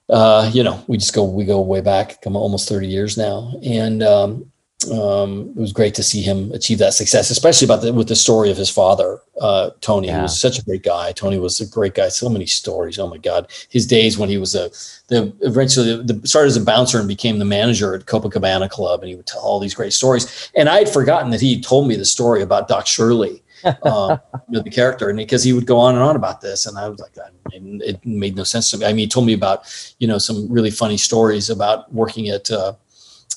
uh, 0.09 0.49
you 0.53 0.63
know, 0.63 0.83
we 0.87 0.97
just 0.97 1.13
go 1.13 1.23
we 1.23 1.45
go 1.45 1.61
way 1.61 1.81
back, 1.81 2.21
come 2.21 2.35
almost 2.35 2.69
30 2.69 2.87
years 2.87 3.17
now, 3.17 3.53
and 3.63 4.01
um, 4.03 4.51
um, 4.91 5.53
it 5.55 5.59
was 5.59 5.73
great 5.73 5.95
to 5.95 6.03
see 6.03 6.21
him 6.21 6.51
achieve 6.51 6.77
that 6.77 6.93
success, 6.93 7.29
especially 7.29 7.65
about 7.65 7.81
the, 7.81 7.91
with 7.91 8.07
the 8.07 8.15
story 8.15 8.51
of 8.51 8.57
his 8.57 8.69
father, 8.69 9.19
uh, 9.41 9.71
Tony. 9.81 10.07
Yeah. 10.07 10.17
He 10.17 10.21
was 10.21 10.39
such 10.39 10.59
a 10.59 10.63
great 10.63 10.83
guy. 10.83 11.11
Tony 11.11 11.39
was 11.39 11.59
a 11.59 11.65
great 11.65 11.95
guy. 11.95 12.09
So 12.09 12.29
many 12.29 12.45
stories. 12.45 12.99
Oh 12.99 13.07
my 13.07 13.17
God, 13.17 13.51
his 13.69 13.87
days 13.87 14.17
when 14.17 14.29
he 14.29 14.37
was 14.37 14.55
a 14.55 14.69
the 15.07 15.33
eventually 15.41 16.01
the, 16.03 16.25
started 16.25 16.47
as 16.47 16.57
a 16.57 16.63
bouncer 16.63 16.99
and 16.99 17.07
became 17.07 17.39
the 17.39 17.45
manager 17.45 17.95
at 17.95 18.05
Copacabana 18.05 18.69
Club, 18.69 19.01
and 19.01 19.09
he 19.09 19.15
would 19.15 19.25
tell 19.25 19.41
all 19.41 19.59
these 19.59 19.73
great 19.73 19.93
stories. 19.93 20.51
And 20.55 20.69
I 20.69 20.77
had 20.77 20.89
forgotten 20.89 21.31
that 21.31 21.41
he 21.41 21.59
told 21.59 21.87
me 21.87 21.95
the 21.95 22.05
story 22.05 22.41
about 22.41 22.67
Doc 22.67 22.87
Shirley 22.87 23.43
um, 23.63 24.19
you 24.31 24.39
know, 24.49 24.61
the 24.61 24.69
character, 24.69 25.09
and 25.09 25.17
because 25.17 25.43
he 25.43 25.53
would 25.53 25.65
go 25.65 25.77
on 25.77 25.95
and 25.95 26.03
on 26.03 26.15
about 26.15 26.41
this, 26.41 26.65
and 26.65 26.77
I 26.77 26.87
was 26.87 26.99
like, 26.99 27.11
it 27.51 28.05
made 28.05 28.35
no 28.35 28.43
sense 28.43 28.71
to 28.71 28.77
me. 28.77 28.85
I 28.85 28.89
mean, 28.89 28.99
he 28.99 29.07
told 29.07 29.25
me 29.25 29.33
about 29.33 29.95
you 29.99 30.07
know 30.07 30.17
some 30.17 30.47
really 30.49 30.71
funny 30.71 30.97
stories 30.97 31.49
about 31.49 31.91
working 31.93 32.29
at 32.29 32.49
uh, 32.51 32.73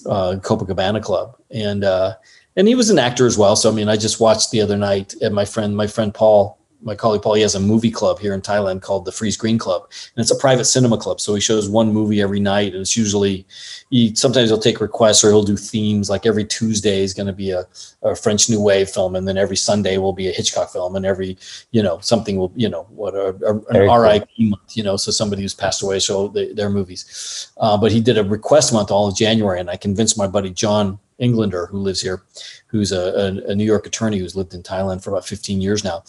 uh, 0.06 0.36
Copacabana 0.36 1.02
Club, 1.02 1.36
and 1.50 1.84
uh, 1.84 2.14
and 2.56 2.68
he 2.68 2.74
was 2.74 2.90
an 2.90 2.98
actor 2.98 3.26
as 3.26 3.38
well. 3.38 3.56
So 3.56 3.70
I 3.70 3.74
mean, 3.74 3.88
I 3.88 3.96
just 3.96 4.20
watched 4.20 4.50
the 4.50 4.60
other 4.60 4.76
night 4.76 5.14
at 5.22 5.32
my 5.32 5.44
friend 5.44 5.76
my 5.76 5.86
friend 5.86 6.12
Paul 6.12 6.59
my 6.82 6.94
colleague 6.94 7.22
Paul, 7.22 7.34
he 7.34 7.42
has 7.42 7.54
a 7.54 7.60
movie 7.60 7.90
club 7.90 8.18
here 8.18 8.34
in 8.34 8.40
Thailand 8.40 8.82
called 8.82 9.04
the 9.04 9.12
Friese-Greene 9.12 9.58
Club, 9.58 9.82
and 10.14 10.22
it's 10.22 10.30
a 10.30 10.36
private 10.36 10.64
cinema 10.64 10.96
club. 10.96 11.20
So 11.20 11.34
he 11.34 11.40
shows 11.40 11.68
one 11.68 11.92
movie 11.92 12.20
every 12.20 12.40
night, 12.40 12.72
and 12.72 12.80
it's 12.80 12.96
usually 12.96 13.46
he 13.90 14.14
sometimes 14.14 14.50
he'll 14.50 14.58
take 14.58 14.80
requests 14.80 15.22
or 15.22 15.28
he'll 15.28 15.42
do 15.42 15.56
themes. 15.56 16.08
Like 16.08 16.26
every 16.26 16.44
Tuesday 16.44 17.02
is 17.02 17.14
going 17.14 17.26
to 17.26 17.32
be 17.32 17.50
a, 17.50 17.66
a 18.02 18.14
French 18.16 18.48
New 18.48 18.60
Wave 18.60 18.88
film, 18.88 19.14
and 19.14 19.26
then 19.26 19.36
every 19.36 19.56
Sunday 19.56 19.98
will 19.98 20.12
be 20.12 20.28
a 20.28 20.32
Hitchcock 20.32 20.70
film, 20.70 20.96
and 20.96 21.04
every 21.04 21.36
you 21.70 21.82
know 21.82 21.98
something 22.00 22.36
will 22.36 22.52
you 22.56 22.68
know 22.68 22.84
what 22.90 23.14
a, 23.14 23.28
a, 23.44 23.58
an 23.70 24.00
RIP 24.02 24.28
month, 24.38 24.76
you 24.76 24.82
know, 24.82 24.96
so 24.96 25.10
somebody 25.10 25.42
who's 25.42 25.54
passed 25.54 25.82
away, 25.82 25.98
so 25.98 26.28
they, 26.28 26.52
their 26.52 26.70
movies. 26.70 27.50
Uh, 27.58 27.76
but 27.76 27.92
he 27.92 28.00
did 28.00 28.18
a 28.18 28.24
request 28.24 28.72
month 28.72 28.90
all 28.90 29.08
of 29.08 29.16
January, 29.16 29.60
and 29.60 29.70
I 29.70 29.76
convinced 29.76 30.16
my 30.16 30.26
buddy 30.26 30.50
John 30.50 30.98
Englander, 31.18 31.66
who 31.66 31.78
lives 31.78 32.00
here, 32.00 32.22
who's 32.66 32.92
a, 32.92 33.00
a, 33.00 33.50
a 33.50 33.54
New 33.54 33.64
York 33.64 33.86
attorney 33.86 34.18
who's 34.18 34.34
lived 34.34 34.54
in 34.54 34.62
Thailand 34.62 35.04
for 35.04 35.10
about 35.10 35.26
15 35.26 35.60
years 35.60 35.84
now 35.84 36.02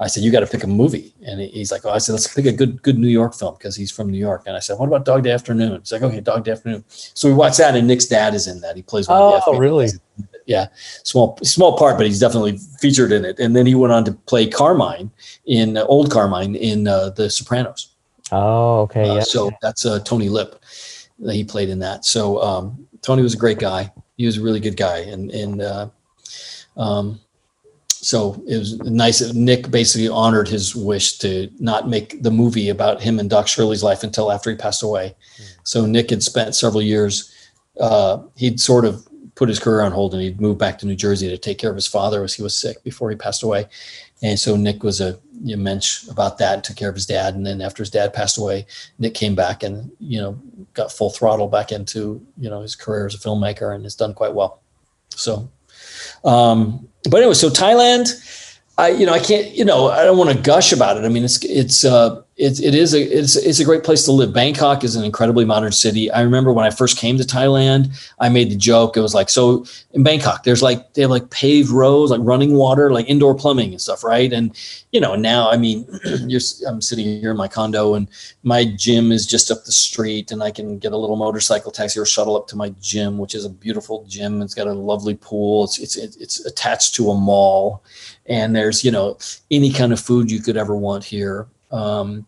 I 0.00 0.08
said, 0.08 0.24
you 0.24 0.32
got 0.32 0.40
to 0.40 0.46
pick 0.46 0.64
a 0.64 0.66
movie. 0.66 1.14
And 1.24 1.40
he's 1.40 1.70
like, 1.70 1.84
oh, 1.84 1.90
I 1.90 1.98
said, 1.98 2.12
let's 2.12 2.32
pick 2.32 2.46
a 2.46 2.52
good, 2.52 2.82
good 2.82 2.98
New 2.98 3.08
York 3.08 3.32
film 3.34 3.54
because 3.56 3.76
he's 3.76 3.92
from 3.92 4.10
New 4.10 4.18
York. 4.18 4.42
And 4.46 4.56
I 4.56 4.58
said, 4.58 4.76
what 4.78 4.88
about 4.88 5.04
Dog 5.04 5.22
Day 5.22 5.30
Afternoon? 5.30 5.78
He's 5.80 5.92
like, 5.92 6.02
okay, 6.02 6.20
Dog 6.20 6.44
Day 6.44 6.50
Afternoon. 6.50 6.84
So 6.88 7.28
we 7.28 7.34
watched 7.34 7.58
that 7.58 7.76
and 7.76 7.86
Nick's 7.86 8.06
dad 8.06 8.34
is 8.34 8.48
in 8.48 8.60
that. 8.62 8.74
He 8.74 8.82
plays 8.82 9.08
one 9.08 9.18
oh, 9.18 9.36
of 9.36 9.44
the 9.44 9.52
Oh, 9.52 9.58
really? 9.58 9.88
Yeah. 10.46 10.66
Small, 11.04 11.38
small 11.42 11.78
part, 11.78 11.96
but 11.96 12.06
he's 12.06 12.18
definitely 12.18 12.58
featured 12.80 13.12
in 13.12 13.24
it. 13.24 13.38
And 13.38 13.54
then 13.54 13.66
he 13.66 13.76
went 13.76 13.92
on 13.92 14.04
to 14.06 14.12
play 14.12 14.48
Carmine 14.48 15.12
in 15.46 15.76
uh, 15.76 15.84
old 15.84 16.10
Carmine 16.10 16.56
in 16.56 16.88
uh, 16.88 17.10
The 17.10 17.30
Sopranos. 17.30 17.94
Oh, 18.32 18.80
okay. 18.80 19.08
Uh, 19.08 19.14
yeah. 19.14 19.20
So 19.20 19.52
that's 19.62 19.86
uh, 19.86 20.00
Tony 20.00 20.28
Lip. 20.28 20.60
That 21.20 21.34
he 21.34 21.44
played 21.44 21.68
in 21.68 21.78
that. 21.78 22.04
So 22.04 22.42
um, 22.42 22.88
Tony 23.00 23.22
was 23.22 23.34
a 23.34 23.38
great 23.38 23.60
guy. 23.60 23.92
He 24.16 24.26
was 24.26 24.38
a 24.38 24.42
really 24.42 24.58
good 24.58 24.76
guy. 24.76 24.98
And, 24.98 25.30
and, 25.30 25.62
uh, 25.62 25.88
um, 26.76 27.20
so 28.04 28.42
it 28.46 28.58
was 28.58 28.78
nice. 28.80 29.32
Nick 29.32 29.70
basically 29.70 30.08
honored 30.08 30.48
his 30.48 30.76
wish 30.76 31.18
to 31.18 31.50
not 31.58 31.88
make 31.88 32.22
the 32.22 32.30
movie 32.30 32.68
about 32.68 33.00
him 33.00 33.18
and 33.18 33.30
Doc 33.30 33.48
Shirley's 33.48 33.82
life 33.82 34.02
until 34.02 34.30
after 34.30 34.50
he 34.50 34.56
passed 34.56 34.82
away. 34.82 35.14
Mm. 35.38 35.56
So 35.64 35.86
Nick 35.86 36.10
had 36.10 36.22
spent 36.22 36.54
several 36.54 36.82
years. 36.82 37.32
Uh, 37.80 38.22
he'd 38.36 38.60
sort 38.60 38.84
of 38.84 39.06
put 39.34 39.48
his 39.48 39.58
career 39.58 39.80
on 39.80 39.90
hold 39.90 40.12
and 40.12 40.22
he'd 40.22 40.40
moved 40.40 40.58
back 40.58 40.78
to 40.78 40.86
New 40.86 40.94
Jersey 40.94 41.28
to 41.28 41.38
take 41.38 41.58
care 41.58 41.70
of 41.70 41.76
his 41.76 41.88
father 41.88 42.22
as 42.22 42.34
he 42.34 42.42
was 42.42 42.56
sick 42.56 42.84
before 42.84 43.10
he 43.10 43.16
passed 43.16 43.42
away. 43.42 43.66
And 44.22 44.38
so 44.38 44.54
Nick 44.54 44.82
was 44.82 45.00
a 45.00 45.18
mensch 45.42 46.06
about 46.08 46.38
that, 46.38 46.54
and 46.54 46.64
took 46.64 46.76
care 46.76 46.88
of 46.88 46.94
his 46.94 47.06
dad. 47.06 47.34
And 47.34 47.44
then 47.44 47.60
after 47.60 47.82
his 47.82 47.90
dad 47.90 48.14
passed 48.14 48.38
away, 48.38 48.66
Nick 48.98 49.14
came 49.14 49.34
back 49.34 49.62
and, 49.62 49.90
you 49.98 50.20
know, 50.20 50.38
got 50.72 50.92
full 50.92 51.10
throttle 51.10 51.48
back 51.48 51.72
into, 51.72 52.24
you 52.38 52.48
know, 52.48 52.60
his 52.60 52.76
career 52.76 53.06
as 53.06 53.14
a 53.14 53.18
filmmaker 53.18 53.74
and 53.74 53.84
has 53.84 53.96
done 53.96 54.14
quite 54.14 54.34
well. 54.34 54.62
So 55.10 55.50
um, 56.24 56.88
but 57.10 57.18
anyway, 57.18 57.34
so 57.34 57.50
Thailand, 57.50 58.08
I 58.78 58.88
you 58.88 59.06
know 59.06 59.12
I 59.12 59.20
can't 59.20 59.54
you 59.54 59.64
know 59.64 59.88
I 59.88 60.04
don't 60.04 60.18
want 60.18 60.30
to 60.30 60.38
gush 60.38 60.72
about 60.72 60.96
it. 60.96 61.04
I 61.04 61.08
mean 61.08 61.24
it's 61.24 61.44
it's 61.44 61.84
uh 61.84 62.22
it's 62.36 62.58
it 62.60 62.74
is 62.74 62.94
a 62.94 63.00
it's 63.00 63.36
it's 63.36 63.60
a 63.60 63.64
great 63.64 63.84
place 63.84 64.04
to 64.04 64.12
live. 64.12 64.32
Bangkok 64.32 64.82
is 64.82 64.96
an 64.96 65.04
incredibly 65.04 65.44
modern 65.44 65.70
city. 65.70 66.10
I 66.10 66.22
remember 66.22 66.52
when 66.52 66.66
I 66.66 66.70
first 66.70 66.98
came 66.98 67.16
to 67.16 67.22
Thailand, 67.22 67.96
I 68.18 68.28
made 68.28 68.50
the 68.50 68.56
joke. 68.56 68.96
It 68.96 69.02
was 69.02 69.14
like 69.14 69.30
so 69.30 69.64
in 69.92 70.02
Bangkok, 70.02 70.42
there's 70.42 70.62
like 70.62 70.94
they 70.94 71.02
have 71.02 71.12
like 71.12 71.30
paved 71.30 71.70
roads, 71.70 72.10
like 72.10 72.20
running 72.24 72.54
water, 72.54 72.90
like 72.90 73.08
indoor 73.08 73.36
plumbing 73.36 73.70
and 73.70 73.80
stuff, 73.80 74.02
right? 74.02 74.32
And 74.32 74.56
you 74.90 75.00
know 75.00 75.14
now 75.14 75.48
I 75.48 75.56
mean 75.56 75.86
I'm 76.66 76.80
sitting 76.80 77.04
here 77.04 77.30
in 77.30 77.36
my 77.36 77.46
condo 77.46 77.94
and 77.94 78.08
my 78.42 78.64
gym 78.64 79.12
is 79.12 79.26
just 79.26 79.52
up 79.52 79.64
the 79.64 79.72
street, 79.72 80.32
and 80.32 80.42
I 80.42 80.50
can 80.50 80.78
get 80.78 80.92
a 80.92 80.96
little 80.98 81.16
motorcycle 81.16 81.70
taxi 81.70 82.00
or 82.00 82.06
shuttle 82.06 82.36
up 82.36 82.48
to 82.48 82.56
my 82.56 82.70
gym, 82.80 83.16
which 83.16 83.36
is 83.36 83.44
a 83.44 83.50
beautiful 83.50 84.04
gym. 84.08 84.42
It's 84.42 84.54
got 84.54 84.66
a 84.66 84.72
lovely 84.72 85.14
pool. 85.14 85.64
It's 85.64 85.78
it's 85.78 86.16
it's 86.16 86.44
attached 86.44 86.96
to 86.96 87.10
a 87.10 87.14
mall, 87.14 87.84
and 88.26 88.56
there's 88.56 88.84
you 88.84 88.90
know 88.90 89.18
any 89.52 89.72
kind 89.72 89.92
of 89.92 90.00
food 90.00 90.32
you 90.32 90.40
could 90.40 90.56
ever 90.56 90.74
want 90.74 91.04
here 91.04 91.46
um, 91.74 92.26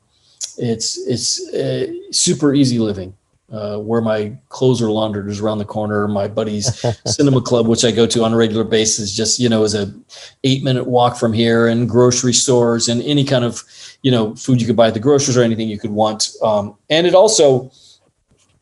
it's 0.59 0.99
it's 1.07 1.49
uh, 1.55 1.87
super 2.11 2.55
easy 2.55 2.79
living. 2.79 3.15
Uh, 3.53 3.79
where 3.79 4.01
my 4.01 4.37
clothes 4.49 4.83
are 4.83 4.91
laundered 4.91 5.31
is 5.31 5.39
around 5.39 5.59
the 5.59 5.65
corner. 5.65 6.09
My 6.09 6.27
buddy's 6.27 6.85
cinema 7.07 7.41
club, 7.41 7.69
which 7.69 7.85
I 7.85 7.93
go 7.93 8.05
to 8.05 8.25
on 8.25 8.33
a 8.33 8.37
regular 8.37 8.65
basis, 8.65 9.13
just 9.13 9.39
you 9.39 9.49
know 9.49 9.63
is 9.63 9.75
a 9.75 9.95
eight 10.43 10.65
minute 10.65 10.89
walk 10.89 11.17
from 11.17 11.33
here, 11.33 11.69
and 11.69 11.89
grocery 11.89 12.33
stores 12.33 12.89
and 12.89 13.01
any 13.03 13.25
kind 13.25 13.45
of 13.45 13.63
you 14.03 14.11
know 14.11 14.35
food 14.35 14.61
you 14.61 14.67
could 14.67 14.75
buy 14.75 14.89
at 14.89 14.95
the 14.95 15.01
groceries 15.01 15.37
or 15.37 15.43
anything 15.43 15.69
you 15.69 15.79
could 15.79 15.93
want. 15.93 16.33
Um, 16.43 16.77
and 16.91 17.07
it 17.07 17.15
also, 17.15 17.71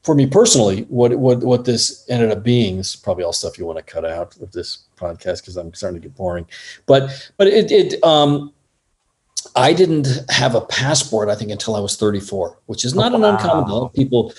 for 0.03 0.15
me 0.15 0.27
personally, 0.27 0.83
what 0.91 1.15
what 1.19 1.39
what 1.39 1.65
this 1.65 2.05
ended 2.11 2.31
up 2.31 2.43
being 2.43 2.77
is 2.77 2.95
probably 2.95 3.25
all 3.25 3.33
stuff 3.33 3.57
you 3.57 3.65
want 3.65 3.79
to 3.79 3.85
cut 3.85 4.05
out 4.05 4.37
of 4.43 4.53
this 4.53 4.81
podcast 4.99 5.41
because 5.41 5.57
I'm 5.57 5.73
starting 5.73 6.03
to 6.03 6.09
get 6.09 6.15
boring. 6.15 6.47
But 6.85 7.33
but 7.39 7.47
it 7.47 7.73
it 7.73 8.05
um 8.05 8.53
I 9.57 9.73
didn't 9.73 10.09
have 10.31 10.55
a 10.55 10.61
passport, 10.61 11.29
I 11.29 11.35
think, 11.35 11.51
until 11.51 11.77
I 11.77 11.81
was 11.81 11.97
34, 11.97 12.59
which 12.67 12.85
is 12.85 12.95
not 12.95 13.15
an 13.15 13.25
uncommon. 13.25 13.89
People, 13.91 14.33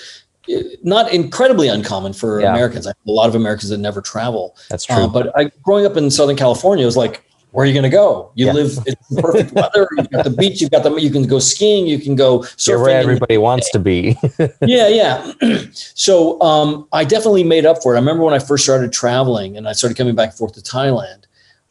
eh, 0.50 0.62
not 0.84 1.12
incredibly 1.14 1.68
uncommon 1.68 2.14
for 2.14 2.42
yeah. 2.42 2.52
Americans. 2.52 2.88
I 2.88 2.90
have 2.90 3.08
a 3.08 3.12
lot 3.12 3.30
of 3.30 3.36
Americans 3.36 3.70
that 3.70 3.78
never 3.78 4.02
travel. 4.02 4.56
That's 4.70 4.86
true. 4.86 4.96
Uh, 4.96 5.08
but 5.08 5.38
I, 5.38 5.52
growing 5.64 5.86
up 5.86 5.98
in 5.98 6.10
Southern 6.12 6.36
California, 6.36 6.84
it 6.84 6.88
was 6.88 6.98
like, 6.98 7.26
where 7.56 7.64
are 7.64 7.68
you 7.68 7.74
going 7.74 7.84
to 7.84 7.90
go? 7.90 8.32
You 8.36 8.48
yeah. 8.48 8.52
live 8.52 8.78
in 8.86 8.96
perfect 9.22 9.54
weather. 9.54 9.88
You've 9.98 10.10
got 10.10 10.26
the 10.26 10.30
beach. 10.30 10.60
You've 10.60 10.72
got 10.72 10.84
the. 10.84 10.94
You 10.96 11.10
can 11.10 11.24
go 11.24 11.40
skiing. 11.40 11.88
You 11.88 11.98
can 12.00 12.18
go 12.18 12.40
surfing. 12.40 12.68
You're 12.68 12.82
where 12.82 13.00
everybody 13.00 13.38
wants 13.38 13.72
to 13.72 13.80
be. 13.80 14.18
yeah, 14.62 14.90
yeah. 14.90 15.32
so 15.72 16.42
um, 16.42 16.86
I 16.92 17.06
definitely 17.06 17.46
made 17.46 17.66
up 17.66 17.82
for 17.82 17.94
it. 17.94 17.98
I 17.98 18.02
remember 18.02 18.26
when 18.26 18.34
I 18.34 18.40
first 18.40 18.66
started 18.66 18.92
traveling 18.92 19.56
and 19.56 19.70
I 19.70 19.72
started 19.72 19.96
coming 19.96 20.16
back 20.16 20.32
and 20.32 20.38
forth 20.38 20.52
to 20.56 20.60
Thailand. 20.60 21.28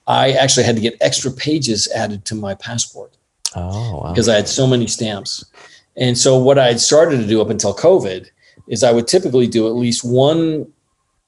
I 0.06 0.32
actually 0.32 0.64
had 0.64 0.74
to 0.76 0.80
get 0.80 0.96
extra 1.02 1.30
pages 1.30 1.86
added 1.94 2.24
to 2.26 2.34
my 2.34 2.54
passport. 2.54 3.14
Oh, 3.54 4.00
wow. 4.02 4.12
Because 4.12 4.28
I 4.28 4.36
had 4.36 4.48
so 4.48 4.66
many 4.66 4.86
stamps. 4.86 5.44
And 5.96 6.18
so 6.18 6.36
what 6.36 6.58
I 6.58 6.66
had 6.66 6.80
started 6.80 7.18
to 7.18 7.26
do 7.26 7.40
up 7.40 7.50
until 7.50 7.74
COVID 7.74 8.28
is 8.68 8.82
I 8.82 8.92
would 8.92 9.06
typically 9.06 9.46
do 9.46 9.66
at 9.66 9.74
least 9.74 10.04
one 10.04 10.72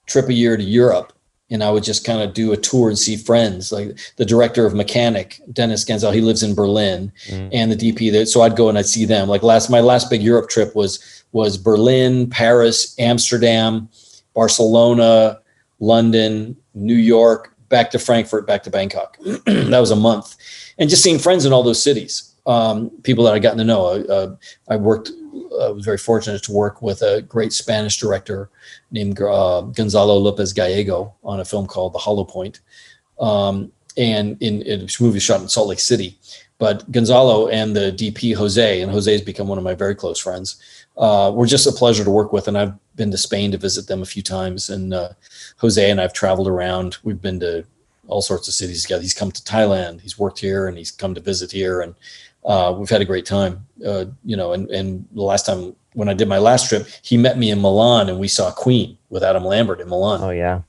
trip 0.06 0.28
a 0.28 0.32
year 0.32 0.56
to 0.56 0.62
Europe. 0.62 1.12
And 1.48 1.62
I 1.62 1.70
would 1.70 1.84
just 1.84 2.04
kind 2.04 2.20
of 2.20 2.34
do 2.34 2.52
a 2.52 2.56
tour 2.56 2.88
and 2.88 2.98
see 2.98 3.16
friends, 3.16 3.70
like 3.70 3.96
the 4.16 4.24
director 4.24 4.66
of 4.66 4.74
Mechanic, 4.74 5.40
Dennis 5.52 5.84
Gansel. 5.84 6.12
He 6.12 6.20
lives 6.20 6.42
in 6.42 6.56
Berlin, 6.56 7.12
mm. 7.28 7.48
and 7.52 7.70
the 7.70 7.76
DP. 7.76 8.10
There, 8.10 8.26
so 8.26 8.42
I'd 8.42 8.56
go 8.56 8.68
and 8.68 8.76
I'd 8.76 8.86
see 8.86 9.04
them. 9.04 9.28
Like 9.28 9.44
last, 9.44 9.70
my 9.70 9.78
last 9.78 10.10
big 10.10 10.22
Europe 10.22 10.50
trip 10.50 10.74
was 10.74 11.24
was 11.30 11.56
Berlin, 11.56 12.28
Paris, 12.28 12.98
Amsterdam, 12.98 13.88
Barcelona, 14.34 15.38
London, 15.78 16.56
New 16.74 16.96
York, 16.96 17.54
back 17.68 17.90
to 17.92 17.98
Frankfurt, 17.98 18.46
back 18.46 18.62
to 18.64 18.70
Bangkok. 18.70 19.16
that 19.46 19.78
was 19.78 19.90
a 19.90 19.96
month, 19.96 20.36
and 20.78 20.90
just 20.90 21.02
seeing 21.02 21.18
friends 21.18 21.44
in 21.44 21.52
all 21.52 21.62
those 21.62 21.82
cities, 21.82 22.34
um, 22.46 22.90
people 23.02 23.24
that 23.24 23.34
I 23.34 23.38
gotten 23.38 23.58
to 23.58 23.64
know. 23.64 23.86
Uh, 23.86 24.36
I 24.68 24.76
worked, 24.76 25.10
I 25.60 25.70
was 25.70 25.84
very 25.84 25.98
fortunate 25.98 26.42
to 26.44 26.52
work 26.52 26.82
with 26.82 27.02
a 27.02 27.22
great 27.22 27.52
Spanish 27.52 27.98
director 27.98 28.50
named 28.90 29.20
uh, 29.20 29.62
Gonzalo 29.62 30.16
Lopez 30.16 30.52
Gallego 30.52 31.14
on 31.24 31.40
a 31.40 31.44
film 31.44 31.66
called 31.66 31.92
The 31.92 31.98
Hollow 31.98 32.24
Point. 32.24 32.60
Um, 33.18 33.72
and 33.96 34.36
in, 34.42 34.62
in 34.62 34.82
a 34.82 35.02
movie 35.02 35.18
shot 35.18 35.40
in 35.40 35.48
Salt 35.48 35.68
Lake 35.68 35.80
City. 35.80 36.18
But 36.58 36.90
Gonzalo 36.90 37.48
and 37.48 37.76
the 37.76 37.92
DP 37.92 38.34
Jose, 38.34 38.80
and 38.80 38.90
Jose 38.90 39.10
has 39.10 39.22
become 39.22 39.48
one 39.48 39.58
of 39.58 39.64
my 39.64 39.74
very 39.74 39.94
close 39.94 40.18
friends, 40.18 40.56
uh, 40.96 41.30
were 41.34 41.46
just 41.46 41.66
a 41.66 41.72
pleasure 41.72 42.04
to 42.04 42.10
work 42.10 42.32
with. 42.32 42.48
And 42.48 42.56
I've 42.56 42.74
been 42.96 43.10
to 43.10 43.18
Spain 43.18 43.52
to 43.52 43.58
visit 43.58 43.88
them 43.88 44.02
a 44.02 44.06
few 44.06 44.22
times. 44.22 44.70
And 44.70 44.94
uh, 44.94 45.10
Jose 45.58 45.90
and 45.90 46.00
I've 46.00 46.14
traveled 46.14 46.48
around. 46.48 46.96
We've 47.02 47.20
been 47.20 47.40
to 47.40 47.64
all 48.08 48.22
sorts 48.22 48.48
of 48.48 48.54
cities 48.54 48.82
together. 48.82 49.02
He's 49.02 49.14
come 49.14 49.32
to 49.32 49.42
Thailand. 49.42 50.00
He's 50.00 50.18
worked 50.18 50.38
here, 50.38 50.68
and 50.68 50.76
he's 50.76 50.90
come 50.90 51.14
to 51.14 51.20
visit 51.20 51.50
here, 51.52 51.80
and 51.80 51.94
uh, 52.44 52.74
we've 52.76 52.90
had 52.90 53.00
a 53.00 53.06
great 53.06 53.26
time. 53.26 53.66
Uh, 53.84 54.06
you 54.24 54.36
know, 54.36 54.52
and 54.52 54.70
and 54.70 55.06
the 55.12 55.22
last 55.22 55.46
time 55.46 55.74
when 55.96 56.08
I 56.08 56.14
did 56.14 56.28
my 56.28 56.38
last 56.38 56.68
trip, 56.68 56.86
he 57.02 57.16
met 57.16 57.38
me 57.38 57.50
in 57.50 57.60
Milan, 57.60 58.08
and 58.08 58.18
we 58.18 58.28
saw 58.28 58.50
Queen 58.52 58.96
with 59.08 59.24
Adam 59.24 59.44
Lambert 59.44 59.80
in 59.80 59.88
Milan. 59.88 60.22
Oh 60.22 60.30
yeah. 60.30 60.60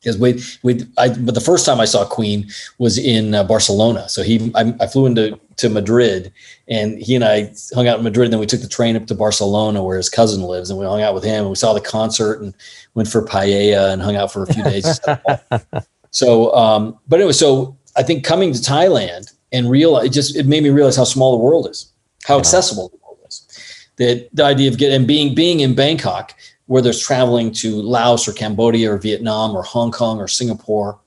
Because 0.00 0.18
we, 0.18 0.42
we, 0.62 0.86
I, 0.98 1.08
but 1.08 1.34
the 1.34 1.40
first 1.40 1.64
time 1.64 1.80
I 1.80 1.86
saw 1.86 2.04
Queen 2.04 2.46
was 2.76 2.98
in 2.98 3.34
uh, 3.34 3.42
Barcelona. 3.42 4.06
So 4.10 4.22
he, 4.22 4.52
I, 4.54 4.74
I, 4.78 4.86
flew 4.86 5.06
into 5.06 5.40
to 5.56 5.70
Madrid, 5.70 6.30
and 6.68 6.98
he 6.98 7.14
and 7.14 7.24
I 7.24 7.54
hung 7.74 7.88
out 7.88 7.96
in 7.96 8.04
Madrid. 8.04 8.26
And 8.26 8.34
then 8.34 8.40
we 8.40 8.44
took 8.44 8.60
the 8.60 8.68
train 8.68 8.96
up 8.96 9.06
to 9.06 9.14
Barcelona, 9.14 9.82
where 9.82 9.96
his 9.96 10.10
cousin 10.10 10.42
lives, 10.42 10.68
and 10.68 10.78
we 10.78 10.84
hung 10.84 11.00
out 11.00 11.14
with 11.14 11.24
him. 11.24 11.44
And 11.44 11.48
we 11.48 11.56
saw 11.56 11.72
the 11.72 11.80
concert 11.80 12.42
and 12.42 12.52
went 12.92 13.08
for 13.08 13.22
paella 13.22 13.94
and 13.94 14.02
hung 14.02 14.16
out 14.16 14.30
for 14.30 14.42
a 14.42 14.52
few 14.52 14.62
days. 14.62 15.00
So, 16.14 16.54
um, 16.54 16.96
but 17.08 17.18
anyway, 17.18 17.32
so 17.32 17.76
I 17.96 18.04
think 18.04 18.24
coming 18.24 18.52
to 18.52 18.60
Thailand 18.60 19.34
and 19.50 19.68
realize 19.68 20.06
it 20.06 20.10
just 20.10 20.36
it 20.36 20.46
made 20.46 20.62
me 20.62 20.70
realize 20.70 20.94
how 20.96 21.02
small 21.02 21.36
the 21.36 21.42
world 21.42 21.68
is, 21.68 21.92
how 22.22 22.38
accessible 22.38 22.88
the 22.88 22.98
world 23.04 23.18
is. 23.28 23.88
That 23.96 24.28
the 24.32 24.44
idea 24.44 24.70
of 24.70 24.78
getting 24.78 24.94
and 24.94 25.08
being 25.08 25.34
being 25.34 25.58
in 25.58 25.74
Bangkok, 25.74 26.32
where 26.66 26.80
there's 26.80 27.02
traveling 27.02 27.50
to 27.54 27.82
Laos 27.82 28.28
or 28.28 28.32
Cambodia 28.32 28.92
or 28.92 28.96
Vietnam 28.96 29.56
or 29.56 29.64
Hong 29.64 29.90
Kong 29.90 30.20
or 30.20 30.28
Singapore, 30.28 31.00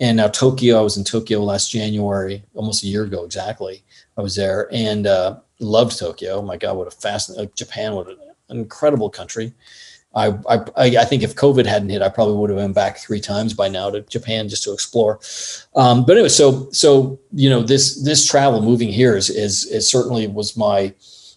and 0.00 0.16
now 0.16 0.28
Tokyo. 0.28 0.78
I 0.78 0.82
was 0.82 0.96
in 0.96 1.04
Tokyo 1.04 1.42
last 1.44 1.70
January, 1.70 2.42
almost 2.54 2.84
a 2.84 2.86
year 2.86 3.04
ago 3.04 3.24
exactly. 3.24 3.84
I 4.16 4.22
was 4.22 4.34
there 4.34 4.66
and 4.72 5.06
uh, 5.06 5.40
loved 5.60 5.98
Tokyo. 5.98 6.36
Oh 6.36 6.42
my 6.42 6.56
God, 6.56 6.78
what 6.78 6.88
a 6.88 6.90
fascinating! 6.90 7.50
Japan, 7.54 7.92
what 7.92 8.08
an 8.08 8.16
incredible 8.48 9.10
country 9.10 9.52
I, 10.14 10.28
I, 10.48 10.60
I 10.76 11.04
think 11.04 11.22
if 11.22 11.34
COVID 11.34 11.66
hadn't 11.66 11.90
hit, 11.90 12.02
I 12.02 12.08
probably 12.08 12.34
would 12.36 12.50
have 12.50 12.58
been 12.58 12.72
back 12.72 12.98
three 12.98 13.20
times 13.20 13.54
by 13.54 13.68
now 13.68 13.90
to 13.90 14.00
Japan 14.02 14.48
just 14.48 14.64
to 14.64 14.72
explore. 14.72 15.20
Um, 15.76 16.04
but 16.04 16.12
anyway, 16.12 16.30
so 16.30 16.68
so 16.72 17.18
you 17.32 17.48
know 17.50 17.62
this 17.62 18.02
this 18.02 18.26
travel 18.26 18.62
moving 18.62 18.88
here 18.88 19.16
is 19.16 19.30
is, 19.30 19.66
is 19.66 19.90
certainly 19.90 20.26
was 20.26 20.56
my 20.56 20.94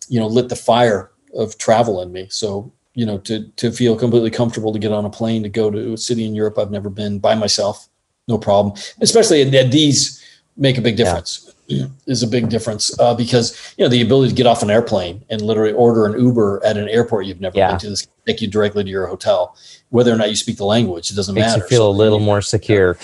you 0.08 0.20
know 0.20 0.28
lit 0.28 0.50
the 0.50 0.56
fire 0.56 1.12
of 1.34 1.58
travel 1.58 2.02
in 2.02 2.12
me. 2.12 2.28
So 2.30 2.72
you 2.94 3.06
know 3.06 3.18
to 3.20 3.48
to 3.58 3.72
feel 3.72 3.98
completely 3.98 4.32
comfortable 4.32 4.74
to 4.74 4.80
get 4.80 4.92
on 4.92 5.06
a 5.06 5.10
plane 5.10 5.44
to 5.44 5.50
go 5.50 5.70
to 5.70 5.94
a 5.94 5.98
city 5.98 6.26
in 6.26 6.34
Europe 6.34 6.58
I've 6.58 6.72
never 6.72 6.90
been 6.90 7.20
by 7.20 7.36
myself, 7.36 7.88
no 8.28 8.38
problem. 8.38 8.76
Especially 9.02 9.42
at 9.42 9.72
these 9.72 10.24
make 10.56 10.78
a 10.78 10.82
big 10.82 10.96
difference. 10.96 11.46
Yeah 11.46 11.52
is 12.08 12.24
a 12.24 12.28
big 12.28 12.50
difference 12.50 12.98
uh, 13.00 13.14
because 13.14 13.74
you 13.78 13.84
know 13.84 13.90
the 13.90 14.02
ability 14.02 14.30
to 14.30 14.36
get 14.36 14.46
off 14.46 14.64
an 14.64 14.70
airplane 14.70 15.24
and 15.30 15.42
literally 15.42 15.74
order 15.74 16.06
an 16.06 16.20
Uber 16.20 16.62
at 16.66 16.78
an 16.78 16.90
airport 16.90 17.26
you've 17.26 17.42
never 17.42 17.58
yeah. 17.58 17.72
been 17.72 17.80
to. 17.80 17.90
This 17.90 18.08
take 18.26 18.42
you 18.42 18.48
directly 18.48 18.84
to 18.84 18.90
your 18.90 19.08
hotel, 19.08 19.56
whether 19.90 20.12
or 20.12 20.18
not 20.18 20.30
you 20.30 20.36
speak 20.36 20.58
the 20.58 20.66
language. 20.66 21.12
It 21.12 21.16
doesn't 21.16 21.36
Makes 21.36 21.48
matter. 21.48 21.64
You 21.64 21.68
feel 21.68 21.78
so, 21.80 21.90
a 21.90 21.98
little 21.98 22.20
more 22.20 22.42
secure. 22.42 22.98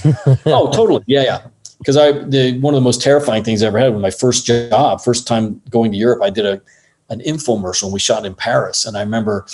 oh, 0.45 0.72
totally. 0.73 1.03
Yeah, 1.07 1.23
yeah. 1.23 1.48
Because 1.80 1.98
I 1.98 2.11
the 2.11 2.57
one 2.60 2.73
of 2.73 2.80
the 2.80 2.84
most 2.84 3.02
terrifying 3.02 3.44
things 3.44 3.61
I 3.61 3.68
ever 3.68 3.80
had 3.80 3.94
was 3.94 4.02
my 4.02 4.10
first 4.10 4.45
job, 4.45 5.02
first 5.02 5.27
time 5.27 5.61
going 5.69 5.91
to 5.91 5.98
Europe. 5.98 6.22
I 6.23 6.30
did 6.30 6.45
a 6.45 6.61
an 7.10 7.19
infomercial. 7.22 7.84
And 7.84 7.94
we 7.94 7.99
shot 7.99 8.26
in 8.26 8.34
Paris, 8.34 8.85
and 8.85 8.98
I 8.98 9.02
remember 9.02 9.45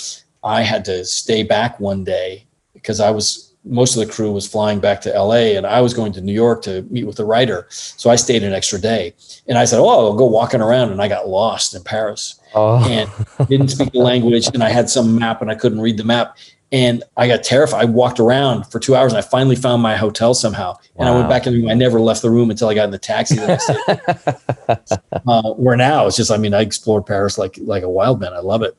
I 0.42 0.62
had 0.62 0.84
to 0.86 1.04
stay 1.04 1.42
back 1.42 1.78
one 1.80 2.04
day 2.04 2.46
because 2.72 3.00
I 3.00 3.10
was 3.10 3.54
most 3.64 3.96
of 3.96 4.06
the 4.06 4.12
crew 4.12 4.30
was 4.30 4.46
flying 4.46 4.78
back 4.78 5.00
to 5.00 5.10
LA 5.10 5.56
and 5.56 5.66
I 5.66 5.80
was 5.80 5.94
going 5.94 6.12
to 6.12 6.20
New 6.20 6.34
York 6.34 6.60
to 6.62 6.82
meet 6.90 7.04
with 7.04 7.16
the 7.16 7.24
writer. 7.24 7.66
So 7.70 8.10
I 8.10 8.16
stayed 8.16 8.42
an 8.42 8.52
extra 8.52 8.78
day. 8.78 9.14
And 9.48 9.56
I 9.56 9.64
said, 9.64 9.80
Oh, 9.80 9.88
I'll 9.88 10.14
go 10.14 10.26
walking 10.26 10.60
around. 10.60 10.92
And 10.92 11.00
I 11.00 11.08
got 11.08 11.28
lost 11.28 11.74
in 11.74 11.82
Paris 11.82 12.38
oh. 12.54 12.84
and 12.88 13.10
didn't 13.48 13.68
speak 13.68 13.92
the 13.92 13.98
language. 13.98 14.48
And 14.52 14.62
I 14.62 14.70
had 14.70 14.88
some 14.90 15.18
map 15.18 15.42
and 15.42 15.50
I 15.50 15.54
couldn't 15.54 15.80
read 15.80 15.96
the 15.96 16.04
map. 16.04 16.36
And 16.72 17.04
I 17.16 17.28
got 17.28 17.44
terrified. 17.44 17.82
I 17.82 17.84
walked 17.84 18.18
around 18.18 18.64
for 18.64 18.80
two 18.80 18.96
hours 18.96 19.12
and 19.12 19.18
I 19.18 19.22
finally 19.22 19.54
found 19.54 19.82
my 19.82 19.96
hotel 19.96 20.34
somehow. 20.34 20.72
Wow. 20.72 20.78
And 20.98 21.08
I 21.08 21.14
went 21.14 21.28
back 21.28 21.46
in 21.46 21.52
the 21.52 21.60
room. 21.60 21.70
I 21.70 21.74
never 21.74 22.00
left 22.00 22.22
the 22.22 22.30
room 22.30 22.50
until 22.50 22.68
I 22.68 22.74
got 22.74 22.84
in 22.84 22.90
the 22.90 22.98
taxi. 22.98 23.38
uh, 25.26 25.52
where 25.52 25.76
now 25.76 26.06
it's 26.06 26.16
just, 26.16 26.32
I 26.32 26.36
mean, 26.36 26.52
I 26.52 26.62
explored 26.62 27.06
Paris 27.06 27.38
like, 27.38 27.58
like 27.60 27.84
a 27.84 27.88
wild 27.88 28.20
man. 28.20 28.32
I 28.32 28.40
love 28.40 28.62
it. 28.62 28.76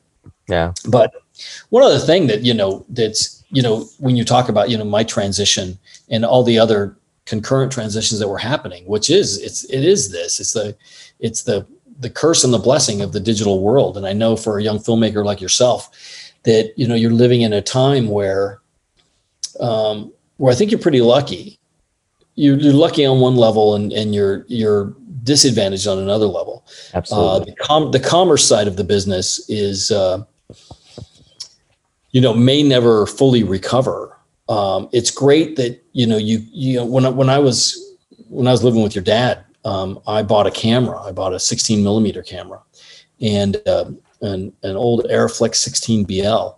Yeah. 0.48 0.72
But 0.88 1.14
one 1.70 1.82
other 1.82 1.98
thing 1.98 2.26
that, 2.26 2.42
you 2.42 2.52
know, 2.52 2.84
that's, 2.90 3.42
you 3.50 3.62
know, 3.62 3.86
when 3.98 4.16
you 4.16 4.24
talk 4.24 4.48
about, 4.48 4.68
you 4.68 4.76
know, 4.76 4.84
my 4.84 5.04
transition 5.04 5.78
and 6.10 6.24
all 6.24 6.42
the 6.42 6.58
other 6.58 6.96
concurrent 7.26 7.72
transitions 7.72 8.20
that 8.20 8.28
were 8.28 8.38
happening, 8.38 8.86
which 8.86 9.10
is 9.10 9.38
it's 9.38 9.64
it 9.64 9.84
is 9.84 10.10
this. 10.10 10.40
It's 10.40 10.52
the 10.52 10.76
it's 11.20 11.42
the 11.42 11.66
the 11.98 12.10
curse 12.10 12.44
and 12.44 12.52
the 12.52 12.58
blessing 12.58 13.00
of 13.00 13.12
the 13.12 13.20
digital 13.20 13.60
world. 13.60 13.96
And 13.96 14.06
I 14.06 14.12
know 14.12 14.36
for 14.36 14.58
a 14.58 14.62
young 14.62 14.78
filmmaker 14.78 15.24
like 15.24 15.40
yourself 15.40 15.90
that, 16.44 16.72
you 16.76 16.86
know, 16.86 16.94
you're 16.94 17.10
living 17.10 17.42
in 17.42 17.52
a 17.52 17.62
time 17.62 18.08
where 18.08 18.60
um 19.60 20.12
where 20.36 20.52
I 20.52 20.56
think 20.56 20.70
you're 20.70 20.80
pretty 20.80 21.00
lucky. 21.00 21.58
You're, 22.34 22.58
you're 22.58 22.74
lucky 22.74 23.06
on 23.06 23.20
one 23.20 23.36
level 23.36 23.74
and, 23.74 23.92
and 23.92 24.14
you're 24.14 24.44
you're 24.48 24.94
disadvantaged 25.22 25.86
on 25.86 25.98
another 25.98 26.26
level. 26.26 26.64
Absolutely. 26.94 27.28
Uh, 27.28 27.44
the, 27.44 27.56
com- 27.56 27.90
the 27.92 28.00
commerce 28.00 28.46
side 28.46 28.68
of 28.68 28.76
the 28.76 28.84
business 28.84 29.48
is 29.48 29.90
uh, 29.90 30.22
you 32.16 32.22
know, 32.22 32.32
may 32.32 32.62
never 32.62 33.04
fully 33.04 33.42
recover. 33.42 34.16
Um, 34.48 34.88
it's 34.90 35.10
great 35.10 35.56
that 35.56 35.84
you 35.92 36.06
know 36.06 36.16
you 36.16 36.42
you 36.50 36.78
know 36.78 36.86
when 36.86 37.04
I, 37.04 37.10
when 37.10 37.28
I 37.28 37.38
was 37.38 37.76
when 38.30 38.46
I 38.46 38.52
was 38.52 38.64
living 38.64 38.82
with 38.82 38.94
your 38.94 39.04
dad, 39.04 39.44
um, 39.66 40.00
I 40.06 40.22
bought 40.22 40.46
a 40.46 40.50
camera. 40.50 41.00
I 41.02 41.12
bought 41.12 41.34
a 41.34 41.40
16 41.40 41.82
millimeter 41.82 42.22
camera, 42.22 42.62
and 43.20 43.56
uh, 43.66 43.90
an 44.22 44.52
an 44.62 44.76
old 44.76 45.04
Arriflex 45.10 45.56
16 45.56 46.04
BL. 46.04 46.48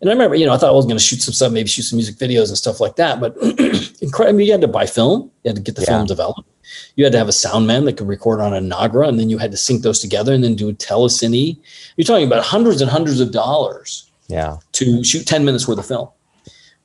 And 0.00 0.10
I 0.10 0.12
remember, 0.12 0.34
you 0.34 0.46
know, 0.46 0.52
I 0.52 0.58
thought 0.58 0.70
I 0.70 0.72
was 0.72 0.86
going 0.86 0.96
to 0.96 1.02
shoot 1.02 1.22
some 1.22 1.34
stuff, 1.34 1.52
maybe 1.52 1.68
shoot 1.68 1.82
some 1.82 1.98
music 1.98 2.16
videos 2.16 2.48
and 2.48 2.58
stuff 2.58 2.80
like 2.80 2.96
that. 2.96 3.20
But 3.20 3.36
incredible, 4.00 4.28
I 4.28 4.32
mean, 4.32 4.46
you 4.46 4.52
had 4.52 4.60
to 4.62 4.68
buy 4.68 4.86
film, 4.86 5.30
you 5.42 5.50
had 5.50 5.56
to 5.56 5.62
get 5.62 5.76
the 5.76 5.82
yeah. 5.82 5.88
film 5.88 6.06
developed. 6.06 6.48
You 6.96 7.04
had 7.04 7.12
to 7.12 7.18
have 7.18 7.28
a 7.28 7.32
sound 7.32 7.66
man 7.66 7.84
that 7.84 7.98
could 7.98 8.08
record 8.08 8.40
on 8.40 8.54
a 8.54 8.60
Nagra, 8.60 9.08
and 9.08 9.20
then 9.20 9.28
you 9.30 9.38
had 9.38 9.50
to 9.50 9.56
sync 9.56 9.82
those 9.82 10.00
together 10.00 10.32
and 10.32 10.42
then 10.42 10.54
do 10.54 10.72
telecine. 10.72 11.58
You're 11.96 12.06
talking 12.06 12.26
about 12.26 12.42
hundreds 12.42 12.80
and 12.80 12.90
hundreds 12.90 13.20
of 13.20 13.30
dollars 13.30 14.10
yeah 14.28 14.56
to 14.72 15.04
shoot 15.04 15.26
10 15.26 15.44
minutes 15.44 15.68
worth 15.68 15.78
of 15.78 15.86
film 15.86 16.08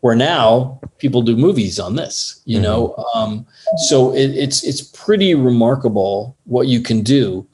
where 0.01 0.15
now 0.15 0.79
people 0.97 1.21
do 1.21 1.35
movies 1.35 1.79
on 1.79 1.95
this 1.95 2.41
you 2.45 2.57
mm-hmm. 2.57 2.63
know? 2.63 3.05
Um, 3.13 3.45
so 3.87 4.13
it, 4.13 4.29
it's 4.31 4.63
it's 4.63 4.81
pretty 4.81 5.35
remarkable 5.35 6.35
what 6.45 6.67
you 6.67 6.81
can 6.81 7.01
do. 7.01 7.47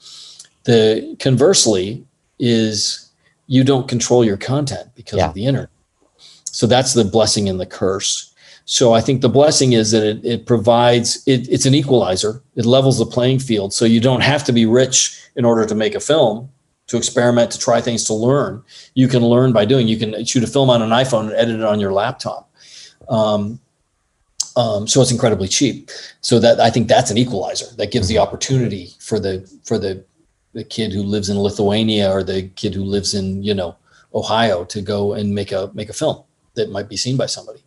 The 0.63 1.15
conversely 1.19 2.05
is 2.39 3.11
you 3.47 3.63
don't 3.63 3.87
control 3.87 4.25
your 4.25 4.37
content 4.37 4.89
because 4.95 5.19
yeah. 5.19 5.27
of 5.27 5.33
the 5.33 5.45
internet. 5.45 5.69
So 6.45 6.67
that's 6.67 6.93
the 6.93 7.03
blessing 7.03 7.49
and 7.49 7.59
the 7.59 7.65
curse. 7.65 8.31
So 8.67 8.93
i 8.93 9.01
think 9.01 9.21
the 9.21 9.29
blessing 9.29 9.73
is 9.73 9.91
that 9.91 10.03
it, 10.03 10.25
it 10.25 10.45
provides 10.47 11.21
it, 11.27 11.47
it's 11.49 11.67
an 11.67 11.75
equalizer. 11.75 12.41
It 12.55 12.65
levels 12.65 12.97
the 12.97 13.05
playing 13.05 13.39
field. 13.39 13.73
So 13.73 13.85
you 13.85 13.99
don't 13.99 14.21
have 14.21 14.43
to 14.45 14.51
be 14.51 14.65
rich 14.65 15.21
in 15.35 15.45
order 15.45 15.65
to 15.65 15.75
make 15.75 15.93
a 15.93 15.99
film 15.99 16.49
to 16.87 16.97
experiment, 16.97 17.51
to 17.51 17.59
try 17.59 17.81
things, 17.81 18.03
to 18.05 18.13
learn. 18.13 18.63
You 18.93 19.07
can 19.07 19.23
learn 19.23 19.53
by 19.53 19.65
doing. 19.65 19.87
You 19.87 19.97
can 19.97 20.23
shoot 20.25 20.43
a 20.43 20.47
film 20.47 20.69
on 20.69 20.81
an 20.81 20.89
iPhone 20.89 21.25
and 21.25 21.33
edit 21.33 21.55
it 21.55 21.65
on 21.65 21.79
your 21.79 21.93
laptop. 21.93 22.51
Um, 23.09 23.59
um, 24.55 24.87
so 24.87 25.01
it's 25.01 25.11
incredibly 25.11 25.47
cheap. 25.47 25.89
So 26.21 26.39
that 26.39 26.59
I 26.59 26.69
think 26.69 26.87
that's 26.87 27.11
an 27.11 27.17
equalizer 27.17 27.73
that 27.75 27.91
gives 27.91 28.07
the 28.07 28.19
opportunity 28.19 28.91
for 28.99 29.19
the 29.19 29.47
for 29.63 29.77
the 29.77 30.03
the 30.53 30.63
kid 30.63 30.93
who 30.93 31.03
lives 31.03 31.29
in 31.29 31.37
Lithuania 31.39 32.09
or 32.11 32.23
the 32.23 32.43
kid 32.55 32.73
who 32.73 32.83
lives 32.83 33.13
in 33.13 33.43
you 33.43 33.53
know 33.53 33.75
Ohio 34.13 34.63
to 34.65 34.81
go 34.81 35.13
and 35.13 35.35
make 35.35 35.51
a 35.51 35.69
make 35.73 35.89
a 35.89 35.93
film 35.93 36.23
that 36.55 36.71
might 36.71 36.87
be 36.87 36.97
seen 36.97 37.17
by 37.17 37.25
somebody. 37.25 37.61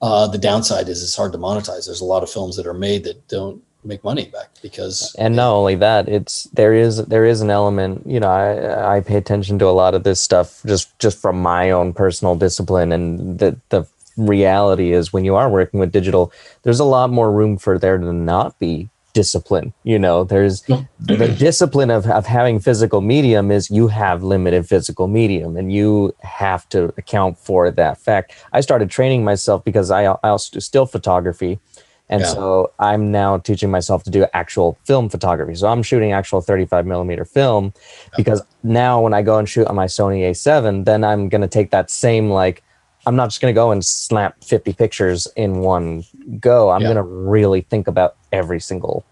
Uh, 0.00 0.26
the 0.26 0.38
downside 0.38 0.88
is 0.88 1.02
it's 1.02 1.16
hard 1.16 1.32
to 1.32 1.38
monetize. 1.38 1.86
There's 1.86 2.00
a 2.00 2.06
lot 2.06 2.22
of 2.22 2.30
films 2.30 2.56
that 2.56 2.66
are 2.66 2.74
made 2.74 3.04
that 3.04 3.28
don't 3.28 3.62
make 3.84 4.04
money 4.04 4.26
back 4.26 4.50
because 4.62 5.14
and 5.18 5.34
not 5.34 5.52
only 5.52 5.74
that 5.74 6.08
it's 6.08 6.44
there 6.52 6.74
is 6.74 7.04
there 7.06 7.24
is 7.24 7.40
an 7.40 7.48
element 7.48 8.06
you 8.06 8.20
know 8.20 8.28
i 8.28 8.96
i 8.96 9.00
pay 9.00 9.16
attention 9.16 9.58
to 9.58 9.66
a 9.66 9.70
lot 9.70 9.94
of 9.94 10.04
this 10.04 10.20
stuff 10.20 10.62
just 10.66 10.96
just 10.98 11.20
from 11.20 11.40
my 11.40 11.70
own 11.70 11.92
personal 11.92 12.34
discipline. 12.34 12.92
And 12.92 13.38
the 13.38 13.58
the 13.70 13.86
reality 14.16 14.92
is 14.92 15.12
when 15.12 15.24
you 15.24 15.34
are 15.34 15.48
working 15.48 15.80
with 15.80 15.92
digital 15.92 16.32
there's 16.62 16.80
a 16.80 16.84
lot 16.84 17.10
more 17.10 17.32
room 17.32 17.56
for 17.56 17.78
there 17.78 17.96
to 17.96 18.12
not 18.12 18.58
be 18.58 18.90
discipline 19.12 19.72
you 19.82 19.98
know? 19.98 20.24
There's 20.24 20.62
the 20.62 21.34
discipline 21.38 21.90
of, 21.90 22.06
of 22.06 22.26
having 22.26 22.60
physical 22.60 23.00
medium 23.00 23.50
is 23.50 23.70
you 23.70 23.88
have 23.88 24.22
limited 24.22 24.68
physical 24.68 25.08
medium 25.08 25.56
and 25.56 25.72
you 25.72 26.14
have 26.20 26.68
to 26.68 26.92
account 26.96 27.38
for 27.38 27.70
that 27.70 27.98
fact. 27.98 28.34
I 28.52 28.60
started 28.60 28.90
training 28.90 29.24
myself 29.24 29.64
because 29.64 29.90
i, 29.90 30.04
I 30.04 30.28
also 30.28 30.54
do 30.54 30.60
still 30.60 30.86
photography 30.86 31.58
and 32.10 32.22
yeah. 32.22 32.26
so 32.26 32.72
I'm 32.80 33.12
now 33.12 33.38
teaching 33.38 33.70
myself 33.70 34.02
to 34.02 34.10
do 34.10 34.26
actual 34.34 34.76
film 34.84 35.08
photography. 35.08 35.54
So 35.54 35.68
I'm 35.68 35.82
shooting 35.82 36.12
actual 36.12 36.40
35 36.40 36.84
millimeter 36.84 37.24
film 37.24 37.72
because 38.16 38.42
now 38.64 39.00
when 39.00 39.14
I 39.14 39.22
go 39.22 39.38
and 39.38 39.48
shoot 39.48 39.68
on 39.68 39.76
my 39.76 39.86
Sony 39.86 40.28
A7, 40.28 40.84
then 40.84 41.04
I'm 41.04 41.28
going 41.28 41.40
to 41.40 41.48
take 41.48 41.70
that 41.70 41.88
same, 41.88 42.28
like, 42.28 42.64
I'm 43.06 43.14
not 43.14 43.28
just 43.28 43.40
going 43.40 43.54
to 43.54 43.58
go 43.58 43.70
and 43.70 43.84
snap 43.84 44.42
50 44.42 44.72
pictures 44.72 45.28
in 45.36 45.60
one 45.60 46.02
go. 46.40 46.70
I'm 46.70 46.82
yeah. 46.82 46.88
going 46.88 46.96
to 46.96 47.02
really 47.02 47.60
think 47.60 47.86
about 47.86 48.16
every 48.32 48.60
single 48.60 49.06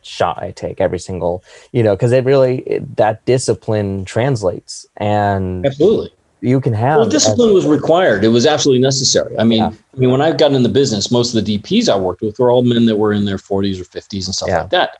shot 0.00 0.42
I 0.42 0.50
take, 0.52 0.80
every 0.80 0.98
single, 0.98 1.44
you 1.72 1.82
know, 1.82 1.94
because 1.94 2.10
it 2.10 2.24
really, 2.24 2.60
it, 2.60 2.96
that 2.96 3.22
discipline 3.26 4.06
translates. 4.06 4.86
And 4.96 5.66
absolutely 5.66 6.10
you 6.40 6.60
can 6.60 6.72
have. 6.72 6.98
Well, 6.98 7.08
discipline 7.08 7.52
was 7.54 7.66
required. 7.66 8.24
It 8.24 8.28
was 8.28 8.46
absolutely 8.46 8.82
necessary. 8.82 9.38
I 9.38 9.44
mean, 9.44 9.58
yeah. 9.58 9.72
I 9.94 9.96
mean, 9.96 10.10
when 10.10 10.20
I've 10.20 10.38
gotten 10.38 10.56
in 10.56 10.62
the 10.62 10.68
business, 10.68 11.10
most 11.10 11.34
of 11.34 11.44
the 11.44 11.58
DPs 11.58 11.88
I 11.88 11.96
worked 11.96 12.22
with 12.22 12.38
were 12.38 12.50
all 12.50 12.62
men 12.62 12.86
that 12.86 12.96
were 12.96 13.12
in 13.12 13.24
their 13.24 13.36
40s 13.36 13.80
or 13.80 13.84
50s 13.84 14.26
and 14.26 14.34
stuff 14.34 14.48
yeah. 14.48 14.62
like 14.62 14.70
that. 14.70 14.98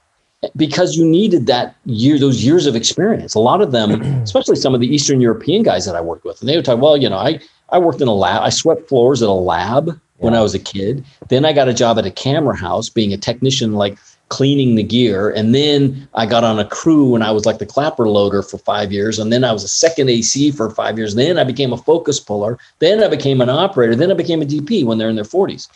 Because 0.57 0.97
you 0.97 1.05
needed 1.05 1.47
that 1.47 1.77
year, 1.85 2.19
those 2.19 2.43
years 2.45 2.67
of 2.67 2.75
experience. 2.75 3.35
A 3.35 3.41
lot 3.41 3.61
of 3.61 3.73
them, 3.73 4.01
especially 4.23 4.57
some 4.57 4.75
of 4.75 4.81
the 4.81 4.93
Eastern 4.93 5.21
European 5.21 5.63
guys 5.63 5.85
that 5.87 5.95
I 5.95 6.01
worked 6.01 6.25
with, 6.25 6.41
and 6.41 6.49
they 6.49 6.57
would 6.57 6.65
talk, 6.65 6.81
well, 6.81 6.97
you 6.97 7.09
know, 7.09 7.19
I, 7.19 7.41
I 7.71 7.79
worked 7.79 8.01
in 8.01 8.09
a 8.09 8.15
lab, 8.15 8.43
I 8.43 8.51
swept 8.51 8.89
floors 8.89 9.23
at 9.23 9.29
a 9.29 9.33
lab 9.33 9.89
yeah. 9.89 9.95
when 10.17 10.35
I 10.35 10.43
was 10.43 10.55
a 10.55 10.59
kid. 10.59 11.05
Then 11.29 11.45
I 11.45 11.53
got 11.53 11.69
a 11.69 11.75
job 11.75 11.99
at 11.99 12.07
a 12.07 12.11
camera 12.11 12.57
house 12.57 12.89
being 12.89 13.13
a 13.13 13.19
technician, 13.19 13.75
like 13.75 13.99
cleaning 14.31 14.77
the 14.77 14.83
gear. 14.83 15.31
And 15.31 15.55
then 15.55 16.09
I 16.15 16.25
got 16.25 16.45
on 16.45 16.59
a 16.59 16.65
crew 16.65 17.15
and 17.15 17.23
I 17.23 17.33
was 17.33 17.45
like 17.45 17.59
the 17.59 17.67
clapper 17.67 18.09
loader 18.09 18.43
for 18.43 18.59
five 18.59 18.93
years. 18.93 19.19
And 19.19 19.33
then 19.33 19.45
I 19.45 19.53
was 19.53 19.65
a 19.65 19.69
second 19.69 20.09
AC 20.09 20.53
for 20.53 20.71
five 20.71 20.97
years. 20.97 21.17
Then 21.17 21.37
I 21.37 21.45
became 21.45 21.73
a 21.73 21.77
focus 21.77 22.19
puller. 22.19 22.59
Then 22.79 23.03
I 23.03 23.09
became 23.09 23.41
an 23.41 23.51
operator. 23.51 23.95
Then 23.95 24.11
I 24.11 24.15
became 24.15 24.41
a 24.41 24.47
DP 24.47 24.87
when 24.87 24.99
they're 24.99 25.11
in 25.11 25.17
their 25.17 25.25
40s, 25.25 25.69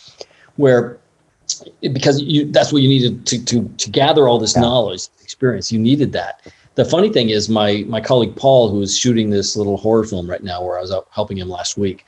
where 0.57 0.99
because 1.93 2.23
you 2.23 2.51
that's 2.51 2.73
what 2.73 2.81
you 2.81 2.89
needed 2.89 3.27
to 3.27 3.45
to 3.45 3.69
to 3.77 3.91
gather 3.91 4.29
all 4.29 4.39
this 4.39 4.55
yeah. 4.55 4.63
knowledge, 4.63 5.09
experience. 5.23 5.71
You 5.71 5.79
needed 5.79 6.13
that. 6.13 6.41
The 6.77 6.85
funny 6.85 7.11
thing 7.11 7.31
is, 7.31 7.49
my 7.49 7.85
my 7.87 8.01
colleague 8.01 8.35
Paul, 8.35 8.71
who 8.71 8.81
is 8.81 8.97
shooting 8.97 9.31
this 9.31 9.57
little 9.57 9.77
horror 9.77 10.05
film 10.05 10.31
right 10.31 10.43
now, 10.43 10.65
where 10.65 10.79
I 10.79 10.81
was 10.81 10.93
out 10.93 11.09
helping 11.11 11.37
him 11.37 11.51
last 11.51 11.77
week, 11.77 12.07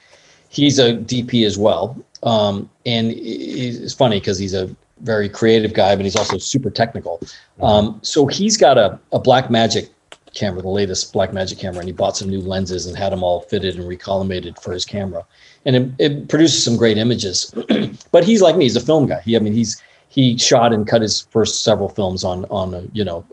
he's 0.48 0.78
a 0.78 0.94
DP 0.94 1.44
as 1.44 1.58
well. 1.58 2.02
Um, 2.22 2.70
and 2.86 3.12
it's 3.14 3.92
funny 3.92 4.20
because 4.20 4.38
he's 4.38 4.54
a 4.54 4.74
very 5.00 5.28
creative 5.28 5.74
guy, 5.74 5.94
but 5.96 6.04
he's 6.04 6.16
also 6.16 6.38
super 6.38 6.70
technical. 6.70 7.20
Um, 7.60 8.00
so 8.02 8.26
he's 8.26 8.56
got 8.56 8.78
a, 8.78 8.98
a 9.12 9.20
Blackmagic 9.20 9.90
camera, 10.34 10.62
the 10.62 10.68
latest 10.68 11.12
Blackmagic 11.12 11.58
camera, 11.58 11.80
and 11.80 11.88
he 11.88 11.92
bought 11.92 12.16
some 12.16 12.28
new 12.28 12.40
lenses 12.40 12.86
and 12.86 12.96
had 12.96 13.12
them 13.12 13.22
all 13.22 13.40
fitted 13.42 13.76
and 13.76 13.84
recollimated 13.84 14.60
for 14.62 14.72
his 14.72 14.84
camera, 14.84 15.24
and 15.64 15.76
it, 15.76 15.90
it 15.98 16.28
produces 16.28 16.62
some 16.62 16.76
great 16.76 16.98
images. 16.98 17.52
but 18.12 18.24
he's 18.24 18.42
like 18.42 18.56
me; 18.56 18.64
he's 18.64 18.76
a 18.76 18.80
film 18.80 19.06
guy. 19.06 19.20
He, 19.20 19.36
I 19.36 19.40
mean, 19.40 19.52
he's 19.52 19.82
he 20.08 20.38
shot 20.38 20.72
and 20.72 20.86
cut 20.86 21.02
his 21.02 21.22
first 21.30 21.64
several 21.64 21.88
films 21.88 22.24
on 22.24 22.44
on 22.46 22.74
a 22.74 22.82
you 22.92 23.04
know 23.04 23.24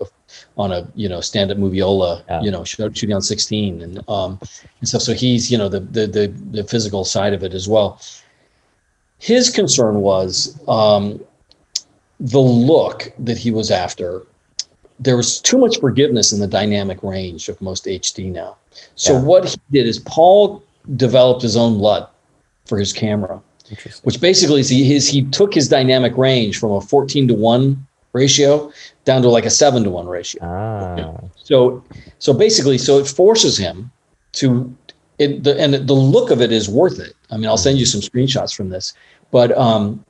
on 0.57 0.71
a 0.71 0.87
you 0.95 1.07
know 1.07 1.21
stand 1.21 1.51
up 1.51 1.57
moviola, 1.57 2.23
yeah. 2.27 2.41
you 2.41 2.51
know 2.51 2.63
shooting 2.63 3.13
on 3.13 3.21
16 3.21 3.81
and 3.81 4.09
um 4.09 4.39
and 4.79 4.89
stuff. 4.89 5.01
So 5.01 5.13
he's 5.13 5.51
you 5.51 5.57
know 5.57 5.69
the 5.69 5.79
the 5.79 6.07
the, 6.07 6.27
the 6.51 6.63
physical 6.63 7.05
side 7.05 7.33
of 7.33 7.43
it 7.43 7.53
as 7.53 7.67
well. 7.67 8.01
His 9.19 9.49
concern 9.49 10.01
was 10.01 10.59
um, 10.67 11.23
the 12.23 12.39
look 12.39 13.11
that 13.19 13.37
he 13.37 13.51
was 13.51 13.69
after 13.69 14.25
there 14.99 15.17
was 15.17 15.39
too 15.41 15.57
much 15.57 15.79
forgiveness 15.79 16.31
in 16.31 16.39
the 16.39 16.47
dynamic 16.47 17.01
range 17.03 17.49
of 17.49 17.61
most 17.61 17.85
HD 17.85 18.31
now. 18.31 18.55
So 18.95 19.13
yeah. 19.13 19.21
what 19.21 19.45
he 19.45 19.57
did 19.71 19.87
is 19.87 19.99
Paul 19.99 20.63
developed 20.95 21.41
his 21.41 21.57
own 21.57 21.79
LUT 21.79 22.13
for 22.65 22.79
his 22.79 22.93
camera, 22.93 23.41
which 24.03 24.21
basically 24.21 24.61
is 24.61 24.69
he, 24.69 24.85
his, 24.85 25.07
he 25.07 25.23
took 25.23 25.53
his 25.53 25.67
dynamic 25.67 26.15
range 26.17 26.59
from 26.59 26.71
a 26.71 26.81
14 26.81 27.27
to 27.27 27.33
1 27.33 27.87
ratio 28.13 28.71
down 29.05 29.21
to 29.23 29.29
like 29.29 29.45
a 29.45 29.49
7 29.49 29.83
to 29.83 29.89
1 29.89 30.07
ratio. 30.07 30.41
Ah. 30.43 31.19
So 31.35 31.83
so 32.19 32.33
basically 32.33 32.77
so 32.77 32.99
it 32.99 33.07
forces 33.07 33.57
him 33.57 33.91
to 34.33 34.73
it 35.19 35.43
the, 35.43 35.59
and 35.59 35.73
the 35.73 35.93
look 35.93 36.31
of 36.31 36.41
it 36.41 36.51
is 36.51 36.69
worth 36.69 36.99
it. 36.99 37.13
I 37.31 37.37
mean, 37.37 37.47
I'll 37.47 37.57
send 37.57 37.79
you 37.79 37.85
some 37.85 38.01
screenshots 38.01 38.55
from 38.55 38.69
this. 38.69 38.93
But 39.31 39.57
um 39.57 40.05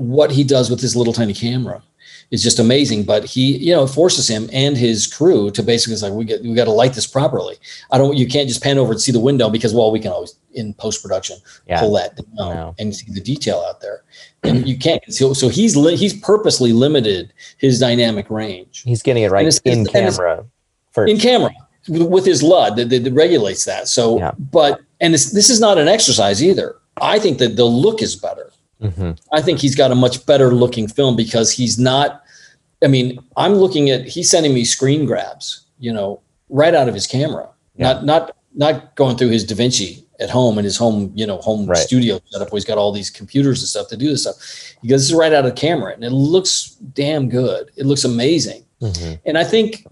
what 0.00 0.30
he 0.30 0.42
does 0.42 0.70
with 0.70 0.80
his 0.80 0.96
little 0.96 1.12
tiny 1.12 1.34
camera 1.34 1.82
is 2.30 2.42
just 2.42 2.58
amazing. 2.58 3.04
But 3.04 3.24
he, 3.24 3.58
you 3.58 3.74
know, 3.74 3.86
forces 3.86 4.28
him 4.28 4.48
and 4.50 4.76
his 4.76 5.06
crew 5.06 5.50
to 5.50 5.62
basically 5.62 5.96
say, 5.96 6.10
we 6.10 6.24
get 6.24 6.42
we 6.42 6.54
got 6.54 6.64
to 6.64 6.70
light 6.70 6.94
this 6.94 7.06
properly. 7.06 7.56
I 7.90 7.98
don't 7.98 8.16
you 8.16 8.26
can't 8.26 8.48
just 8.48 8.62
pan 8.62 8.78
over 8.78 8.92
and 8.92 9.00
see 9.00 9.12
the 9.12 9.20
window 9.20 9.50
because 9.50 9.74
well, 9.74 9.92
we 9.92 10.00
can 10.00 10.10
always 10.10 10.34
in 10.54 10.72
post 10.74 11.02
production 11.02 11.36
yeah. 11.68 11.80
pull 11.80 11.92
that 11.92 12.16
down 12.16 12.24
no. 12.36 12.74
and 12.78 12.96
see 12.96 13.12
the 13.12 13.20
detail 13.20 13.64
out 13.68 13.82
there. 13.82 14.02
And 14.42 14.66
you 14.66 14.78
can't 14.78 15.02
so, 15.12 15.34
so 15.34 15.50
he's 15.50 15.76
li- 15.76 15.96
he's 15.96 16.18
purposely 16.18 16.72
limited 16.72 17.32
his 17.58 17.78
dynamic 17.78 18.30
range. 18.30 18.82
He's 18.82 19.02
getting 19.02 19.22
it 19.22 19.30
right 19.30 19.46
in 19.64 19.84
camera. 19.84 20.46
First. 20.92 21.12
In 21.12 21.18
camera 21.18 21.52
with 21.88 22.24
his 22.24 22.42
LUT 22.42 22.76
that, 22.76 22.88
that, 22.90 23.12
regulates 23.12 23.64
that. 23.64 23.86
So, 23.86 24.18
yeah. 24.18 24.32
but 24.38 24.80
and 25.00 25.12
this 25.12 25.32
this 25.32 25.50
is 25.50 25.60
not 25.60 25.76
an 25.76 25.88
exercise 25.88 26.42
either. 26.42 26.76
I 27.02 27.18
think 27.18 27.38
that 27.38 27.56
the 27.56 27.64
look 27.64 28.02
is 28.02 28.16
better. 28.16 28.49
Mm-hmm. 28.82 29.12
I 29.32 29.42
think 29.42 29.58
he's 29.58 29.74
got 29.74 29.90
a 29.90 29.94
much 29.94 30.24
better 30.26 30.54
looking 30.54 30.88
film 30.88 31.16
because 31.16 31.52
he's 31.52 31.78
not. 31.78 32.22
I 32.82 32.86
mean, 32.86 33.18
I'm 33.36 33.54
looking 33.54 33.90
at 33.90 34.06
he's 34.06 34.30
sending 34.30 34.54
me 34.54 34.64
screen 34.64 35.04
grabs, 35.04 35.66
you 35.78 35.92
know, 35.92 36.22
right 36.48 36.74
out 36.74 36.88
of 36.88 36.94
his 36.94 37.06
camera, 37.06 37.48
yeah. 37.76 37.92
not 37.92 38.04
not 38.04 38.36
not 38.54 38.94
going 38.96 39.16
through 39.16 39.30
his 39.30 39.46
DaVinci 39.46 40.04
at 40.20 40.28
home 40.28 40.58
in 40.58 40.64
his 40.64 40.76
home, 40.76 41.10
you 41.14 41.26
know, 41.26 41.38
home 41.38 41.66
right. 41.66 41.78
studio 41.78 42.20
setup 42.26 42.52
where 42.52 42.58
he's 42.58 42.64
got 42.64 42.78
all 42.78 42.92
these 42.92 43.10
computers 43.10 43.60
and 43.60 43.68
stuff 43.68 43.88
to 43.88 43.96
do 43.96 44.08
this 44.10 44.22
stuff. 44.22 44.36
He 44.82 44.88
goes, 44.88 45.00
this 45.00 45.10
is 45.10 45.14
right 45.14 45.32
out 45.32 45.46
of 45.46 45.54
the 45.54 45.60
camera 45.60 45.94
and 45.94 46.04
it 46.04 46.10
looks 46.10 46.70
damn 46.92 47.28
good. 47.28 47.70
It 47.76 47.86
looks 47.86 48.04
amazing. 48.04 48.64
Mm-hmm. 48.82 49.14
And 49.24 49.38
I 49.38 49.44
think 49.44 49.86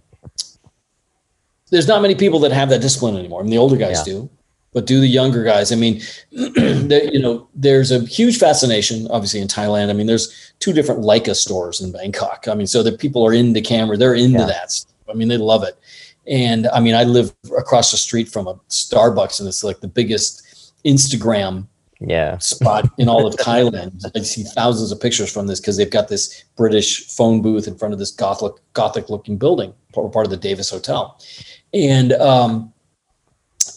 there's 1.70 1.88
not 1.88 2.02
many 2.02 2.14
people 2.14 2.40
that 2.40 2.52
have 2.52 2.68
that 2.68 2.80
discipline 2.80 3.16
anymore. 3.16 3.40
I 3.40 3.42
mean, 3.44 3.52
the 3.52 3.58
older 3.58 3.76
guys 3.76 4.06
yeah. 4.06 4.12
do 4.12 4.30
but 4.72 4.86
do 4.86 5.00
the 5.00 5.06
younger 5.06 5.44
guys. 5.44 5.72
I 5.72 5.76
mean, 5.76 6.00
you 6.30 7.20
know, 7.20 7.48
there's 7.54 7.90
a 7.90 8.00
huge 8.00 8.38
fascination, 8.38 9.06
obviously, 9.10 9.40
in 9.40 9.48
Thailand. 9.48 9.90
I 9.90 9.92
mean, 9.94 10.06
there's 10.06 10.52
two 10.58 10.72
different 10.72 11.00
Leica 11.00 11.34
stores 11.34 11.80
in 11.80 11.92
Bangkok. 11.92 12.46
I 12.48 12.54
mean, 12.54 12.66
so 12.66 12.82
the 12.82 12.92
people 12.92 13.26
are 13.26 13.32
into 13.32 13.60
camera, 13.60 13.96
they're 13.96 14.14
into 14.14 14.40
yeah. 14.40 14.46
that. 14.46 14.72
Stuff. 14.72 14.92
I 15.08 15.14
mean, 15.14 15.28
they 15.28 15.38
love 15.38 15.64
it. 15.64 15.78
And 16.26 16.66
I 16.68 16.80
mean, 16.80 16.94
I 16.94 17.04
live 17.04 17.34
across 17.56 17.90
the 17.90 17.96
street 17.96 18.28
from 18.28 18.46
a 18.46 18.54
Starbucks, 18.68 19.40
and 19.40 19.48
it's 19.48 19.64
like 19.64 19.80
the 19.80 19.88
biggest 19.88 20.74
Instagram 20.84 21.66
yeah 22.00 22.38
spot 22.38 22.88
in 22.98 23.08
all 23.08 23.26
of 23.26 23.34
Thailand. 23.38 24.04
I 24.14 24.20
see 24.20 24.44
thousands 24.44 24.92
of 24.92 25.00
pictures 25.00 25.32
from 25.32 25.46
this 25.46 25.58
because 25.58 25.76
they've 25.76 25.90
got 25.90 26.08
this 26.08 26.44
British 26.56 27.08
phone 27.08 27.40
booth 27.40 27.66
in 27.66 27.76
front 27.76 27.94
of 27.94 27.98
this 27.98 28.10
gothic 28.10 28.52
gothic 28.74 29.08
looking 29.08 29.38
building, 29.38 29.72
part 29.94 30.26
of 30.26 30.30
the 30.30 30.36
Davis 30.36 30.68
Hotel, 30.68 31.18
and 31.72 32.12
um, 32.12 32.72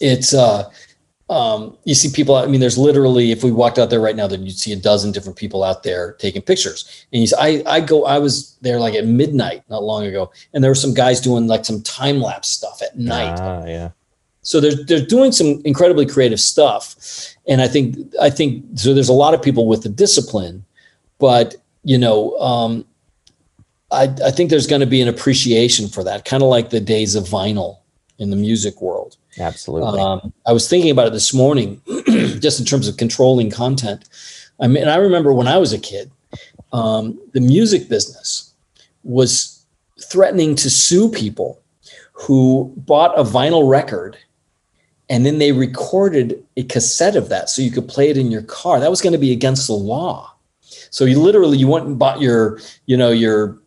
it's 0.00 0.34
uh, 0.34 0.70
um, 1.28 1.76
you 1.84 1.94
see 1.94 2.10
people. 2.10 2.34
I 2.34 2.46
mean, 2.46 2.60
there's 2.60 2.78
literally 2.78 3.30
if 3.30 3.42
we 3.42 3.50
walked 3.50 3.78
out 3.78 3.90
there 3.90 4.00
right 4.00 4.16
now, 4.16 4.26
then 4.26 4.44
you'd 4.44 4.58
see 4.58 4.72
a 4.72 4.76
dozen 4.76 5.12
different 5.12 5.38
people 5.38 5.62
out 5.62 5.82
there 5.82 6.12
taking 6.14 6.42
pictures. 6.42 7.06
And 7.12 7.20
you 7.20 7.26
see, 7.26 7.36
I 7.38 7.62
I 7.66 7.80
go. 7.80 8.04
I 8.04 8.18
was 8.18 8.56
there 8.60 8.78
like 8.80 8.94
at 8.94 9.06
midnight 9.06 9.62
not 9.70 9.82
long 9.82 10.04
ago, 10.04 10.30
and 10.52 10.62
there 10.62 10.70
were 10.70 10.76
some 10.76 10.94
guys 10.94 11.20
doing 11.20 11.46
like 11.46 11.64
some 11.64 11.82
time 11.82 12.20
lapse 12.20 12.48
stuff 12.48 12.82
at 12.82 12.98
night. 12.98 13.38
Ah, 13.40 13.64
yeah. 13.64 13.90
So 14.42 14.60
they're 14.60 14.84
they're 14.84 15.06
doing 15.06 15.32
some 15.32 15.62
incredibly 15.64 16.06
creative 16.06 16.40
stuff, 16.40 16.96
and 17.48 17.62
I 17.62 17.68
think 17.68 17.96
I 18.20 18.28
think 18.28 18.64
so. 18.74 18.92
There's 18.92 19.08
a 19.08 19.14
lot 19.14 19.32
of 19.32 19.40
people 19.40 19.66
with 19.66 19.84
the 19.84 19.88
discipline, 19.88 20.64
but 21.18 21.54
you 21.84 21.96
know, 21.96 22.36
um, 22.38 22.84
I 23.90 24.14
I 24.24 24.32
think 24.32 24.50
there's 24.50 24.66
going 24.66 24.80
to 24.80 24.86
be 24.86 25.00
an 25.00 25.08
appreciation 25.08 25.88
for 25.88 26.02
that, 26.04 26.24
kind 26.24 26.42
of 26.42 26.48
like 26.48 26.70
the 26.70 26.80
days 26.80 27.14
of 27.14 27.24
vinyl 27.24 27.78
in 28.18 28.30
the 28.30 28.36
music 28.36 28.82
world 28.82 29.16
Absolutely. 29.38 30.00
Um, 30.00 30.32
I 30.46 30.52
was 30.52 30.68
thinking 30.68 30.90
about 30.90 31.06
it 31.06 31.12
this 31.12 31.32
morning, 31.32 31.80
just 32.40 32.60
in 32.60 32.66
terms 32.66 32.88
of 32.88 32.96
controlling 32.96 33.50
content. 33.50 34.08
I 34.60 34.66
mean, 34.66 34.88
I 34.88 34.96
remember 34.96 35.32
when 35.32 35.48
I 35.48 35.58
was 35.58 35.72
a 35.72 35.78
kid, 35.78 36.10
um, 36.72 37.18
the 37.32 37.40
music 37.40 37.88
business 37.88 38.52
was 39.04 39.64
threatening 40.02 40.54
to 40.56 40.70
sue 40.70 41.08
people 41.10 41.60
who 42.12 42.72
bought 42.76 43.18
a 43.18 43.22
vinyl 43.22 43.68
record 43.68 44.16
and 45.08 45.26
then 45.26 45.38
they 45.38 45.52
recorded 45.52 46.42
a 46.56 46.62
cassette 46.64 47.16
of 47.16 47.28
that 47.28 47.50
so 47.50 47.60
you 47.60 47.70
could 47.70 47.88
play 47.88 48.08
it 48.08 48.16
in 48.16 48.30
your 48.30 48.42
car. 48.42 48.80
That 48.80 48.90
was 48.90 49.02
going 49.02 49.12
to 49.12 49.18
be 49.18 49.32
against 49.32 49.66
the 49.66 49.74
law. 49.74 50.34
So 50.90 51.04
you 51.04 51.20
literally 51.20 51.58
you 51.58 51.68
went 51.68 51.86
and 51.86 51.98
bought 51.98 52.20
your, 52.20 52.60
you 52.86 52.96
know, 52.96 53.10
your 53.10 53.58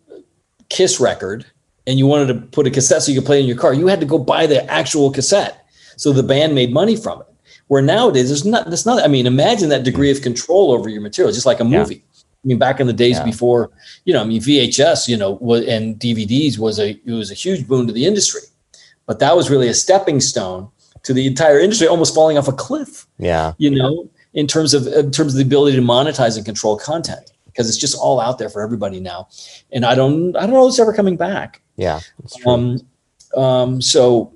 Kiss 0.69 0.99
record 0.99 1.45
and 1.87 1.99
you 1.99 2.07
wanted 2.07 2.27
to 2.27 2.35
put 2.47 2.67
a 2.67 2.71
cassette 2.71 3.03
so 3.03 3.11
you 3.11 3.19
could 3.19 3.25
play 3.25 3.39
in 3.39 3.47
your 3.47 3.57
car, 3.57 3.73
you 3.73 3.87
had 3.87 3.99
to 3.99 4.05
go 4.05 4.17
buy 4.17 4.47
the 4.47 4.63
actual 4.71 5.11
cassette. 5.11 5.65
So 5.97 6.11
the 6.11 6.23
band 6.23 6.55
made 6.55 6.73
money 6.73 6.95
from 6.95 7.21
it. 7.21 7.27
Where 7.67 7.81
nowadays 7.81 8.27
there's 8.27 8.45
not 8.45 8.69
that's 8.69 8.85
not 8.85 9.03
I 9.03 9.07
mean, 9.07 9.25
imagine 9.25 9.69
that 9.69 9.83
degree 9.83 10.11
of 10.11 10.21
control 10.21 10.71
over 10.71 10.87
your 10.87 11.01
material, 11.01 11.33
just 11.33 11.47
like 11.47 11.59
a 11.59 11.63
movie. 11.63 11.95
Yeah. 11.95 12.01
I 12.45 12.47
mean, 12.47 12.59
back 12.59 12.79
in 12.79 12.85
the 12.85 12.93
days 12.93 13.17
yeah. 13.17 13.25
before, 13.25 13.71
you 14.03 14.13
know, 14.13 14.21
I 14.21 14.23
mean, 14.23 14.39
VHS, 14.39 15.07
you 15.07 15.17
know, 15.17 15.39
and 15.67 15.99
DVDs 15.99 16.59
was 16.59 16.79
a 16.79 16.91
it 16.91 17.11
was 17.11 17.31
a 17.31 17.33
huge 17.33 17.67
boon 17.67 17.87
to 17.87 17.93
the 17.93 18.05
industry, 18.05 18.41
but 19.07 19.17
that 19.19 19.35
was 19.35 19.49
really 19.49 19.67
a 19.67 19.73
stepping 19.73 20.21
stone 20.21 20.69
to 21.03 21.13
the 21.13 21.25
entire 21.25 21.59
industry, 21.59 21.87
almost 21.87 22.13
falling 22.13 22.37
off 22.37 22.47
a 22.47 22.53
cliff. 22.53 23.07
Yeah, 23.17 23.53
you 23.57 23.71
know, 23.71 24.09
in 24.35 24.45
terms 24.45 24.75
of 24.75 24.85
in 24.85 25.09
terms 25.09 25.33
of 25.33 25.37
the 25.37 25.43
ability 25.43 25.75
to 25.75 25.81
monetize 25.81 26.37
and 26.37 26.45
control 26.45 26.77
content, 26.77 27.31
because 27.47 27.67
it's 27.67 27.79
just 27.79 27.97
all 27.97 28.19
out 28.19 28.37
there 28.37 28.49
for 28.49 28.61
everybody 28.61 28.99
now, 28.99 29.27
and 29.71 29.83
I 29.83 29.95
don't 29.95 30.35
I 30.35 30.41
don't 30.41 30.51
know 30.51 30.67
if 30.67 30.69
it's 30.69 30.79
ever 30.79 30.93
coming 30.93 31.17
back. 31.17 31.61
Yeah. 31.75 31.99
Um, 32.45 32.79
um, 33.35 33.81
so 33.81 34.33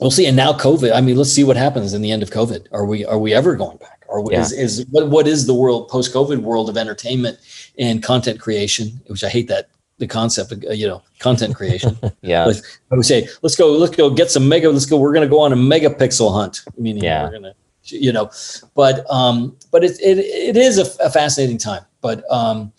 we'll 0.00 0.10
see. 0.10 0.26
And 0.26 0.36
now 0.36 0.52
COVID, 0.52 0.94
I 0.94 1.00
mean, 1.00 1.16
let's 1.16 1.32
see 1.32 1.44
what 1.44 1.56
happens 1.56 1.94
in 1.94 2.02
the 2.02 2.10
end 2.10 2.22
of 2.22 2.30
COVID. 2.30 2.66
Are 2.72 2.84
we, 2.84 3.04
are 3.04 3.18
we 3.18 3.32
ever 3.32 3.54
going 3.54 3.78
back? 3.78 4.04
Or 4.08 4.24
yeah. 4.30 4.40
is, 4.40 4.52
is 4.52 4.86
what, 4.90 5.08
what 5.08 5.26
is 5.26 5.46
the 5.46 5.54
world 5.54 5.88
post 5.88 6.12
COVID 6.12 6.42
world 6.42 6.68
of 6.68 6.76
entertainment 6.76 7.38
and 7.78 8.02
content 8.02 8.40
creation, 8.40 9.00
which 9.06 9.24
I 9.24 9.28
hate 9.28 9.48
that 9.48 9.68
the 9.98 10.06
concept 10.06 10.52
of, 10.52 10.64
you 10.76 10.86
know, 10.86 11.02
content 11.18 11.54
creation. 11.54 11.96
yeah. 12.22 12.44
But 12.44 12.60
I 12.90 12.96
would 12.96 13.06
say, 13.06 13.28
let's 13.42 13.54
go, 13.54 13.72
let's 13.72 13.94
go 13.94 14.10
get 14.10 14.30
some 14.30 14.48
mega, 14.48 14.68
let's 14.68 14.84
go, 14.84 14.98
we're 14.98 15.12
going 15.12 15.26
to 15.26 15.30
go 15.30 15.40
on 15.40 15.52
a 15.52 15.56
megapixel 15.56 16.32
hunt. 16.32 16.60
Meaning 16.76 17.04
yeah. 17.04 17.24
we're 17.24 17.30
going 17.30 17.42
to, 17.44 17.54
you 17.84 18.12
know, 18.12 18.30
but, 18.74 19.08
um, 19.10 19.56
but 19.70 19.84
it, 19.84 19.92
it, 20.00 20.18
it 20.18 20.56
is 20.56 20.78
a, 20.78 21.04
a 21.04 21.08
fascinating 21.08 21.58
time, 21.58 21.84
but, 22.00 22.30
um, 22.30 22.72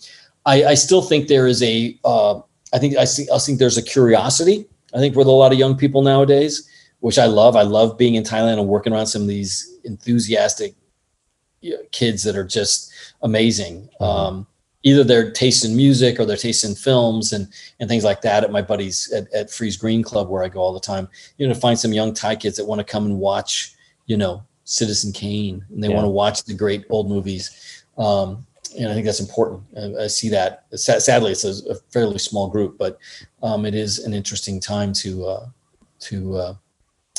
I, 0.45 0.65
I 0.65 0.73
still 0.73 1.01
think 1.01 1.29
there 1.29 1.47
is 1.47 1.63
a, 1.63 1.97
uh, 2.03 2.41
I 2.73 2.79
think 2.79 2.97
I 2.97 3.05
see 3.05 3.27
I 3.33 3.37
think 3.37 3.59
there's 3.59 3.77
a 3.77 3.83
curiosity. 3.83 4.65
I 4.93 4.97
think 4.97 5.15
with 5.15 5.27
a 5.27 5.31
lot 5.31 5.51
of 5.51 5.59
young 5.59 5.77
people 5.77 6.01
nowadays, 6.01 6.67
which 6.99 7.19
I 7.19 7.25
love. 7.25 7.55
I 7.55 7.63
love 7.63 7.97
being 7.97 8.15
in 8.15 8.23
Thailand 8.23 8.59
and 8.59 8.67
working 8.67 8.93
around 8.93 9.07
some 9.07 9.23
of 9.23 9.27
these 9.27 9.77
enthusiastic 9.83 10.75
kids 11.91 12.23
that 12.23 12.35
are 12.35 12.43
just 12.43 12.91
amazing. 13.21 13.89
Mm-hmm. 13.99 14.03
Um, 14.03 14.47
either 14.83 15.03
their 15.03 15.31
taste 15.31 15.63
in 15.65 15.75
music 15.75 16.19
or 16.19 16.25
their 16.25 16.37
taste 16.37 16.63
in 16.65 16.75
films 16.75 17.33
and 17.33 17.47
and 17.79 17.89
things 17.89 18.03
like 18.03 18.21
that. 18.21 18.43
At 18.43 18.51
my 18.51 18.61
buddies 18.61 19.11
at, 19.11 19.31
at 19.33 19.51
Friese-Greene 19.51 20.03
Club, 20.03 20.29
where 20.29 20.43
I 20.43 20.49
go 20.49 20.59
all 20.59 20.73
the 20.73 20.79
time, 20.79 21.07
you 21.37 21.47
know, 21.47 21.53
to 21.53 21.59
find 21.59 21.77
some 21.77 21.93
young 21.93 22.13
Thai 22.13 22.35
kids 22.35 22.57
that 22.57 22.65
want 22.65 22.79
to 22.79 22.85
come 22.85 23.05
and 23.05 23.19
watch, 23.19 23.73
you 24.05 24.17
know, 24.17 24.43
Citizen 24.65 25.11
Kane, 25.11 25.65
and 25.69 25.83
they 25.83 25.89
yeah. 25.89 25.95
want 25.95 26.05
to 26.05 26.09
watch 26.09 26.43
the 26.43 26.53
great 26.53 26.85
old 26.89 27.09
movies. 27.09 27.83
Um, 27.97 28.45
and 28.77 28.89
I 28.89 28.93
think 28.93 29.05
that's 29.05 29.19
important. 29.19 29.63
I, 29.77 30.03
I 30.03 30.07
see 30.07 30.29
that. 30.29 30.65
Sadly, 30.75 31.31
it's 31.31 31.43
a, 31.43 31.71
a, 31.71 31.75
fairly 31.91 32.17
small 32.17 32.47
group, 32.49 32.77
but 32.77 32.97
um, 33.41 33.65
it 33.65 33.75
is 33.75 33.99
an 33.99 34.13
interesting 34.13 34.59
time 34.59 34.93
to 34.93 35.25
uh, 35.25 35.45
to 36.01 36.35
uh, 36.35 36.55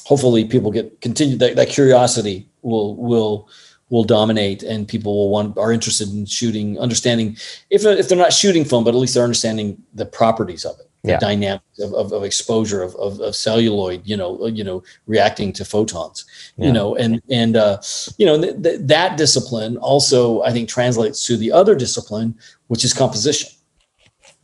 hopefully 0.05 0.44
people 0.44 0.70
get 0.70 1.01
continued 1.01 1.39
that, 1.40 1.56
that 1.56 1.68
curiosity 1.68 2.48
will 2.62 2.97
will 2.97 3.48
will 3.90 4.05
dominate 4.05 4.62
and 4.62 4.89
people 4.89 5.14
will 5.14 5.31
want 5.31 5.56
are 5.59 5.72
interested 5.72 6.09
in 6.09 6.26
shooting 6.26 6.78
understanding 6.78 7.36
if 7.70 7.85
if 7.85 8.09
they're 8.09 8.18
not 8.18 8.32
shooting 8.32 8.64
film 8.64 8.85
but 8.85 8.94
at 8.94 8.97
least 8.97 9.14
they're 9.14 9.24
understanding 9.24 9.81
the 9.94 10.06
properties 10.06 10.64
of 10.64 10.78
it 10.81 10.90
the 11.05 11.10
yeah. 11.10 11.18
dynamics 11.18 11.78
of, 11.81 11.93
of, 11.93 12.12
of 12.12 12.24
exposure 12.24 12.82
of, 12.82 12.94
of, 12.97 13.20
of, 13.20 13.36
celluloid, 13.36 14.01
you 14.06 14.16
know, 14.16 14.47
you 14.47 14.64
know, 14.64 14.82
reacting 15.06 15.52
to 15.52 15.64
photons, 15.64 16.24
yeah. 16.56 16.66
you 16.66 16.72
know, 16.72 16.97
and 16.97 17.20
and 17.31 17.56
uh, 17.56 17.78
you 18.16 18.24
know 18.24 18.40
th- 18.40 18.62
th- 18.62 18.81
that 18.81 19.18
discipline 19.18 19.76
also 19.76 20.43
I 20.43 20.51
think 20.51 20.68
translates 20.68 21.26
to 21.26 21.36
the 21.36 21.52
other 21.52 21.74
discipline, 21.74 22.35
which 22.68 22.85
is 22.85 22.94
composition. 22.94 23.51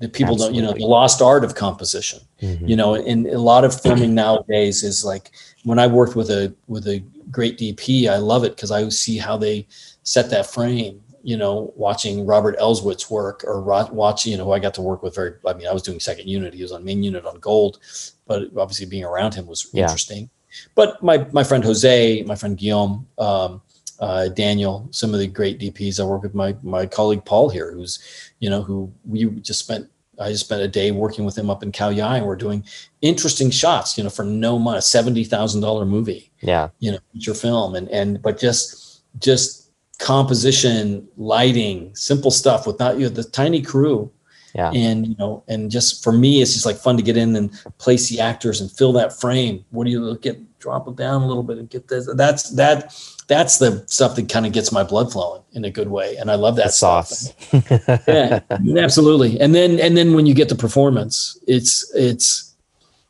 That 0.01 0.12
people 0.12 0.35
Absolutely. 0.35 0.61
don't, 0.61 0.69
you 0.69 0.70
know, 0.70 0.78
the 0.78 0.87
lost 0.87 1.20
art 1.23 1.45
of 1.45 1.55
composition. 1.55 2.20
Mm-hmm. 2.43 2.69
You 2.69 2.77
know, 2.77 2.95
and 2.95 3.27
a 3.27 3.39
lot 3.39 3.65
of 3.65 3.78
filming 3.78 4.15
nowadays 4.15 4.82
is 4.82 5.05
like 5.05 5.31
when 5.65 5.78
I 5.78 5.87
worked 5.87 6.15
with 6.15 6.31
a 6.31 6.55
with 6.69 6.87
a 6.89 7.03
great 7.31 7.59
DP, 7.59 8.07
I 8.09 8.16
love 8.16 8.45
it 8.45 8.55
because 8.55 8.70
I 8.70 8.87
see 8.91 9.16
how 9.16 9.39
they 9.39 9.66
set 10.03 10.28
that 10.31 10.47
frame 10.47 11.01
you 11.23 11.37
know, 11.37 11.73
watching 11.77 12.27
Robert 12.27 12.59
Elswit's 12.59 13.11
work 13.11 13.45
or 13.45 13.61
watching, 13.63 14.33
you 14.33 14.39
know, 14.39 14.45
who 14.45 14.53
I 14.53 14.59
got 14.59 14.75
to 14.75 14.83
work 14.83 15.03
with 15.03 15.15
very, 15.15 15.35
I 15.47 15.53
mean, 15.53 15.67
I 15.67 15.73
was 15.73 15.83
doing 15.83 16.01
second 16.01 16.29
unit. 16.29 16.55
He 16.55 16.63
was 16.63 16.73
on 16.73 16.85
main 16.85 17.03
unit 17.03 17.27
on 17.27 17.39
gold, 17.41 17.79
but 18.27 18.45
obviously 18.57 18.87
being 18.87 19.05
around 19.05 19.35
him 19.35 19.47
was 19.47 19.69
yeah. 19.73 19.83
interesting. 19.83 20.31
But 20.75 21.03
my, 21.03 21.27
my 21.33 21.45
friend 21.45 21.63
Jose, 21.65 22.23
my 22.23 22.35
friend 22.35 22.57
Guillaume, 22.57 23.07
um, 23.19 23.63
uh, 24.01 24.29
Daniel, 24.29 24.89
some 24.91 25.13
of 25.13 25.21
the 25.21 25.27
great 25.27 25.61
DPs 25.61 26.01
I 26.01 26.05
work 26.05 26.23
with 26.23 26.35
my, 26.35 26.57
my 26.63 26.87
colleague 26.87 27.25
Paul 27.25 27.51
here, 27.51 27.73
who's, 27.73 27.99
you 28.41 28.49
know, 28.49 28.63
who 28.63 28.93
we 29.07 29.27
just 29.41 29.61
spent, 29.61 29.89
I 30.19 30.31
just 30.31 30.47
spent 30.47 30.63
a 30.63 30.69
day 30.69 30.91
working 30.91 31.25
with 31.25 31.37
him 31.37 31.51
up 31.51 31.63
in 31.63 31.71
Khao 31.71 31.95
Yai 31.95 32.19
and 32.19 32.27
we're 32.27 32.37
doing 32.37 32.65
interesting 33.03 33.51
shots, 33.51 33.97
you 33.97 34.05
know, 34.05 34.11
for 34.11 34.25
no 34.25 34.59
money, 34.59 34.79
$70,000 34.81 35.87
movie, 35.87 36.31
yeah, 36.41 36.71
you 36.79 36.93
know, 36.93 36.99
feature 37.13 37.35
film. 37.35 37.75
And, 37.75 37.89
and, 37.91 38.21
but 38.21 38.39
just, 38.39 39.03
just, 39.19 39.60
composition, 40.01 41.06
lighting, 41.18 41.94
simple 41.94 42.31
stuff 42.31 42.66
with 42.66 42.78
not 42.81 42.98
you 42.98 43.02
know, 43.02 43.09
the 43.10 43.22
tiny 43.22 43.62
crew. 43.62 44.10
Yeah. 44.55 44.72
And 44.72 45.06
you 45.06 45.14
know, 45.16 45.44
and 45.47 45.70
just 45.70 46.02
for 46.02 46.10
me, 46.10 46.43
it's 46.43 46.55
just 46.55 46.66
like 46.66 46.77
fun 46.77 46.97
to 46.97 47.05
get 47.05 47.16
in 47.16 47.36
and 47.36 47.52
place 47.78 48.09
the 48.09 48.18
actors 48.18 48.60
and 48.60 48.68
fill 48.72 48.93
that 48.94 49.12
frame. 49.20 49.64
What 49.70 49.85
do 49.85 49.90
you 49.90 50.01
look 50.01 50.27
at? 50.27 50.39
Drop 50.59 50.89
it 50.89 50.97
down 50.97 51.22
a 51.22 51.27
little 51.27 51.44
bit 51.44 51.56
and 51.56 51.70
get 51.70 51.86
this. 51.89 52.09
That's 52.16 52.51
that. 52.51 52.94
That's 53.28 53.59
the 53.59 53.85
stuff 53.86 54.16
that 54.16 54.28
kind 54.28 54.44
of 54.44 54.52
gets 54.52 54.72
my 54.72 54.82
blood 54.82 55.12
flowing 55.12 55.43
in 55.52 55.64
a 55.64 55.70
good 55.70 55.89
way, 55.89 56.16
and 56.16 56.31
I 56.31 56.35
love 56.35 56.56
that 56.56 56.66
the 56.66 56.72
sauce. 56.72 57.32
yeah, 58.09 58.40
absolutely. 58.77 59.40
And 59.40 59.55
then 59.55 59.78
and 59.78 59.97
then 59.97 60.14
when 60.14 60.27
you 60.27 60.35
get 60.35 60.48
the 60.48 60.56
performance, 60.56 61.39
it's 61.47 61.90
it's 61.94 62.56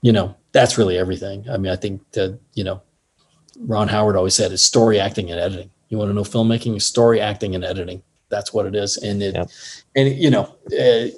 you 0.02 0.12
know 0.12 0.36
that's 0.52 0.78
really 0.78 0.98
everything. 0.98 1.48
I 1.50 1.56
mean, 1.56 1.72
I 1.72 1.76
think 1.76 2.02
that 2.12 2.38
you 2.54 2.62
know, 2.62 2.82
Ron 3.60 3.88
Howard 3.88 4.14
always 4.14 4.34
said 4.34 4.52
it's 4.52 4.62
story 4.62 5.00
acting 5.00 5.30
and 5.30 5.40
editing 5.40 5.70
you 5.90 5.98
want 5.98 6.08
to 6.08 6.14
know 6.14 6.22
filmmaking, 6.22 6.80
story, 6.80 7.20
acting, 7.20 7.54
and 7.54 7.64
editing. 7.64 8.02
That's 8.30 8.54
what 8.54 8.64
it 8.64 8.74
is. 8.74 8.96
And 8.96 9.22
it, 9.22 9.34
yep. 9.34 9.50
and 9.96 10.08
you 10.16 10.30
know, 10.30 10.54
uh, 10.78 11.08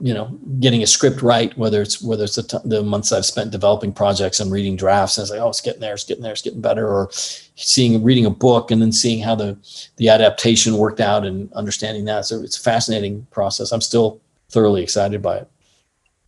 you 0.00 0.14
know, 0.14 0.36
getting 0.58 0.82
a 0.82 0.86
script 0.86 1.22
right, 1.22 1.56
whether 1.56 1.82
it's 1.82 2.02
whether 2.02 2.24
it's 2.24 2.36
the, 2.36 2.42
t- 2.42 2.58
the 2.64 2.82
months 2.82 3.12
I've 3.12 3.26
spent 3.26 3.50
developing 3.50 3.92
projects 3.92 4.40
and 4.40 4.50
reading 4.50 4.76
drafts, 4.76 5.18
and 5.18 5.24
it's 5.24 5.30
like, 5.30 5.40
oh, 5.40 5.48
it's 5.48 5.60
getting 5.60 5.80
there, 5.80 5.94
it's 5.94 6.04
getting 6.04 6.22
there, 6.22 6.32
it's 6.32 6.42
getting 6.42 6.60
better, 6.60 6.88
or 6.88 7.08
seeing 7.12 8.02
reading 8.02 8.26
a 8.26 8.30
book 8.30 8.70
and 8.70 8.80
then 8.80 8.90
seeing 8.90 9.22
how 9.22 9.34
the 9.34 9.56
the 9.98 10.08
adaptation 10.08 10.76
worked 10.76 11.00
out 11.00 11.24
and 11.24 11.52
understanding 11.52 12.04
that. 12.06 12.24
So 12.24 12.42
it's 12.42 12.58
a 12.58 12.62
fascinating 12.62 13.26
process. 13.30 13.70
I'm 13.70 13.80
still 13.80 14.20
thoroughly 14.50 14.82
excited 14.82 15.22
by 15.22 15.38
it. 15.38 15.48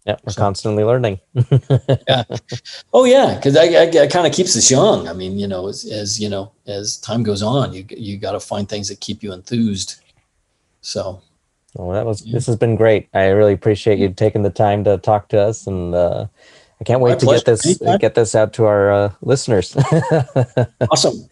Yeah, 0.06 0.16
we're 0.22 0.32
so, 0.32 0.40
constantly 0.40 0.84
learning. 0.84 1.18
yeah. 2.08 2.24
Oh 2.92 3.04
yeah, 3.04 3.36
because 3.36 3.56
I, 3.56 3.64
I, 3.64 4.02
I 4.02 4.06
kind 4.06 4.26
of 4.26 4.34
keeps 4.34 4.54
us 4.54 4.70
young. 4.70 5.08
I 5.08 5.14
mean, 5.14 5.38
you 5.38 5.48
know, 5.48 5.66
as, 5.68 5.86
as 5.86 6.20
you 6.20 6.28
know, 6.28 6.52
as 6.66 6.98
time 6.98 7.22
goes 7.22 7.42
on, 7.42 7.72
you 7.72 7.86
you 7.88 8.18
got 8.18 8.32
to 8.32 8.40
find 8.40 8.68
things 8.68 8.88
that 8.88 9.00
keep 9.00 9.22
you 9.22 9.32
enthused. 9.32 10.02
So. 10.82 11.22
Well, 11.74 11.90
that 11.90 12.06
was 12.06 12.24
yeah. 12.24 12.34
this 12.34 12.46
has 12.46 12.56
been 12.56 12.76
great. 12.76 13.08
I 13.14 13.28
really 13.28 13.54
appreciate 13.54 13.98
you 13.98 14.10
taking 14.10 14.42
the 14.42 14.50
time 14.50 14.84
to 14.84 14.98
talk 14.98 15.28
to 15.30 15.40
us, 15.40 15.66
and 15.66 15.94
uh, 15.94 16.26
I 16.80 16.84
can't 16.84 17.00
wait 17.00 17.12
My 17.12 17.16
to 17.16 17.26
pleasure. 17.26 17.38
get 17.38 17.46
this 17.46 17.66
Anytime. 17.66 17.98
get 17.98 18.14
this 18.14 18.34
out 18.34 18.52
to 18.54 18.66
our 18.66 18.92
uh, 18.92 19.12
listeners. 19.22 19.74
awesome. 20.90 21.28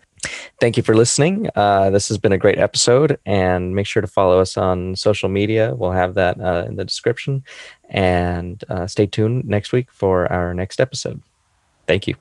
Thank 0.61 0.77
you 0.77 0.83
for 0.83 0.95
listening. 0.95 1.49
Uh, 1.57 1.91
this 1.91 2.09
has 2.09 2.19
been 2.19 2.33
a 2.33 2.39
great 2.39 2.59
episode, 2.59 3.19
and 3.27 3.75
make 3.75 3.87
sure 3.87 4.01
to 4.01 4.07
follow 4.07 4.41
us 4.41 4.57
on 4.57 4.95
social 4.95 5.29
media. 5.29 5.75
We'll 5.75 5.91
have 5.93 6.15
that 6.15 6.41
uh, 6.41 6.65
in 6.69 6.77
the 6.77 6.85
description. 6.85 7.45
And 7.91 8.63
uh, 8.69 8.87
stay 8.87 9.07
tuned 9.07 9.45
next 9.45 9.73
week 9.73 9.91
for 9.91 10.31
our 10.33 10.55
next 10.55 10.81
episode. 10.81 11.23
Thank 11.87 12.07
you. 12.07 12.15